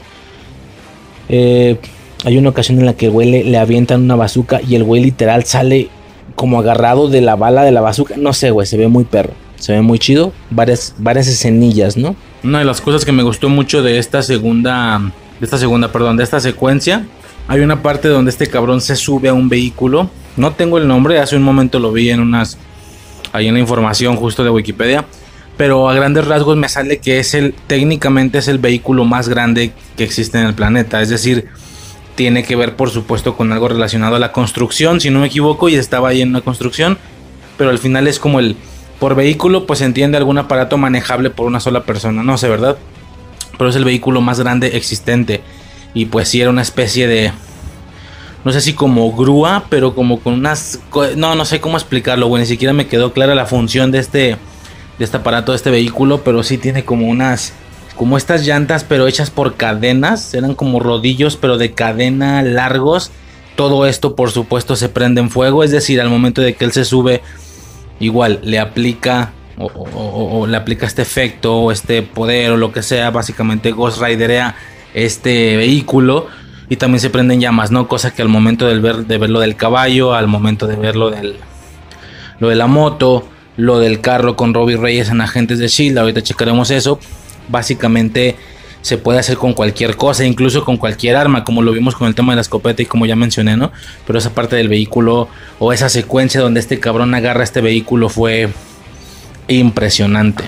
Eh, 1.27 1.77
hay 2.23 2.37
una 2.37 2.49
ocasión 2.49 2.77
en 2.77 2.85
la 2.85 2.93
que 2.93 3.07
el 3.07 3.11
güey 3.11 3.43
le, 3.43 3.57
avientan 3.57 4.03
una 4.03 4.15
bazuca 4.15 4.61
y 4.61 4.75
el 4.75 4.83
güey 4.83 5.01
literal 5.01 5.45
sale 5.45 5.89
como 6.35 6.59
agarrado 6.59 7.09
de 7.09 7.21
la 7.21 7.35
bala 7.35 7.63
de 7.63 7.71
la 7.71 7.81
bazuca. 7.81 8.17
No 8.17 8.33
sé, 8.33 8.51
güey, 8.51 8.67
se 8.67 8.77
ve 8.77 8.87
muy 8.87 9.03
perro. 9.03 9.33
Se 9.55 9.73
ve 9.73 9.81
muy 9.81 9.97
chido. 9.97 10.31
Varias 10.51 10.93
escenillas, 11.27 11.97
¿no? 11.97 12.15
Una 12.43 12.59
de 12.59 12.65
las 12.65 12.81
cosas 12.81 13.05
que 13.05 13.11
me 13.11 13.23
gustó 13.23 13.49
mucho 13.49 13.83
de 13.83 13.99
esta 13.99 14.21
segunda. 14.21 14.99
De 15.39 15.45
esta 15.45 15.57
segunda, 15.57 15.91
perdón, 15.91 16.17
de 16.17 16.23
esta 16.23 16.39
secuencia. 16.39 17.05
Hay 17.47 17.61
una 17.61 17.81
parte 17.81 18.07
donde 18.07 18.31
este 18.31 18.47
cabrón 18.47 18.81
se 18.81 18.95
sube 18.95 19.29
a 19.29 19.33
un 19.33 19.49
vehículo. 19.49 20.09
No 20.37 20.53
tengo 20.53 20.77
el 20.77 20.87
nombre, 20.87 21.19
hace 21.19 21.35
un 21.35 21.43
momento 21.43 21.79
lo 21.79 21.91
vi 21.91 22.09
en 22.09 22.19
unas. 22.19 22.57
Ahí 23.33 23.47
en 23.47 23.53
la 23.53 23.59
información 23.59 24.15
justo 24.15 24.43
de 24.43 24.49
Wikipedia. 24.49 25.05
Pero 25.57 25.89
a 25.89 25.93
grandes 25.93 26.25
rasgos 26.25 26.57
me 26.57 26.69
sale 26.69 26.99
que 26.99 27.19
es 27.19 27.33
el. 27.33 27.53
Técnicamente 27.67 28.39
es 28.39 28.47
el 28.47 28.57
vehículo 28.57 29.05
más 29.05 29.29
grande 29.29 29.73
que 29.95 30.03
existe 30.03 30.39
en 30.39 30.47
el 30.47 30.55
planeta. 30.55 31.01
Es 31.01 31.09
decir, 31.09 31.49
tiene 32.15 32.43
que 32.43 32.55
ver 32.55 32.75
por 32.75 32.89
supuesto 32.89 33.35
con 33.35 33.51
algo 33.51 33.67
relacionado 33.67 34.15
a 34.15 34.19
la 34.19 34.31
construcción, 34.31 34.99
si 34.99 35.09
no 35.09 35.19
me 35.19 35.27
equivoco, 35.27 35.69
y 35.69 35.75
estaba 35.75 36.09
ahí 36.09 36.21
en 36.21 36.29
una 36.29 36.41
construcción, 36.41 36.97
pero 37.57 37.69
al 37.69 37.79
final 37.79 38.07
es 38.07 38.19
como 38.19 38.39
el 38.39 38.55
por 39.01 39.15
vehículo, 39.15 39.65
pues 39.65 39.79
se 39.79 39.85
entiende 39.85 40.19
algún 40.19 40.37
aparato 40.37 40.77
manejable 40.77 41.31
por 41.31 41.47
una 41.47 41.59
sola 41.59 41.85
persona, 41.85 42.21
no 42.21 42.37
sé, 42.37 42.47
¿verdad? 42.47 42.77
Pero 43.57 43.71
es 43.71 43.75
el 43.75 43.83
vehículo 43.83 44.21
más 44.21 44.39
grande 44.39 44.77
existente 44.77 45.41
y 45.95 46.05
pues 46.05 46.29
sí 46.29 46.39
era 46.39 46.51
una 46.51 46.61
especie 46.61 47.07
de 47.07 47.31
no 48.45 48.51
sé 48.51 48.61
si 48.61 48.73
como 48.73 49.11
grúa, 49.11 49.63
pero 49.69 49.95
como 49.95 50.19
con 50.19 50.33
unas 50.33 50.77
no 51.17 51.33
no 51.33 51.45
sé 51.45 51.59
cómo 51.59 51.77
explicarlo, 51.77 52.27
güey, 52.27 52.41
ni 52.41 52.47
siquiera 52.47 52.73
me 52.73 52.85
quedó 52.85 53.11
clara 53.11 53.33
la 53.33 53.47
función 53.47 53.89
de 53.89 53.97
este 53.97 54.37
de 54.99 55.03
este 55.03 55.17
aparato, 55.17 55.51
de 55.51 55.55
este 55.55 55.71
vehículo, 55.71 56.23
pero 56.23 56.43
sí 56.43 56.59
tiene 56.59 56.85
como 56.85 57.07
unas 57.07 57.53
como 57.95 58.17
estas 58.17 58.45
llantas 58.45 58.83
pero 58.83 59.07
hechas 59.07 59.31
por 59.31 59.55
cadenas, 59.55 60.31
eran 60.35 60.53
como 60.53 60.79
rodillos 60.79 61.37
pero 61.37 61.57
de 61.57 61.71
cadena 61.71 62.43
largos. 62.43 63.09
Todo 63.55 63.87
esto 63.87 64.15
por 64.15 64.29
supuesto 64.29 64.75
se 64.75 64.89
prende 64.89 65.21
en 65.21 65.31
fuego, 65.31 65.63
es 65.63 65.71
decir, 65.71 65.99
al 65.99 66.09
momento 66.09 66.41
de 66.41 66.53
que 66.53 66.65
él 66.65 66.71
se 66.71 66.85
sube, 66.85 67.21
igual 68.01 68.39
le 68.43 68.59
aplica 68.59 69.31
o, 69.57 70.47
le 70.47 70.57
aplica 70.57 70.87
este 70.87 71.03
efecto 71.03 71.55
o 71.55 71.71
este 71.71 72.01
poder 72.01 72.51
o 72.51 72.57
lo 72.57 72.71
que 72.71 72.81
sea, 72.81 73.11
básicamente 73.11 73.71
Ghost 73.71 74.01
Riderea 74.01 74.55
este 74.93 75.55
vehículo 75.55 76.27
y 76.67 76.77
también 76.77 76.99
se 76.99 77.09
prenden 77.09 77.39
llamas, 77.39 77.71
¿no? 77.71 77.87
Cosa 77.87 78.13
que 78.13 78.21
al 78.21 78.27
momento 78.27 78.65
de, 78.65 78.79
ver, 78.79 79.05
de 79.05 79.17
verlo 79.17 79.39
del 79.39 79.55
caballo, 79.55 80.13
al 80.13 80.27
momento 80.27 80.67
de 80.67 80.75
verlo 80.75 81.09
del 81.09 81.35
lo 82.39 82.49
de 82.49 82.55
la 82.55 82.65
moto, 82.65 83.27
lo 83.55 83.79
del 83.79 84.01
carro 84.01 84.35
con 84.35 84.53
Robbie 84.53 84.77
Reyes 84.77 85.09
en 85.09 85.21
Agentes 85.21 85.59
de 85.59 85.67
Shield, 85.67 85.97
ahorita 85.99 86.23
checaremos 86.23 86.71
eso 86.71 86.99
básicamente 87.49 88.35
se 88.81 88.97
puede 88.97 89.19
hacer 89.19 89.37
con 89.37 89.53
cualquier 89.53 89.95
cosa, 89.95 90.25
incluso 90.25 90.65
con 90.65 90.77
cualquier 90.77 91.15
arma, 91.15 91.43
como 91.43 91.61
lo 91.61 91.71
vimos 91.71 91.95
con 91.95 92.07
el 92.07 92.15
tema 92.15 92.31
de 92.33 92.37
la 92.37 92.41
escopeta 92.41 92.81
y 92.81 92.85
como 92.85 93.05
ya 93.05 93.15
mencioné, 93.15 93.57
¿no? 93.57 93.71
Pero 94.07 94.17
esa 94.17 94.33
parte 94.33 94.55
del 94.55 94.69
vehículo 94.69 95.27
o 95.59 95.71
esa 95.71 95.89
secuencia 95.89 96.41
donde 96.41 96.59
este 96.59 96.79
cabrón 96.79 97.13
agarra 97.13 97.43
este 97.43 97.61
vehículo 97.61 98.09
fue 98.09 98.49
impresionante. 99.47 100.45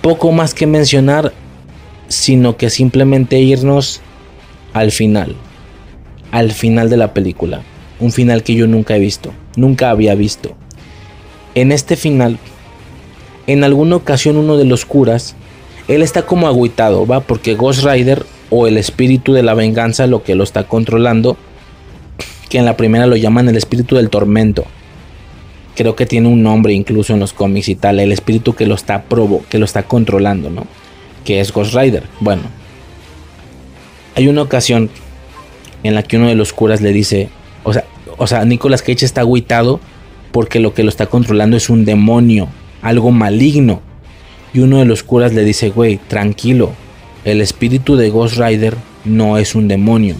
poco 0.00 0.30
más 0.30 0.54
que 0.54 0.68
mencionar, 0.68 1.32
sino 2.06 2.56
que 2.56 2.70
simplemente 2.70 3.40
irnos 3.40 4.00
al 4.72 4.92
final, 4.92 5.34
al 6.30 6.52
final 6.52 6.88
de 6.88 6.96
la 6.96 7.12
película, 7.12 7.62
un 7.98 8.12
final 8.12 8.44
que 8.44 8.54
yo 8.54 8.68
nunca 8.68 8.94
he 8.94 9.00
visto, 9.00 9.32
nunca 9.56 9.90
había 9.90 10.14
visto. 10.14 10.56
En 11.56 11.72
este 11.72 11.96
final, 11.96 12.38
en 13.48 13.64
alguna 13.64 13.96
ocasión 13.96 14.36
uno 14.36 14.56
de 14.56 14.64
los 14.64 14.84
curas, 14.84 15.34
él 15.88 16.02
está 16.02 16.22
como 16.22 16.46
agüitado, 16.46 17.06
va, 17.06 17.20
porque 17.20 17.54
Ghost 17.54 17.84
Rider 17.84 18.24
o 18.50 18.66
el 18.66 18.76
espíritu 18.78 19.32
de 19.32 19.42
la 19.42 19.54
venganza 19.54 20.06
lo 20.06 20.22
que 20.22 20.34
lo 20.34 20.44
está 20.44 20.64
controlando, 20.64 21.36
que 22.48 22.58
en 22.58 22.64
la 22.64 22.76
primera 22.76 23.06
lo 23.06 23.16
llaman 23.16 23.48
el 23.48 23.56
espíritu 23.56 23.96
del 23.96 24.10
tormento. 24.10 24.64
Creo 25.74 25.94
que 25.94 26.06
tiene 26.06 26.28
un 26.28 26.42
nombre 26.42 26.72
incluso 26.72 27.12
en 27.12 27.20
los 27.20 27.32
cómics 27.32 27.68
y 27.68 27.74
tal, 27.74 28.00
el 28.00 28.12
espíritu 28.12 28.54
que 28.54 28.66
lo 28.66 28.74
está 28.74 29.02
provo 29.02 29.44
que 29.50 29.58
lo 29.58 29.64
está 29.64 29.82
controlando, 29.82 30.50
¿no? 30.50 30.66
Que 31.24 31.40
es 31.40 31.52
Ghost 31.52 31.74
Rider. 31.74 32.04
Bueno, 32.20 32.42
hay 34.14 34.28
una 34.28 34.42
ocasión 34.42 34.90
en 35.82 35.94
la 35.94 36.02
que 36.02 36.16
uno 36.16 36.28
de 36.28 36.34
los 36.34 36.52
curas 36.52 36.80
le 36.80 36.92
dice, 36.92 37.28
o 37.62 37.72
sea, 37.72 37.84
o 38.16 38.26
sea, 38.26 38.44
Nicolas 38.44 38.82
Cage 38.82 39.04
está 39.04 39.20
agüitado 39.20 39.80
porque 40.32 40.60
lo 40.60 40.74
que 40.74 40.82
lo 40.82 40.88
está 40.88 41.06
controlando 41.06 41.56
es 41.56 41.68
un 41.68 41.84
demonio, 41.84 42.48
algo 42.82 43.10
maligno. 43.10 43.82
Y 44.52 44.60
uno 44.60 44.78
de 44.78 44.84
los 44.84 45.02
curas 45.02 45.32
le 45.34 45.44
dice, 45.44 45.70
güey, 45.70 45.98
tranquilo, 46.08 46.72
el 47.24 47.40
espíritu 47.40 47.96
de 47.96 48.10
Ghost 48.10 48.38
Rider 48.38 48.76
no 49.04 49.38
es 49.38 49.54
un 49.54 49.68
demonio. 49.68 50.14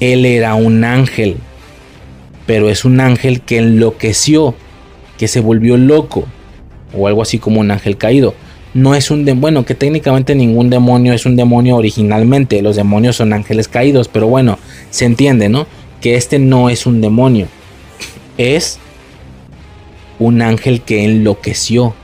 Él 0.00 0.24
era 0.26 0.54
un 0.54 0.84
ángel. 0.84 1.36
Pero 2.46 2.68
es 2.68 2.84
un 2.84 3.00
ángel 3.00 3.40
que 3.40 3.58
enloqueció, 3.58 4.54
que 5.18 5.28
se 5.28 5.40
volvió 5.40 5.76
loco. 5.76 6.26
O 6.96 7.08
algo 7.08 7.22
así 7.22 7.38
como 7.38 7.60
un 7.60 7.70
ángel 7.70 7.96
caído. 7.96 8.34
No 8.74 8.94
es 8.94 9.10
un 9.10 9.24
demonio, 9.24 9.40
bueno, 9.40 9.64
que 9.64 9.74
técnicamente 9.74 10.34
ningún 10.34 10.68
demonio 10.68 11.14
es 11.14 11.24
un 11.26 11.36
demonio 11.36 11.76
originalmente. 11.76 12.62
Los 12.62 12.76
demonios 12.76 13.16
son 13.16 13.32
ángeles 13.32 13.68
caídos. 13.68 14.08
Pero 14.08 14.28
bueno, 14.28 14.58
se 14.90 15.06
entiende, 15.06 15.48
¿no? 15.48 15.66
Que 16.00 16.16
este 16.16 16.38
no 16.38 16.68
es 16.68 16.86
un 16.86 17.00
demonio. 17.00 17.48
Es 18.36 18.78
un 20.18 20.42
ángel 20.42 20.82
que 20.82 21.04
enloqueció. 21.04 21.94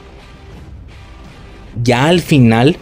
Ya 1.82 2.06
al 2.06 2.20
final 2.20 2.76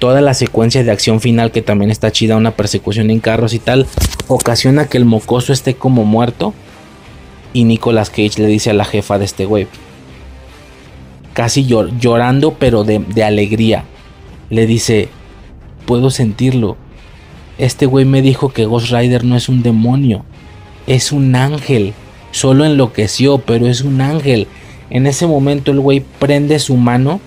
toda 0.00 0.22
la 0.22 0.34
secuencia 0.34 0.82
de 0.82 0.90
acción 0.90 1.20
final 1.20 1.52
que 1.52 1.62
también 1.62 1.90
está 1.90 2.10
chida, 2.10 2.36
una 2.36 2.52
persecución 2.52 3.10
en 3.10 3.20
carros 3.20 3.52
y 3.54 3.60
tal, 3.60 3.86
ocasiona 4.26 4.88
que 4.88 4.96
el 4.96 5.04
mocoso 5.04 5.52
esté 5.52 5.74
como 5.74 6.04
muerto. 6.04 6.54
Y 7.52 7.64
Nicolas 7.64 8.10
Cage 8.10 8.38
le 8.38 8.46
dice 8.46 8.70
a 8.70 8.74
la 8.74 8.84
jefa 8.84 9.18
de 9.18 9.24
este 9.26 9.44
güey, 9.44 9.66
casi 11.34 11.66
llorando 11.66 12.54
pero 12.54 12.84
de, 12.84 13.00
de 13.00 13.24
alegría, 13.24 13.84
le 14.48 14.66
dice, 14.66 15.08
puedo 15.84 16.10
sentirlo. 16.10 16.76
Este 17.58 17.86
güey 17.86 18.04
me 18.04 18.22
dijo 18.22 18.48
que 18.50 18.64
Ghost 18.64 18.90
Rider 18.90 19.24
no 19.24 19.36
es 19.36 19.48
un 19.48 19.62
demonio, 19.62 20.24
es 20.86 21.12
un 21.12 21.34
ángel. 21.34 21.92
Solo 22.30 22.64
enloqueció, 22.64 23.38
pero 23.38 23.66
es 23.66 23.82
un 23.82 24.00
ángel. 24.00 24.46
En 24.88 25.06
ese 25.06 25.26
momento 25.26 25.72
el 25.72 25.80
güey 25.80 26.04
prende 26.20 26.58
su 26.60 26.76
mano 26.76 27.20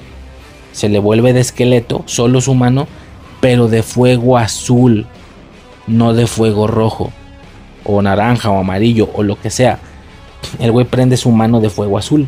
se 0.73 0.89
le 0.89 0.99
vuelve 0.99 1.31
de 1.31 1.39
esqueleto, 1.39 2.03
solo 2.05 2.41
su 2.41 2.53
mano, 2.55 2.87
pero 3.39 3.69
de 3.69 3.83
fuego 3.83 4.37
azul, 4.37 5.05
no 5.87 6.13
de 6.13 6.27
fuego 6.27 6.67
rojo, 6.67 7.11
o 7.85 8.01
naranja, 8.01 8.49
o 8.49 8.59
amarillo, 8.59 9.09
o 9.13 9.23
lo 9.23 9.39
que 9.39 9.49
sea. 9.49 9.79
El 10.59 10.71
güey 10.71 10.85
prende 10.85 11.15
su 11.15 11.31
mano 11.31 11.61
de 11.61 11.69
fuego 11.69 11.97
azul 11.97 12.27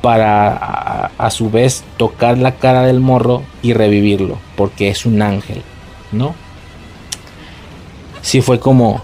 para 0.00 1.10
a, 1.18 1.30
su 1.30 1.50
vez 1.50 1.82
tocar 1.96 2.38
la 2.38 2.52
cara 2.52 2.82
del 2.82 3.00
morro 3.00 3.42
y 3.62 3.72
revivirlo, 3.72 4.38
porque 4.56 4.88
es 4.88 5.04
un 5.06 5.20
ángel, 5.20 5.62
¿no? 6.12 6.34
Sí 8.22 8.40
fue 8.40 8.60
como 8.60 9.02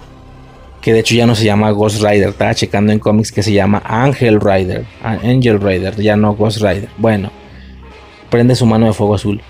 que 0.81 0.93
de 0.93 1.01
hecho 1.01 1.15
ya 1.15 1.27
no 1.27 1.35
se 1.35 1.45
llama 1.45 1.71
Ghost 1.71 2.03
Rider, 2.03 2.31
estaba 2.31 2.55
checando 2.55 2.93
en 2.93 2.99
cómics 2.99 3.33
que 3.33 3.43
se 3.43 3.53
llama 3.53 3.83
Angel 3.85 4.41
Rider, 4.41 4.87
Angel 5.03 5.61
Rider, 5.61 5.97
ya 6.01 6.17
no 6.17 6.35
Ghost 6.35 6.59
Rider. 6.59 6.89
Bueno, 6.97 7.31
prende 8.31 8.55
su 8.55 8.67
mano 8.67 8.87
de 8.87 8.93
fuego 8.93 9.15
azul. 9.15 9.43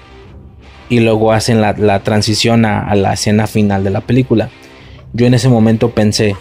Y 0.88 1.00
luego 1.00 1.32
hacen 1.32 1.60
la, 1.60 2.02
transición 2.02 2.64
a, 2.64 2.94
la 2.96 3.12
escena 3.12 3.46
final 3.46 3.84
de 3.84 3.90
la 3.90 4.00
película. 4.00 4.50
Yo 5.12 5.26
en 5.26 5.34
ese 5.34 5.48
momento 5.48 5.90
pensé, 5.90 6.34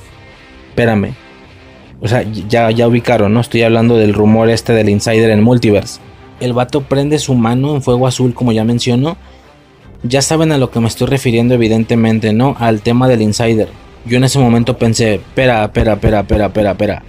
espérame. 0.69 1.13
O 2.01 2.07
sea, 2.07 2.23
ya, 2.23 2.71
ya 2.71 2.87
ubicaron, 2.87 3.33
¿no? 3.33 3.41
Estoy 3.41 3.61
hablando 3.61 3.97
del 3.97 4.13
rumor 4.13 4.49
este 4.49 4.73
del 4.73 4.89
insider 4.89 5.29
en 5.29 5.43
Multiverse. 5.43 5.99
El 6.39 6.53
vato 6.53 6.81
prende 6.81 7.19
su 7.19 7.35
mano 7.35 7.75
en 7.75 7.81
fuego 7.81 8.07
azul, 8.07 8.33
como 8.33 8.51
ya 8.51 8.63
menciono. 8.63 9.17
Ya 10.03 10.21
saben 10.21 10.51
a 10.51 10.57
lo 10.57 10.71
que 10.71 10.79
me 10.79 10.87
estoy 10.87 11.07
refiriendo, 11.07 11.53
evidentemente, 11.53 12.31
¿no? 12.31 12.55
Al 12.57 12.81
tema 12.81 13.07
del 13.07 13.21
insider. 13.21 13.67
Yo 14.05 14.17
en 14.17 14.23
ese 14.23 14.39
momento 14.39 14.77
pensé, 14.77 15.15
espera, 15.15 15.65
espera, 15.65 15.93
espera, 15.93 16.21
espera, 16.21 16.45
espera, 16.45 16.71
espera. 16.71 17.03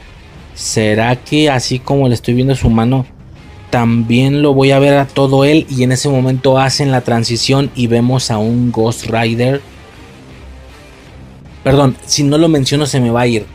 ¿Será 0.55 1.16
que 1.16 1.48
así 1.48 1.78
como 1.78 2.09
le 2.09 2.15
estoy 2.15 2.35
viendo 2.35 2.55
su 2.57 2.69
mano, 2.69 3.07
también 3.71 4.43
lo 4.43 4.53
voy 4.53 4.73
a 4.73 4.79
ver 4.79 4.95
a 4.95 5.07
todo 5.07 5.45
él 5.45 5.67
y 5.71 5.85
en 5.85 5.93
ese 5.93 6.09
momento 6.09 6.59
hacen 6.59 6.91
la 6.91 7.03
transición 7.03 7.71
y 7.75 7.87
vemos 7.87 8.31
a 8.31 8.39
un 8.39 8.73
Ghost 8.73 9.07
Rider. 9.07 9.63
Perdón, 11.63 11.97
si 12.05 12.25
no 12.25 12.37
lo 12.37 12.49
menciono 12.49 12.87
se 12.87 13.01
me 13.01 13.11
va 13.11 13.23
a 13.23 13.27
ir. 13.27 13.47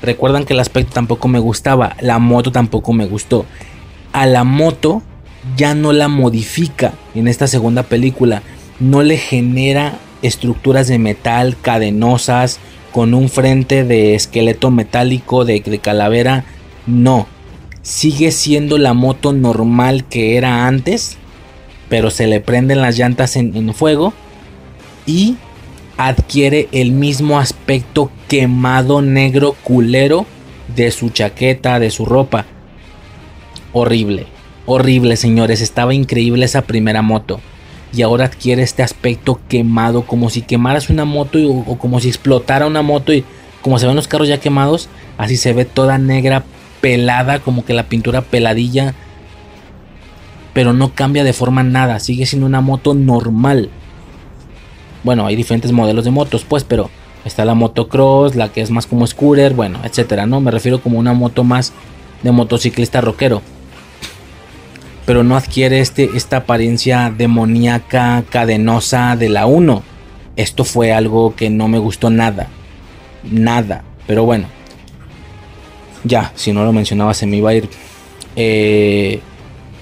Recuerdan 0.00 0.44
que 0.44 0.54
el 0.54 0.60
aspecto 0.60 0.94
tampoco 0.94 1.28
me 1.28 1.38
gustaba, 1.38 1.96
la 2.00 2.18
moto 2.18 2.50
tampoco 2.50 2.92
me 2.92 3.06
gustó. 3.06 3.44
A 4.12 4.26
la 4.26 4.42
moto 4.42 5.02
ya 5.56 5.74
no 5.74 5.92
la 5.92 6.08
modifica 6.08 6.94
en 7.14 7.28
esta 7.28 7.46
segunda 7.46 7.82
película, 7.82 8.42
no 8.80 9.02
le 9.02 9.16
genera 9.16 9.98
estructuras 10.22 10.88
de 10.88 10.98
metal 10.98 11.56
cadenosas 11.60 12.58
con 12.92 13.14
un 13.14 13.28
frente 13.28 13.84
de 13.84 14.14
esqueleto 14.14 14.70
metálico 14.70 15.44
de, 15.44 15.60
de 15.60 15.78
calavera, 15.78 16.44
no 16.86 17.26
sigue 17.82 18.30
siendo 18.30 18.78
la 18.78 18.94
moto 18.94 19.32
normal 19.32 20.04
que 20.04 20.36
era 20.36 20.66
antes, 20.66 21.16
pero 21.88 22.10
se 22.10 22.26
le 22.26 22.40
prenden 22.40 22.80
las 22.80 22.96
llantas 22.96 23.36
en, 23.36 23.74
fuego 23.74 24.14
y 25.04 25.36
adquiere 25.98 26.68
el 26.72 26.92
mismo 26.92 27.38
aspecto 27.38 28.10
quemado 28.28 29.02
negro 29.02 29.54
culero 29.62 30.26
de 30.74 30.90
su 30.90 31.10
chaqueta, 31.10 31.78
de 31.78 31.90
su 31.90 32.06
ropa. 32.06 32.46
Horrible, 33.72 34.26
horrible 34.66 35.16
señores, 35.16 35.60
estaba 35.60 35.92
increíble 35.92 36.44
esa 36.44 36.62
primera 36.62 37.02
moto. 37.02 37.40
Y 37.94 38.00
ahora 38.00 38.24
adquiere 38.24 38.62
este 38.62 38.82
aspecto 38.82 39.38
quemado, 39.48 40.06
como 40.06 40.30
si 40.30 40.40
quemaras 40.40 40.88
una 40.88 41.04
moto 41.04 41.38
o 41.46 41.76
como 41.76 42.00
si 42.00 42.08
explotara 42.08 42.66
una 42.66 42.80
moto 42.80 43.12
y 43.12 43.22
como 43.60 43.78
se 43.78 43.86
ven 43.86 43.96
los 43.96 44.08
carros 44.08 44.28
ya 44.28 44.40
quemados, 44.40 44.88
así 45.18 45.36
se 45.36 45.52
ve 45.52 45.64
toda 45.64 45.98
negra, 45.98 46.44
pelada, 46.82 47.38
como 47.38 47.64
que 47.64 47.72
la 47.72 47.84
pintura 47.84 48.20
peladilla. 48.20 48.94
Pero 50.52 50.74
no 50.74 50.92
cambia 50.94 51.24
de 51.24 51.32
forma 51.32 51.62
nada, 51.62 51.98
sigue 51.98 52.26
siendo 52.26 52.44
una 52.44 52.60
moto 52.60 52.92
normal. 52.92 53.70
Bueno, 55.02 55.24
hay 55.24 55.34
diferentes 55.34 55.72
modelos 55.72 56.04
de 56.04 56.10
motos, 56.10 56.44
pues, 56.46 56.64
pero 56.64 56.90
está 57.24 57.46
la 57.46 57.54
motocross, 57.54 58.36
la 58.36 58.50
que 58.50 58.60
es 58.60 58.70
más 58.70 58.86
como 58.86 59.06
scooter, 59.06 59.54
bueno, 59.54 59.78
etcétera, 59.84 60.26
¿no? 60.26 60.40
Me 60.42 60.50
refiero 60.50 60.82
como 60.82 60.98
una 60.98 61.14
moto 61.14 61.42
más 61.42 61.72
de 62.22 62.32
motociclista 62.32 63.00
rockero. 63.00 63.40
Pero 65.06 65.24
no 65.24 65.36
adquiere 65.36 65.80
este, 65.80 66.10
esta 66.14 66.38
apariencia 66.38 67.12
demoníaca, 67.16 68.22
cadenosa 68.28 69.16
de 69.16 69.30
la 69.30 69.46
1. 69.46 69.82
Esto 70.36 70.64
fue 70.64 70.92
algo 70.92 71.34
que 71.34 71.50
no 71.50 71.66
me 71.68 71.78
gustó 71.78 72.10
nada. 72.10 72.48
Nada. 73.24 73.82
Pero 74.06 74.24
bueno, 74.24 74.46
ya, 76.04 76.32
si 76.34 76.52
no 76.52 76.64
lo 76.64 76.72
mencionaba 76.72 77.14
se 77.14 77.26
me 77.26 77.36
iba 77.36 77.50
a 77.50 77.54
ir. 77.54 77.68
Eh, 78.36 79.20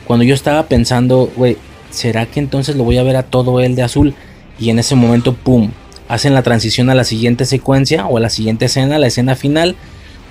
cuando 0.07 0.25
yo 0.25 0.35
estaba 0.35 0.67
pensando, 0.67 1.31
güey, 1.37 1.57
¿será 1.91 2.27
que 2.27 2.41
entonces 2.41 2.77
lo 2.77 2.85
voy 2.85 2.99
a 2.99 3.03
ver 3.03 3.17
a 3.17 3.23
todo 3.23 3.61
él 3.61 3.75
de 3.77 3.83
azul? 3.83 4.15
Y 4.59 4.71
en 4.71 4.79
ese 4.79 4.95
momento, 4.95 5.35
¡pum! 5.35 5.71
Hacen 6.09 6.35
la 6.35 6.43
transición 6.43 6.91
a 6.91 6.95
la 6.95 7.05
siguiente 7.05 7.45
secuencia 7.45 8.07
o 8.07 8.17
a 8.17 8.21
la 8.21 8.31
siguiente 8.31 8.67
escena, 8.67 8.99
la 8.99 9.07
escena 9.07 9.37
final, 9.37 9.77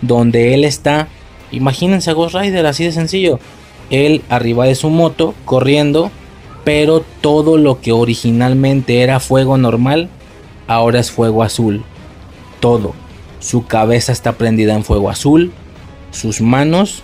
donde 0.01 0.53
él 0.53 0.65
está, 0.65 1.07
imagínense 1.51 2.09
a 2.09 2.13
Ghost 2.13 2.35
Rider, 2.35 2.65
así 2.65 2.83
de 2.83 2.91
sencillo. 2.91 3.39
Él 3.89 4.21
arriba 4.29 4.65
de 4.65 4.75
su 4.75 4.89
moto, 4.89 5.33
corriendo, 5.45 6.11
pero 6.63 7.03
todo 7.21 7.57
lo 7.57 7.79
que 7.79 7.91
originalmente 7.91 9.01
era 9.01 9.19
fuego 9.19 9.57
normal, 9.57 10.09
ahora 10.67 10.99
es 10.99 11.09
fuego 11.09 11.41
azul. 11.41 11.83
Todo. 12.59 12.93
Su 13.39 13.65
cabeza 13.65 14.11
está 14.11 14.33
prendida 14.33 14.75
en 14.75 14.83
fuego 14.83 15.09
azul, 15.09 15.53
sus 16.11 16.41
manos, 16.41 17.03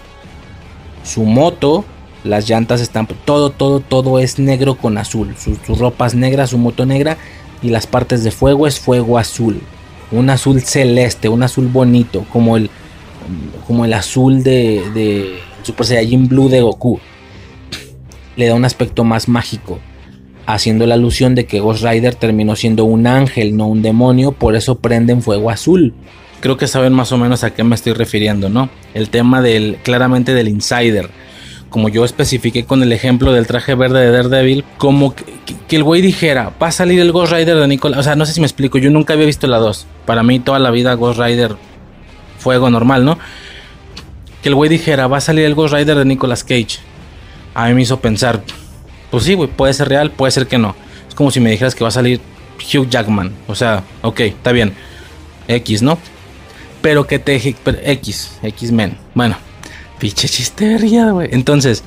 su 1.03 1.23
moto, 1.23 1.85
las 2.23 2.49
llantas 2.49 2.81
están, 2.81 3.07
todo, 3.25 3.51
todo, 3.51 3.79
todo 3.79 4.19
es 4.19 4.39
negro 4.39 4.75
con 4.75 4.97
azul. 4.97 5.35
Sus, 5.37 5.77
ropas 5.77 6.15
negras, 6.15 6.49
su 6.49 6.57
moto 6.57 6.85
negra 6.85 7.17
y 7.61 7.69
las 7.69 7.87
partes 7.87 8.23
de 8.23 8.31
fuego 8.31 8.67
es 8.67 8.79
fuego 8.79 9.17
azul. 9.17 9.61
Un 10.11 10.29
azul 10.29 10.61
celeste, 10.61 11.29
un 11.29 11.43
azul 11.43 11.67
bonito, 11.67 12.25
como 12.31 12.57
el, 12.57 12.69
como 13.67 13.85
el 13.85 13.93
azul 13.93 14.43
de, 14.43 14.83
de 14.93 15.39
Super 15.63 15.85
Saiyajin 15.85 16.27
Blue 16.27 16.49
de 16.49 16.61
Goku. 16.61 16.99
le 18.35 18.47
da 18.47 18.55
un 18.55 18.65
aspecto 18.65 19.03
más 19.03 19.27
mágico, 19.27 19.79
haciendo 20.45 20.85
la 20.85 20.95
alusión 20.95 21.35
de 21.35 21.45
que 21.45 21.59
Ghost 21.59 21.83
Rider 21.83 22.15
terminó 22.15 22.55
siendo 22.55 22.85
un 22.85 23.07
ángel, 23.07 23.55
no 23.55 23.67
un 23.67 23.81
demonio, 23.81 24.31
por 24.31 24.55
eso 24.55 24.79
prenden 24.79 25.21
fuego 25.21 25.49
azul. 25.49 25.93
Creo 26.41 26.57
que 26.57 26.67
saben 26.67 26.93
más 26.93 27.11
o 27.11 27.17
menos 27.17 27.43
a 27.43 27.53
qué 27.53 27.63
me 27.63 27.75
estoy 27.75 27.93
refiriendo, 27.93 28.49
¿no? 28.49 28.69
El 28.93 29.09
tema 29.09 29.41
del 29.41 29.77
claramente 29.83 30.33
del 30.33 30.47
insider. 30.47 31.09
Como 31.69 31.89
yo 31.89 32.05
especifiqué 32.05 32.65
con 32.65 32.83
el 32.83 32.91
ejemplo 32.91 33.33
del 33.33 33.47
traje 33.47 33.75
verde 33.75 33.99
de 33.99 34.11
Daredevil, 34.11 34.63
como 34.77 35.13
que, 35.15 35.25
el 35.69 35.83
güey 35.83 36.01
dijera, 36.01 36.53
va 36.61 36.67
a 36.67 36.71
salir 36.71 36.99
el 36.99 37.11
Ghost 37.11 37.33
Rider 37.33 37.57
de 37.57 37.67
Nicolas. 37.67 37.99
O 37.99 38.03
sea, 38.03 38.15
no 38.15 38.25
sé 38.25 38.33
si 38.33 38.39
me 38.39 38.45
explico, 38.45 38.77
yo 38.77 38.89
nunca 38.91 39.13
había 39.13 39.25
visto 39.25 39.47
la 39.47 39.57
2. 39.57 39.85
Para 40.05 40.23
mí 40.23 40.39
toda 40.39 40.59
la 40.59 40.71
vida 40.71 40.93
Ghost 40.93 41.19
Rider 41.19 41.55
fuego 42.37 42.69
normal, 42.69 43.03
¿no? 43.03 43.17
Que 44.41 44.49
el 44.49 44.55
güey 44.55 44.69
dijera, 44.69 45.07
va 45.07 45.17
a 45.17 45.21
salir 45.21 45.45
el 45.45 45.55
Ghost 45.55 45.73
Rider 45.73 45.97
de 45.97 46.05
Nicolas 46.05 46.43
Cage. 46.43 46.77
A 47.55 47.67
mí 47.67 47.73
me 47.73 47.81
hizo 47.81 47.99
pensar, 47.99 48.43
pues 49.09 49.23
sí, 49.23 49.33
güey, 49.33 49.49
puede 49.49 49.73
ser 49.73 49.89
real, 49.89 50.11
puede 50.11 50.31
ser 50.31 50.47
que 50.47 50.57
no. 50.57 50.75
Es 51.09 51.15
como 51.15 51.31
si 51.31 51.39
me 51.39 51.49
dijeras 51.49 51.73
que 51.73 51.83
va 51.83 51.87
a 51.87 51.91
salir 51.91 52.21
Hugh 52.59 52.87
Jackman. 52.87 53.33
O 53.47 53.55
sea, 53.55 53.83
ok, 54.01 54.19
está 54.21 54.51
bien. 54.51 54.73
X, 55.47 55.81
¿no? 55.81 55.97
Pero 56.85 57.07
que 57.07 57.17
te... 57.17 57.35
X, 57.35 58.37
X-Men. 58.43 58.95
Bueno, 59.15 59.35
pinche 59.97 60.29
chistería, 60.29 61.09
güey. 61.09 61.29
Entonces, 61.31 61.83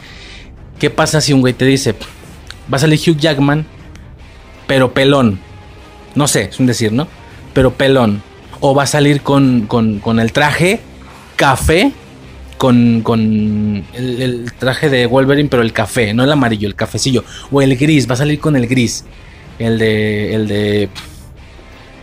¿qué 0.80 0.90
pasa 0.90 1.20
si 1.20 1.32
un 1.32 1.40
güey 1.40 1.54
te 1.54 1.64
dice, 1.64 1.94
va 2.72 2.78
a 2.78 2.80
salir 2.80 2.98
Hugh 2.98 3.16
Jackman, 3.16 3.64
pero 4.66 4.92
pelón? 4.92 5.38
No 6.16 6.26
sé, 6.26 6.48
es 6.50 6.58
un 6.58 6.66
decir, 6.66 6.90
¿no? 6.90 7.06
Pero 7.54 7.74
pelón. 7.74 8.24
O 8.58 8.74
va 8.74 8.82
a 8.82 8.86
salir 8.88 9.20
con, 9.20 9.68
con, 9.68 10.00
con 10.00 10.18
el 10.18 10.32
traje 10.32 10.80
café 11.36 11.92
con, 12.56 13.02
con 13.02 13.84
el, 13.94 14.20
el, 14.20 14.52
traje 14.58 14.90
de 14.90 15.06
Wolverine, 15.06 15.48
pero 15.48 15.62
el 15.62 15.72
café, 15.72 16.12
no 16.12 16.24
el 16.24 16.32
amarillo, 16.32 16.66
el 16.66 16.74
cafecillo. 16.74 17.22
O 17.52 17.62
el 17.62 17.76
gris, 17.76 18.10
va 18.10 18.14
a 18.14 18.16
salir 18.16 18.40
con 18.40 18.56
el 18.56 18.66
gris. 18.66 19.04
El 19.60 19.78
de. 19.78 20.34
El 20.34 20.48
de. 20.48 20.88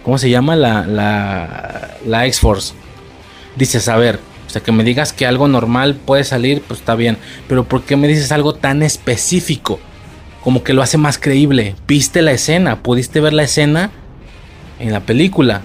¿Cómo 0.02 0.18
se 0.18 0.30
llama? 0.30 0.56
La, 0.56 0.88
la, 0.88 1.98
la 2.06 2.26
X-Force. 2.28 2.85
Dices, 3.56 3.88
a 3.88 3.98
ver, 3.98 4.20
o 4.48 4.50
sea, 4.50 4.62
que 4.62 4.72
me 4.72 4.84
digas 4.84 5.14
que 5.14 5.26
algo 5.26 5.48
normal 5.48 5.96
puede 5.96 6.24
salir, 6.24 6.62
pues 6.62 6.80
está 6.80 6.96
bien. 6.96 7.18
Pero 7.48 7.64
¿por 7.66 7.84
qué 7.84 7.96
me 7.96 8.08
dices 8.08 8.32
algo 8.32 8.54
tan 8.56 8.84
específico? 8.84 9.80
Como 10.44 10.64
que 10.64 10.74
lo 10.74 10.82
hace 10.82 10.98
más 10.98 11.18
creíble. 11.18 11.76
¿Viste 11.88 12.22
la 12.22 12.32
escena? 12.32 12.84
¿Pudiste 12.84 13.20
ver 13.20 13.34
la 13.34 13.44
escena 13.44 13.92
en 14.80 14.92
la 14.92 15.02
película? 15.02 15.62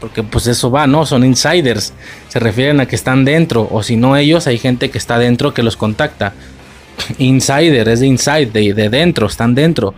Porque 0.00 0.22
pues 0.22 0.46
eso 0.46 0.70
va, 0.70 0.86
¿no? 0.86 1.04
Son 1.04 1.24
insiders. 1.24 1.92
Se 2.28 2.38
refieren 2.38 2.80
a 2.80 2.86
que 2.86 2.96
están 2.96 3.24
dentro. 3.24 3.68
O 3.70 3.82
si 3.82 3.96
no 3.96 4.16
ellos, 4.16 4.46
hay 4.46 4.58
gente 4.58 4.90
que 4.90 4.96
está 4.96 5.18
dentro 5.18 5.52
que 5.52 5.62
los 5.62 5.76
contacta. 5.76 6.32
Insider, 7.18 7.88
es 7.88 8.00
de 8.00 8.06
inside, 8.06 8.46
de, 8.46 8.72
de 8.72 8.88
dentro, 8.88 9.26
están 9.26 9.54
dentro 9.54 9.94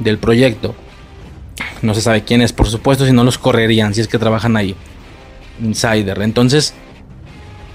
del 0.00 0.18
proyecto. 0.18 0.74
No 1.82 1.94
se 1.94 2.00
sabe 2.00 2.24
quién 2.24 2.42
es, 2.42 2.52
por 2.52 2.68
supuesto, 2.68 3.06
si 3.06 3.12
no 3.12 3.24
los 3.24 3.38
correrían, 3.38 3.94
si 3.94 4.00
es 4.00 4.08
que 4.08 4.18
trabajan 4.18 4.56
ahí. 4.56 4.74
Insider. 5.62 6.22
Entonces, 6.22 6.74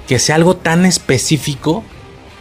que 0.08 0.20
sea 0.20 0.36
algo 0.36 0.56
tan 0.56 0.86
específico, 0.86 1.84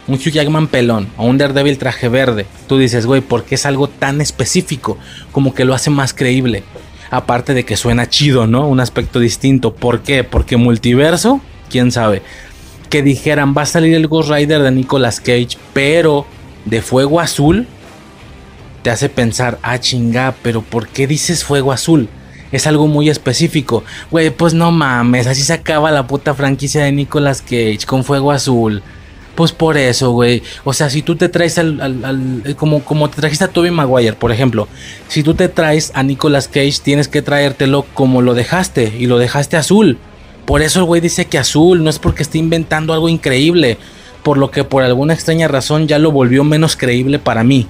un 0.07 0.15
Hugh 0.15 0.31
Jackman 0.31 0.67
pelón 0.67 1.07
o 1.17 1.25
un 1.25 1.37
Daredevil 1.37 1.77
traje 1.77 2.09
verde, 2.09 2.45
tú 2.67 2.77
dices, 2.77 3.05
güey, 3.05 3.21
¿por 3.21 3.43
qué 3.43 3.55
es 3.55 3.65
algo 3.65 3.87
tan 3.87 4.21
específico? 4.21 4.97
Como 5.31 5.53
que 5.53 5.65
lo 5.65 5.73
hace 5.73 5.89
más 5.89 6.13
creíble. 6.13 6.63
Aparte 7.11 7.53
de 7.53 7.65
que 7.65 7.77
suena 7.77 8.09
chido, 8.09 8.47
¿no? 8.47 8.67
Un 8.67 8.79
aspecto 8.79 9.19
distinto. 9.19 9.73
¿Por 9.73 10.01
qué? 10.01 10.23
Porque 10.23 10.57
multiverso, 10.57 11.39
quién 11.69 11.91
sabe. 11.91 12.21
Que 12.89 13.01
dijeran, 13.01 13.53
va 13.55 13.63
a 13.63 13.67
salir 13.67 13.95
el 13.95 14.07
Ghost 14.07 14.29
Rider 14.29 14.61
de 14.61 14.71
Nicolas 14.71 15.19
Cage, 15.19 15.57
pero 15.73 16.25
de 16.65 16.81
fuego 16.81 17.19
azul, 17.19 17.67
te 18.83 18.89
hace 18.89 19.09
pensar, 19.09 19.59
ah, 19.63 19.79
chinga, 19.79 20.35
pero 20.43 20.61
¿por 20.61 20.87
qué 20.87 21.07
dices 21.07 21.43
fuego 21.43 21.71
azul? 21.71 22.09
Es 22.51 22.67
algo 22.67 22.87
muy 22.87 23.09
específico. 23.09 23.83
Güey, 24.11 24.29
pues 24.29 24.53
no 24.53 24.71
mames, 24.71 25.27
así 25.27 25.41
se 25.41 25.53
acaba 25.53 25.91
la 25.91 26.07
puta 26.07 26.33
franquicia 26.33 26.83
de 26.83 26.91
Nicolas 26.91 27.41
Cage 27.41 27.85
con 27.85 28.03
fuego 28.03 28.31
azul. 28.31 28.81
Pues 29.35 29.51
por 29.51 29.77
eso, 29.77 30.11
güey. 30.11 30.41
O 30.63 30.71
sea, 30.71 30.89
si 30.89 31.01
tú 31.01 31.17
te 31.17 31.27
traes 31.27 31.57
al, 31.57 31.81
al, 31.81 32.05
al, 32.05 32.55
como, 32.55 32.83
como 32.83 33.09
te 33.09 33.17
trajiste 33.17 33.43
a 33.43 33.49
Toby 33.49 33.69
Maguire, 33.69 34.13
por 34.13 34.31
ejemplo. 34.31 34.69
Si 35.09 35.23
tú 35.23 35.33
te 35.33 35.49
traes 35.49 35.91
a 35.93 36.03
Nicolas 36.03 36.47
Cage, 36.47 36.79
tienes 36.81 37.09
que 37.09 37.21
traértelo 37.21 37.85
como 37.93 38.21
lo 38.21 38.33
dejaste. 38.33 38.93
Y 38.97 39.07
lo 39.07 39.17
dejaste 39.17 39.57
azul. 39.57 39.97
Por 40.45 40.61
eso 40.61 40.79
el 40.79 40.85
güey 40.85 41.01
dice 41.01 41.25
que 41.25 41.37
azul. 41.37 41.83
No 41.83 41.89
es 41.89 41.99
porque 41.99 42.23
esté 42.23 42.37
inventando 42.37 42.93
algo 42.93 43.09
increíble. 43.09 43.77
Por 44.23 44.37
lo 44.37 44.51
que 44.51 44.63
por 44.63 44.83
alguna 44.83 45.13
extraña 45.13 45.49
razón 45.49 45.87
ya 45.87 45.99
lo 45.99 46.11
volvió 46.11 46.45
menos 46.45 46.77
creíble 46.77 47.19
para 47.19 47.43
mí. 47.43 47.67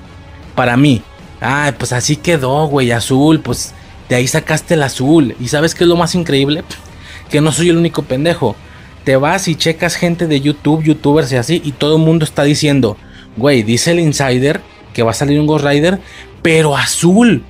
Para 0.53 0.77
mí. 0.77 1.01
Ah, 1.41 1.73
pues 1.77 1.93
así 1.93 2.15
quedó, 2.15 2.67
güey. 2.67 2.91
Azul. 2.91 3.39
Pues 3.39 3.73
de 4.09 4.15
ahí 4.15 4.27
sacaste 4.27 4.73
el 4.75 4.83
azul. 4.83 5.35
¿Y 5.39 5.47
sabes 5.47 5.75
qué 5.75 5.83
es 5.83 5.87
lo 5.87 5.95
más 5.95 6.15
increíble? 6.15 6.63
Que 7.29 7.41
no 7.41 7.51
soy 7.51 7.69
el 7.69 7.77
único 7.77 8.03
pendejo 8.03 8.55
te 9.05 9.15
vas 9.15 9.47
y 9.47 9.55
checas 9.55 9.95
gente 9.95 10.27
de 10.27 10.41
YouTube, 10.41 10.83
youtubers 10.83 11.31
y 11.31 11.35
así, 11.37 11.61
y 11.63 11.71
todo 11.73 11.97
el 11.97 12.01
mundo 12.01 12.25
está 12.25 12.43
diciendo, 12.43 12.97
güey, 13.37 13.61
dice 13.61 13.91
el 13.91 13.99
insider 13.99 14.61
que 14.93 15.03
va 15.03 15.11
a 15.11 15.13
salir 15.13 15.39
un 15.39 15.45
Ghost 15.45 15.63
Rider, 15.63 16.01
pero 16.41 16.75
azul. 16.75 17.43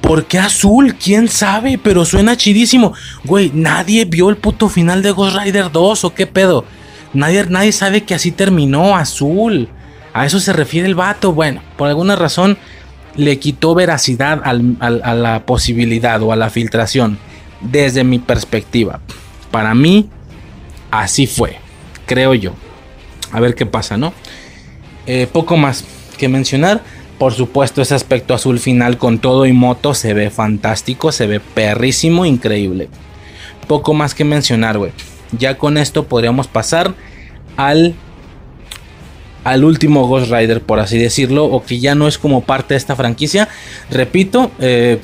¿Por 0.00 0.26
qué 0.26 0.38
azul? 0.38 0.94
¿Quién 0.94 1.28
sabe? 1.28 1.80
Pero 1.82 2.04
suena 2.04 2.36
chidísimo. 2.36 2.92
Güey, 3.24 3.50
nadie 3.54 4.04
vio 4.04 4.28
el 4.28 4.36
puto 4.36 4.68
final 4.68 5.02
de 5.02 5.10
Ghost 5.10 5.36
Rider 5.36 5.72
2 5.72 6.04
o 6.04 6.14
qué 6.14 6.26
pedo. 6.26 6.64
Nadie, 7.12 7.46
nadie 7.48 7.72
sabe 7.72 8.04
que 8.04 8.14
así 8.14 8.30
terminó, 8.30 8.96
azul. 8.96 9.68
A 10.12 10.26
eso 10.26 10.38
se 10.40 10.52
refiere 10.52 10.86
el 10.86 10.94
vato. 10.94 11.32
Bueno, 11.32 11.62
por 11.78 11.88
alguna 11.88 12.16
razón 12.16 12.58
le 13.16 13.38
quitó 13.38 13.74
veracidad 13.74 14.42
a 14.44 15.14
la 15.14 15.46
posibilidad 15.46 16.22
o 16.22 16.32
a 16.32 16.36
la 16.36 16.50
filtración. 16.50 17.18
Desde 17.60 18.04
mi 18.04 18.18
perspectiva. 18.18 19.00
Para 19.50 19.74
mí, 19.74 20.10
así 20.90 21.26
fue, 21.26 21.56
creo 22.06 22.34
yo. 22.34 22.52
A 23.32 23.40
ver 23.40 23.54
qué 23.54 23.66
pasa, 23.66 23.96
¿no? 23.96 24.12
Eh, 25.06 25.26
poco 25.32 25.56
más 25.56 25.84
que 26.18 26.28
mencionar. 26.28 26.82
Por 27.18 27.32
supuesto, 27.32 27.80
ese 27.80 27.94
aspecto 27.94 28.34
azul 28.34 28.58
final 28.58 28.98
con 28.98 29.18
todo 29.18 29.46
y 29.46 29.52
moto 29.52 29.94
se 29.94 30.14
ve 30.14 30.30
fantástico, 30.30 31.12
se 31.12 31.26
ve 31.26 31.40
perrísimo, 31.40 32.26
increíble. 32.26 32.88
Poco 33.68 33.94
más 33.94 34.14
que 34.14 34.24
mencionar, 34.24 34.78
güey. 34.78 34.92
Ya 35.32 35.56
con 35.56 35.78
esto 35.78 36.06
podríamos 36.06 36.48
pasar 36.48 36.94
al 37.56 37.94
al 39.44 39.64
último 39.64 40.08
Ghost 40.08 40.30
Rider, 40.30 40.60
por 40.62 40.80
así 40.80 40.98
decirlo, 40.98 41.44
o 41.44 41.62
que 41.62 41.78
ya 41.78 41.94
no 41.94 42.08
es 42.08 42.18
como 42.18 42.42
parte 42.42 42.74
de 42.74 42.78
esta 42.78 42.96
franquicia. 42.96 43.48
Repito, 43.90 44.50
eh, 44.58 44.98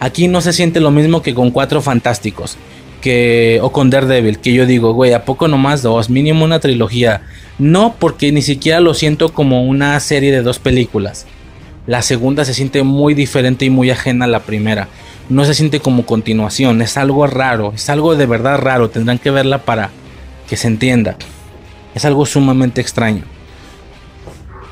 aquí 0.00 0.26
no 0.26 0.40
se 0.40 0.52
siente 0.52 0.80
lo 0.80 0.90
mismo 0.90 1.22
que 1.22 1.34
con 1.34 1.50
Cuatro 1.50 1.80
Fantásticos 1.80 2.56
que 3.00 3.60
o 3.62 3.70
con 3.70 3.88
Daredevil, 3.88 4.38
que 4.38 4.52
yo 4.52 4.66
digo, 4.66 4.92
güey, 4.92 5.12
a 5.12 5.24
poco 5.24 5.46
nomás 5.46 5.80
dos, 5.80 6.10
mínimo 6.10 6.44
una 6.44 6.58
trilogía. 6.58 7.22
No, 7.56 7.94
porque 7.98 8.32
ni 8.32 8.42
siquiera 8.42 8.80
lo 8.80 8.94
siento 8.94 9.32
como 9.32 9.64
una 9.64 10.00
serie 10.00 10.32
de 10.32 10.42
dos 10.42 10.58
películas. 10.58 11.24
La 11.86 12.02
segunda 12.02 12.44
se 12.44 12.52
siente 12.52 12.82
muy 12.82 13.14
diferente 13.14 13.64
y 13.64 13.70
muy 13.70 13.90
ajena 13.90 14.24
a 14.24 14.28
la 14.28 14.40
primera. 14.40 14.88
No 15.28 15.44
se 15.44 15.54
siente 15.54 15.78
como 15.78 16.04
continuación, 16.04 16.82
es 16.82 16.96
algo 16.96 17.28
raro, 17.28 17.72
es 17.74 17.88
algo 17.90 18.16
de 18.16 18.26
verdad 18.26 18.58
raro, 18.58 18.90
tendrán 18.90 19.18
que 19.18 19.30
verla 19.30 19.58
para 19.58 19.90
que 20.48 20.56
se 20.56 20.66
entienda. 20.66 21.16
Es 21.96 22.04
algo 22.04 22.26
sumamente 22.26 22.82
extraño. 22.82 23.22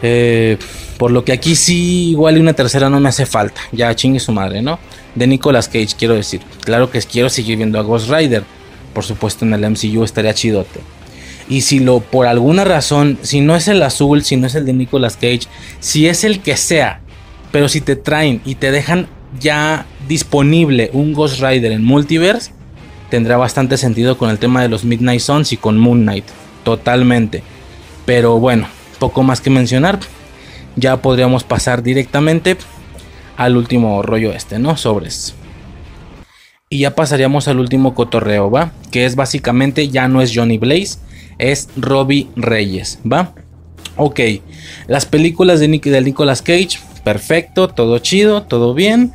Eh, 0.02 0.58
por 0.98 1.10
lo 1.10 1.24
que 1.24 1.32
aquí 1.32 1.56
sí, 1.56 2.10
igual 2.10 2.36
y 2.36 2.40
una 2.40 2.52
tercera 2.52 2.90
no 2.90 3.00
me 3.00 3.08
hace 3.08 3.24
falta. 3.24 3.62
Ya 3.72 3.94
chingue 3.96 4.20
su 4.20 4.30
madre, 4.30 4.60
¿no? 4.60 4.78
De 5.14 5.26
Nicolas 5.26 5.68
Cage, 5.68 5.94
quiero 5.98 6.12
decir. 6.12 6.42
Claro 6.60 6.90
que 6.90 7.00
quiero 7.00 7.30
seguir 7.30 7.56
viendo 7.56 7.78
a 7.78 7.82
Ghost 7.82 8.10
Rider. 8.10 8.44
Por 8.92 9.04
supuesto, 9.04 9.46
en 9.46 9.54
el 9.54 9.70
MCU 9.70 10.04
estaría 10.04 10.34
chidote. 10.34 10.80
Y 11.48 11.62
si 11.62 11.78
lo, 11.78 12.00
por 12.00 12.26
alguna 12.26 12.62
razón, 12.62 13.18
si 13.22 13.40
no 13.40 13.56
es 13.56 13.68
el 13.68 13.82
azul, 13.82 14.22
si 14.22 14.36
no 14.36 14.46
es 14.46 14.54
el 14.54 14.66
de 14.66 14.74
Nicolas 14.74 15.16
Cage, 15.16 15.48
si 15.80 16.06
es 16.06 16.24
el 16.24 16.40
que 16.40 16.58
sea, 16.58 17.00
pero 17.52 17.70
si 17.70 17.80
te 17.80 17.96
traen 17.96 18.42
y 18.44 18.56
te 18.56 18.70
dejan 18.70 19.08
ya 19.40 19.86
disponible 20.06 20.90
un 20.92 21.14
Ghost 21.14 21.40
Rider 21.40 21.72
en 21.72 21.84
Multiverse, 21.84 22.52
tendrá 23.08 23.38
bastante 23.38 23.78
sentido 23.78 24.18
con 24.18 24.28
el 24.28 24.38
tema 24.38 24.60
de 24.60 24.68
los 24.68 24.84
Midnight 24.84 25.22
Suns 25.22 25.54
y 25.54 25.56
con 25.56 25.78
Moon 25.78 26.02
Knight. 26.02 26.26
Totalmente. 26.64 27.42
Pero 28.06 28.40
bueno, 28.40 28.66
poco 28.98 29.22
más 29.22 29.40
que 29.40 29.50
mencionar. 29.50 30.00
Ya 30.76 30.96
podríamos 30.96 31.44
pasar 31.44 31.82
directamente 31.82 32.56
al 33.36 33.56
último 33.56 34.02
rollo 34.02 34.32
este, 34.32 34.58
¿no? 34.58 34.76
Sobres. 34.76 35.34
Y 36.68 36.78
ya 36.78 36.94
pasaríamos 36.94 37.46
al 37.46 37.60
último 37.60 37.94
cotorreo, 37.94 38.50
¿va? 38.50 38.72
Que 38.90 39.04
es 39.04 39.14
básicamente, 39.14 39.88
ya 39.88 40.08
no 40.08 40.20
es 40.20 40.32
Johnny 40.34 40.58
Blaze, 40.58 40.98
es 41.38 41.68
Robbie 41.76 42.28
Reyes, 42.34 42.98
¿va? 43.10 43.34
Ok, 43.96 44.20
las 44.88 45.06
películas 45.06 45.60
de, 45.60 45.68
Nick, 45.68 45.84
de 45.84 46.00
Nicolas 46.00 46.42
Cage, 46.42 46.80
perfecto, 47.04 47.68
todo 47.68 47.98
chido, 47.98 48.42
todo 48.42 48.74
bien. 48.74 49.12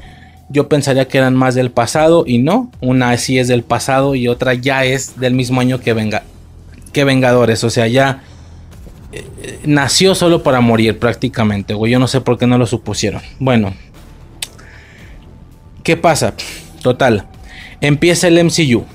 Yo 0.49 0.69
pensaría 0.69 1.07
que 1.07 1.17
eran 1.17 1.35
más 1.35 1.53
del 1.53 1.69
pasado 1.69 2.23
y 2.25 2.37
no. 2.37 2.71
Una 2.79 3.15
sí 3.17 3.37
es 3.37 3.47
del 3.47 3.63
pasado 3.63 4.15
y 4.15 4.27
otra 4.27 4.53
ya 4.53 4.85
es 4.85 5.19
del 5.19 5.33
mismo 5.33 5.59
año 5.59 5.79
que, 5.79 5.93
venga, 5.93 6.23
que 6.91 7.03
Vengadores. 7.03 7.63
O 7.63 7.69
sea, 7.69 7.87
ya 7.87 8.23
nació 9.63 10.15
solo 10.15 10.43
para 10.43 10.61
morir 10.61 10.99
prácticamente, 10.99 11.73
güey. 11.73 11.91
Yo 11.91 11.99
no 11.99 12.07
sé 12.07 12.21
por 12.21 12.37
qué 12.37 12.47
no 12.47 12.57
lo 12.57 12.65
supusieron. 12.65 13.21
Bueno, 13.39 13.73
¿qué 15.83 15.97
pasa? 15.97 16.33
Total, 16.81 17.27
empieza 17.81 18.27
el 18.27 18.43
MCU, 18.43 18.85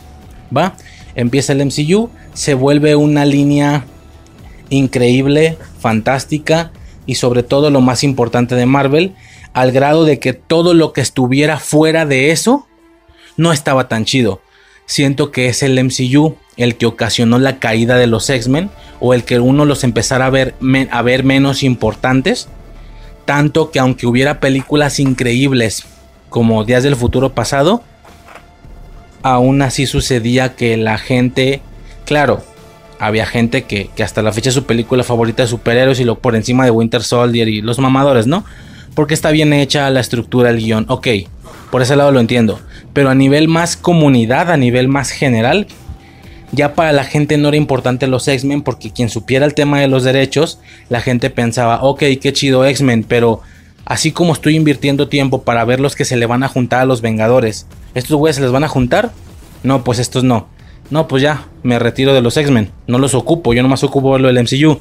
¿va? 0.57 0.77
Empieza 1.15 1.53
el 1.53 1.65
MCU, 1.65 2.11
se 2.33 2.55
vuelve 2.55 2.97
una 2.97 3.25
línea 3.25 3.85
increíble, 4.71 5.59
fantástica 5.79 6.73
y 7.07 7.17
sobre 7.17 7.43
todo 7.43 7.71
lo 7.71 7.81
más 7.81 8.03
importante 8.03 8.55
de 8.55 8.67
Marvel, 8.67 9.15
al 9.53 9.71
grado 9.71 10.05
de 10.05 10.19
que 10.19 10.33
todo 10.33 10.75
lo 10.75 10.93
que 10.93 11.01
estuviera 11.01 11.59
fuera 11.59 12.07
de 12.07 12.31
eso 12.31 12.67
no 13.37 13.53
estaba 13.53 13.89
tan 13.89 14.05
chido. 14.05 14.41
Siento 14.87 15.31
que 15.31 15.49
es 15.49 15.63
el 15.63 15.83
MCU 15.83 16.37
el 16.57 16.77
que 16.77 16.87
ocasionó 16.87 17.39
la 17.39 17.59
caída 17.59 17.97
de 17.97 18.07
los 18.07 18.29
X-Men 18.31 18.71
o 19.01 19.15
el 19.15 19.25
que 19.25 19.41
uno 19.41 19.65
los 19.65 19.85
empezara 19.85 20.27
a 20.27 20.31
ver, 20.31 20.55
a 20.91 21.03
ver 21.03 21.25
menos 21.25 21.63
importantes. 21.63 22.49
Tanto 23.25 23.71
que 23.71 23.79
aunque 23.79 24.07
hubiera 24.07 24.41
películas 24.41 25.01
increíbles 25.01 25.85
como 26.29 26.65
Días 26.65 26.83
del 26.83 26.97
Futuro 26.97 27.35
Pasado, 27.35 27.83
aún 29.23 29.63
así 29.63 29.87
sucedía 29.87 30.55
que 30.55 30.77
la 30.77 30.99
gente, 30.99 31.63
claro, 32.05 32.43
había 32.99 33.27
gente 33.27 33.65
que, 33.65 33.91
hasta 34.03 34.23
la 34.23 34.33
fecha 34.33 34.51
su 34.51 34.65
película 34.65 35.03
favorita 35.03 35.43
de 35.43 35.49
superhéroes 35.49 36.01
y 36.01 36.05
lo 36.05 36.19
por 36.19 36.37
encima 36.37 36.65
de 36.65 36.71
Winter 36.71 37.03
Soldier 37.03 37.49
y 37.49 37.61
los 37.63 37.79
mamadores, 37.79 38.27
¿no? 38.27 38.45
Porque 38.95 39.15
está 39.15 39.31
bien 39.31 39.53
hecha 39.53 39.91
la 39.91 40.01
estructura, 40.01 40.51
el 40.51 40.59
guion, 40.59 40.87
ok, 40.89 41.09
por 41.71 41.83
ese 41.83 41.97
lado 41.97 42.13
lo 42.13 42.21
entiendo. 42.21 42.61
Pero 42.93 43.11
a 43.11 43.15
nivel 43.15 43.49
más 43.49 43.77
comunidad, 43.77 44.51
a 44.51 44.57
nivel 44.57 44.89
más 44.89 45.11
general, 45.11 45.67
ya 46.55 46.75
para 46.75 46.93
la 46.93 47.05
gente 47.05 47.37
no 47.39 47.49
era 47.49 47.57
importante 47.57 48.07
los 48.07 48.29
X-Men 48.29 48.63
porque 48.63 48.91
quien 48.93 49.09
supiera 49.09 49.47
el 49.47 49.55
tema 49.55 49.81
de 49.81 49.89
los 49.89 50.05
derechos, 50.05 50.59
la 50.89 51.01
gente 51.01 51.31
pensaba, 51.31 51.83
ok, 51.83 52.03
qué 52.21 52.33
chido 52.33 52.65
X-Men, 52.65 53.05
pero 53.07 53.41
así 53.85 54.13
como 54.13 54.33
estoy 54.33 54.57
invirtiendo 54.57 55.09
tiempo 55.09 55.43
para 55.43 55.65
ver 55.65 55.81
los 55.81 55.97
que 55.97 56.05
se 56.05 56.17
le 56.17 56.27
van 56.27 56.43
a 56.43 56.49
juntar 56.49 56.81
a 56.81 56.85
los 56.85 57.01
Vengadores, 57.01 57.67
¿estos 57.95 58.17
güeyes 58.17 58.37
se 58.37 58.43
les 58.43 58.51
van 58.51 58.65
a 58.65 58.69
juntar? 58.69 59.13
No, 59.63 59.85
pues 59.85 59.99
estos 59.99 60.25
no. 60.25 60.49
No, 60.91 61.09
pues 61.09 61.23
ya, 61.23 61.47
me 61.63 61.79
retiro 61.79 62.13
de 62.13 62.21
los 62.21 62.37
X-Men, 62.37 62.71
no 62.87 62.99
los 62.99 63.15
ocupo, 63.15 63.55
yo 63.55 63.63
nomás 63.63 63.85
ocupo 63.85 64.19
lo 64.19 64.29
del 64.29 64.43
MCU. 64.43 64.81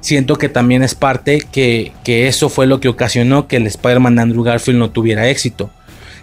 Siento 0.00 0.36
que 0.36 0.48
también 0.48 0.82
es 0.82 0.94
parte 0.94 1.46
que, 1.52 1.92
que 2.04 2.26
eso 2.26 2.48
fue 2.48 2.66
lo 2.66 2.80
que 2.80 2.88
ocasionó 2.88 3.46
que 3.46 3.56
el 3.56 3.66
Spider-Man 3.66 4.16
de 4.16 4.22
Andrew 4.22 4.42
Garfield 4.42 4.78
no 4.78 4.90
tuviera 4.90 5.28
éxito. 5.28 5.70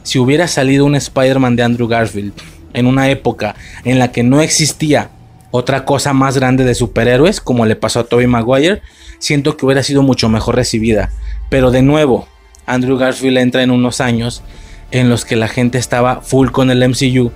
Si 0.03 0.20
hubiera 0.20 0.48
salido 0.48 0.86
un 0.86 0.95
Spider-Man 0.95 1.56
de 1.56 1.64
Andrew 1.64 1.88
Garfield 1.88 2.34
en 2.74 2.88
una 2.88 3.10
época 3.10 3.56
en 3.84 4.00
la 4.00 4.12
que 4.12 4.24
no 4.24 4.41
existía 4.41 5.10
otra 5.52 5.86
cosa 5.86 6.14
más 6.14 6.38
grande 6.38 6.64
de 6.64 6.76
superhéroes, 6.76 7.41
como 7.41 7.66
le 7.66 7.76
pasó 7.76 8.02
a 8.02 8.04
Tobey 8.04 8.28
Maguire, 8.28 8.82
siento 9.18 9.58
que 9.58 9.66
hubiera 9.66 9.84
sido 9.84 10.04
mucho 10.04 10.30
mejor 10.30 10.56
recibida. 10.56 11.12
Pero 11.50 11.72
de 11.72 11.82
nuevo, 11.82 12.28
Andrew 12.66 12.98
Garfield 12.98 13.38
entra 13.38 13.64
en 13.64 13.72
unos 13.72 14.00
años 14.02 14.44
en 14.91 15.10
los 15.10 15.26
que 15.26 15.36
la 15.36 15.48
gente 15.48 15.78
estaba 15.78 16.22
full 16.22 16.50
con 16.50 16.70
el 16.70 16.88
MCU, 16.88 17.32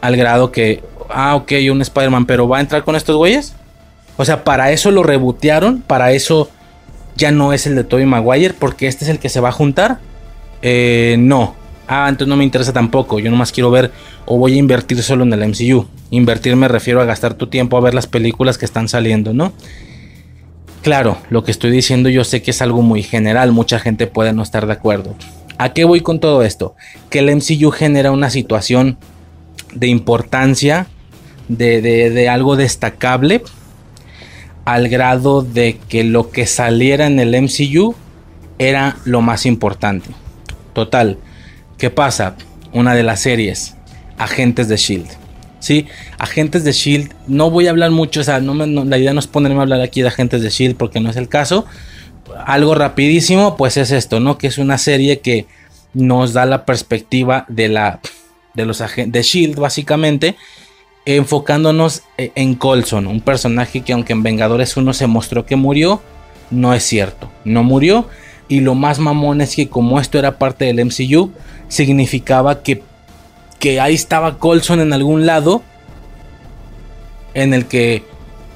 al 0.00 0.16
grado 0.16 0.52
que, 0.52 0.82
ah, 1.10 1.36
ok, 1.36 1.52
un 1.70 1.82
Spider-Man, 1.82 2.26
pero 2.26 2.48
¿va 2.48 2.58
a 2.58 2.60
entrar 2.60 2.84
con 2.84 2.96
estos 2.96 3.16
güeyes? 3.16 3.54
O 4.16 4.24
sea, 4.24 4.44
para 4.44 4.70
eso 4.70 4.90
lo 4.90 5.02
rebotearon, 5.02 5.82
para 5.82 6.12
eso 6.12 6.50
ya 7.16 7.30
no 7.30 7.52
es 7.52 7.66
el 7.66 7.74
de 7.74 7.84
Tobey 7.84 8.06
Maguire, 8.06 8.54
porque 8.54 8.86
este 8.86 9.04
es 9.04 9.10
el 9.10 9.18
que 9.18 9.28
se 9.28 9.40
va 9.40 9.50
a 9.50 9.52
juntar. 9.52 9.98
Eh, 10.62 11.16
no, 11.18 11.54
ah, 11.88 12.06
entonces 12.08 12.28
no 12.28 12.36
me 12.36 12.44
interesa 12.44 12.72
tampoco, 12.72 13.18
yo 13.18 13.30
nomás 13.30 13.52
quiero 13.52 13.70
ver 13.70 13.90
o 14.26 14.38
voy 14.38 14.54
a 14.54 14.56
invertir 14.56 15.02
solo 15.02 15.24
en 15.24 15.32
el 15.32 15.48
MCU. 15.48 15.86
Invertir 16.10 16.56
me 16.56 16.68
refiero 16.68 17.00
a 17.00 17.04
gastar 17.04 17.34
tu 17.34 17.48
tiempo 17.48 17.76
a 17.76 17.80
ver 17.80 17.94
las 17.94 18.06
películas 18.06 18.58
que 18.58 18.64
están 18.64 18.88
saliendo, 18.88 19.34
¿no? 19.34 19.52
Claro, 20.82 21.18
lo 21.30 21.44
que 21.44 21.50
estoy 21.50 21.70
diciendo 21.70 22.08
yo 22.08 22.24
sé 22.24 22.42
que 22.42 22.50
es 22.50 22.60
algo 22.60 22.82
muy 22.82 23.02
general, 23.02 23.52
mucha 23.52 23.78
gente 23.78 24.06
puede 24.06 24.32
no 24.32 24.42
estar 24.42 24.66
de 24.66 24.74
acuerdo. 24.74 25.14
¿A 25.56 25.72
qué 25.72 25.84
voy 25.84 26.00
con 26.00 26.20
todo 26.20 26.42
esto? 26.42 26.74
Que 27.10 27.20
el 27.20 27.34
MCU 27.34 27.70
genera 27.70 28.10
una 28.10 28.28
situación 28.28 28.98
de 29.74 29.86
importancia, 29.86 30.86
de, 31.48 31.80
de 31.80 32.28
algo 32.28 32.56
destacable, 32.56 33.42
al 34.64 34.88
grado 34.88 35.42
de 35.42 35.78
que 35.88 36.04
lo 36.04 36.30
que 36.30 36.46
saliera 36.46 37.06
en 37.06 37.20
el 37.20 37.40
MCU 37.40 37.94
era 38.58 38.96
lo 39.04 39.20
más 39.20 39.46
importante. 39.46 40.10
Total, 40.72 41.18
¿Qué 41.78 41.90
pasa? 41.90 42.36
Una 42.72 42.94
de 42.94 43.02
las 43.02 43.20
series, 43.20 43.76
Agentes 44.18 44.68
de 44.68 44.76
Shield. 44.76 45.08
Sí, 45.60 45.86
Agentes 46.18 46.64
de 46.64 46.72
Shield. 46.72 47.14
No 47.26 47.50
voy 47.50 47.66
a 47.66 47.70
hablar 47.70 47.90
mucho, 47.90 48.20
o 48.20 48.24
sea, 48.24 48.38
la 48.40 48.98
idea 48.98 49.12
no 49.12 49.20
es 49.20 49.26
ponerme 49.26 49.58
a 49.58 49.62
hablar 49.62 49.80
aquí 49.80 50.02
de 50.02 50.08
Agentes 50.08 50.42
de 50.42 50.50
Shield 50.50 50.76
porque 50.76 51.00
no 51.00 51.10
es 51.10 51.16
el 51.16 51.28
caso. 51.28 51.66
Algo 52.46 52.74
rapidísimo, 52.74 53.56
pues 53.56 53.76
es 53.76 53.90
esto, 53.90 54.20
¿no? 54.20 54.38
Que 54.38 54.48
es 54.48 54.58
una 54.58 54.78
serie 54.78 55.20
que 55.20 55.46
nos 55.94 56.32
da 56.32 56.44
la 56.44 56.64
perspectiva 56.64 57.46
de 57.48 57.68
la 57.68 58.00
de 58.54 58.66
los 58.66 58.80
agentes 58.80 59.12
de 59.12 59.22
Shield 59.22 59.58
básicamente 59.58 60.36
enfocándonos 61.06 62.02
e, 62.16 62.32
en 62.34 62.54
Colson, 62.54 63.06
un 63.06 63.20
personaje 63.20 63.82
que 63.82 63.92
aunque 63.92 64.12
en 64.12 64.22
Vengadores 64.22 64.76
1 64.76 64.92
se 64.94 65.06
mostró 65.06 65.44
que 65.44 65.56
murió, 65.56 66.00
no 66.50 66.72
es 66.72 66.84
cierto, 66.84 67.30
no 67.44 67.62
murió 67.62 68.08
y 68.48 68.60
lo 68.60 68.74
más 68.74 68.98
mamón 68.98 69.40
es 69.40 69.56
que 69.56 69.68
como 69.68 70.00
esto 70.00 70.18
era 70.18 70.38
parte 70.38 70.64
del 70.66 70.84
MCU, 70.84 71.32
significaba 71.74 72.62
que, 72.62 72.82
que 73.58 73.80
ahí 73.80 73.94
estaba 73.94 74.38
Colson 74.38 74.80
en 74.80 74.92
algún 74.92 75.26
lado 75.26 75.62
en 77.34 77.52
el 77.52 77.66
que 77.66 78.04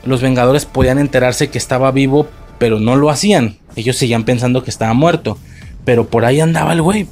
los 0.04 0.22
Vengadores 0.22 0.64
podían 0.64 0.98
enterarse 0.98 1.50
que 1.50 1.58
estaba 1.58 1.90
vivo, 1.90 2.28
pero 2.58 2.80
no 2.80 2.96
lo 2.96 3.10
hacían. 3.10 3.58
Ellos 3.76 3.96
seguían 3.96 4.24
pensando 4.24 4.62
que 4.62 4.70
estaba 4.70 4.94
muerto. 4.94 5.36
Pero 5.84 6.08
por 6.08 6.24
ahí 6.24 6.40
andaba 6.40 6.72
el 6.72 6.82
güey. 6.82 7.06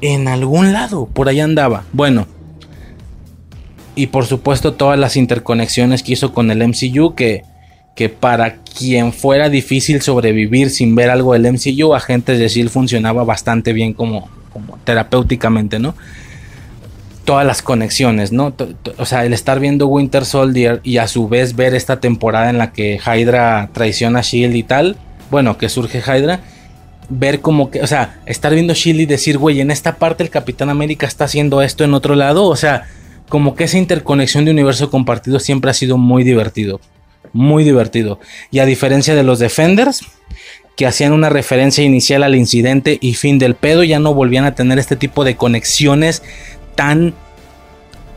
En 0.00 0.28
algún 0.28 0.72
lado, 0.72 1.06
por 1.06 1.28
ahí 1.28 1.40
andaba. 1.40 1.84
Bueno. 1.92 2.26
Y 3.94 4.08
por 4.08 4.26
supuesto 4.26 4.74
todas 4.74 4.98
las 4.98 5.16
interconexiones 5.16 6.02
que 6.02 6.12
hizo 6.12 6.32
con 6.32 6.50
el 6.50 6.66
MCU 6.66 7.14
que 7.14 7.44
que 7.94 8.08
para 8.08 8.56
quien 8.56 9.12
fuera 9.12 9.48
difícil 9.48 10.00
sobrevivir 10.00 10.70
sin 10.70 10.94
ver 10.94 11.10
algo 11.10 11.34
del 11.34 11.52
MCU, 11.52 11.94
Agentes 11.94 12.38
de 12.38 12.46
S.H.I.E.L.D. 12.46 12.72
funcionaba 12.72 13.24
bastante 13.24 13.72
bien 13.72 13.92
como, 13.92 14.28
como 14.52 14.78
terapéuticamente, 14.84 15.78
¿no? 15.78 15.94
Todas 17.24 17.46
las 17.46 17.62
conexiones, 17.62 18.32
¿no? 18.32 18.54
O 18.98 19.06
sea, 19.06 19.24
el 19.24 19.32
estar 19.32 19.60
viendo 19.60 19.86
Winter 19.86 20.24
Soldier 20.24 20.80
y 20.82 20.98
a 20.98 21.06
su 21.06 21.28
vez 21.28 21.54
ver 21.54 21.74
esta 21.74 22.00
temporada 22.00 22.50
en 22.50 22.58
la 22.58 22.72
que 22.72 22.98
Hydra 22.98 23.70
traiciona 23.72 24.20
a 24.20 24.22
Shield 24.22 24.56
y 24.56 24.62
tal, 24.62 24.96
bueno, 25.30 25.56
que 25.56 25.68
surge 25.68 26.00
Hydra, 26.00 26.40
ver 27.08 27.40
como 27.40 27.70
que, 27.70 27.80
o 27.82 27.86
sea, 27.86 28.20
estar 28.26 28.52
viendo 28.52 28.74
Shield 28.74 29.00
y 29.00 29.06
decir, 29.06 29.38
güey, 29.38 29.60
en 29.60 29.70
esta 29.70 29.96
parte 29.96 30.24
el 30.24 30.30
Capitán 30.30 30.68
América 30.68 31.06
está 31.06 31.24
haciendo 31.24 31.62
esto 31.62 31.84
en 31.84 31.94
otro 31.94 32.14
lado, 32.16 32.46
o 32.46 32.56
sea, 32.56 32.84
como 33.28 33.54
que 33.54 33.64
esa 33.64 33.78
interconexión 33.78 34.44
de 34.44 34.50
universo 34.50 34.90
compartido 34.90 35.38
siempre 35.38 35.70
ha 35.70 35.74
sido 35.74 35.96
muy 35.96 36.24
divertido 36.24 36.80
muy 37.32 37.64
divertido. 37.64 38.20
Y 38.50 38.58
a 38.58 38.66
diferencia 38.66 39.14
de 39.14 39.22
los 39.22 39.38
Defenders, 39.38 40.00
que 40.76 40.86
hacían 40.86 41.12
una 41.12 41.28
referencia 41.28 41.84
inicial 41.84 42.22
al 42.22 42.34
incidente 42.34 42.98
y 43.00 43.14
fin 43.14 43.38
del 43.38 43.54
pedo, 43.54 43.84
ya 43.84 43.98
no 43.98 44.14
volvían 44.14 44.44
a 44.44 44.54
tener 44.54 44.78
este 44.78 44.96
tipo 44.96 45.24
de 45.24 45.36
conexiones 45.36 46.22
tan, 46.74 47.14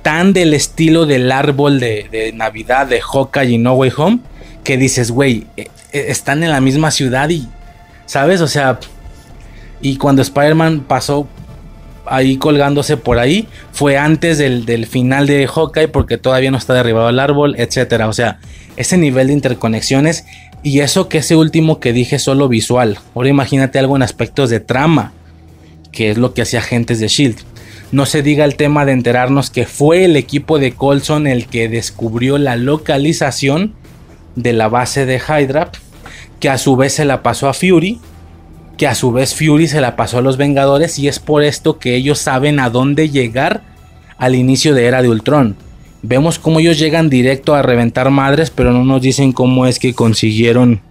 tan 0.01 0.33
del 0.33 0.53
estilo 0.53 1.05
del 1.05 1.31
árbol 1.31 1.79
de, 1.79 2.31
Navidad 2.33 2.87
de 2.87 3.01
Hawkeye 3.01 3.51
y 3.51 3.57
No 3.57 3.73
Way 3.73 3.91
Home, 3.97 4.19
que 4.63 4.77
dices, 4.77 5.11
güey, 5.11 5.45
e, 5.57 5.67
e, 5.91 6.11
están 6.11 6.43
en 6.43 6.51
la 6.51 6.61
misma 6.61 6.91
ciudad 6.91 7.29
y, 7.29 7.47
¿sabes? 8.05 8.41
O 8.41 8.47
sea, 8.47 8.79
y 9.81 9.97
cuando 9.97 10.21
Spider-Man 10.21 10.85
pasó 10.87 11.27
ahí 12.05 12.37
colgándose 12.37 12.97
por 12.97 13.19
ahí, 13.19 13.47
fue 13.71 13.97
antes 13.97 14.37
del, 14.37 14.65
del 14.65 14.85
final 14.85 15.27
de 15.27 15.47
Hawkeye 15.47 15.89
porque 15.89 16.17
todavía 16.17 16.51
no 16.51 16.57
está 16.57 16.73
derribado 16.73 17.09
el 17.09 17.19
árbol, 17.19 17.55
etcétera. 17.57 18.07
O 18.07 18.13
sea, 18.13 18.39
ese 18.77 18.97
nivel 18.97 19.27
de 19.27 19.33
interconexiones 19.33 20.25
y 20.65 20.79
eso 20.79 21.09
que 21.09 21.19
ese 21.19 21.35
último 21.35 21.79
que 21.79 21.93
dije 21.93 22.17
solo 22.17 22.47
visual. 22.49 22.97
Ahora 23.13 23.29
imagínate 23.29 23.77
algo 23.77 23.95
en 23.95 24.01
aspectos 24.01 24.49
de 24.49 24.59
trama, 24.59 25.13
que 25.91 26.09
es 26.09 26.17
lo 26.17 26.33
que 26.33 26.41
hacía 26.41 26.57
Agentes 26.57 26.99
de 26.99 27.07
Shield. 27.07 27.37
No 27.91 28.07
se 28.07 28.23
diga 28.23 28.45
el 28.45 28.55
tema 28.55 28.83
de 28.83 28.93
enterarnos 28.93 29.51
que 29.51 29.67
fue 29.67 30.05
el 30.05 30.15
equipo 30.15 30.57
de 30.57 30.71
Colson 30.71 31.27
el 31.27 31.45
que 31.45 31.69
descubrió 31.69 32.39
la 32.39 32.55
localización 32.55 33.75
de 34.35 34.53
la 34.53 34.67
base 34.67 35.05
de 35.05 35.19
Hydra, 35.19 35.69
que 36.39 36.49
a 36.49 36.57
su 36.57 36.75
vez 36.75 36.93
se 36.93 37.05
la 37.05 37.21
pasó 37.21 37.47
a 37.47 37.53
Fury, 37.53 37.99
que 38.75 38.87
a 38.87 38.95
su 38.95 39.11
vez 39.11 39.35
Fury 39.35 39.67
se 39.67 39.81
la 39.81 39.95
pasó 39.95 40.17
a 40.17 40.23
los 40.23 40.37
Vengadores 40.37 40.97
y 40.97 41.07
es 41.07 41.19
por 41.19 41.43
esto 41.43 41.77
que 41.77 41.95
ellos 41.95 42.17
saben 42.17 42.59
a 42.59 42.71
dónde 42.71 43.11
llegar 43.11 43.61
al 44.17 44.33
inicio 44.33 44.73
de 44.73 44.85
Era 44.85 45.03
de 45.03 45.09
Ultron. 45.09 45.57
Vemos 46.07 46.37
cómo 46.37 46.59
ellos 46.59 46.77
llegan 46.77 47.09
directo 47.09 47.55
a 47.55 47.63
reventar 47.63 48.11
madres, 48.11 48.51
pero 48.51 48.71
no 48.71 48.83
nos 48.85 49.01
dicen 49.01 49.31
cómo 49.31 49.65
es 49.65 49.79
que 49.79 49.95
consiguieron 49.95 50.81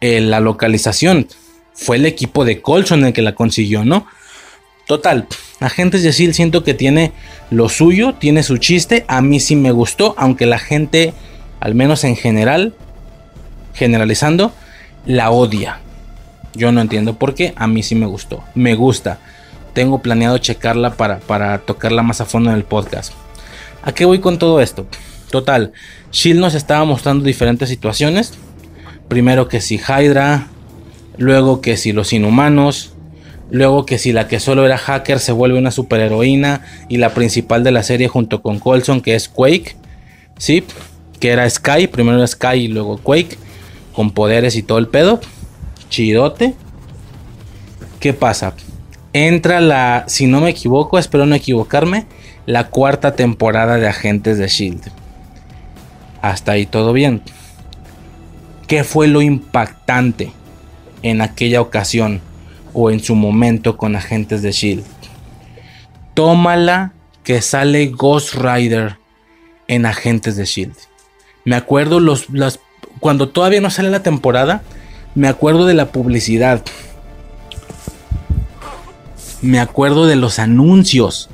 eh, 0.00 0.22
la 0.22 0.40
localización. 0.40 1.28
Fue 1.74 1.96
el 1.96 2.06
equipo 2.06 2.46
de 2.46 2.62
Colson 2.62 3.04
el 3.04 3.12
que 3.12 3.20
la 3.20 3.34
consiguió, 3.34 3.84
¿no? 3.84 4.06
Total, 4.86 5.26
Agentes 5.60 6.02
de 6.02 6.14
SEAL 6.14 6.32
siento 6.32 6.64
que 6.64 6.72
tiene 6.72 7.12
lo 7.50 7.68
suyo, 7.68 8.14
tiene 8.14 8.42
su 8.42 8.56
chiste. 8.56 9.04
A 9.08 9.20
mí 9.20 9.40
sí 9.40 9.56
me 9.56 9.72
gustó, 9.72 10.14
aunque 10.16 10.46
la 10.46 10.58
gente, 10.58 11.12
al 11.60 11.74
menos 11.74 12.02
en 12.04 12.16
general, 12.16 12.74
generalizando, 13.74 14.52
la 15.04 15.30
odia. 15.30 15.80
Yo 16.54 16.72
no 16.72 16.80
entiendo 16.80 17.18
por 17.18 17.34
qué, 17.34 17.52
a 17.56 17.66
mí 17.66 17.82
sí 17.82 17.94
me 17.94 18.06
gustó, 18.06 18.42
me 18.54 18.74
gusta. 18.74 19.18
Tengo 19.74 20.00
planeado 20.00 20.38
checarla 20.38 20.94
para, 20.94 21.18
para 21.18 21.58
tocarla 21.58 22.02
más 22.02 22.22
a 22.22 22.24
fondo 22.24 22.48
en 22.48 22.56
el 22.56 22.64
podcast. 22.64 23.12
¿A 23.86 23.92
qué 23.92 24.04
voy 24.04 24.18
con 24.18 24.36
todo 24.40 24.60
esto? 24.60 24.88
Total, 25.30 25.72
Shield 26.10 26.40
nos 26.40 26.54
estaba 26.54 26.84
mostrando 26.84 27.24
diferentes 27.24 27.68
situaciones. 27.68 28.32
Primero 29.06 29.46
que 29.46 29.60
si 29.60 29.78
Hydra, 29.78 30.48
luego 31.18 31.60
que 31.60 31.76
si 31.76 31.92
los 31.92 32.12
inhumanos, 32.12 32.94
luego 33.48 33.86
que 33.86 33.98
si 33.98 34.12
la 34.12 34.26
que 34.26 34.40
solo 34.40 34.66
era 34.66 34.76
hacker 34.76 35.20
se 35.20 35.30
vuelve 35.30 35.56
una 35.56 35.70
superheroína 35.70 36.66
y 36.88 36.96
la 36.96 37.14
principal 37.14 37.62
de 37.62 37.70
la 37.70 37.84
serie 37.84 38.08
junto 38.08 38.42
con 38.42 38.58
Colson 38.58 39.00
que 39.00 39.14
es 39.14 39.28
Quake, 39.28 39.76
sí, 40.36 40.64
que 41.20 41.30
era 41.30 41.48
Sky, 41.48 41.86
primero 41.86 42.26
Sky 42.26 42.56
y 42.56 42.68
luego 42.68 42.98
Quake, 42.98 43.38
con 43.92 44.10
poderes 44.10 44.56
y 44.56 44.64
todo 44.64 44.78
el 44.78 44.88
pedo, 44.88 45.20
chidote. 45.90 46.54
¿Qué 48.00 48.12
pasa? 48.12 48.54
Entra 49.12 49.60
la, 49.60 50.06
si 50.08 50.26
no 50.26 50.40
me 50.40 50.50
equivoco, 50.50 50.98
espero 50.98 51.24
no 51.24 51.36
equivocarme, 51.36 52.06
la 52.46 52.68
cuarta 52.68 53.16
temporada 53.16 53.76
de 53.76 53.88
Agentes 53.88 54.38
de 54.38 54.48
Shield. 54.48 54.80
Hasta 56.22 56.52
ahí 56.52 56.64
todo 56.64 56.92
bien. 56.92 57.22
¿Qué 58.68 58.84
fue 58.84 59.08
lo 59.08 59.20
impactante 59.20 60.32
en 61.02 61.20
aquella 61.20 61.60
ocasión 61.60 62.20
o 62.72 62.90
en 62.90 63.00
su 63.00 63.14
momento 63.14 63.76
con 63.76 63.96
Agentes 63.96 64.42
de 64.42 64.52
Shield? 64.52 64.84
Tómala 66.14 66.92
que 67.24 67.42
sale 67.42 67.86
Ghost 67.88 68.34
Rider 68.34 68.96
en 69.68 69.84
Agentes 69.84 70.36
de 70.36 70.44
Shield. 70.44 70.76
Me 71.44 71.56
acuerdo 71.56 72.00
los, 72.00 72.30
las, 72.30 72.60
cuando 73.00 73.28
todavía 73.28 73.60
no 73.60 73.70
sale 73.70 73.90
la 73.90 74.02
temporada, 74.02 74.62
me 75.14 75.28
acuerdo 75.28 75.66
de 75.66 75.74
la 75.74 75.86
publicidad. 75.92 76.62
Me 79.42 79.60
acuerdo 79.60 80.06
de 80.06 80.16
los 80.16 80.38
anuncios 80.38 81.28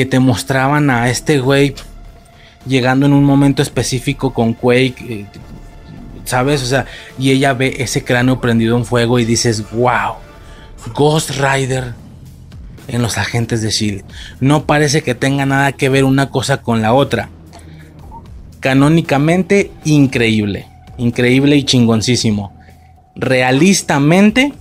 que 0.00 0.06
te 0.06 0.18
mostraban 0.18 0.88
a 0.88 1.10
este 1.10 1.40
güey 1.40 1.74
llegando 2.64 3.04
en 3.04 3.12
un 3.12 3.22
momento 3.22 3.60
específico 3.60 4.32
con 4.32 4.54
Quake, 4.54 4.94
eh, 5.06 5.26
¿sabes? 6.24 6.62
O 6.62 6.64
sea, 6.64 6.86
y 7.18 7.32
ella 7.32 7.52
ve 7.52 7.76
ese 7.80 8.02
cráneo 8.02 8.40
prendido 8.40 8.78
en 8.78 8.86
fuego 8.86 9.18
y 9.18 9.26
dices, 9.26 9.70
wow, 9.72 10.14
Ghost 10.94 11.32
Rider 11.32 11.92
en 12.88 13.02
los 13.02 13.18
agentes 13.18 13.60
de 13.60 13.68
Shield. 13.68 14.04
No 14.40 14.64
parece 14.64 15.02
que 15.02 15.14
tenga 15.14 15.44
nada 15.44 15.72
que 15.72 15.90
ver 15.90 16.04
una 16.04 16.30
cosa 16.30 16.62
con 16.62 16.80
la 16.80 16.94
otra. 16.94 17.28
Canónicamente, 18.60 19.70
increíble, 19.84 20.66
increíble 20.96 21.56
y 21.56 21.64
chingoncísimo. 21.64 22.54
Realistamente, 23.16 24.54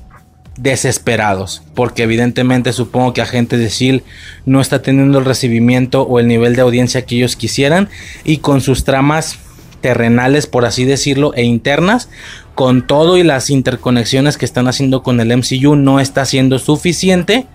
desesperados, 0.61 1.61
porque 1.73 2.03
evidentemente 2.03 2.73
supongo 2.73 3.13
que 3.13 3.21
Agentes 3.21 3.59
de 3.59 3.69
Shield 3.69 4.03
no 4.45 4.59
está 4.59 4.81
teniendo 4.81 5.19
el 5.19 5.25
recibimiento 5.25 6.03
o 6.03 6.19
el 6.19 6.27
nivel 6.27 6.55
de 6.55 6.61
audiencia 6.61 7.05
que 7.05 7.15
ellos 7.15 7.35
quisieran 7.35 7.89
y 8.25 8.37
con 8.37 8.61
sus 8.61 8.83
tramas 8.83 9.39
terrenales, 9.81 10.47
por 10.47 10.65
así 10.65 10.83
decirlo, 10.83 11.33
e 11.35 11.43
internas, 11.43 12.09
con 12.55 12.85
todo 12.85 13.17
y 13.17 13.23
las 13.23 13.49
interconexiones 13.49 14.37
que 14.37 14.43
están 14.43 14.67
haciendo 14.67 15.01
con 15.01 15.21
el 15.21 15.35
MCU 15.35 15.75
no 15.77 16.01
está 16.01 16.25
siendo 16.25 16.59
suficiente. 16.59 17.47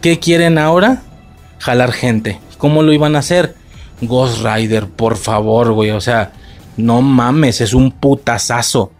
¿Qué 0.00 0.20
quieren 0.20 0.58
ahora? 0.58 1.02
Jalar 1.58 1.90
gente. 1.90 2.38
¿Cómo 2.58 2.84
lo 2.84 2.92
iban 2.92 3.16
a 3.16 3.20
hacer? 3.20 3.56
Ghost 4.02 4.44
Rider, 4.44 4.86
por 4.86 5.16
favor, 5.16 5.72
güey, 5.72 5.90
o 5.90 6.00
sea, 6.00 6.32
no 6.76 7.02
mames, 7.02 7.60
es 7.60 7.74
un 7.74 7.90
putazazo. 7.90 8.92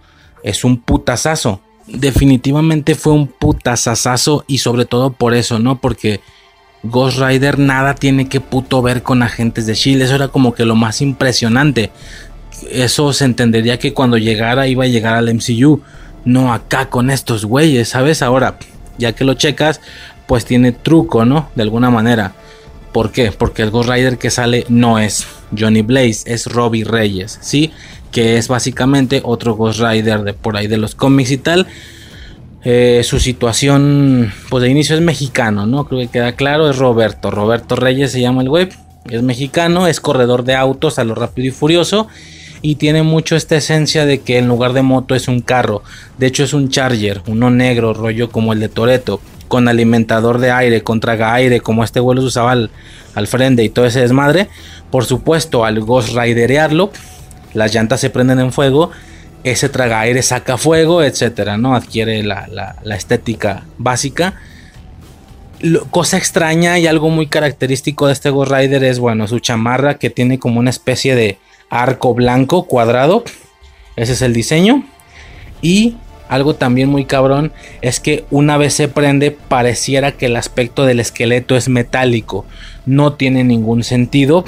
Es 0.43 0.65
un 0.65 0.81
putazazo 0.81 1.61
definitivamente 1.87 2.95
fue 2.95 3.13
un 3.13 3.27
putazazazo 3.29 4.45
y 4.47 4.59
sobre 4.59 4.85
todo 4.85 5.13
por 5.13 5.35
eso, 5.35 5.59
¿no? 5.59 5.81
Porque 5.81 6.21
Ghost 6.83 7.19
Rider 7.19 7.59
nada 7.59 7.95
tiene 7.95 8.29
que 8.29 8.41
puto 8.41 8.83
ver 8.83 9.03
con 9.03 9.23
agentes 9.23 9.67
de 9.67 9.75
Shield, 9.75 10.03
eso 10.03 10.15
era 10.15 10.29
como 10.29 10.55
que 10.55 10.65
lo 10.65 10.77
más 10.77 11.01
impresionante. 11.01 11.91
Eso 12.71 13.13
se 13.13 13.25
entendería 13.25 13.79
que 13.79 13.93
cuando 13.93 14.19
llegara 14.19 14.67
iba 14.67 14.85
a 14.85 14.89
llegar 14.89 15.15
al 15.15 15.33
MCU, 15.33 15.83
no 16.25 16.53
acá 16.53 16.89
con 16.89 17.11
estos 17.11 17.45
güeyes, 17.45 17.91
¿sabes? 17.91 18.23
Ahora, 18.23 18.59
ya 18.99 19.13
que 19.13 19.25
lo 19.25 19.35
checas, 19.35 19.81
pues 20.27 20.45
tiene 20.45 20.73
truco, 20.73 21.25
¿no? 21.25 21.51
De 21.55 21.63
alguna 21.63 21.91
manera. 21.91 22.35
¿Por 22.93 23.13
qué? 23.13 23.31
Porque 23.31 23.63
el 23.63 23.71
Ghost 23.71 23.91
Rider 23.91 24.17
que 24.17 24.31
sale 24.31 24.65
no 24.69 24.99
es 24.99 25.27
Johnny 25.57 25.83
Blaze, 25.83 26.23
es 26.33 26.47
Robbie 26.47 26.85
Reyes, 26.85 27.39
¿sí? 27.43 27.73
Que 28.17 28.39
es 28.39 28.49
básicamente 28.49 29.21
otro 29.25 29.57
Ghost 29.57 29.79
Rider 29.79 30.23
de 30.23 30.33
por 30.33 30.57
ahí 30.57 30.69
de 30.69 30.79
los 30.79 30.95
cómics 30.95 31.33
y 31.33 31.37
tal. 31.37 31.67
Eh, 32.65 33.03
su 33.05 33.21
situación, 33.21 34.33
pues 34.49 34.63
de 34.63 34.71
inicio 34.71 34.97
es 34.97 35.03
mexicano, 35.03 35.67
¿no? 35.67 35.85
Creo 35.85 36.01
que 36.01 36.09
queda 36.09 36.33
claro, 36.33 36.71
es 36.71 36.79
Roberto. 36.79 37.31
Roberto 37.31 37.77
Reyes 37.77 38.13
se 38.13 38.23
llama 38.23 38.41
el 38.41 38.49
web, 38.49 38.73
es 39.11 39.23
mexicano, 39.23 39.87
es 39.87 40.01
corredor 40.01 40.45
de 40.45 40.55
autos 40.55 40.99
a 40.99 41.05
lo 41.05 41.15
rápido 41.15 41.49
y 41.49 41.51
furioso. 41.51 42.09
Y 42.63 42.77
tiene 42.77 43.03
mucho 43.03 43.37
esta 43.37 43.55
esencia 43.55 44.07
de 44.07 44.23
que 44.23 44.39
en 44.39 44.49
lugar 44.49 44.73
de 44.73 44.81
moto 44.81 45.15
es 45.15 45.29
un 45.29 45.43
carro. 45.43 45.83
De 46.17 46.27
hecho 46.27 46.43
es 46.43 46.55
un 46.55 46.71
Charger, 46.71 47.21
uno 47.27 47.51
negro, 47.51 47.93
rollo 47.93 48.31
como 48.31 48.55
el 48.55 48.61
de 48.61 48.71
Toreto, 48.71 49.21
con 49.47 49.69
alimentador 49.69 50.39
de 50.39 50.53
aire, 50.53 50.83
con 50.83 51.01
traga 51.01 51.35
aire, 51.35 51.61
como 51.61 51.85
este 51.85 52.01
vuelo 52.01 52.23
usaba 52.23 52.53
al, 52.53 52.71
al 53.15 53.27
frente 53.27 53.63
y 53.63 53.69
todo 53.69 53.85
ese 53.85 54.01
desmadre. 54.01 54.49
Por 54.91 55.05
supuesto, 55.05 55.67
al 55.67 55.81
Ghost 55.81 56.17
Riderearlo, 56.17 56.91
las 57.57 57.75
llantas 57.75 58.01
se 58.01 58.11
prenden 58.11 58.39
en 58.39 58.53
fuego, 58.53 58.91
ese 59.43 59.69
traga 59.69 60.01
aire 60.01 60.23
saca 60.23 60.59
fuego, 60.59 61.03
etcétera, 61.03 61.57
¿no? 61.57 61.75
Adquiere 61.75 62.23
la, 62.23 62.77
estética 62.95 63.65
básica. 63.79 64.35
cosa 65.91 66.19
extraña 66.19 66.79
y 66.79 66.87
algo 66.87 67.09
muy 67.09 67.29
característico 67.29 68.09
de 68.09 68.13
este 68.13 68.31
Ghost 68.31 68.53
Rider 68.53 68.85
es, 68.85 68.99
bueno, 68.99 69.27
su 69.27 69.39
chamarra 69.39 69.99
que 69.99 70.11
tiene 70.11 70.39
como 70.39 70.61
una 70.61 70.71
especie 70.71 71.15
de 71.15 71.39
arco 71.71 72.13
blanco 72.13 72.67
cuadrado. 72.67 73.25
Ese 73.97 74.13
es 74.13 74.23
el 74.23 74.35
diseño. 74.35 74.85
Y 75.63 75.97
algo 76.29 76.57
también 76.57 76.91
muy 76.91 77.07
cabrón 77.07 77.53
es 77.81 78.01
que 78.01 78.27
una 78.31 78.59
vez 78.59 78.75
se 78.75 78.89
prende 78.89 79.31
pareciera 79.31 80.13
que 80.13 80.27
el 80.27 80.37
aspecto 80.37 80.85
del 80.85 81.01
esqueleto 81.01 81.57
es 81.57 81.71
metálico. 81.71 82.45
No 82.85 83.15
tiene 83.15 83.45
ningún 83.45 83.83
sentido. 83.83 84.45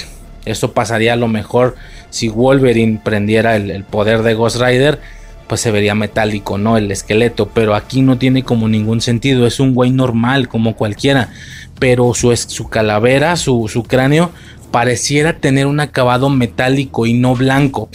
Eso 0.50 0.72
pasaría 0.72 1.12
a 1.12 1.16
lo 1.16 1.28
mejor 1.28 1.76
si 2.10 2.28
Wolverine 2.28 3.00
prendiera 3.02 3.56
el, 3.56 3.84
poder 3.84 4.22
de 4.22 4.34
Ghost 4.34 4.60
Rider, 4.60 4.98
pues 5.46 5.60
se 5.60 5.70
vería 5.70 5.94
metálico, 5.94 6.58
¿no? 6.58 6.76
El 6.76 6.90
esqueleto, 6.90 7.48
pero 7.48 7.74
aquí 7.74 8.02
no 8.02 8.18
tiene 8.18 8.42
como 8.42 8.68
ningún 8.68 9.00
sentido, 9.00 9.46
es 9.46 9.60
un 9.60 9.74
güey 9.74 9.90
normal 9.90 10.48
como 10.48 10.74
cualquiera, 10.76 11.30
pero 11.78 12.12
su, 12.14 12.34
su 12.36 12.68
calavera, 12.68 13.36
su, 13.36 13.68
su 13.68 13.82
cráneo, 13.82 14.30
pareciera 14.70 15.34
tener 15.34 15.66
un 15.66 15.80
acabado 15.80 16.28
metálico 16.28 17.06
y 17.06 17.14
no 17.14 17.34
blanco, 17.34 17.88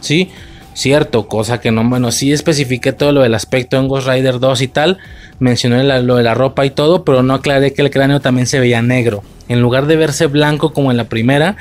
¿sí? 0.00 0.30
Cierto, 0.74 1.28
cosa 1.28 1.60
que 1.60 1.70
no, 1.70 1.86
bueno, 1.88 2.12
sí 2.12 2.32
especifiqué 2.32 2.92
todo 2.92 3.12
lo 3.12 3.20
del 3.20 3.34
aspecto 3.34 3.76
en 3.76 3.88
Ghost 3.88 4.08
Rider 4.08 4.40
2 4.40 4.62
y 4.62 4.68
tal, 4.68 4.98
mencioné 5.38 5.84
lo 6.02 6.16
de 6.16 6.22
la 6.22 6.34
ropa 6.34 6.64
y 6.64 6.70
todo, 6.70 7.04
pero 7.04 7.22
no 7.22 7.34
aclaré 7.34 7.74
que 7.74 7.82
el 7.82 7.90
cráneo 7.90 8.20
también 8.20 8.46
se 8.46 8.58
veía 8.58 8.80
negro. 8.80 9.22
En 9.48 9.60
lugar 9.60 9.86
de 9.86 9.96
verse 9.96 10.26
blanco 10.26 10.72
como 10.72 10.90
en 10.90 10.96
la 10.96 11.08
primera, 11.08 11.56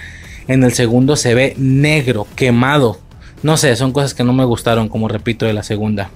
en 0.47 0.63
el 0.63 0.73
segundo 0.73 1.15
se 1.15 1.33
ve 1.33 1.53
negro, 1.57 2.27
quemado. 2.35 2.99
No 3.43 3.57
sé, 3.57 3.75
son 3.75 3.91
cosas 3.91 4.13
que 4.13 4.23
no 4.23 4.33
me 4.33 4.45
gustaron, 4.45 4.89
como 4.89 5.07
repito, 5.07 5.45
de 5.45 5.53
la 5.53 5.63
segunda. 5.63 6.09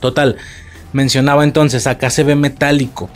Total, 0.00 0.36
mencionaba 0.92 1.44
entonces, 1.44 1.86
acá 1.86 2.10
se 2.10 2.24
ve 2.24 2.36
metálico. 2.36 3.08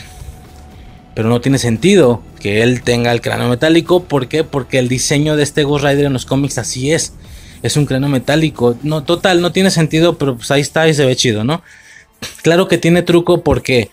Pero 1.15 1.29
no 1.29 1.41
tiene 1.41 1.59
sentido 1.59 2.23
que 2.41 2.63
él 2.63 2.83
tenga 2.83 3.13
el 3.13 3.21
cráneo 3.21 3.49
metálico. 3.49 4.05
¿Por 4.05 4.29
qué? 4.29 4.45
Porque 4.45 4.79
el 4.79 4.89
diseño 4.89 5.37
de 5.37 5.45
este 5.45 5.65
Ghost 5.65 5.85
Rider 5.85 6.07
en 6.07 6.13
los 6.13 6.27
cómics 6.27 6.59
así 6.59 6.93
es. 6.93 7.13
Es 7.63 7.77
un 7.77 7.87
cráneo 7.87 8.09
metálico. 8.09 8.77
No, 8.83 9.05
total, 9.05 9.41
no 9.41 9.53
tiene 9.53 9.71
sentido, 9.71 10.19
pero 10.19 10.37
pues 10.37 10.51
ahí 10.51 10.61
está 10.61 10.89
y 10.89 10.95
se 10.95 11.07
ve 11.07 11.15
chido, 11.15 11.45
¿no? 11.45 11.63
Claro 12.43 12.69
que 12.69 12.79
tiene 12.79 13.03
truco 13.03 13.43
porque 13.43 13.91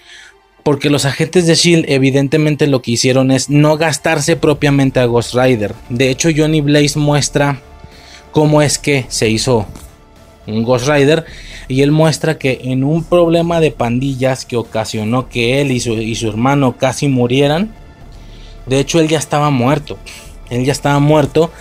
porque 0.63 0.89
los 0.89 1.05
agentes 1.05 1.47
de 1.47 1.55
Shield 1.55 1.85
evidentemente 1.87 2.67
lo 2.67 2.81
que 2.81 2.91
hicieron 2.91 3.31
es 3.31 3.49
no 3.49 3.77
gastarse 3.77 4.35
propiamente 4.35 4.99
a 4.99 5.05
Ghost 5.05 5.33
Rider. 5.33 5.73
De 5.89 6.09
hecho, 6.09 6.29
Johnny 6.35 6.61
Blaze 6.61 6.99
muestra 6.99 7.59
cómo 8.31 8.61
es 8.61 8.77
que 8.77 9.05
se 9.09 9.29
hizo 9.29 9.65
un 10.47 10.63
Ghost 10.63 10.87
Rider 10.87 11.25
y 11.67 11.81
él 11.81 11.91
muestra 11.91 12.37
que 12.37 12.61
en 12.63 12.83
un 12.83 13.03
problema 13.03 13.59
de 13.59 13.71
pandillas 13.71 14.45
que 14.45 14.57
ocasionó 14.57 15.29
que 15.29 15.61
él 15.61 15.71
y 15.71 15.79
su, 15.79 15.93
y 15.93 16.15
su 16.15 16.27
hermano 16.29 16.77
casi 16.77 17.07
murieran, 17.07 17.73
de 18.65 18.79
hecho 18.79 18.99
él 18.99 19.07
ya 19.07 19.17
estaba 19.17 19.49
muerto. 19.49 19.97
Él 20.49 20.65
ya 20.65 20.73
estaba 20.73 20.99
muerto. 20.99 21.51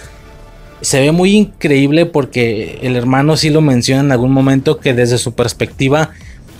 Se 0.81 1.01
ve 1.01 1.12
muy 1.12 1.36
increíble 1.36 2.06
porque 2.06 2.78
el 2.82 2.97
hermano 2.97 3.36
sí 3.36 3.51
lo 3.51 3.60
menciona 3.60 4.01
en 4.01 4.12
algún 4.12 4.32
momento 4.32 4.78
que 4.81 4.94
desde 4.94 5.18
su 5.18 5.35
perspectiva 5.35 6.10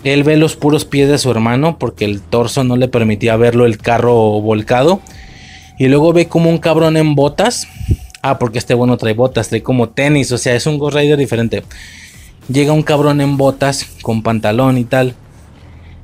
él 0.05 0.25
ve 0.25 0.37
los 0.37 0.57
puros 0.57 0.85
pies 0.85 1.09
de 1.09 1.19
su 1.19 1.31
hermano 1.31 1.79
porque 1.79 2.05
el 2.05 2.21
torso 2.21 2.65
no 2.65 2.77
le 2.77 2.89
permitía 2.89 3.37
verlo 3.37 3.67
el 3.67 3.79
carro 3.79 4.41
volcado. 4.41 5.01
Y 5.79 5.89
luego 5.89 6.13
ve 6.13 6.29
como 6.29 6.51
un 6.51 6.59
cabrón 6.59 6.97
en 6.97 7.15
botas. 7.15 7.67
Ah, 8.23 8.39
porque 8.39 8.59
este 8.59 8.75
bueno 8.75 8.99
trae 8.99 9.15
botas, 9.15 9.49
trae 9.49 9.63
como 9.63 9.89
tenis, 9.89 10.31
o 10.33 10.39
sea, 10.39 10.55
es 10.55 10.67
un 10.67 10.77
Ghost 10.77 10.97
Rider 10.97 11.17
diferente. 11.17 11.63
llega 12.53 12.73
un 12.73 12.83
cabrón 12.83 13.21
en 13.21 13.39
botas, 13.39 13.87
con 14.03 14.23
pantalón 14.23 14.77
y 14.77 14.85
tal, 14.85 15.15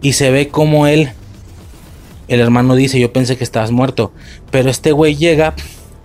y 0.01 0.15
se 0.15 0.31
ve 0.31 0.49
como 0.49 0.87
él, 0.87 1.11
el 2.29 2.41
hermano 2.41 2.75
dice, 2.75 2.99
yo 2.99 3.13
pensé 3.13 3.37
que 3.37 3.45
estabas 3.45 3.71
muerto, 3.71 4.13
pero 4.51 4.71
este 4.71 4.93
güey 4.93 5.17
llega, 5.17 5.55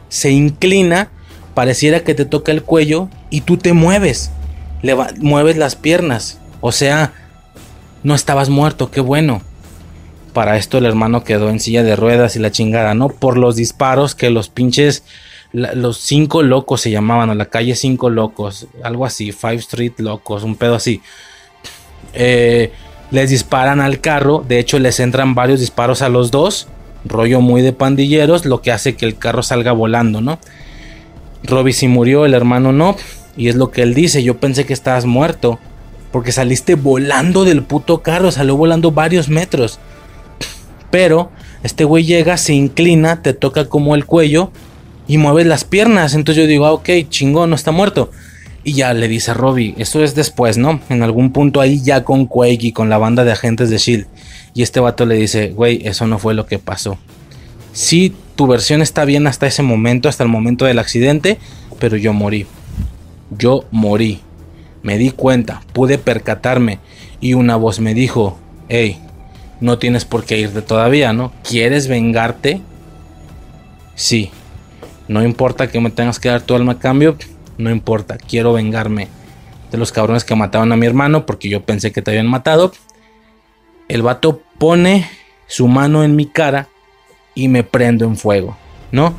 se 0.09 0.31
inclina, 0.31 1.09
pareciera 1.53 2.03
que 2.03 2.13
te 2.13 2.25
toca 2.25 2.51
el 2.51 2.63
cuello 2.63 3.07
y 3.29 3.41
tú 3.41 3.55
te 3.55 3.71
mueves, 3.71 4.31
le 4.81 4.95
mueves 5.19 5.55
las 5.55 5.75
piernas, 5.75 6.39
o 6.59 6.73
sea, 6.73 7.13
no 8.03 8.15
estabas 8.15 8.49
muerto, 8.49 8.91
qué 8.91 9.01
bueno. 9.01 9.41
Para 10.33 10.57
esto 10.57 10.77
el 10.77 10.85
hermano 10.85 11.23
quedó 11.23 11.49
en 11.49 11.59
silla 11.59 11.83
de 11.83 11.95
ruedas 11.95 12.35
y 12.35 12.39
la 12.39 12.51
chingada, 12.51 12.93
¿no? 12.93 13.09
Por 13.09 13.37
los 13.37 13.55
disparos 13.55 14.15
que 14.15 14.29
los 14.29 14.49
pinches 14.49 15.03
los 15.53 15.97
cinco 15.97 16.43
locos 16.43 16.81
se 16.81 16.91
llamaban, 16.91 17.29
o 17.29 17.35
la 17.35 17.45
calle 17.45 17.75
cinco 17.75 18.09
locos, 18.09 18.67
algo 18.83 19.05
así, 19.05 19.31
Five 19.31 19.55
Street 19.55 19.93
locos, 19.97 20.43
un 20.43 20.55
pedo 20.55 20.75
así. 20.75 21.01
Eh, 22.13 22.71
les 23.11 23.29
disparan 23.29 23.81
al 23.81 23.99
carro, 23.99 24.45
de 24.47 24.59
hecho 24.59 24.79
les 24.79 24.99
entran 24.99 25.35
varios 25.35 25.59
disparos 25.59 26.01
a 26.01 26.09
los 26.09 26.31
dos, 26.31 26.67
rollo 27.03 27.41
muy 27.41 27.61
de 27.61 27.73
pandilleros, 27.73 28.45
lo 28.45 28.61
que 28.61 28.71
hace 28.71 28.95
que 28.95 29.05
el 29.05 29.17
carro 29.17 29.43
salga 29.43 29.73
volando, 29.73 30.21
¿no? 30.21 30.39
Robbie 31.43 31.73
sí 31.73 31.87
murió, 31.87 32.25
el 32.25 32.33
hermano 32.33 32.71
no, 32.71 32.95
y 33.35 33.49
es 33.49 33.55
lo 33.55 33.71
que 33.71 33.81
él 33.81 33.93
dice, 33.93 34.23
yo 34.23 34.37
pensé 34.37 34.65
que 34.65 34.73
estabas 34.73 35.05
muerto, 35.05 35.59
porque 36.11 36.31
saliste 36.31 36.75
volando 36.75 37.45
del 37.45 37.63
puto 37.63 38.01
carro, 38.01 38.31
salió 38.31 38.57
volando 38.57 38.91
varios 38.91 39.29
metros. 39.29 39.79
Pero 40.89 41.31
este 41.63 41.83
güey 41.83 42.03
llega, 42.03 42.37
se 42.37 42.53
inclina, 42.53 43.21
te 43.21 43.33
toca 43.33 43.65
como 43.69 43.95
el 43.95 44.05
cuello 44.05 44.51
y 45.07 45.17
mueves 45.17 45.47
las 45.47 45.63
piernas. 45.63 46.13
Entonces 46.13 46.43
yo 46.43 46.47
digo, 46.47 46.65
ah, 46.65 46.73
ok, 46.73 46.89
chingón, 47.09 47.49
no 47.49 47.55
está 47.55 47.71
muerto. 47.71 48.11
Y 48.63 48.73
ya 48.73 48.93
le 48.93 49.07
dice 49.07 49.31
a 49.31 49.33
Robbie, 49.33 49.73
esto 49.77 50.03
es 50.03 50.13
después, 50.13 50.57
¿no? 50.57 50.81
En 50.89 51.01
algún 51.01 51.31
punto 51.31 51.61
ahí 51.61 51.81
ya 51.81 52.03
con 52.03 52.27
Quake 52.27 52.67
y 52.67 52.71
con 52.73 52.89
la 52.89 52.97
banda 52.97 53.23
de 53.23 53.31
agentes 53.31 53.69
de 53.69 53.77
Shield. 53.77 54.05
Y 54.53 54.63
este 54.63 54.79
vato 54.79 55.05
le 55.05 55.15
dice, 55.15 55.49
güey, 55.49 55.81
eso 55.87 56.05
no 56.07 56.19
fue 56.19 56.33
lo 56.33 56.45
que 56.45 56.59
pasó. 56.59 56.97
Sí, 57.73 58.13
tu 58.35 58.47
versión 58.47 58.81
está 58.81 59.05
bien 59.05 59.27
hasta 59.27 59.47
ese 59.47 59.63
momento, 59.63 60.09
hasta 60.09 60.23
el 60.23 60.29
momento 60.29 60.65
del 60.65 60.79
accidente, 60.79 61.39
pero 61.79 61.97
yo 61.97 62.13
morí. 62.13 62.45
Yo 63.31 63.65
morí. 63.71 64.19
Me 64.83 64.97
di 64.97 65.11
cuenta, 65.11 65.61
pude 65.73 65.97
percatarme 65.97 66.79
y 67.19 67.33
una 67.33 67.55
voz 67.55 67.79
me 67.79 67.93
dijo, 67.93 68.39
hey, 68.69 68.99
no 69.59 69.77
tienes 69.77 70.05
por 70.05 70.25
qué 70.25 70.39
irte 70.39 70.61
todavía, 70.61 71.13
¿no? 71.13 71.31
¿Quieres 71.43 71.87
vengarte? 71.87 72.61
Sí, 73.95 74.31
no 75.11 75.23
importa 75.23 75.67
que 75.67 75.81
me 75.81 75.89
tengas 75.89 76.19
que 76.19 76.29
dar 76.29 76.41
tu 76.41 76.55
alma 76.55 76.71
a 76.71 76.79
cambio. 76.79 77.17
No 77.57 77.69
importa. 77.69 78.17
Quiero 78.17 78.53
vengarme 78.53 79.09
de 79.69 79.77
los 79.77 79.91
cabrones 79.91 80.23
que 80.23 80.35
mataron 80.35 80.71
a 80.71 80.77
mi 80.77 80.85
hermano. 80.85 81.25
Porque 81.25 81.49
yo 81.49 81.63
pensé 81.63 81.91
que 81.91 82.01
te 82.01 82.11
habían 82.11 82.27
matado. 82.27 82.71
El 83.89 84.03
vato 84.03 84.41
pone 84.57 85.09
su 85.47 85.67
mano 85.67 86.05
en 86.05 86.15
mi 86.15 86.27
cara. 86.27 86.69
Y 87.35 87.49
me 87.49 87.63
prendo 87.63 88.05
en 88.05 88.15
fuego. 88.15 88.57
¿No? 88.93 89.13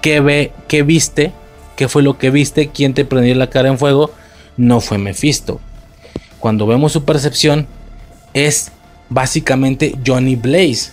¿Qué 0.00 0.20
ve? 0.20 0.52
¿Qué 0.68 0.84
viste? 0.84 1.32
¿Qué 1.74 1.88
fue 1.88 2.02
lo 2.02 2.16
que 2.16 2.30
viste? 2.30 2.68
¿Quién 2.68 2.94
te 2.94 3.04
prendió 3.04 3.34
la 3.34 3.50
cara 3.50 3.68
en 3.68 3.78
fuego? 3.78 4.12
No 4.56 4.80
fue 4.80 4.98
Mephisto. 4.98 5.60
Cuando 6.40 6.66
vemos 6.66 6.92
su 6.92 7.04
percepción. 7.04 7.66
Es 8.34 8.72
básicamente 9.10 9.94
Johnny 10.06 10.36
Blaze 10.36 10.90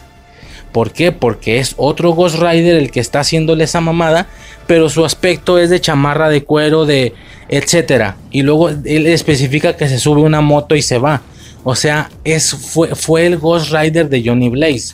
¿Por 0.72 0.91
qué? 0.91 1.11
Porque 1.11 1.60
es 1.60 1.73
otro 1.77 2.11
Ghost 2.11 2.36
Rider 2.36 2.76
el 2.76 2.91
que 2.91 2.99
está 2.99 3.22
haciéndole 3.22 3.64
esa 3.64 3.81
mamada, 3.81 4.27
pero 4.68 4.90
su 4.90 5.03
aspecto 5.03 5.57
es 5.57 5.69
de 5.69 5.81
chamarra 5.81 6.30
de 6.30 6.44
cuero, 6.44 6.86
de 6.86 7.14
etcétera. 7.49 8.18
Y 8.30 8.44
luego 8.44 8.69
él 8.69 9.07
especifica 9.07 9.76
que 9.76 9.90
se 9.90 9.98
sube 9.98 10.22
una 10.22 10.41
moto 10.41 10.76
y 10.76 10.81
se 10.81 10.99
va. 10.99 11.22
O 11.64 11.76
sea, 11.76 12.10
es, 12.23 12.52
fue, 12.52 12.94
fue 12.95 13.26
el 13.26 13.38
Ghost 13.38 13.72
Rider 13.72 14.10
de 14.10 14.23
Johnny 14.23 14.49
Blaze. 14.49 14.94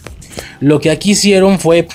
Lo 0.61 0.79
que 0.79 0.91
aquí 0.91 1.11
hicieron 1.11 1.59
fue 1.59 1.87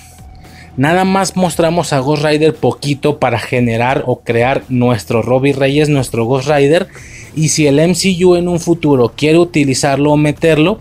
Nada 0.77 1.05
más 1.05 1.37
mostramos 1.37 1.93
a 1.93 1.99
Ghost 1.99 2.25
Rider 2.25 2.55
poquito 2.55 3.19
para 3.19 3.39
generar 3.39 4.05
o 4.07 4.21
crear 4.21 4.63
nuestro 4.69 5.23
Robbie 5.23 5.53
Reyes, 5.53 5.89
nuestro 5.89 6.25
Ghost 6.25 6.49
Rider. 6.49 6.89
Y 7.35 7.49
si 7.49 7.67
el 7.67 7.77
MCU 7.77 8.37
en 8.37 8.49
un 8.49 8.61
futuro 8.61 9.13
quiere 9.17 9.39
utilizarlo 9.39 10.13
o 10.13 10.17
meterlo, 10.17 10.79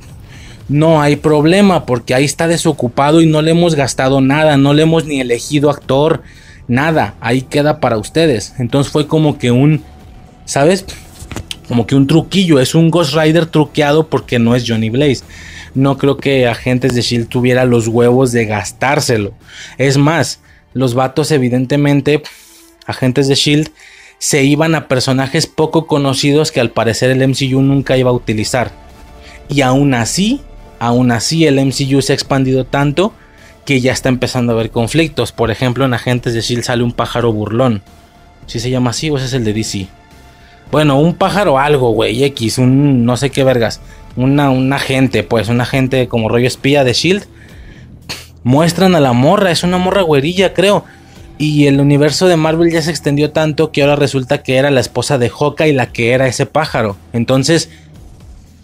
no 0.69 1.01
hay 1.01 1.15
problema 1.15 1.85
porque 1.85 2.13
ahí 2.13 2.23
está 2.23 2.47
desocupado 2.47 3.21
y 3.21 3.25
no 3.25 3.41
le 3.41 3.51
hemos 3.51 3.75
gastado 3.75 4.21
nada, 4.21 4.55
no 4.55 4.73
le 4.73 4.83
hemos 4.83 5.05
ni 5.05 5.19
elegido 5.19 5.69
actor, 5.71 6.21
nada, 6.67 7.15
ahí 7.19 7.41
queda 7.41 7.79
para 7.79 7.97
ustedes. 7.97 8.53
Entonces 8.59 8.93
fue 8.93 9.07
como 9.07 9.37
que 9.39 9.51
un, 9.51 9.83
¿sabes? 10.45 10.85
Como 11.67 11.87
que 11.87 11.95
un 11.95 12.07
truquillo, 12.07 12.59
es 12.59 12.75
un 12.75 12.91
Ghost 12.91 13.15
Rider 13.15 13.47
truqueado 13.47 14.07
porque 14.07 14.39
no 14.39 14.55
es 14.55 14.63
Johnny 14.67 14.89
Blaze. 14.89 15.23
No 15.73 15.97
creo 15.97 16.17
que 16.17 16.47
Agentes 16.47 16.93
de 16.93 17.01
Shield 17.01 17.27
tuviera 17.27 17.65
los 17.65 17.87
huevos 17.87 18.31
de 18.31 18.45
gastárselo. 18.45 19.33
Es 19.77 19.97
más, 19.97 20.39
los 20.73 20.93
vatos 20.93 21.31
evidentemente, 21.31 22.23
Agentes 22.85 23.27
de 23.27 23.35
Shield, 23.35 23.69
se 24.17 24.43
iban 24.43 24.75
a 24.75 24.87
personajes 24.87 25.47
poco 25.47 25.87
conocidos 25.87 26.51
que 26.51 26.59
al 26.59 26.71
parecer 26.71 27.11
el 27.11 27.27
MCU 27.27 27.61
nunca 27.61 27.97
iba 27.97 28.09
a 28.09 28.13
utilizar. 28.13 28.71
Y 29.47 29.61
aún 29.61 29.93
así, 29.93 30.41
Aún 30.79 31.11
así, 31.11 31.45
el 31.45 31.63
MCU 31.63 32.01
se 32.01 32.13
ha 32.13 32.15
expandido 32.15 32.65
tanto 32.65 33.13
que 33.65 33.81
ya 33.81 33.91
está 33.91 34.09
empezando 34.09 34.53
a 34.53 34.55
haber 34.55 34.71
conflictos. 34.71 35.33
Por 35.33 35.51
ejemplo, 35.51 35.83
en 35.85 35.93
Agentes 35.93 36.33
de 36.33 36.41
Shield 36.41 36.63
sale 36.63 36.83
un 36.83 36.93
pájaro 36.93 37.33
burlón. 37.33 37.83
Si 38.47 38.59
se 38.59 38.69
llama 38.69 38.91
así 38.91 39.09
o 39.09 39.17
ese 39.17 39.25
es 39.25 39.33
el 39.33 39.43
de 39.43 39.53
DC. 39.53 39.87
Bueno, 40.71 40.99
un 40.99 41.15
pájaro 41.15 41.59
algo, 41.59 41.91
güey, 41.91 42.23
X, 42.23 42.57
un 42.57 43.05
no 43.05 43.17
sé 43.17 43.29
qué 43.29 43.43
vergas. 43.43 43.81
Una, 44.15 44.49
un 44.49 44.72
agente, 44.73 45.23
pues, 45.23 45.49
un 45.49 45.61
agente 45.61 46.07
como 46.07 46.30
rollo 46.30 46.48
espía 46.48 46.84
de 46.84 46.94
Shield. 46.94 47.26
Muestran 48.44 48.95
a 48.95 48.99
la 48.99 49.14
morra, 49.14 49.52
es 49.52 49.64
una 49.64 49.77
morra 49.77 50.02
güerilla, 50.02 50.53
creo. 50.53 50.86
Y 51.38 51.68
el 51.68 51.80
universo 51.80 52.27
de 52.27 52.36
Marvel 52.36 52.72
ya 52.72 52.81
se 52.81 52.91
extendió 52.91 53.31
tanto 53.31 53.72
que 53.72 53.81
ahora 53.81 53.95
resulta 53.95 54.44
que 54.44 54.57
era 54.57 54.72
la 54.72 54.81
esposa 54.81 55.18
de 55.18 55.30
Hawkeye 55.30 55.73
la 55.73 55.91
que 55.91 56.11
era 56.11 56.27
ese 56.27 56.45
pájaro. 56.45 56.98
Entonces, 57.14 57.69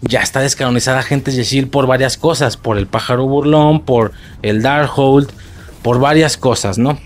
ya 0.02 0.20
está 0.20 0.40
descanonizada 0.40 0.98
Agentes 0.98 1.36
de 1.36 1.44
Shield 1.44 1.70
por 1.70 1.86
varias 1.86 2.16
cosas, 2.16 2.56
por 2.56 2.76
el 2.76 2.86
pájaro 2.86 3.26
burlón, 3.26 3.80
por 3.80 4.12
el 4.42 4.62
Darkhold, 4.62 5.30
por 5.82 6.00
varias 6.00 6.36
cosas, 6.36 6.78
¿no? 6.78 6.98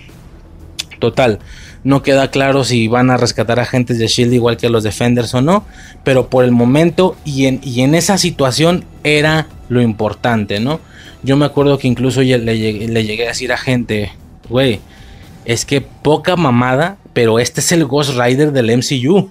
Total, 0.98 1.38
no 1.82 2.02
queda 2.02 2.30
claro 2.30 2.64
si 2.64 2.88
van 2.88 3.10
a 3.10 3.16
rescatar 3.16 3.60
agentes 3.60 3.98
de 3.98 4.06
Shield 4.06 4.34
igual 4.34 4.56
que 4.56 4.68
los 4.68 4.84
Defenders 4.84 5.34
o 5.34 5.40
no, 5.40 5.64
pero 6.04 6.28
por 6.28 6.44
el 6.44 6.50
momento 6.50 7.16
y 7.24 7.46
en, 7.46 7.60
y 7.62 7.80
en 7.82 7.94
esa 7.94 8.18
situación 8.18 8.84
era 9.04 9.46
lo 9.68 9.80
importante, 9.80 10.60
¿no? 10.60 10.80
Yo 11.22 11.36
me 11.36 11.46
acuerdo 11.46 11.78
que 11.78 11.88
incluso 11.88 12.22
le, 12.22 12.38
le 12.38 13.04
llegué 13.04 13.24
a 13.24 13.28
decir 13.28 13.52
a 13.52 13.58
gente, 13.58 14.12
güey, 14.48 14.80
es 15.44 15.64
que 15.64 15.80
poca 15.80 16.36
mamada, 16.36 16.96
pero 17.12 17.38
este 17.38 17.60
es 17.60 17.72
el 17.72 17.86
Ghost 17.86 18.16
Rider 18.18 18.52
del 18.52 18.76
MCU. 18.76 19.30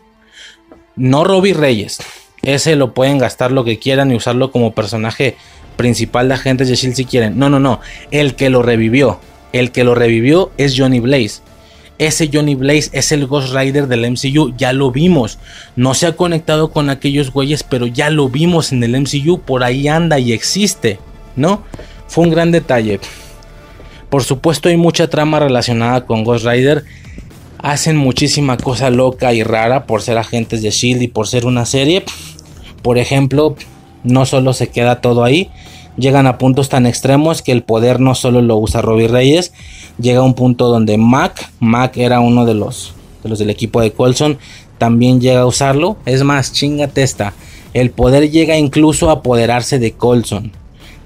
No 0.95 1.23
Robbie 1.23 1.53
Reyes, 1.53 1.99
ese 2.41 2.75
lo 2.75 2.93
pueden 2.93 3.17
gastar 3.17 3.51
lo 3.51 3.63
que 3.63 3.79
quieran 3.79 4.11
y 4.11 4.15
usarlo 4.15 4.51
como 4.51 4.73
personaje 4.73 5.35
principal 5.75 6.27
de 6.27 6.33
Agentes 6.35 6.67
de 6.67 6.75
Shield 6.75 6.95
si 6.95 7.05
quieren. 7.05 7.39
No, 7.39 7.49
no, 7.49 7.59
no. 7.59 7.79
El 8.11 8.35
que 8.35 8.49
lo 8.49 8.61
revivió. 8.61 9.19
El 9.53 9.71
que 9.71 9.83
lo 9.83 9.95
revivió 9.95 10.51
es 10.57 10.75
Johnny 10.77 10.99
Blaze. 10.99 11.41
Ese 11.99 12.29
Johnny 12.33 12.55
Blaze 12.55 12.89
es 12.93 13.11
el 13.11 13.27
Ghost 13.27 13.53
Rider 13.53 13.87
del 13.87 14.09
MCU. 14.09 14.55
Ya 14.57 14.73
lo 14.73 14.91
vimos. 14.91 15.37
No 15.75 15.93
se 15.93 16.07
ha 16.07 16.15
conectado 16.15 16.71
con 16.71 16.89
aquellos 16.89 17.31
güeyes, 17.31 17.61
pero 17.63 17.85
ya 17.85 18.09
lo 18.09 18.29
vimos 18.29 18.71
en 18.71 18.83
el 18.83 18.99
MCU. 18.99 19.41
Por 19.41 19.63
ahí 19.63 19.87
anda 19.87 20.17
y 20.17 20.33
existe. 20.33 20.99
¿No? 21.35 21.63
Fue 22.07 22.23
un 22.23 22.31
gran 22.31 22.51
detalle. 22.51 22.99
Por 24.09 24.23
supuesto 24.23 24.69
hay 24.69 24.77
mucha 24.77 25.07
trama 25.07 25.39
relacionada 25.39 26.05
con 26.05 26.23
Ghost 26.23 26.45
Rider 26.45 26.83
hacen 27.61 27.97
muchísima 27.97 28.57
cosa 28.57 28.89
loca 28.89 29.33
y 29.33 29.43
rara 29.43 29.85
por 29.85 30.01
ser 30.01 30.17
agentes 30.17 30.61
de 30.61 30.71
Shield 30.71 31.01
y 31.01 31.07
por 31.07 31.27
ser 31.27 31.45
una 31.45 31.65
serie. 31.65 32.03
Por 32.81 32.97
ejemplo, 32.97 33.55
no 34.03 34.25
solo 34.25 34.53
se 34.53 34.69
queda 34.69 35.01
todo 35.01 35.23
ahí, 35.23 35.51
llegan 35.97 36.27
a 36.27 36.37
puntos 36.37 36.69
tan 36.69 36.85
extremos 36.85 37.41
que 37.41 37.51
el 37.51 37.63
poder 37.63 37.99
no 37.99 38.15
solo 38.15 38.41
lo 38.41 38.57
usa 38.57 38.81
Robbie 38.81 39.07
Reyes, 39.07 39.53
llega 39.99 40.19
a 40.19 40.23
un 40.23 40.33
punto 40.33 40.67
donde 40.67 40.97
Mac, 40.97 41.51
Mac 41.59 41.97
era 41.97 42.19
uno 42.19 42.45
de 42.45 42.53
los, 42.53 42.93
de 43.23 43.29
los 43.29 43.39
del 43.39 43.49
equipo 43.49 43.81
de 43.81 43.91
Colson, 43.91 44.37
también 44.77 45.21
llega 45.21 45.41
a 45.41 45.45
usarlo. 45.45 45.97
Es 46.05 46.23
más, 46.23 46.53
chingate 46.53 47.03
esta. 47.03 47.33
El 47.73 47.91
poder 47.91 48.31
llega 48.31 48.57
incluso 48.57 49.09
a 49.09 49.13
apoderarse 49.13 49.77
de 49.77 49.91
Colson. 49.91 50.51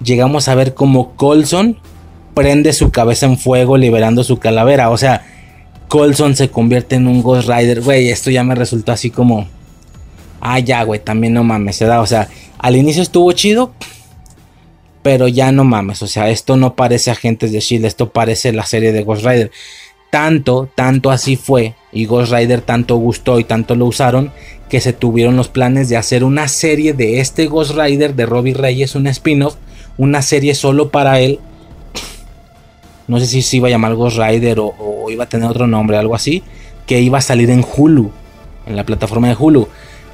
Llegamos 0.01 0.47
a 0.47 0.55
ver 0.55 0.73
cómo 0.73 1.15
Colson 1.15 1.77
prende 2.33 2.71
su 2.73 2.91
cabeza 2.91 3.25
en 3.25 3.37
fuego 3.37 3.77
liberando 3.77 4.23
su 4.23 4.37
calavera. 4.37 4.89
O 4.89 4.97
sea, 4.97 5.25
Colson 5.87 6.35
se 6.35 6.49
convierte 6.49 6.95
en 6.95 7.07
un 7.07 7.21
Ghost 7.21 7.47
Rider, 7.47 7.81
güey, 7.81 8.09
esto 8.09 8.31
ya 8.31 8.43
me 8.43 8.55
resultó 8.55 8.91
así 8.91 9.09
como... 9.09 9.47
Ah, 10.41 10.59
ya, 10.59 10.83
güey, 10.83 10.99
también 10.99 11.33
no 11.33 11.43
mames, 11.43 11.77
se 11.77 11.85
da, 11.85 12.01
o 12.01 12.05
sea, 12.05 12.27
al 12.57 12.75
inicio 12.75 13.01
estuvo 13.01 13.31
chido, 13.31 13.71
pero 15.03 15.27
ya 15.27 15.51
no 15.51 15.65
mames, 15.65 16.01
o 16.01 16.07
sea, 16.07 16.29
esto 16.29 16.55
no 16.55 16.75
parece 16.75 17.11
Agentes 17.11 17.51
de 17.51 17.59
Shield, 17.59 17.85
esto 17.85 18.09
parece 18.09 18.53
la 18.53 18.65
serie 18.65 18.93
de 18.93 19.03
Ghost 19.03 19.25
Rider. 19.25 19.51
Tanto, 20.09 20.69
tanto 20.73 21.11
así 21.11 21.35
fue, 21.35 21.75
y 21.91 22.05
Ghost 22.05 22.31
Rider 22.31 22.61
tanto 22.61 22.95
gustó 22.95 23.39
y 23.39 23.43
tanto 23.43 23.75
lo 23.75 23.85
usaron, 23.85 24.31
que 24.69 24.79
se 24.79 24.93
tuvieron 24.93 25.35
los 25.35 25.49
planes 25.49 25.89
de 25.89 25.97
hacer 25.97 26.23
una 26.23 26.47
serie 26.47 26.93
de 26.93 27.19
este 27.19 27.47
Ghost 27.47 27.75
Rider 27.77 28.15
de 28.15 28.25
Robbie 28.25 28.53
Reyes, 28.53 28.95
un 28.95 29.07
spin-off, 29.07 29.55
una 29.97 30.21
serie 30.21 30.55
solo 30.55 30.89
para 30.89 31.19
él. 31.19 31.39
No 33.07 33.19
sé 33.19 33.25
si 33.25 33.41
se 33.41 33.57
iba 33.57 33.67
a 33.67 33.71
llamar 33.71 33.95
Ghost 33.95 34.17
Rider 34.17 34.59
o, 34.59 34.73
o 34.79 35.09
iba 35.11 35.25
a 35.25 35.29
tener 35.29 35.49
otro 35.49 35.67
nombre, 35.67 35.97
algo 35.97 36.15
así, 36.15 36.43
que 36.85 37.01
iba 37.01 37.17
a 37.17 37.21
salir 37.21 37.49
en 37.49 37.65
Hulu, 37.65 38.09
en 38.65 38.75
la 38.77 38.85
plataforma 38.85 39.27
de 39.27 39.35
Hulu. 39.37 39.67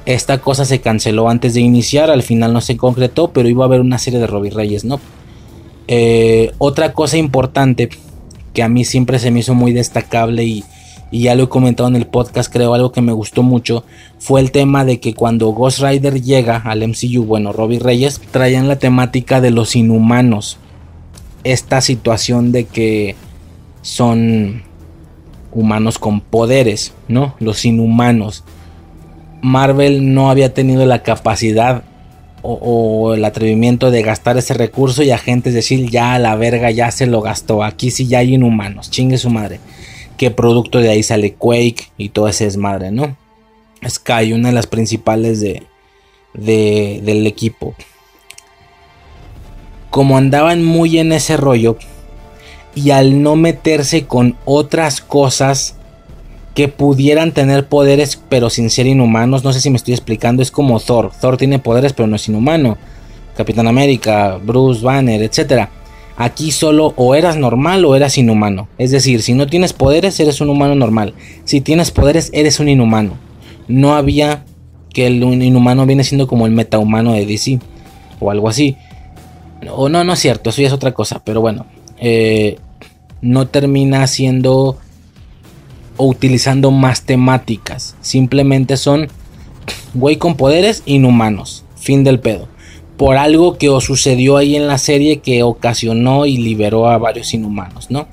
Esta 0.06 0.38
cosa 0.38 0.64
se 0.64 0.80
canceló 0.80 1.28
antes 1.28 1.54
de 1.54 1.60
iniciar, 1.60 2.10
al 2.10 2.22
final 2.22 2.52
no 2.52 2.60
se 2.60 2.76
concretó, 2.76 3.32
pero 3.32 3.48
iba 3.48 3.64
a 3.64 3.66
haber 3.66 3.80
una 3.80 3.98
serie 3.98 4.18
de 4.18 4.26
Robbie 4.26 4.50
Reyes, 4.50 4.84
¿no? 4.84 5.00
Eh, 5.88 6.52
otra 6.58 6.92
cosa 6.92 7.16
importante 7.16 7.90
que 8.54 8.62
a 8.62 8.68
mí 8.68 8.84
siempre 8.84 9.18
se 9.18 9.30
me 9.30 9.40
hizo 9.40 9.54
muy 9.54 9.72
destacable 9.72 10.44
y, 10.44 10.64
y 11.10 11.22
ya 11.22 11.34
lo 11.34 11.44
he 11.44 11.48
comentado 11.48 11.88
en 11.88 11.96
el 11.96 12.06
podcast, 12.06 12.52
creo 12.52 12.74
algo 12.74 12.92
que 12.92 13.02
me 13.02 13.12
gustó 13.12 13.42
mucho, 13.42 13.84
fue 14.18 14.40
el 14.40 14.52
tema 14.52 14.84
de 14.84 15.00
que 15.00 15.14
cuando 15.14 15.48
Ghost 15.48 15.80
Rider 15.80 16.22
llega 16.22 16.56
al 16.56 16.86
MCU, 16.86 17.24
bueno, 17.24 17.52
Robbie 17.52 17.80
Reyes, 17.80 18.20
traían 18.30 18.68
la 18.68 18.78
temática 18.78 19.40
de 19.40 19.50
los 19.50 19.76
inhumanos. 19.76 20.58
Esta 21.42 21.80
situación 21.80 22.52
de 22.52 22.64
que 22.64 23.16
son 23.82 24.62
humanos 25.52 25.98
con 25.98 26.20
poderes, 26.20 26.92
¿no? 27.08 27.34
Los 27.40 27.64
inhumanos. 27.64 28.44
Marvel 29.42 30.12
no 30.14 30.30
había 30.30 30.52
tenido 30.54 30.84
la 30.86 31.02
capacidad 31.02 31.82
o, 32.42 33.14
el 33.14 33.24
atrevimiento 33.24 33.90
de 33.90 34.02
gastar 34.02 34.38
ese 34.38 34.54
recurso 34.54 35.02
y 35.02 35.10
agentes 35.10 35.52
decir 35.52 35.90
ya 35.90 36.14
a 36.14 36.18
la 36.18 36.36
verga 36.36 36.70
ya 36.70 36.90
se 36.90 37.06
lo 37.06 37.20
gastó. 37.20 37.62
Aquí 37.62 37.90
sí 37.90 38.06
ya 38.06 38.18
hay 38.18 38.34
inhumanos, 38.34 38.90
chingue 38.90 39.18
su 39.18 39.30
madre. 39.30 39.60
Que 40.16 40.30
producto 40.30 40.78
de 40.78 40.90
ahí 40.90 41.02
sale 41.02 41.34
Quake 41.34 41.90
y 41.96 42.10
todo 42.10 42.28
ese 42.28 42.44
desmadre, 42.44 42.90
¿no? 42.90 43.16
Sky, 43.86 44.32
una 44.32 44.48
de 44.48 44.54
las 44.54 44.66
principales 44.66 45.40
de, 45.40 45.62
de, 46.34 47.00
del 47.04 47.26
equipo. 47.26 47.74
Como 49.90 50.16
andaban 50.16 50.62
muy 50.62 50.98
en 50.98 51.12
ese 51.12 51.36
rollo 51.36 51.76
y 52.74 52.90
al 52.90 53.22
no 53.22 53.36
meterse 53.36 54.06
con 54.06 54.36
otras 54.44 55.00
cosas 55.00 55.76
que 56.60 56.68
pudieran 56.68 57.32
tener 57.32 57.68
poderes 57.68 58.20
pero 58.28 58.50
sin 58.50 58.68
ser 58.68 58.86
inhumanos. 58.86 59.44
No 59.44 59.54
sé 59.54 59.62
si 59.62 59.70
me 59.70 59.78
estoy 59.78 59.94
explicando. 59.94 60.42
Es 60.42 60.50
como 60.50 60.78
Thor. 60.78 61.10
Thor 61.18 61.38
tiene 61.38 61.58
poderes 61.58 61.94
pero 61.94 62.06
no 62.06 62.16
es 62.16 62.28
inhumano. 62.28 62.76
Capitán 63.34 63.66
América, 63.66 64.38
Bruce 64.44 64.82
Banner, 64.84 65.22
etc. 65.22 65.70
Aquí 66.18 66.50
solo 66.50 66.92
o 66.96 67.14
eras 67.14 67.38
normal 67.38 67.86
o 67.86 67.96
eras 67.96 68.18
inhumano. 68.18 68.68
Es 68.76 68.90
decir, 68.90 69.22
si 69.22 69.32
no 69.32 69.46
tienes 69.46 69.72
poderes 69.72 70.20
eres 70.20 70.42
un 70.42 70.50
humano 70.50 70.74
normal. 70.74 71.14
Si 71.44 71.62
tienes 71.62 71.90
poderes 71.90 72.28
eres 72.34 72.60
un 72.60 72.68
inhumano. 72.68 73.14
No 73.66 73.94
había 73.94 74.44
que 74.92 75.06
el 75.06 75.22
inhumano 75.22 75.86
viene 75.86 76.04
siendo 76.04 76.26
como 76.26 76.44
el 76.44 76.52
metahumano 76.52 77.14
de 77.14 77.24
DC. 77.24 77.58
O 78.20 78.30
algo 78.30 78.50
así. 78.50 78.76
O 79.70 79.88
no, 79.88 80.04
no 80.04 80.12
es 80.12 80.18
cierto. 80.18 80.50
Eso 80.50 80.60
ya 80.60 80.68
es 80.68 80.74
otra 80.74 80.92
cosa. 80.92 81.22
Pero 81.24 81.40
bueno. 81.40 81.64
Eh, 81.98 82.58
no 83.22 83.48
termina 83.48 84.06
siendo 84.06 84.76
o 86.00 86.06
utilizando 86.06 86.70
más 86.70 87.02
temáticas. 87.02 87.94
Simplemente 88.00 88.78
son 88.78 89.08
güey 89.92 90.16
con 90.16 90.34
poderes 90.34 90.82
inhumanos. 90.86 91.64
Fin 91.76 92.04
del 92.04 92.20
pedo. 92.20 92.48
Por 92.96 93.18
algo 93.18 93.58
que 93.58 93.68
os 93.68 93.84
sucedió 93.84 94.38
ahí 94.38 94.56
en 94.56 94.66
la 94.66 94.78
serie 94.78 95.18
que 95.18 95.42
ocasionó 95.42 96.24
y 96.24 96.38
liberó 96.38 96.88
a 96.88 96.96
varios 96.96 97.34
inhumanos, 97.34 97.90
¿no? 97.90 98.08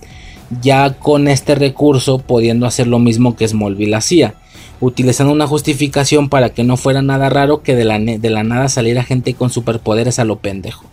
Ya 0.62 0.94
con 1.00 1.30
este 1.30 1.56
recurso 1.56 2.20
pudiendo 2.20 2.66
hacer 2.66 2.88
lo 2.88 3.00
mismo 3.00 3.38
que 3.38 3.48
Smallville 3.48 3.96
hacía. 3.96 4.36
Utilizando 4.82 5.32
una 5.32 5.48
justificación 5.48 6.28
para 6.28 6.50
que 6.50 6.66
no 6.66 6.76
fuera 6.76 7.02
nada 7.02 7.30
raro 7.30 7.64
que 7.64 7.74
de 7.74 7.86
la, 7.86 8.00
de 8.00 8.30
la 8.30 8.44
nada 8.44 8.68
saliera 8.68 9.04
gente 9.04 9.34
con 9.34 9.50
superpoderes 9.50 10.20
a 10.20 10.26
lo 10.26 10.40
pendejo. 10.40 10.86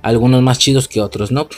Algunos 0.00 0.42
más 0.42 0.60
chidos 0.60 0.86
que 0.86 1.00
otros, 1.00 1.32
¿no? 1.32 1.48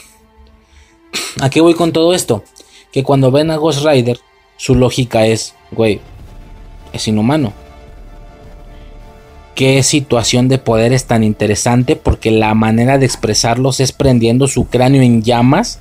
¿A 1.41 1.51
qué 1.51 1.61
voy 1.61 1.75
con 1.75 1.91
todo 1.91 2.15
esto? 2.15 2.43
Que 2.91 3.03
cuando 3.03 3.29
ven 3.29 3.51
a 3.51 3.57
Ghost 3.57 3.85
Rider 3.85 4.19
su 4.59 4.75
lógica 4.75 5.25
es, 5.25 5.55
güey, 5.71 6.01
es 6.91 7.07
inhumano. 7.07 7.53
Qué 9.55 9.81
situación 9.83 10.49
de 10.49 10.57
poder 10.57 10.91
es 10.91 11.05
tan 11.05 11.23
interesante 11.23 11.95
porque 11.95 12.29
la 12.29 12.53
manera 12.55 12.97
de 12.97 13.05
expresarlos 13.05 13.79
es 13.79 13.93
prendiendo 13.93 14.47
su 14.47 14.67
cráneo 14.67 15.01
en 15.01 15.23
llamas, 15.23 15.79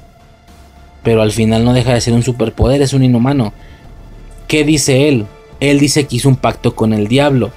pero 1.03 1.23
al 1.23 1.33
final 1.33 1.65
no 1.65 1.73
deja 1.73 1.93
de 1.93 2.01
ser 2.01 2.15
un 2.15 2.23
superpoder, 2.23 2.81
es 2.81 2.93
un 2.93 3.03
inhumano. 3.03 3.53
¿Qué 4.47 4.63
dice 4.63 5.09
él? 5.09 5.27
Él 5.59 5.81
dice 5.81 6.07
que 6.07 6.15
hizo 6.15 6.29
un 6.29 6.37
pacto 6.37 6.77
con 6.77 6.93
el 6.93 7.09
diablo. 7.09 7.51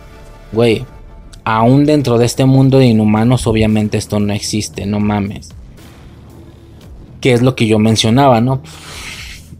Güey, 0.52 0.86
aún 1.44 1.86
dentro 1.86 2.18
de 2.18 2.26
este 2.26 2.46
mundo 2.46 2.80
de 2.80 2.88
inhumanos 2.88 3.46
obviamente 3.46 4.00
esto 4.00 4.20
no 4.20 4.34
existe, 4.34 4.88
no 4.88 5.00
mames. 5.00 5.50
¿Qué 7.20 7.34
es 7.34 7.44
lo 7.44 7.56
que 7.56 7.68
yo 7.68 7.78
mencionaba, 7.78 8.42
no? 8.42 8.64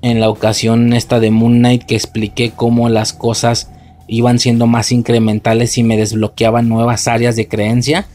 En 0.02 0.20
la 0.20 0.30
ocasión 0.30 0.94
esta 0.94 1.20
de 1.20 1.32
Moon 1.32 1.60
Knight 1.60 1.84
que 1.84 1.96
expliqué 1.96 2.52
cómo 2.56 2.90
las 2.90 3.14
cosas 3.14 3.70
iban 4.08 4.40
siendo 4.40 4.68
más 4.68 4.92
incrementales 4.92 5.78
y 5.78 5.84
me 5.84 5.98
desbloqueaban 5.98 6.68
nuevas 6.68 7.08
áreas 7.08 7.36
de 7.36 7.48
creencia. 7.48 8.08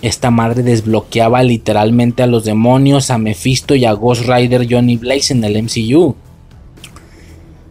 Esta 0.00 0.30
madre 0.30 0.62
desbloqueaba 0.62 1.42
literalmente 1.42 2.22
a 2.22 2.26
los 2.26 2.44
demonios, 2.44 3.10
a 3.10 3.18
Mephisto 3.18 3.74
y 3.74 3.84
a 3.84 3.92
Ghost 3.92 4.22
Rider 4.26 4.66
Johnny 4.68 4.96
Blaze 4.96 5.32
en 5.32 5.44
el 5.44 5.62
MCU. 5.62 6.14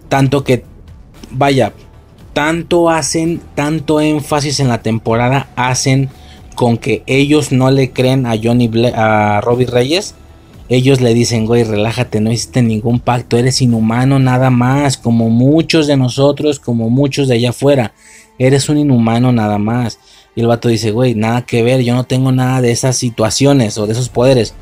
Tanto 0.07 0.43
que, 0.43 0.63
vaya, 1.31 1.73
tanto 2.33 2.89
hacen, 2.89 3.41
tanto 3.55 3.99
énfasis 3.99 4.59
en 4.59 4.67
la 4.67 4.81
temporada 4.81 5.49
hacen 5.55 6.09
con 6.55 6.77
que 6.77 7.03
ellos 7.05 7.51
no 7.51 7.71
le 7.71 7.91
creen 7.91 8.25
a 8.25 8.35
Johnny 8.41 8.69
a 8.93 9.41
Robbie 9.41 9.65
Reyes 9.65 10.15
ellos 10.69 10.99
le 10.99 11.13
dicen, 11.13 11.45
güey, 11.45 11.63
relájate, 11.63 12.19
no 12.19 12.31
hiciste 12.31 12.61
ningún 12.61 12.99
pacto, 12.99 13.37
eres 13.37 13.61
inhumano 13.61 14.19
nada 14.19 14.49
más, 14.49 14.97
como 14.97 15.29
muchos 15.29 15.87
de 15.87 15.95
nosotros, 15.95 16.59
como 16.59 16.89
muchos 16.89 17.27
de 17.27 17.35
allá 17.35 17.51
afuera. 17.51 17.93
Eres 18.37 18.67
un 18.67 18.77
inhumano 18.77 19.31
nada 19.31 19.57
más. 19.57 19.99
Y 20.35 20.41
el 20.41 20.47
vato 20.47 20.67
dice, 20.67 20.91
güey, 20.91 21.15
nada 21.15 21.43
que 21.43 21.63
ver, 21.63 21.81
yo 21.81 21.95
no 21.95 22.03
tengo 22.03 22.31
nada 22.31 22.61
de 22.61 22.71
esas 22.71 22.97
situaciones 22.97 23.77
o 23.77 23.87
de 23.87 23.93
esos 23.93 24.09
poderes. 24.09 24.53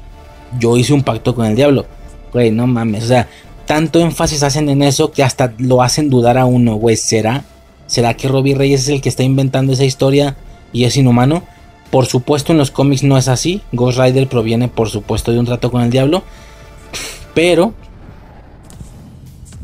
Yo 0.59 0.77
hice 0.77 0.93
un 0.93 1.03
pacto 1.03 1.33
con 1.33 1.47
el 1.47 1.55
diablo. 1.55 1.85
Güey, 2.31 2.51
no 2.51 2.67
mames, 2.67 3.03
o 3.03 3.07
sea, 3.07 3.27
tanto 3.65 3.99
énfasis 3.99 4.43
hacen 4.43 4.69
en 4.69 4.83
eso 4.83 5.11
que 5.11 5.23
hasta 5.23 5.53
lo 5.57 5.81
hacen 5.81 6.09
dudar 6.09 6.37
a 6.37 6.45
uno, 6.45 6.75
güey, 6.75 6.97
¿será? 6.97 7.43
¿Será 7.87 8.13
que 8.13 8.27
Robbie 8.27 8.55
Reyes 8.55 8.81
es 8.81 8.89
el 8.89 9.01
que 9.01 9.09
está 9.09 9.23
inventando 9.23 9.73
esa 9.73 9.85
historia 9.85 10.35
y 10.71 10.85
es 10.85 10.97
inhumano? 10.97 11.43
Por 11.91 12.05
supuesto 12.05 12.51
en 12.51 12.57
los 12.57 12.71
cómics 12.71 13.03
no 13.03 13.17
es 13.17 13.27
así. 13.27 13.61
Ghost 13.71 13.99
Rider 13.99 14.27
proviene 14.27 14.67
por 14.67 14.89
supuesto 14.89 15.31
de 15.31 15.39
un 15.39 15.45
trato 15.45 15.71
con 15.71 15.81
el 15.81 15.91
diablo. 15.91 16.23
Pero 17.33 17.73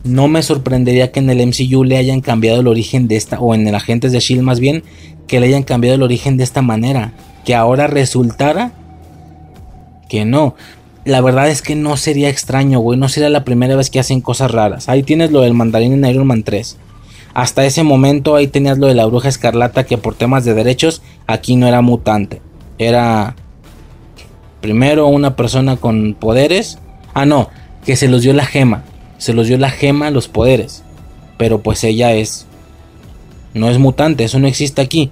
no 0.03 0.27
me 0.27 0.41
sorprendería 0.43 1.11
que 1.11 1.19
en 1.19 1.30
el 1.30 1.45
MCU 1.45 1.84
le 1.84 1.98
hayan 1.98 2.22
cambiado 2.22 2.61
el 2.61 2.68
origen 2.68 3.07
de 3.07 3.18
esta, 3.18 3.39
o 3.39 3.53
en 3.53 3.68
el 3.68 3.76
Agentes 3.76 4.11
de 4.11 4.19
Shield 4.19 4.41
más 4.41 4.60
bien, 4.60 4.84
que 5.27 5.39
le 5.39 5.48
hayan 5.48 5.64
cambiado 5.64 5.95
el 5.95 6.03
origen 6.03 6.38
de 6.38 6.43
esta 6.43 6.61
manera. 6.61 7.14
Que 7.45 7.56
ahora 7.56 7.88
resultara 7.88 8.73
que 10.10 10.26
no. 10.26 10.56
La 11.06 11.22
verdad 11.22 11.49
es 11.49 11.61
que 11.61 11.76
no 11.76 11.98
sería 11.98 12.30
extraño, 12.30 12.80
güey. 12.80 12.99
No 12.99 13.10
sería 13.10 13.30
la 13.30 13.43
primera 13.43 13.76
vez 13.76 13.89
que 13.89 13.99
hacen 13.99 14.22
cosas 14.22 14.52
raras. 14.52 14.89
Ahí 14.89 15.03
tienes 15.03 15.31
lo 15.31 15.41
del 15.41 15.53
mandarín 15.53 15.93
en 15.93 16.06
Iron 16.06 16.27
Man 16.27 16.43
3. 16.43 16.77
Hasta 17.34 17.65
ese 17.65 17.84
momento 17.84 18.35
ahí 18.35 18.48
tenías 18.48 18.77
lo 18.77 18.88
de 18.88 18.93
la 18.93 19.06
bruja 19.06 19.30
escarlata 19.30 19.85
que 19.85 19.98
por 19.98 20.15
temas 20.15 20.43
de 20.43 20.53
derechos 20.53 21.02
aquí 21.34 21.56
no 21.56 21.68
era 21.68 21.82
mutante. 21.82 22.41
Era 22.78 23.36
primero 24.62 25.08
una 25.08 25.36
persona 25.36 25.78
con 25.78 26.14
poderes. 26.14 26.80
Ah, 27.14 27.26
no, 27.26 27.49
que 27.86 27.95
se 27.95 28.08
los 28.08 28.22
dio 28.22 28.34
la 28.34 28.45
gema. 28.45 28.84
Se 29.18 29.34
los 29.34 29.48
dio 29.48 29.58
la 29.58 29.70
gema 29.70 30.12
los 30.12 30.28
poderes. 30.28 30.84
Pero 31.38 31.62
pues 31.62 31.84
ella 31.84 32.14
es... 32.14 32.45
No 33.53 33.70
es 33.70 33.80
mutante, 33.80 34.24
eso 34.24 34.40
no 34.40 34.48
existe 34.48 34.82
aquí. 34.82 35.12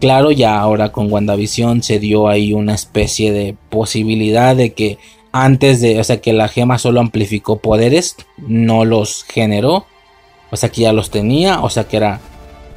Claro, 0.00 0.30
ya 0.30 0.58
ahora 0.58 0.92
con 0.92 1.12
WandaVision 1.12 1.82
se 1.82 1.98
dio 1.98 2.28
ahí 2.28 2.52
una 2.52 2.74
especie 2.74 3.32
de 3.32 3.56
posibilidad 3.68 4.54
de 4.54 4.72
que 4.72 4.98
antes 5.32 5.80
de, 5.80 5.98
o 6.00 6.04
sea, 6.04 6.20
que 6.20 6.32
la 6.32 6.48
gema 6.48 6.78
solo 6.78 7.00
amplificó 7.00 7.58
poderes, 7.58 8.16
no 8.38 8.84
los 8.84 9.24
generó 9.24 9.86
o 10.50 10.56
sea 10.56 10.68
que 10.68 10.82
ya 10.82 10.92
los 10.92 11.10
tenía, 11.10 11.60
o 11.60 11.70
sea 11.70 11.84
que 11.84 11.96
era, 11.96 12.20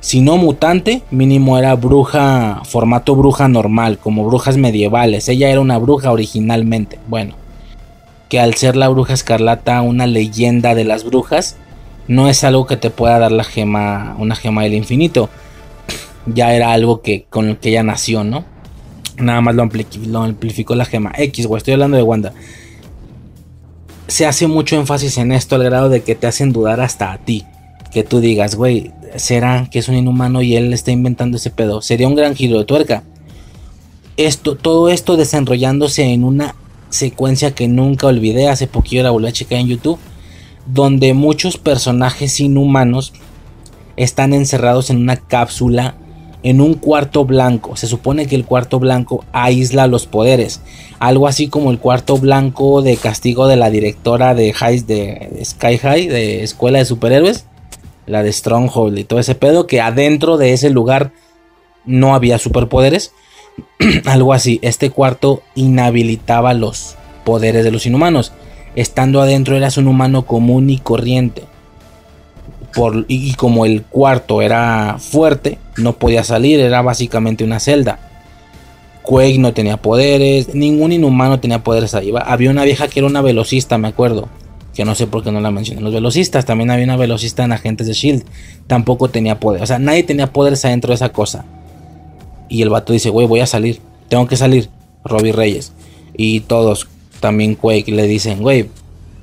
si 0.03 0.19
no 0.19 0.35
mutante, 0.35 1.01
mínimo 1.11 1.57
era 1.57 1.73
bruja, 1.77 2.59
formato 2.65 3.15
bruja 3.15 3.47
normal, 3.47 3.97
como 3.99 4.25
brujas 4.25 4.57
medievales. 4.57 5.30
Ella 5.30 5.49
era 5.49 5.61
una 5.61 5.77
bruja 5.77 6.11
originalmente. 6.11 6.99
Bueno, 7.07 7.35
que 8.27 8.41
al 8.41 8.53
ser 8.55 8.75
la 8.75 8.89
bruja 8.89 9.13
escarlata 9.13 9.81
una 9.81 10.05
leyenda 10.05 10.75
de 10.75 10.84
las 10.84 11.05
brujas, 11.05 11.55
no 12.09 12.27
es 12.27 12.43
algo 12.43 12.67
que 12.67 12.75
te 12.75 12.89
pueda 12.89 13.17
dar 13.17 13.31
la 13.31 13.45
gema, 13.45 14.17
una 14.19 14.35
gema 14.35 14.63
del 14.63 14.73
infinito. 14.73 15.30
Ya 16.25 16.53
era 16.53 16.73
algo 16.73 17.01
que 17.01 17.25
con 17.30 17.47
el 17.47 17.57
que 17.57 17.69
ella 17.69 17.84
nació, 17.84 18.25
¿no? 18.25 18.43
Nada 19.17 19.39
más 19.39 19.55
lo, 19.55 19.63
amplificó, 19.63 20.05
lo 20.07 20.23
amplificó 20.23 20.75
la 20.75 20.85
gema 20.85 21.13
X, 21.17 21.47
güey. 21.47 21.59
Estoy 21.59 21.75
hablando 21.75 21.95
de 21.95 22.03
Wanda 22.03 22.34
se 24.07 24.25
hace 24.25 24.47
mucho 24.47 24.75
énfasis 24.75 25.17
en 25.17 25.31
esto 25.31 25.55
al 25.55 25.63
grado 25.63 25.88
de 25.88 26.03
que 26.03 26.13
te 26.13 26.27
hacen 26.27 26.51
dudar 26.51 26.81
hasta 26.81 27.13
a 27.13 27.17
ti. 27.19 27.45
Que 27.94 28.03
tú 28.03 28.20
digas, 28.20 28.56
güey, 28.56 28.91
¿será 29.15 29.70
que 29.70 29.80
es 29.80 29.88
un 29.88 29.95
inhumano 29.95 30.41
y 30.41 30.56
él 30.56 30.74
está 30.74 30.91
inventando 30.91 31.38
ese 31.38 31.52
pedo? 31.52 31.82
Sería 31.82 32.07
un 32.07 32.15
gran 32.15 32.36
giro 32.36 32.57
de 32.57 32.65
tuerca. 32.65 33.03
Esto, 34.18 34.56
todo 34.56 34.90
esto 34.90 35.15
desenrollándose 35.15 36.03
en 36.03 36.24
una 36.24 36.56
secuencia 36.90 37.56
que 37.56 37.68
nunca 37.68 38.07
olvidé, 38.07 38.49
hace 38.49 38.68
poquito 38.68 39.03
la 39.03 39.11
volví 39.11 39.28
a 39.28 39.32
checar 39.32 39.60
en 39.60 39.68
YouTube, 39.68 39.99
donde 40.65 41.14
muchos 41.14 41.57
personajes 41.57 42.40
inhumanos 42.40 43.14
están 43.98 44.34
encerrados 44.34 44.90
en 44.90 44.98
una 44.98 45.18
cápsula 45.18 45.95
en 46.44 46.60
un 46.61 46.76
cuarto 46.76 47.26
blanco. 47.26 47.76
Se 47.76 47.88
supone 47.88 48.28
que 48.28 48.36
el 48.36 48.45
cuarto 48.45 48.80
blanco 48.80 49.26
aísla 49.32 49.88
los 49.88 50.06
poderes. 50.06 50.61
Algo 50.99 51.28
así 51.28 51.48
como 51.48 51.72
el 51.72 51.80
cuarto 51.80 52.18
blanco 52.18 52.82
de 52.82 52.98
castigo 52.98 53.48
de 53.48 53.56
la 53.56 53.70
directora 53.70 54.36
de, 54.36 54.53
High, 54.53 54.82
de, 54.82 55.41
Sky 55.44 55.78
High, 55.78 56.07
de 56.07 56.44
Escuela 56.44 56.80
de 56.80 56.86
Superhéroes. 56.86 57.45
La 58.05 58.23
de 58.23 58.31
Stronghold 58.31 58.97
y 58.97 59.03
todo 59.03 59.19
ese 59.19 59.35
pedo. 59.35 59.67
Que 59.67 59.81
adentro 59.81 60.38
de 60.38 60.53
ese 60.53 60.69
lugar 60.69 61.11
no 61.85 62.15
había 62.15 62.38
superpoderes. 62.39 63.13
Algo 64.05 64.34
así. 64.34 64.59
Este 64.61 64.89
cuarto 64.89 65.41
inhabilitaba 65.55 66.53
los 66.53 66.95
poderes 67.25 67.63
de 67.63 67.71
los 67.71 67.85
inhumanos. 67.85 68.34
Estando 68.75 69.21
adentro 69.21 69.55
eras 69.55 69.77
un 69.77 69.88
humano 69.88 70.25
común 70.25 70.69
y 70.69 70.80
corriente 70.80 71.43
y, 73.07 73.34
como 73.35 73.65
el 73.65 73.84
cuarto 73.84 74.41
era 74.41 74.97
fuerte, 74.99 75.57
no 75.77 75.93
podía 75.93 76.23
salir, 76.23 76.59
era 76.59 76.81
básicamente 76.81 77.43
una 77.43 77.59
celda. 77.59 77.99
Quake 79.03 79.38
no 79.38 79.53
tenía 79.53 79.77
poderes, 79.77 80.55
ningún 80.55 80.91
inhumano 80.91 81.39
tenía 81.39 81.63
poderes 81.63 81.93
ahí. 81.93 82.11
Había 82.25 82.49
una 82.49 82.63
vieja 82.63 82.88
que 82.88 82.99
era 82.99 83.07
una 83.07 83.21
velocista, 83.21 83.77
me 83.77 83.89
acuerdo. 83.89 84.30
Que 84.74 84.86
no 84.86 84.95
sé 84.95 85.08
por 85.08 85.24
qué 85.24 85.32
no 85.32 85.40
la 85.40 85.52
mencioné. 85.52 85.82
Los 85.82 85.94
velocistas, 85.94 86.45
también 86.45 86.72
había 86.72 86.86
una 86.86 86.98
velocista 86.98 87.44
en 87.44 87.52
Agentes 87.52 87.88
de 87.88 87.94
Shield. 87.94 88.24
Tampoco 88.68 89.10
tenía 89.10 89.40
poder. 89.40 89.62
O 89.62 89.68
sea, 89.68 89.80
nadie 89.80 90.04
tenía 90.04 90.34
poderes 90.34 90.66
adentro 90.66 90.90
de 90.90 90.95
esa 90.95 91.10
cosa. 91.10 91.45
Y 92.50 92.62
el 92.62 92.70
vato 92.70 92.94
dice, 92.94 93.10
güey, 93.10 93.28
voy 93.28 93.40
a 93.41 93.45
salir. 93.45 93.80
Tengo 94.10 94.28
que 94.28 94.36
salir. 94.36 94.70
Robbie 95.04 95.32
Reyes. 95.32 95.74
Y 96.16 96.41
todos, 96.41 96.88
también 97.20 97.56
Quake, 97.56 97.91
le 97.91 98.08
dicen, 98.08 98.41
güey, 98.41 98.70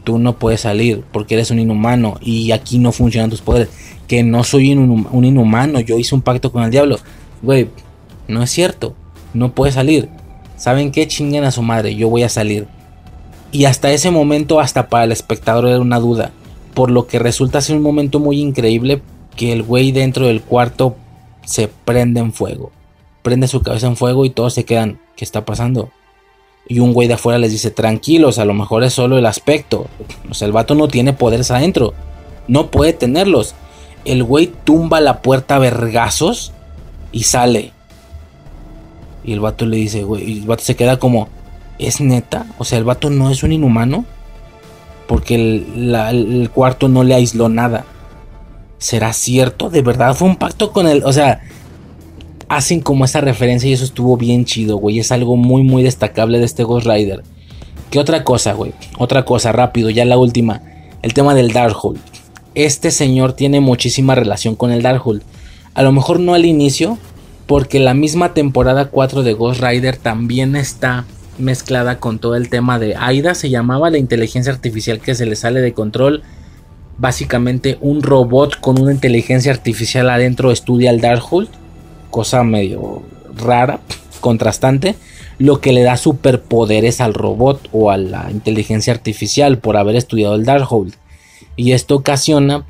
tú 0.04 0.18
no 0.18 0.38
puedes 0.38 0.62
salir 0.62 1.04
porque 1.12 1.34
eres 1.34 1.50
un 1.50 1.58
inhumano 1.58 2.18
y 2.20 2.52
aquí 2.52 2.78
no 2.78 2.92
funcionan 2.92 3.30
tus 3.30 3.40
poderes. 3.40 3.68
Que 4.06 4.22
no 4.22 4.42
soy 4.42 4.72
un, 4.72 5.24
inhumano, 5.24 5.80
yo 5.80 5.98
hice 5.98 6.14
un 6.14 6.22
pacto 6.22 6.50
con 6.50 6.64
el 6.64 6.70
diablo. 6.70 6.98
Güey, 7.42 7.68
no 8.26 8.42
es 8.42 8.50
cierto, 8.50 8.94
no 9.34 9.54
puedes 9.54 9.74
salir. 9.74 10.08
¿Saben 10.56 10.90
qué? 10.90 11.06
Chinguen 11.06 11.44
a 11.44 11.50
su 11.50 11.62
madre, 11.62 11.94
yo 11.94 12.08
voy 12.08 12.22
a 12.22 12.28
salir. 12.28 12.66
Y 13.52 13.64
hasta 13.64 13.90
ese 13.90 14.10
momento, 14.10 14.60
hasta 14.60 14.88
para 14.88 15.04
el 15.04 15.12
espectador 15.12 15.66
era 15.66 15.80
una 15.80 15.98
duda. 15.98 16.30
Por 16.74 16.90
lo 16.90 17.06
que 17.06 17.18
resulta 17.18 17.60
ser 17.60 17.76
un 17.76 17.82
momento 17.82 18.20
muy 18.20 18.40
increíble 18.40 19.02
que 19.36 19.52
el 19.52 19.62
güey 19.62 19.92
dentro 19.92 20.26
del 20.26 20.42
cuarto 20.42 20.96
se 21.44 21.68
prende 21.68 22.20
en 22.20 22.32
fuego. 22.32 22.70
Prende 23.22 23.48
su 23.48 23.62
cabeza 23.62 23.88
en 23.88 23.96
fuego 23.96 24.24
y 24.24 24.30
todos 24.30 24.54
se 24.54 24.64
quedan. 24.64 25.00
¿Qué 25.16 25.24
está 25.24 25.44
pasando? 25.44 25.90
Y 26.68 26.78
un 26.78 26.92
güey 26.92 27.08
de 27.08 27.14
afuera 27.14 27.38
les 27.38 27.50
dice, 27.50 27.70
tranquilos, 27.70 28.38
a 28.38 28.44
lo 28.44 28.54
mejor 28.54 28.84
es 28.84 28.92
solo 28.92 29.18
el 29.18 29.26
aspecto. 29.26 29.86
O 30.30 30.34
sea, 30.34 30.46
el 30.46 30.52
vato 30.52 30.74
no 30.76 30.86
tiene 30.86 31.12
poderes 31.12 31.50
adentro. 31.50 31.94
No 32.46 32.70
puede 32.70 32.92
tenerlos. 32.92 33.54
El 34.04 34.22
güey 34.22 34.52
tumba 34.64 35.00
la 35.00 35.20
puerta 35.20 35.56
a 35.56 35.58
vergazos 35.58 36.52
y 37.10 37.24
sale. 37.24 37.72
Y 39.24 39.32
el 39.32 39.40
vato 39.40 39.66
le 39.66 39.76
dice, 39.76 40.04
güey, 40.04 40.30
y 40.30 40.38
el 40.40 40.46
vato 40.46 40.62
se 40.62 40.76
queda 40.76 40.98
como, 40.98 41.28
¿es 41.80 42.00
neta? 42.00 42.46
O 42.58 42.64
sea, 42.64 42.78
el 42.78 42.84
vato 42.84 43.10
no 43.10 43.30
es 43.30 43.42
un 43.42 43.52
inhumano. 43.52 44.04
Porque 45.06 45.34
el, 45.34 46.50
cuarto 46.54 46.88
no 46.88 47.02
le 47.02 47.14
aisló 47.14 47.48
nada. 47.48 47.84
¿Será 48.78 49.12
cierto? 49.12 49.68
¿De 49.68 49.82
verdad 49.82 50.14
fue 50.14 50.28
un 50.28 50.36
pacto 50.36 50.72
con 50.72 50.86
él? 50.86 51.02
O 51.04 51.12
sea, 51.12 51.40
hacen 52.48 52.80
como 52.80 53.04
esa 53.04 53.20
referencia 53.20 53.68
y 53.68 53.72
eso 53.72 53.84
estuvo 53.84 54.16
bien 54.16 54.44
chido, 54.44 54.76
güey. 54.76 55.00
Es 55.00 55.10
algo 55.10 55.36
muy, 55.36 55.62
muy 55.62 55.82
destacable 55.82 56.38
de 56.38 56.44
este 56.44 56.62
Ghost 56.62 56.86
Rider. 56.86 57.24
¿Qué 57.90 57.98
otra 57.98 58.22
cosa, 58.22 58.52
güey? 58.52 58.72
Otra 58.98 59.24
cosa, 59.24 59.50
rápido, 59.50 59.90
ya 59.90 60.04
la 60.04 60.16
última. 60.16 60.62
El 61.02 61.12
tema 61.12 61.34
del 61.34 61.52
Darkhold. 61.52 61.98
Este 62.54 62.92
señor 62.92 63.32
tiene 63.32 63.60
muchísima 63.60 64.14
relación 64.14 64.54
con 64.54 64.70
el 64.70 64.82
Darkhold. 64.82 65.22
A 65.74 65.82
lo 65.82 65.90
mejor 65.90 66.20
no 66.20 66.34
al 66.34 66.44
inicio, 66.44 66.98
porque 67.46 67.80
la 67.80 67.94
misma 67.94 68.32
temporada 68.32 68.90
4 68.90 69.24
de 69.24 69.32
Ghost 69.32 69.60
Rider 69.60 69.96
también 69.96 70.54
está 70.54 71.04
mezclada 71.40 71.98
con 71.98 72.18
todo 72.18 72.36
el 72.36 72.48
tema 72.48 72.78
de 72.78 72.96
AIDA, 72.96 73.34
se 73.34 73.50
llamaba 73.50 73.90
la 73.90 73.98
inteligencia 73.98 74.52
artificial 74.52 75.00
que 75.00 75.14
se 75.14 75.26
le 75.26 75.36
sale 75.36 75.60
de 75.60 75.72
control. 75.72 76.22
Básicamente 76.98 77.78
un 77.80 78.02
robot 78.02 78.60
con 78.60 78.80
una 78.80 78.92
inteligencia 78.92 79.52
artificial 79.52 80.10
adentro 80.10 80.50
estudia 80.50 80.90
el 80.90 81.00
Darkhold 81.00 81.48
cosa 82.10 82.42
medio 82.44 83.02
rara, 83.36 83.80
contrastante, 84.20 84.96
lo 85.38 85.60
que 85.60 85.72
le 85.72 85.82
da 85.82 85.96
superpoderes 85.96 87.00
al 87.00 87.14
robot 87.14 87.68
o 87.72 87.90
a 87.90 87.96
la 87.96 88.30
inteligencia 88.30 88.92
artificial 88.92 89.58
por 89.58 89.76
haber 89.76 89.96
estudiado 89.96 90.34
el 90.34 90.44
Darkhold. 90.44 90.94
Y 91.56 91.72
esto 91.72 91.96
ocasiona 91.96 92.66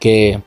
que 0.00 0.40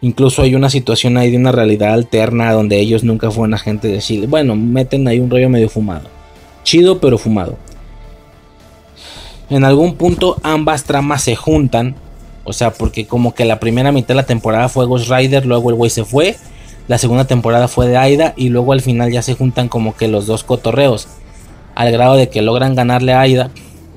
incluso 0.00 0.42
hay 0.42 0.54
una 0.54 0.70
situación 0.70 1.18
ahí 1.18 1.30
de 1.30 1.36
una 1.36 1.52
realidad 1.52 1.92
alterna 1.92 2.52
donde 2.52 2.80
ellos 2.80 3.04
nunca 3.04 3.30
fueron 3.30 3.54
agentes 3.54 3.92
de 3.92 3.98
Chile. 3.98 4.26
Bueno, 4.26 4.56
meten 4.56 5.06
ahí 5.08 5.20
un 5.20 5.30
rollo 5.30 5.50
medio 5.50 5.68
fumado. 5.68 6.08
Chido 6.62 7.00
pero 7.00 7.18
fumado. 7.18 7.56
En 9.48 9.64
algún 9.64 9.96
punto 9.96 10.36
ambas 10.42 10.84
tramas 10.84 11.22
se 11.22 11.36
juntan. 11.36 11.96
O 12.44 12.52
sea, 12.52 12.72
porque 12.72 13.06
como 13.06 13.34
que 13.34 13.44
la 13.44 13.60
primera 13.60 13.92
mitad 13.92 14.08
de 14.08 14.14
la 14.14 14.26
temporada 14.26 14.68
fue 14.68 14.86
Ghost 14.86 15.10
Rider, 15.10 15.46
luego 15.46 15.70
el 15.70 15.76
güey 15.76 15.90
se 15.90 16.04
fue 16.04 16.36
la 16.90 16.98
segunda 16.98 17.24
temporada 17.24 17.68
fue 17.68 17.86
de 17.86 17.96
Aida 17.96 18.34
y 18.36 18.48
luego 18.48 18.72
al 18.72 18.80
final 18.80 19.12
ya 19.12 19.22
se 19.22 19.34
juntan 19.34 19.68
como 19.68 19.94
que 19.94 20.08
los 20.08 20.26
dos 20.26 20.42
cotorreos. 20.42 21.06
Al 21.76 21.92
grado 21.92 22.16
de 22.16 22.28
que 22.30 22.42
logran 22.42 22.74
ganarle 22.74 23.12
a 23.12 23.20
Aida. 23.20 23.52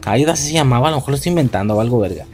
Aida 0.05 0.35
se 0.35 0.53
llamaba, 0.53 0.89
a 0.89 0.91
lo 0.91 0.97
mejor 0.97 1.09
lo 1.09 1.15
estoy 1.15 1.31
inventando 1.31 1.81
algo 1.81 1.97
verga. 1.97 2.27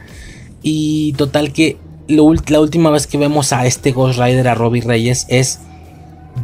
Y 0.60 1.14
total 1.14 1.54
que 1.54 1.78
la 2.08 2.60
última 2.60 2.90
vez 2.90 3.06
que 3.06 3.16
vemos 3.16 3.54
a 3.54 3.64
este 3.64 3.92
Ghost 3.92 4.18
Rider, 4.18 4.48
a 4.48 4.54
Robbie 4.54 4.82
Reyes, 4.82 5.24
es 5.30 5.60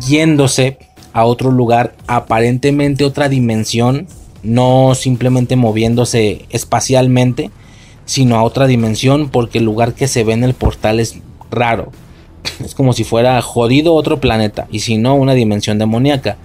yéndose 0.08 0.78
a 1.16 1.24
otro 1.24 1.50
lugar, 1.50 1.94
aparentemente 2.06 3.02
otra 3.02 3.30
dimensión, 3.30 4.06
no 4.42 4.94
simplemente 4.94 5.56
moviéndose 5.56 6.44
espacialmente, 6.50 7.50
sino 8.04 8.36
a 8.36 8.42
otra 8.42 8.66
dimensión, 8.66 9.30
porque 9.30 9.56
el 9.56 9.64
lugar 9.64 9.94
que 9.94 10.08
se 10.08 10.24
ve 10.24 10.34
en 10.34 10.44
el 10.44 10.52
portal 10.52 11.00
es 11.00 11.16
raro. 11.50 11.90
Es 12.62 12.74
como 12.74 12.92
si 12.92 13.02
fuera 13.02 13.40
jodido 13.40 13.94
otro 13.94 14.20
planeta 14.20 14.68
y 14.70 14.80
si 14.80 14.98
no 14.98 15.14
una 15.14 15.32
dimensión 15.32 15.78
demoníaca. 15.78 16.36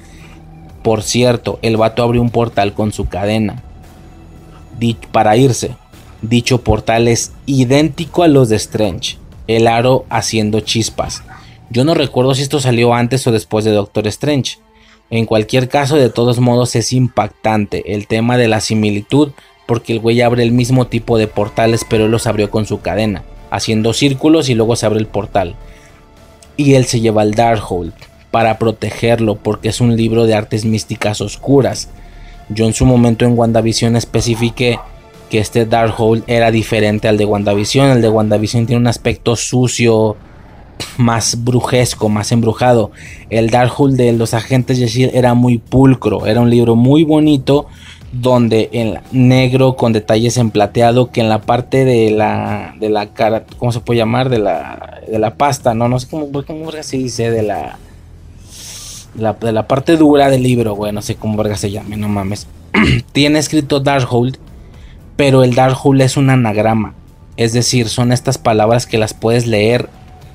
Por 0.83 1.03
cierto, 1.03 1.59
el 1.61 1.75
vato 1.75 2.01
abrió 2.01 2.21
un 2.21 2.29
portal 2.29 2.73
con 2.73 2.93
su 2.93 3.09
cadena 3.09 3.63
para 5.11 5.35
irse. 5.35 5.75
Dicho 6.21 6.63
portal 6.63 7.09
es 7.09 7.33
idéntico 7.45 8.23
a 8.23 8.29
los 8.29 8.47
de 8.47 8.55
Strange, 8.55 9.17
el 9.47 9.67
aro 9.67 10.05
haciendo 10.09 10.61
chispas. 10.61 11.23
Yo 11.71 11.85
no 11.85 11.93
recuerdo 11.93 12.35
si 12.35 12.41
esto 12.41 12.59
salió 12.59 12.93
antes 12.93 13.25
o 13.27 13.31
después 13.31 13.63
de 13.63 13.71
Doctor 13.71 14.05
Strange. 14.07 14.57
En 15.09 15.25
cualquier 15.25 15.69
caso, 15.69 15.95
de 15.95 16.09
todos 16.09 16.39
modos 16.39 16.75
es 16.75 16.91
impactante 16.91 17.93
el 17.93 18.07
tema 18.07 18.37
de 18.37 18.49
la 18.49 18.59
similitud 18.59 19.31
porque 19.65 19.93
el 19.93 19.99
güey 19.99 20.21
abre 20.21 20.43
el 20.43 20.51
mismo 20.51 20.87
tipo 20.87 21.17
de 21.17 21.27
portales 21.27 21.85
pero 21.87 22.05
él 22.05 22.11
los 22.11 22.27
abrió 22.27 22.51
con 22.51 22.65
su 22.65 22.81
cadena, 22.81 23.23
haciendo 23.51 23.93
círculos 23.93 24.49
y 24.49 24.53
luego 24.53 24.75
se 24.75 24.85
abre 24.85 24.99
el 24.99 25.07
portal 25.07 25.55
y 26.57 26.73
él 26.73 26.85
se 26.85 26.99
lleva 26.99 27.21
al 27.21 27.33
Darkhold 27.33 27.93
para 28.31 28.57
protegerlo 28.57 29.35
porque 29.35 29.69
es 29.69 29.81
un 29.81 29.95
libro 29.95 30.25
de 30.25 30.35
artes 30.35 30.65
místicas 30.65 31.21
oscuras. 31.21 31.89
Yo 32.49 32.65
en 32.65 32.73
su 32.73 32.85
momento 32.85 33.25
en 33.25 33.37
WandaVision 33.37 33.95
especifiqué 33.95 34.77
que 35.29 35.39
este 35.39 35.65
Darkhold 35.65 36.23
era 36.27 36.51
diferente 36.51 37.07
al 37.07 37.17
de 37.17 37.25
WandaVision. 37.25 37.91
El 37.91 38.01
de 38.01 38.09
WandaVision 38.09 38.65
tiene 38.65 38.81
un 38.81 38.87
aspecto 38.87 39.35
sucio, 39.35 40.17
más 40.97 41.43
brujesco, 41.43 42.09
más 42.09 42.31
embrujado. 42.31 42.91
El 43.29 43.49
Darkhold 43.49 43.97
de 43.97 44.13
los 44.13 44.33
agentes 44.33 44.79
de 44.79 44.87
Shield 44.87 45.15
era 45.15 45.33
muy 45.33 45.57
pulcro, 45.57 46.25
era 46.25 46.41
un 46.41 46.49
libro 46.49 46.75
muy 46.75 47.03
bonito 47.03 47.67
donde 48.11 48.69
en 48.73 48.99
negro 49.11 49.75
con 49.75 49.93
detalles 49.93 50.37
en 50.37 50.51
plateado 50.51 51.11
que 51.11 51.21
en 51.21 51.29
la 51.29 51.41
parte 51.41 51.85
de 51.85 52.11
la 52.11 52.75
de 52.79 52.89
la 52.89 53.13
cara 53.13 53.45
cómo 53.57 53.71
se 53.71 53.79
puede 53.79 53.99
llamar 53.99 54.29
de 54.29 54.39
la 54.39 55.01
de 55.09 55.17
la 55.17 55.35
pasta 55.35 55.73
no 55.73 55.87
no 55.87 55.97
sé 55.97 56.07
cómo 56.09 56.27
cómo 56.45 56.71
se 56.71 56.97
dice 56.97 57.31
de 57.31 57.41
la, 57.41 57.77
de 59.13 59.51
la 59.51 59.67
parte 59.67 59.95
dura 59.95 60.29
del 60.29 60.43
libro 60.43 60.73
güey 60.75 60.91
no 60.91 61.01
sé 61.01 61.15
cómo 61.15 61.37
verga 61.37 61.55
se 61.55 61.71
llame 61.71 61.95
no 61.95 62.09
mames. 62.09 62.47
Tiene 63.13 63.39
escrito 63.39 63.79
Darkhold 63.79 64.37
pero 65.15 65.43
el 65.43 65.55
Darkhold 65.55 66.01
es 66.01 66.17
un 66.17 66.29
anagrama. 66.29 66.95
Es 67.37 67.53
decir 67.53 67.87
son 67.87 68.11
estas 68.11 68.37
palabras 68.37 68.87
que 68.87 68.97
las 68.97 69.13
puedes 69.13 69.47
leer 69.47 69.89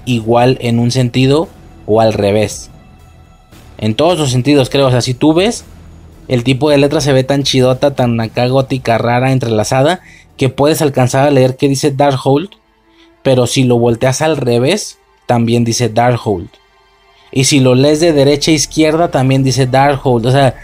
igual 0.07 0.57
en 0.61 0.79
un 0.79 0.91
sentido 0.91 1.49
o 1.85 2.01
al 2.01 2.15
revés 2.15 2.71
en 3.79 3.95
todos 3.95 4.19
los 4.19 4.31
sentidos 4.31 4.71
creo 4.71 4.87
o 4.87 4.91
sea 4.91 5.03
si 5.03 5.13
tú 5.13 5.35
ves 5.35 5.65
el 6.29 6.43
tipo 6.43 6.71
de 6.71 6.79
letra 6.79 7.01
se 7.01 7.13
ve 7.13 7.25
tan 7.25 7.45
chidota, 7.45 7.95
tan 7.95 8.21
acá 8.21 8.47
gótica, 8.49 8.99
rara, 8.99 9.33
entrelazada, 9.33 10.01
que 10.37 10.49
puedes 10.49 10.83
alcanzar 10.83 11.27
a 11.27 11.31
leer 11.31 11.57
que 11.57 11.69
dice 11.69 11.93
Darkhold, 11.93 12.51
pero 13.23 13.47
si 13.47 13.65
lo 13.65 13.79
volteas 13.79 14.23
al 14.23 14.37
revés, 14.37 14.99
también 15.27 15.65
dice 15.65 15.89
Darkhold. 15.89 16.49
Y 17.31 17.45
si 17.45 17.61
lo 17.61 17.75
lees 17.75 18.01
de 18.01 18.13
derecha 18.13 18.51
a 18.51 18.55
izquierda, 18.55 19.11
también 19.11 19.45
dice 19.45 19.67
Darkhold. 19.67 20.27
O 20.27 20.31
sea, 20.31 20.55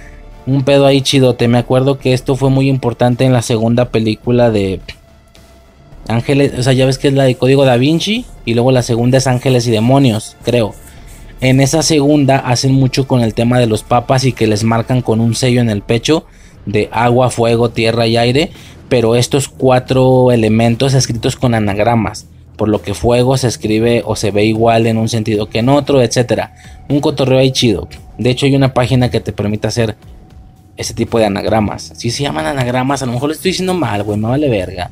un 0.46 0.62
pedo 0.64 0.86
ahí 0.86 1.02
chidote. 1.02 1.48
Me 1.48 1.58
acuerdo 1.58 1.98
que 1.98 2.12
esto 2.12 2.36
fue 2.36 2.50
muy 2.50 2.68
importante 2.68 3.24
en 3.24 3.32
la 3.32 3.42
segunda 3.42 3.86
película 3.86 4.50
de 4.50 4.80
Ángeles. 6.08 6.52
O 6.58 6.62
sea, 6.62 6.72
ya 6.72 6.86
ves 6.86 6.98
que 6.98 7.08
es 7.08 7.14
la 7.14 7.24
de 7.24 7.34
Código 7.34 7.64
Da 7.64 7.76
Vinci. 7.76 8.24
Y 8.44 8.54
luego 8.54 8.72
la 8.72 8.82
segunda 8.82 9.18
es 9.18 9.26
Ángeles 9.26 9.66
y 9.66 9.70
Demonios, 9.70 10.36
creo. 10.42 10.74
En 11.40 11.60
esa 11.60 11.82
segunda 11.82 12.38
hacen 12.38 12.72
mucho 12.72 13.06
con 13.06 13.20
el 13.20 13.34
tema 13.34 13.58
de 13.58 13.66
los 13.66 13.82
papas 13.82 14.24
y 14.24 14.32
que 14.32 14.46
les 14.46 14.64
marcan 14.64 15.02
con 15.02 15.20
un 15.20 15.34
sello 15.34 15.60
en 15.60 15.70
el 15.70 15.82
pecho 15.82 16.24
de 16.66 16.88
agua, 16.92 17.30
fuego, 17.30 17.70
tierra 17.70 18.06
y 18.06 18.16
aire. 18.16 18.50
Pero 18.88 19.16
estos 19.16 19.48
cuatro 19.48 20.32
elementos 20.32 20.94
escritos 20.94 21.36
con 21.36 21.54
anagramas 21.54 22.26
por 22.56 22.68
lo 22.68 22.82
que 22.82 22.94
fuego 22.94 23.36
se 23.36 23.48
escribe 23.48 24.02
o 24.04 24.14
se 24.14 24.30
ve 24.30 24.44
igual 24.44 24.86
en 24.86 24.96
un 24.96 25.08
sentido 25.08 25.48
que 25.48 25.58
en 25.58 25.68
otro, 25.68 26.02
etcétera. 26.02 26.54
Un 26.88 27.00
cotorreo 27.00 27.38
ahí 27.38 27.50
chido. 27.50 27.88
De 28.18 28.30
hecho, 28.30 28.46
hay 28.46 28.54
una 28.54 28.72
página 28.72 29.10
que 29.10 29.18
te 29.18 29.32
permite 29.32 29.66
hacer 29.66 29.96
ese 30.76 30.94
tipo 30.94 31.18
de 31.18 31.26
anagramas. 31.26 31.92
Si 31.96 32.10
se 32.10 32.22
llaman 32.22 32.46
anagramas, 32.46 33.02
a 33.02 33.06
lo 33.06 33.12
mejor 33.12 33.30
lo 33.30 33.34
estoy 33.34 33.50
diciendo 33.50 33.74
mal, 33.74 34.02
güey, 34.02 34.18
me 34.18 34.28
vale 34.28 34.48
verga. 34.48 34.90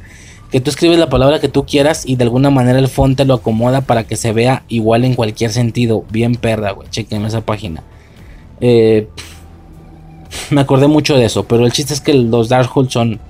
Que 0.50 0.60
tú 0.60 0.70
escribes 0.70 0.98
la 0.98 1.08
palabra 1.08 1.40
que 1.40 1.48
tú 1.48 1.64
quieras 1.64 2.04
y 2.06 2.16
de 2.16 2.24
alguna 2.24 2.50
manera 2.50 2.78
el 2.78 2.88
fonte 2.88 3.24
lo 3.24 3.34
acomoda 3.34 3.82
para 3.82 4.04
que 4.04 4.16
se 4.16 4.32
vea 4.32 4.64
igual 4.68 5.04
en 5.04 5.14
cualquier 5.14 5.52
sentido. 5.52 6.04
Bien 6.10 6.34
perda, 6.34 6.72
güey. 6.72 6.88
Chequen 6.90 7.24
esa 7.24 7.40
página. 7.42 7.84
Eh, 8.60 9.08
me 10.50 10.60
acordé 10.60 10.86
mucho 10.88 11.16
de 11.16 11.24
eso, 11.24 11.44
pero 11.44 11.64
el 11.64 11.72
chiste 11.72 11.94
es 11.94 12.00
que 12.00 12.14
los 12.14 12.48
Darkhold 12.48 12.90
son 12.90 13.20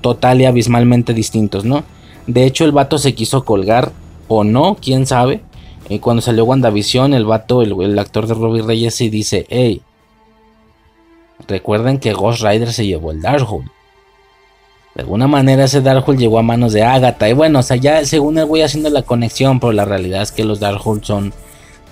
total 0.00 0.40
y 0.40 0.44
abismalmente 0.44 1.14
distintos, 1.14 1.64
¿no? 1.64 1.84
De 2.26 2.44
hecho, 2.44 2.64
el 2.64 2.72
vato 2.72 2.98
se 2.98 3.14
quiso 3.14 3.44
colgar 3.44 3.92
o 4.28 4.44
no, 4.44 4.76
quién 4.80 5.06
sabe. 5.06 5.42
Y 5.88 5.98
cuando 5.98 6.22
salió 6.22 6.44
WandaVision, 6.44 7.12
el 7.12 7.26
vato, 7.26 7.62
el, 7.62 7.98
actor 7.98 8.26
de 8.26 8.34
Robbie 8.34 8.62
Reyes, 8.62 9.00
y 9.00 9.10
dice: 9.10 9.46
Hey, 9.50 9.82
recuerden 11.46 11.98
que 11.98 12.14
Ghost 12.14 12.42
Rider 12.42 12.72
se 12.72 12.86
llevó 12.86 13.12
el 13.12 13.20
Darkhold. 13.20 13.66
De 14.94 15.02
alguna 15.02 15.26
manera 15.26 15.64
ese 15.64 15.80
Darkhold 15.80 16.18
llegó 16.18 16.38
a 16.38 16.42
manos 16.42 16.72
de 16.72 16.82
Agatha. 16.82 17.28
Y 17.28 17.32
bueno, 17.32 17.58
o 17.58 17.62
sea, 17.62 17.76
ya 17.76 18.04
según 18.04 18.38
el 18.38 18.46
voy 18.46 18.62
haciendo 18.62 18.90
la 18.90 19.02
conexión, 19.02 19.58
pero 19.58 19.72
la 19.72 19.84
realidad 19.84 20.22
es 20.22 20.30
que 20.30 20.44
los 20.44 20.60
Darkhold 20.60 21.02
son 21.02 21.32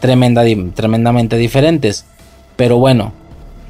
tremenda, 0.01 0.45
tremendamente 0.75 1.37
diferentes. 1.37 2.05
Pero 2.57 2.79
bueno, 2.79 3.13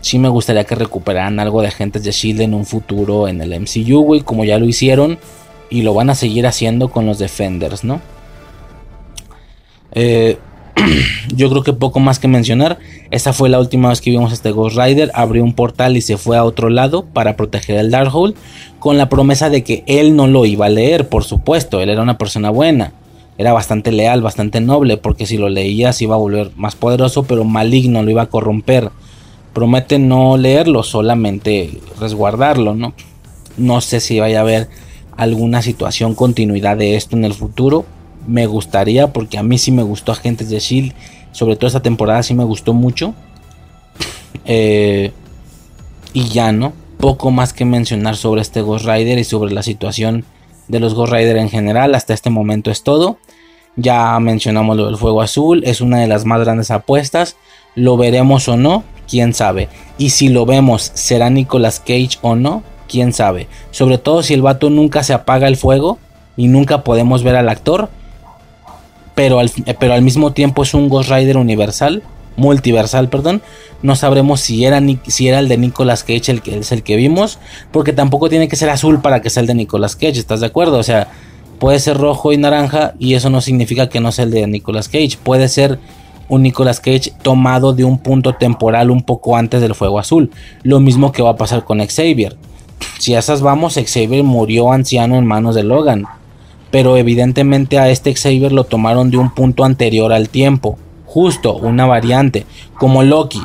sí 0.02 0.18
me 0.18 0.28
gustaría 0.28 0.64
que 0.64 0.74
recuperaran 0.74 1.40
algo 1.40 1.62
de 1.62 1.68
agentes 1.68 2.04
de 2.04 2.10
Shield 2.10 2.42
en 2.42 2.54
un 2.54 2.66
futuro 2.66 3.28
en 3.28 3.40
el 3.40 3.58
MCU, 3.58 4.02
güey, 4.02 4.20
como 4.20 4.44
ya 4.44 4.58
lo 4.58 4.66
hicieron 4.66 5.18
y 5.70 5.82
lo 5.82 5.94
van 5.94 6.10
a 6.10 6.14
seguir 6.14 6.46
haciendo 6.46 6.90
con 6.90 7.06
los 7.06 7.18
Defenders, 7.18 7.84
¿no? 7.84 8.00
Eh, 9.92 10.38
yo 11.34 11.50
creo 11.50 11.62
que 11.62 11.72
poco 11.72 12.00
más 12.00 12.18
que 12.18 12.28
mencionar. 12.28 12.78
Esa 13.10 13.32
fue 13.32 13.48
la 13.48 13.58
última 13.58 13.88
vez 13.88 14.00
que 14.00 14.10
vimos 14.10 14.30
a 14.30 14.34
este 14.34 14.50
Ghost 14.50 14.76
Rider. 14.76 15.10
Abrió 15.14 15.44
un 15.44 15.52
portal 15.52 15.96
y 15.96 16.00
se 16.00 16.16
fue 16.16 16.36
a 16.36 16.44
otro 16.44 16.70
lado 16.70 17.04
para 17.04 17.36
proteger 17.36 17.78
el 17.78 17.90
Darkhold. 17.90 18.34
Con 18.78 18.98
la 18.98 19.08
promesa 19.08 19.50
de 19.50 19.62
que 19.62 19.84
él 19.86 20.16
no 20.16 20.26
lo 20.26 20.44
iba 20.46 20.66
a 20.66 20.70
leer, 20.70 21.08
por 21.08 21.24
supuesto. 21.24 21.80
Él 21.80 21.90
era 21.90 22.02
una 22.02 22.18
persona 22.18 22.50
buena. 22.50 22.92
Era 23.38 23.52
bastante 23.52 23.92
leal, 23.92 24.22
bastante 24.22 24.60
noble. 24.60 24.96
Porque 24.96 25.26
si 25.26 25.36
lo 25.36 25.48
leía 25.48 25.92
se 25.92 26.04
iba 26.04 26.14
a 26.14 26.18
volver 26.18 26.50
más 26.56 26.74
poderoso. 26.74 27.24
Pero 27.24 27.44
maligno 27.44 28.02
lo 28.02 28.10
iba 28.10 28.22
a 28.22 28.26
corromper. 28.26 28.90
Promete 29.52 29.98
no 29.98 30.38
leerlo, 30.38 30.82
solamente 30.82 31.78
resguardarlo, 32.00 32.74
¿no? 32.74 32.94
No 33.58 33.82
sé 33.82 34.00
si 34.00 34.18
vaya 34.18 34.38
a 34.38 34.42
haber 34.42 34.68
alguna 35.16 35.60
situación, 35.60 36.14
continuidad 36.14 36.78
de 36.78 36.96
esto 36.96 37.16
en 37.16 37.26
el 37.26 37.34
futuro. 37.34 37.84
Me 38.26 38.46
gustaría, 38.46 39.12
porque 39.12 39.38
a 39.38 39.42
mí 39.42 39.58
sí 39.58 39.72
me 39.72 39.82
gustó 39.82 40.12
Agentes 40.12 40.48
de 40.48 40.58
Shield, 40.58 40.92
sobre 41.32 41.56
todo 41.56 41.66
esta 41.66 41.82
temporada 41.82 42.22
sí 42.22 42.34
me 42.34 42.44
gustó 42.44 42.74
mucho. 42.74 43.14
Eh, 44.44 45.12
y 46.12 46.28
ya, 46.28 46.52
¿no? 46.52 46.72
Poco 46.98 47.30
más 47.30 47.52
que 47.52 47.64
mencionar 47.64 48.16
sobre 48.16 48.42
este 48.42 48.60
Ghost 48.60 48.84
Rider 48.84 49.18
y 49.18 49.24
sobre 49.24 49.52
la 49.52 49.62
situación 49.62 50.24
de 50.68 50.80
los 50.80 50.94
Ghost 50.94 51.12
Rider 51.12 51.36
en 51.36 51.48
general. 51.48 51.94
Hasta 51.94 52.14
este 52.14 52.30
momento 52.30 52.70
es 52.70 52.82
todo. 52.82 53.18
Ya 53.76 54.18
mencionamos 54.20 54.76
lo 54.76 54.86
del 54.86 54.98
fuego 54.98 55.22
azul, 55.22 55.62
es 55.64 55.80
una 55.80 55.98
de 55.98 56.06
las 56.06 56.24
más 56.24 56.40
grandes 56.40 56.70
apuestas. 56.70 57.36
Lo 57.74 57.96
veremos 57.96 58.46
o 58.48 58.56
no, 58.56 58.84
quién 59.08 59.32
sabe. 59.32 59.68
Y 59.96 60.10
si 60.10 60.28
lo 60.28 60.44
vemos, 60.44 60.90
será 60.94 61.30
Nicolas 61.30 61.80
Cage 61.80 62.18
o 62.20 62.34
no, 62.34 62.62
quién 62.86 63.14
sabe. 63.14 63.48
Sobre 63.70 63.96
todo 63.96 64.22
si 64.22 64.34
el 64.34 64.42
vato 64.42 64.68
nunca 64.68 65.02
se 65.02 65.14
apaga 65.14 65.48
el 65.48 65.56
fuego 65.56 65.98
y 66.36 66.48
nunca 66.48 66.84
podemos 66.84 67.22
ver 67.22 67.36
al 67.36 67.48
actor. 67.48 67.88
Pero 69.14 69.38
al, 69.38 69.50
pero 69.78 69.94
al 69.94 70.02
mismo 70.02 70.32
tiempo 70.32 70.62
es 70.62 70.74
un 70.74 70.88
Ghost 70.88 71.10
Rider 71.10 71.36
universal, 71.36 72.02
multiversal, 72.36 73.08
perdón. 73.08 73.42
No 73.82 73.96
sabremos 73.96 74.40
si 74.40 74.64
era, 74.64 74.80
si 75.06 75.28
era 75.28 75.38
el 75.38 75.48
de 75.48 75.58
Nicolas 75.58 76.04
Cage 76.04 76.30
el 76.30 76.42
que 76.42 76.58
es 76.58 76.72
el 76.72 76.82
que 76.82 76.96
vimos. 76.96 77.38
Porque 77.70 77.92
tampoco 77.92 78.28
tiene 78.28 78.48
que 78.48 78.56
ser 78.56 78.70
azul 78.70 79.00
para 79.00 79.20
que 79.20 79.30
sea 79.30 79.42
el 79.42 79.46
de 79.46 79.54
Nicolas 79.54 79.96
Cage, 79.96 80.18
¿estás 80.18 80.40
de 80.40 80.46
acuerdo? 80.46 80.78
O 80.78 80.82
sea, 80.82 81.08
puede 81.58 81.78
ser 81.78 81.96
rojo 81.96 82.32
y 82.32 82.38
naranja 82.38 82.94
y 82.98 83.14
eso 83.14 83.30
no 83.30 83.40
significa 83.40 83.88
que 83.88 84.00
no 84.00 84.12
sea 84.12 84.24
el 84.24 84.30
de 84.30 84.46
Nicolas 84.46 84.88
Cage. 84.88 85.18
Puede 85.22 85.48
ser 85.48 85.78
un 86.28 86.42
Nicolas 86.42 86.80
Cage 86.80 87.12
tomado 87.22 87.74
de 87.74 87.84
un 87.84 87.98
punto 87.98 88.34
temporal 88.34 88.90
un 88.90 89.02
poco 89.02 89.36
antes 89.36 89.60
del 89.60 89.74
fuego 89.74 89.98
azul. 89.98 90.30
Lo 90.62 90.80
mismo 90.80 91.12
que 91.12 91.22
va 91.22 91.30
a 91.30 91.36
pasar 91.36 91.64
con 91.64 91.84
Xavier. 91.84 92.36
Si 92.98 93.14
a 93.14 93.18
esas 93.18 93.42
vamos, 93.42 93.74
Xavier 93.74 94.22
murió 94.22 94.72
anciano 94.72 95.16
en 95.16 95.26
manos 95.26 95.54
de 95.54 95.64
Logan. 95.64 96.06
Pero 96.72 96.96
evidentemente 96.96 97.78
a 97.78 97.88
este 97.88 98.12
Xavier 98.12 98.50
lo 98.50 98.64
tomaron 98.64 99.12
de 99.12 99.18
un 99.18 99.30
punto 99.30 99.64
anterior 99.64 100.12
al 100.12 100.28
tiempo. 100.28 100.76
Justo, 101.06 101.54
una 101.54 101.86
variante. 101.86 102.44
Como 102.74 103.04
Loki. 103.04 103.40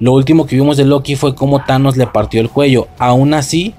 Lo 0.00 0.12
último 0.12 0.46
que 0.46 0.56
vimos 0.56 0.76
de 0.76 0.84
Loki 0.84 1.14
fue 1.14 1.36
cómo 1.36 1.64
Thanos 1.64 1.96
le 1.96 2.08
partió 2.08 2.40
el 2.40 2.50
cuello. 2.50 2.88
Aún 2.98 3.32
así, 3.34 3.74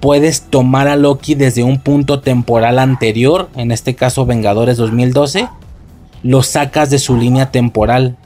puedes 0.00 0.42
tomar 0.42 0.88
a 0.88 0.96
Loki 0.96 1.36
desde 1.36 1.62
un 1.62 1.78
punto 1.78 2.18
temporal 2.18 2.80
anterior. 2.80 3.48
En 3.54 3.70
este 3.70 3.94
caso, 3.94 4.26
Vengadores 4.26 4.76
2012. 4.76 5.48
Lo 6.24 6.42
sacas 6.42 6.90
de 6.90 6.98
su 6.98 7.16
línea 7.16 7.52
temporal 7.52 8.16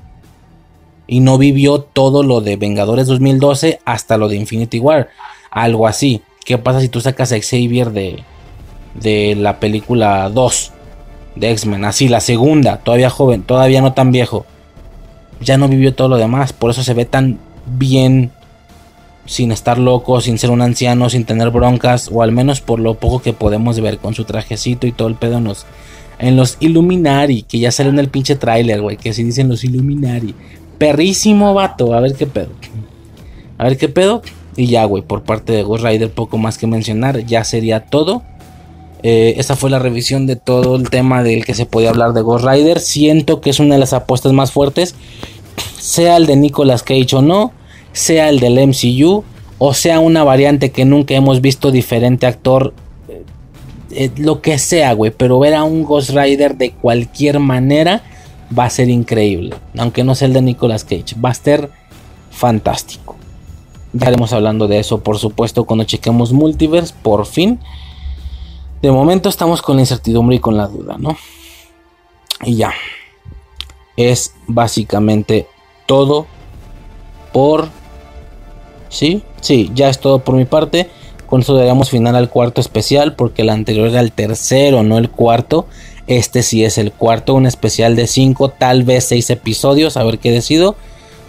y 1.06 1.20
no 1.20 1.36
vivió 1.36 1.80
todo 1.80 2.22
lo 2.22 2.40
de 2.40 2.56
Vengadores 2.56 3.06
2012 3.08 3.80
hasta 3.84 4.16
lo 4.16 4.28
de 4.28 4.36
Infinity 4.36 4.78
War 4.78 5.08
algo 5.50 5.86
así. 5.86 6.22
¿Qué 6.44 6.58
pasa 6.58 6.80
si 6.80 6.88
tú 6.88 7.00
sacas 7.00 7.32
a 7.32 7.40
Xavier 7.40 7.90
de, 7.90 8.24
de 9.00 9.34
la 9.34 9.60
película 9.60 10.28
2 10.30 10.72
de 11.36 11.50
X-Men? 11.50 11.84
Así, 11.84 12.08
la 12.08 12.20
segunda, 12.20 12.78
todavía 12.78 13.10
joven, 13.10 13.42
todavía 13.42 13.80
no 13.80 13.92
tan 13.92 14.12
viejo. 14.12 14.46
Ya 15.40 15.56
no 15.56 15.68
vivió 15.68 15.94
todo 15.94 16.08
lo 16.08 16.16
demás, 16.16 16.52
por 16.52 16.70
eso 16.70 16.82
se 16.82 16.94
ve 16.94 17.04
tan 17.04 17.38
bien 17.66 18.32
sin 19.28 19.52
estar 19.52 19.78
loco, 19.78 20.20
sin 20.20 20.38
ser 20.38 20.50
un 20.50 20.62
anciano, 20.62 21.10
sin 21.10 21.24
tener 21.24 21.50
broncas, 21.50 22.08
o 22.12 22.22
al 22.22 22.32
menos 22.32 22.60
por 22.60 22.80
lo 22.80 22.94
poco 22.94 23.20
que 23.20 23.34
podemos 23.34 23.78
ver 23.78 23.98
con 23.98 24.14
su 24.14 24.24
trajecito 24.24 24.86
y 24.86 24.92
todo 24.92 25.06
el 25.06 25.16
pedo 25.16 25.36
en 25.36 25.44
los, 25.44 25.66
en 26.18 26.36
los 26.36 26.56
Illuminari, 26.60 27.42
que 27.42 27.58
ya 27.58 27.70
salió 27.70 27.92
en 27.92 27.98
el 27.98 28.08
pinche 28.08 28.36
trailer, 28.36 28.80
güey, 28.80 28.96
que 28.96 29.10
así 29.10 29.22
dicen 29.22 29.48
los 29.48 29.64
Illuminari. 29.64 30.34
Perrísimo 30.78 31.52
vato, 31.54 31.92
a 31.92 32.00
ver 32.00 32.14
qué 32.14 32.26
pedo. 32.26 32.48
A 33.58 33.64
ver 33.64 33.76
qué 33.76 33.88
pedo. 33.88 34.22
Y 34.56 34.66
ya, 34.66 34.84
güey, 34.84 35.02
por 35.02 35.22
parte 35.22 35.52
de 35.52 35.62
Ghost 35.62 35.84
Rider, 35.84 36.10
poco 36.10 36.38
más 36.38 36.56
que 36.56 36.66
mencionar, 36.66 37.24
ya 37.26 37.44
sería 37.44 37.80
todo. 37.84 38.22
Eh, 39.02 39.34
esta 39.36 39.56
fue 39.56 39.70
la 39.70 39.78
revisión 39.78 40.26
de 40.26 40.36
todo 40.36 40.76
el 40.76 40.90
tema 40.90 41.22
del 41.22 41.44
que 41.44 41.54
se 41.54 41.66
podía 41.66 41.90
hablar 41.90 42.12
de 42.12 42.22
Ghost 42.22 42.44
Rider. 42.44 42.80
Siento 42.80 43.40
que 43.40 43.50
es 43.50 43.60
una 43.60 43.74
de 43.74 43.80
las 43.80 43.92
apuestas 43.92 44.32
más 44.32 44.52
fuertes, 44.52 44.94
sea 45.78 46.16
el 46.16 46.26
de 46.26 46.36
Nicolas 46.36 46.82
Cage 46.82 47.16
o 47.16 47.22
no, 47.22 47.52
sea 47.92 48.28
el 48.28 48.40
del 48.40 48.58
MCU, 48.68 49.24
o 49.58 49.74
sea 49.74 50.00
una 50.00 50.24
variante 50.24 50.70
que 50.70 50.84
nunca 50.84 51.14
hemos 51.14 51.40
visto, 51.40 51.70
diferente 51.70 52.26
actor, 52.26 52.74
eh, 53.08 53.22
eh, 53.90 54.10
lo 54.16 54.40
que 54.40 54.58
sea, 54.58 54.92
güey. 54.94 55.12
Pero 55.16 55.38
ver 55.38 55.54
a 55.54 55.64
un 55.64 55.84
Ghost 55.84 56.10
Rider 56.10 56.56
de 56.56 56.72
cualquier 56.72 57.38
manera 57.38 58.02
va 58.56 58.64
a 58.64 58.70
ser 58.70 58.88
increíble, 58.88 59.54
aunque 59.76 60.04
no 60.04 60.14
sea 60.14 60.26
el 60.26 60.34
de 60.34 60.42
Nicolas 60.42 60.84
Cage, 60.84 61.14
va 61.22 61.30
a 61.30 61.34
ser 61.34 61.70
fantástico. 62.30 63.16
Ya 63.92 63.98
estaremos 64.00 64.32
hablando 64.32 64.68
de 64.68 64.78
eso, 64.78 65.00
por 65.00 65.18
supuesto, 65.18 65.64
cuando 65.64 65.84
chequemos 65.84 66.32
Multiverse, 66.32 66.94
por 67.02 67.26
fin. 67.26 67.58
De 68.82 68.90
momento 68.90 69.28
estamos 69.28 69.62
con 69.62 69.76
la 69.76 69.82
incertidumbre 69.82 70.36
y 70.36 70.38
con 70.40 70.56
la 70.56 70.66
duda, 70.66 70.96
¿no? 70.98 71.16
Y 72.44 72.56
ya. 72.56 72.72
Es 73.96 74.34
básicamente 74.46 75.46
todo 75.86 76.26
por... 77.32 77.68
¿Sí? 78.88 79.22
Sí, 79.40 79.70
ya 79.74 79.88
es 79.88 79.98
todo 79.98 80.20
por 80.20 80.34
mi 80.34 80.44
parte. 80.44 80.88
Con 81.26 81.40
eso 81.42 81.54
daríamos 81.54 81.90
final 81.90 82.16
al 82.16 82.30
cuarto 82.30 82.60
especial, 82.60 83.14
porque 83.14 83.42
el 83.42 83.50
anterior 83.50 83.88
era 83.88 84.00
el 84.00 84.12
tercero, 84.12 84.82
no 84.82 84.96
el 84.98 85.10
cuarto. 85.10 85.66
Este 86.06 86.42
sí 86.42 86.64
es 86.64 86.78
el 86.78 86.90
cuarto, 86.92 87.34
un 87.34 87.46
especial 87.46 87.96
de 87.96 88.06
cinco, 88.06 88.48
tal 88.48 88.82
vez 88.82 89.04
seis 89.04 89.28
episodios, 89.28 89.96
a 89.96 90.04
ver 90.04 90.18
qué 90.18 90.30
decido 90.30 90.74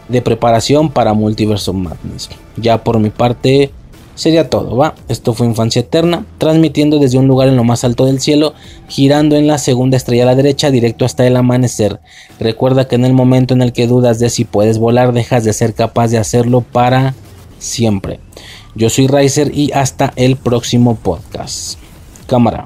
de 0.07 0.21
preparación 0.21 0.89
para 0.89 1.13
Multiverse 1.13 1.71
Madness. 1.71 2.30
Ya 2.55 2.84
por 2.84 2.99
mi 2.99 3.09
parte 3.09 3.71
sería 4.19 4.49
todo, 4.49 4.75
¿va? 4.75 4.95
Esto 5.07 5.33
fue 5.33 5.47
Infancia 5.47 5.79
Eterna, 5.79 6.25
transmitiendo 6.37 6.99
desde 6.99 7.17
un 7.17 7.27
lugar 7.27 7.47
en 7.47 7.55
lo 7.55 7.63
más 7.63 7.85
alto 7.85 8.05
del 8.05 8.19
cielo, 8.19 8.53
girando 8.89 9.37
en 9.37 9.47
la 9.47 9.57
segunda 9.57 9.95
estrella 9.95 10.23
a 10.23 10.25
la 10.25 10.35
derecha, 10.35 10.71
directo 10.71 11.05
hasta 11.05 11.25
el 11.25 11.37
amanecer. 11.37 12.01
Recuerda 12.37 12.85
que 12.85 12.95
en 12.95 13.05
el 13.05 13.13
momento 13.13 13.53
en 13.53 13.61
el 13.61 13.71
que 13.71 13.87
dudas 13.87 14.19
de 14.19 14.29
si 14.29 14.43
puedes 14.43 14.77
volar, 14.77 15.13
dejas 15.13 15.45
de 15.45 15.53
ser 15.53 15.73
capaz 15.73 16.09
de 16.09 16.17
hacerlo 16.17 16.59
para 16.59 17.15
siempre. 17.59 18.19
Yo 18.75 18.89
soy 18.89 19.07
Riser 19.07 19.57
y 19.57 19.71
hasta 19.71 20.11
el 20.17 20.35
próximo 20.35 20.95
podcast. 20.95 21.79
Cámara. 22.27 22.65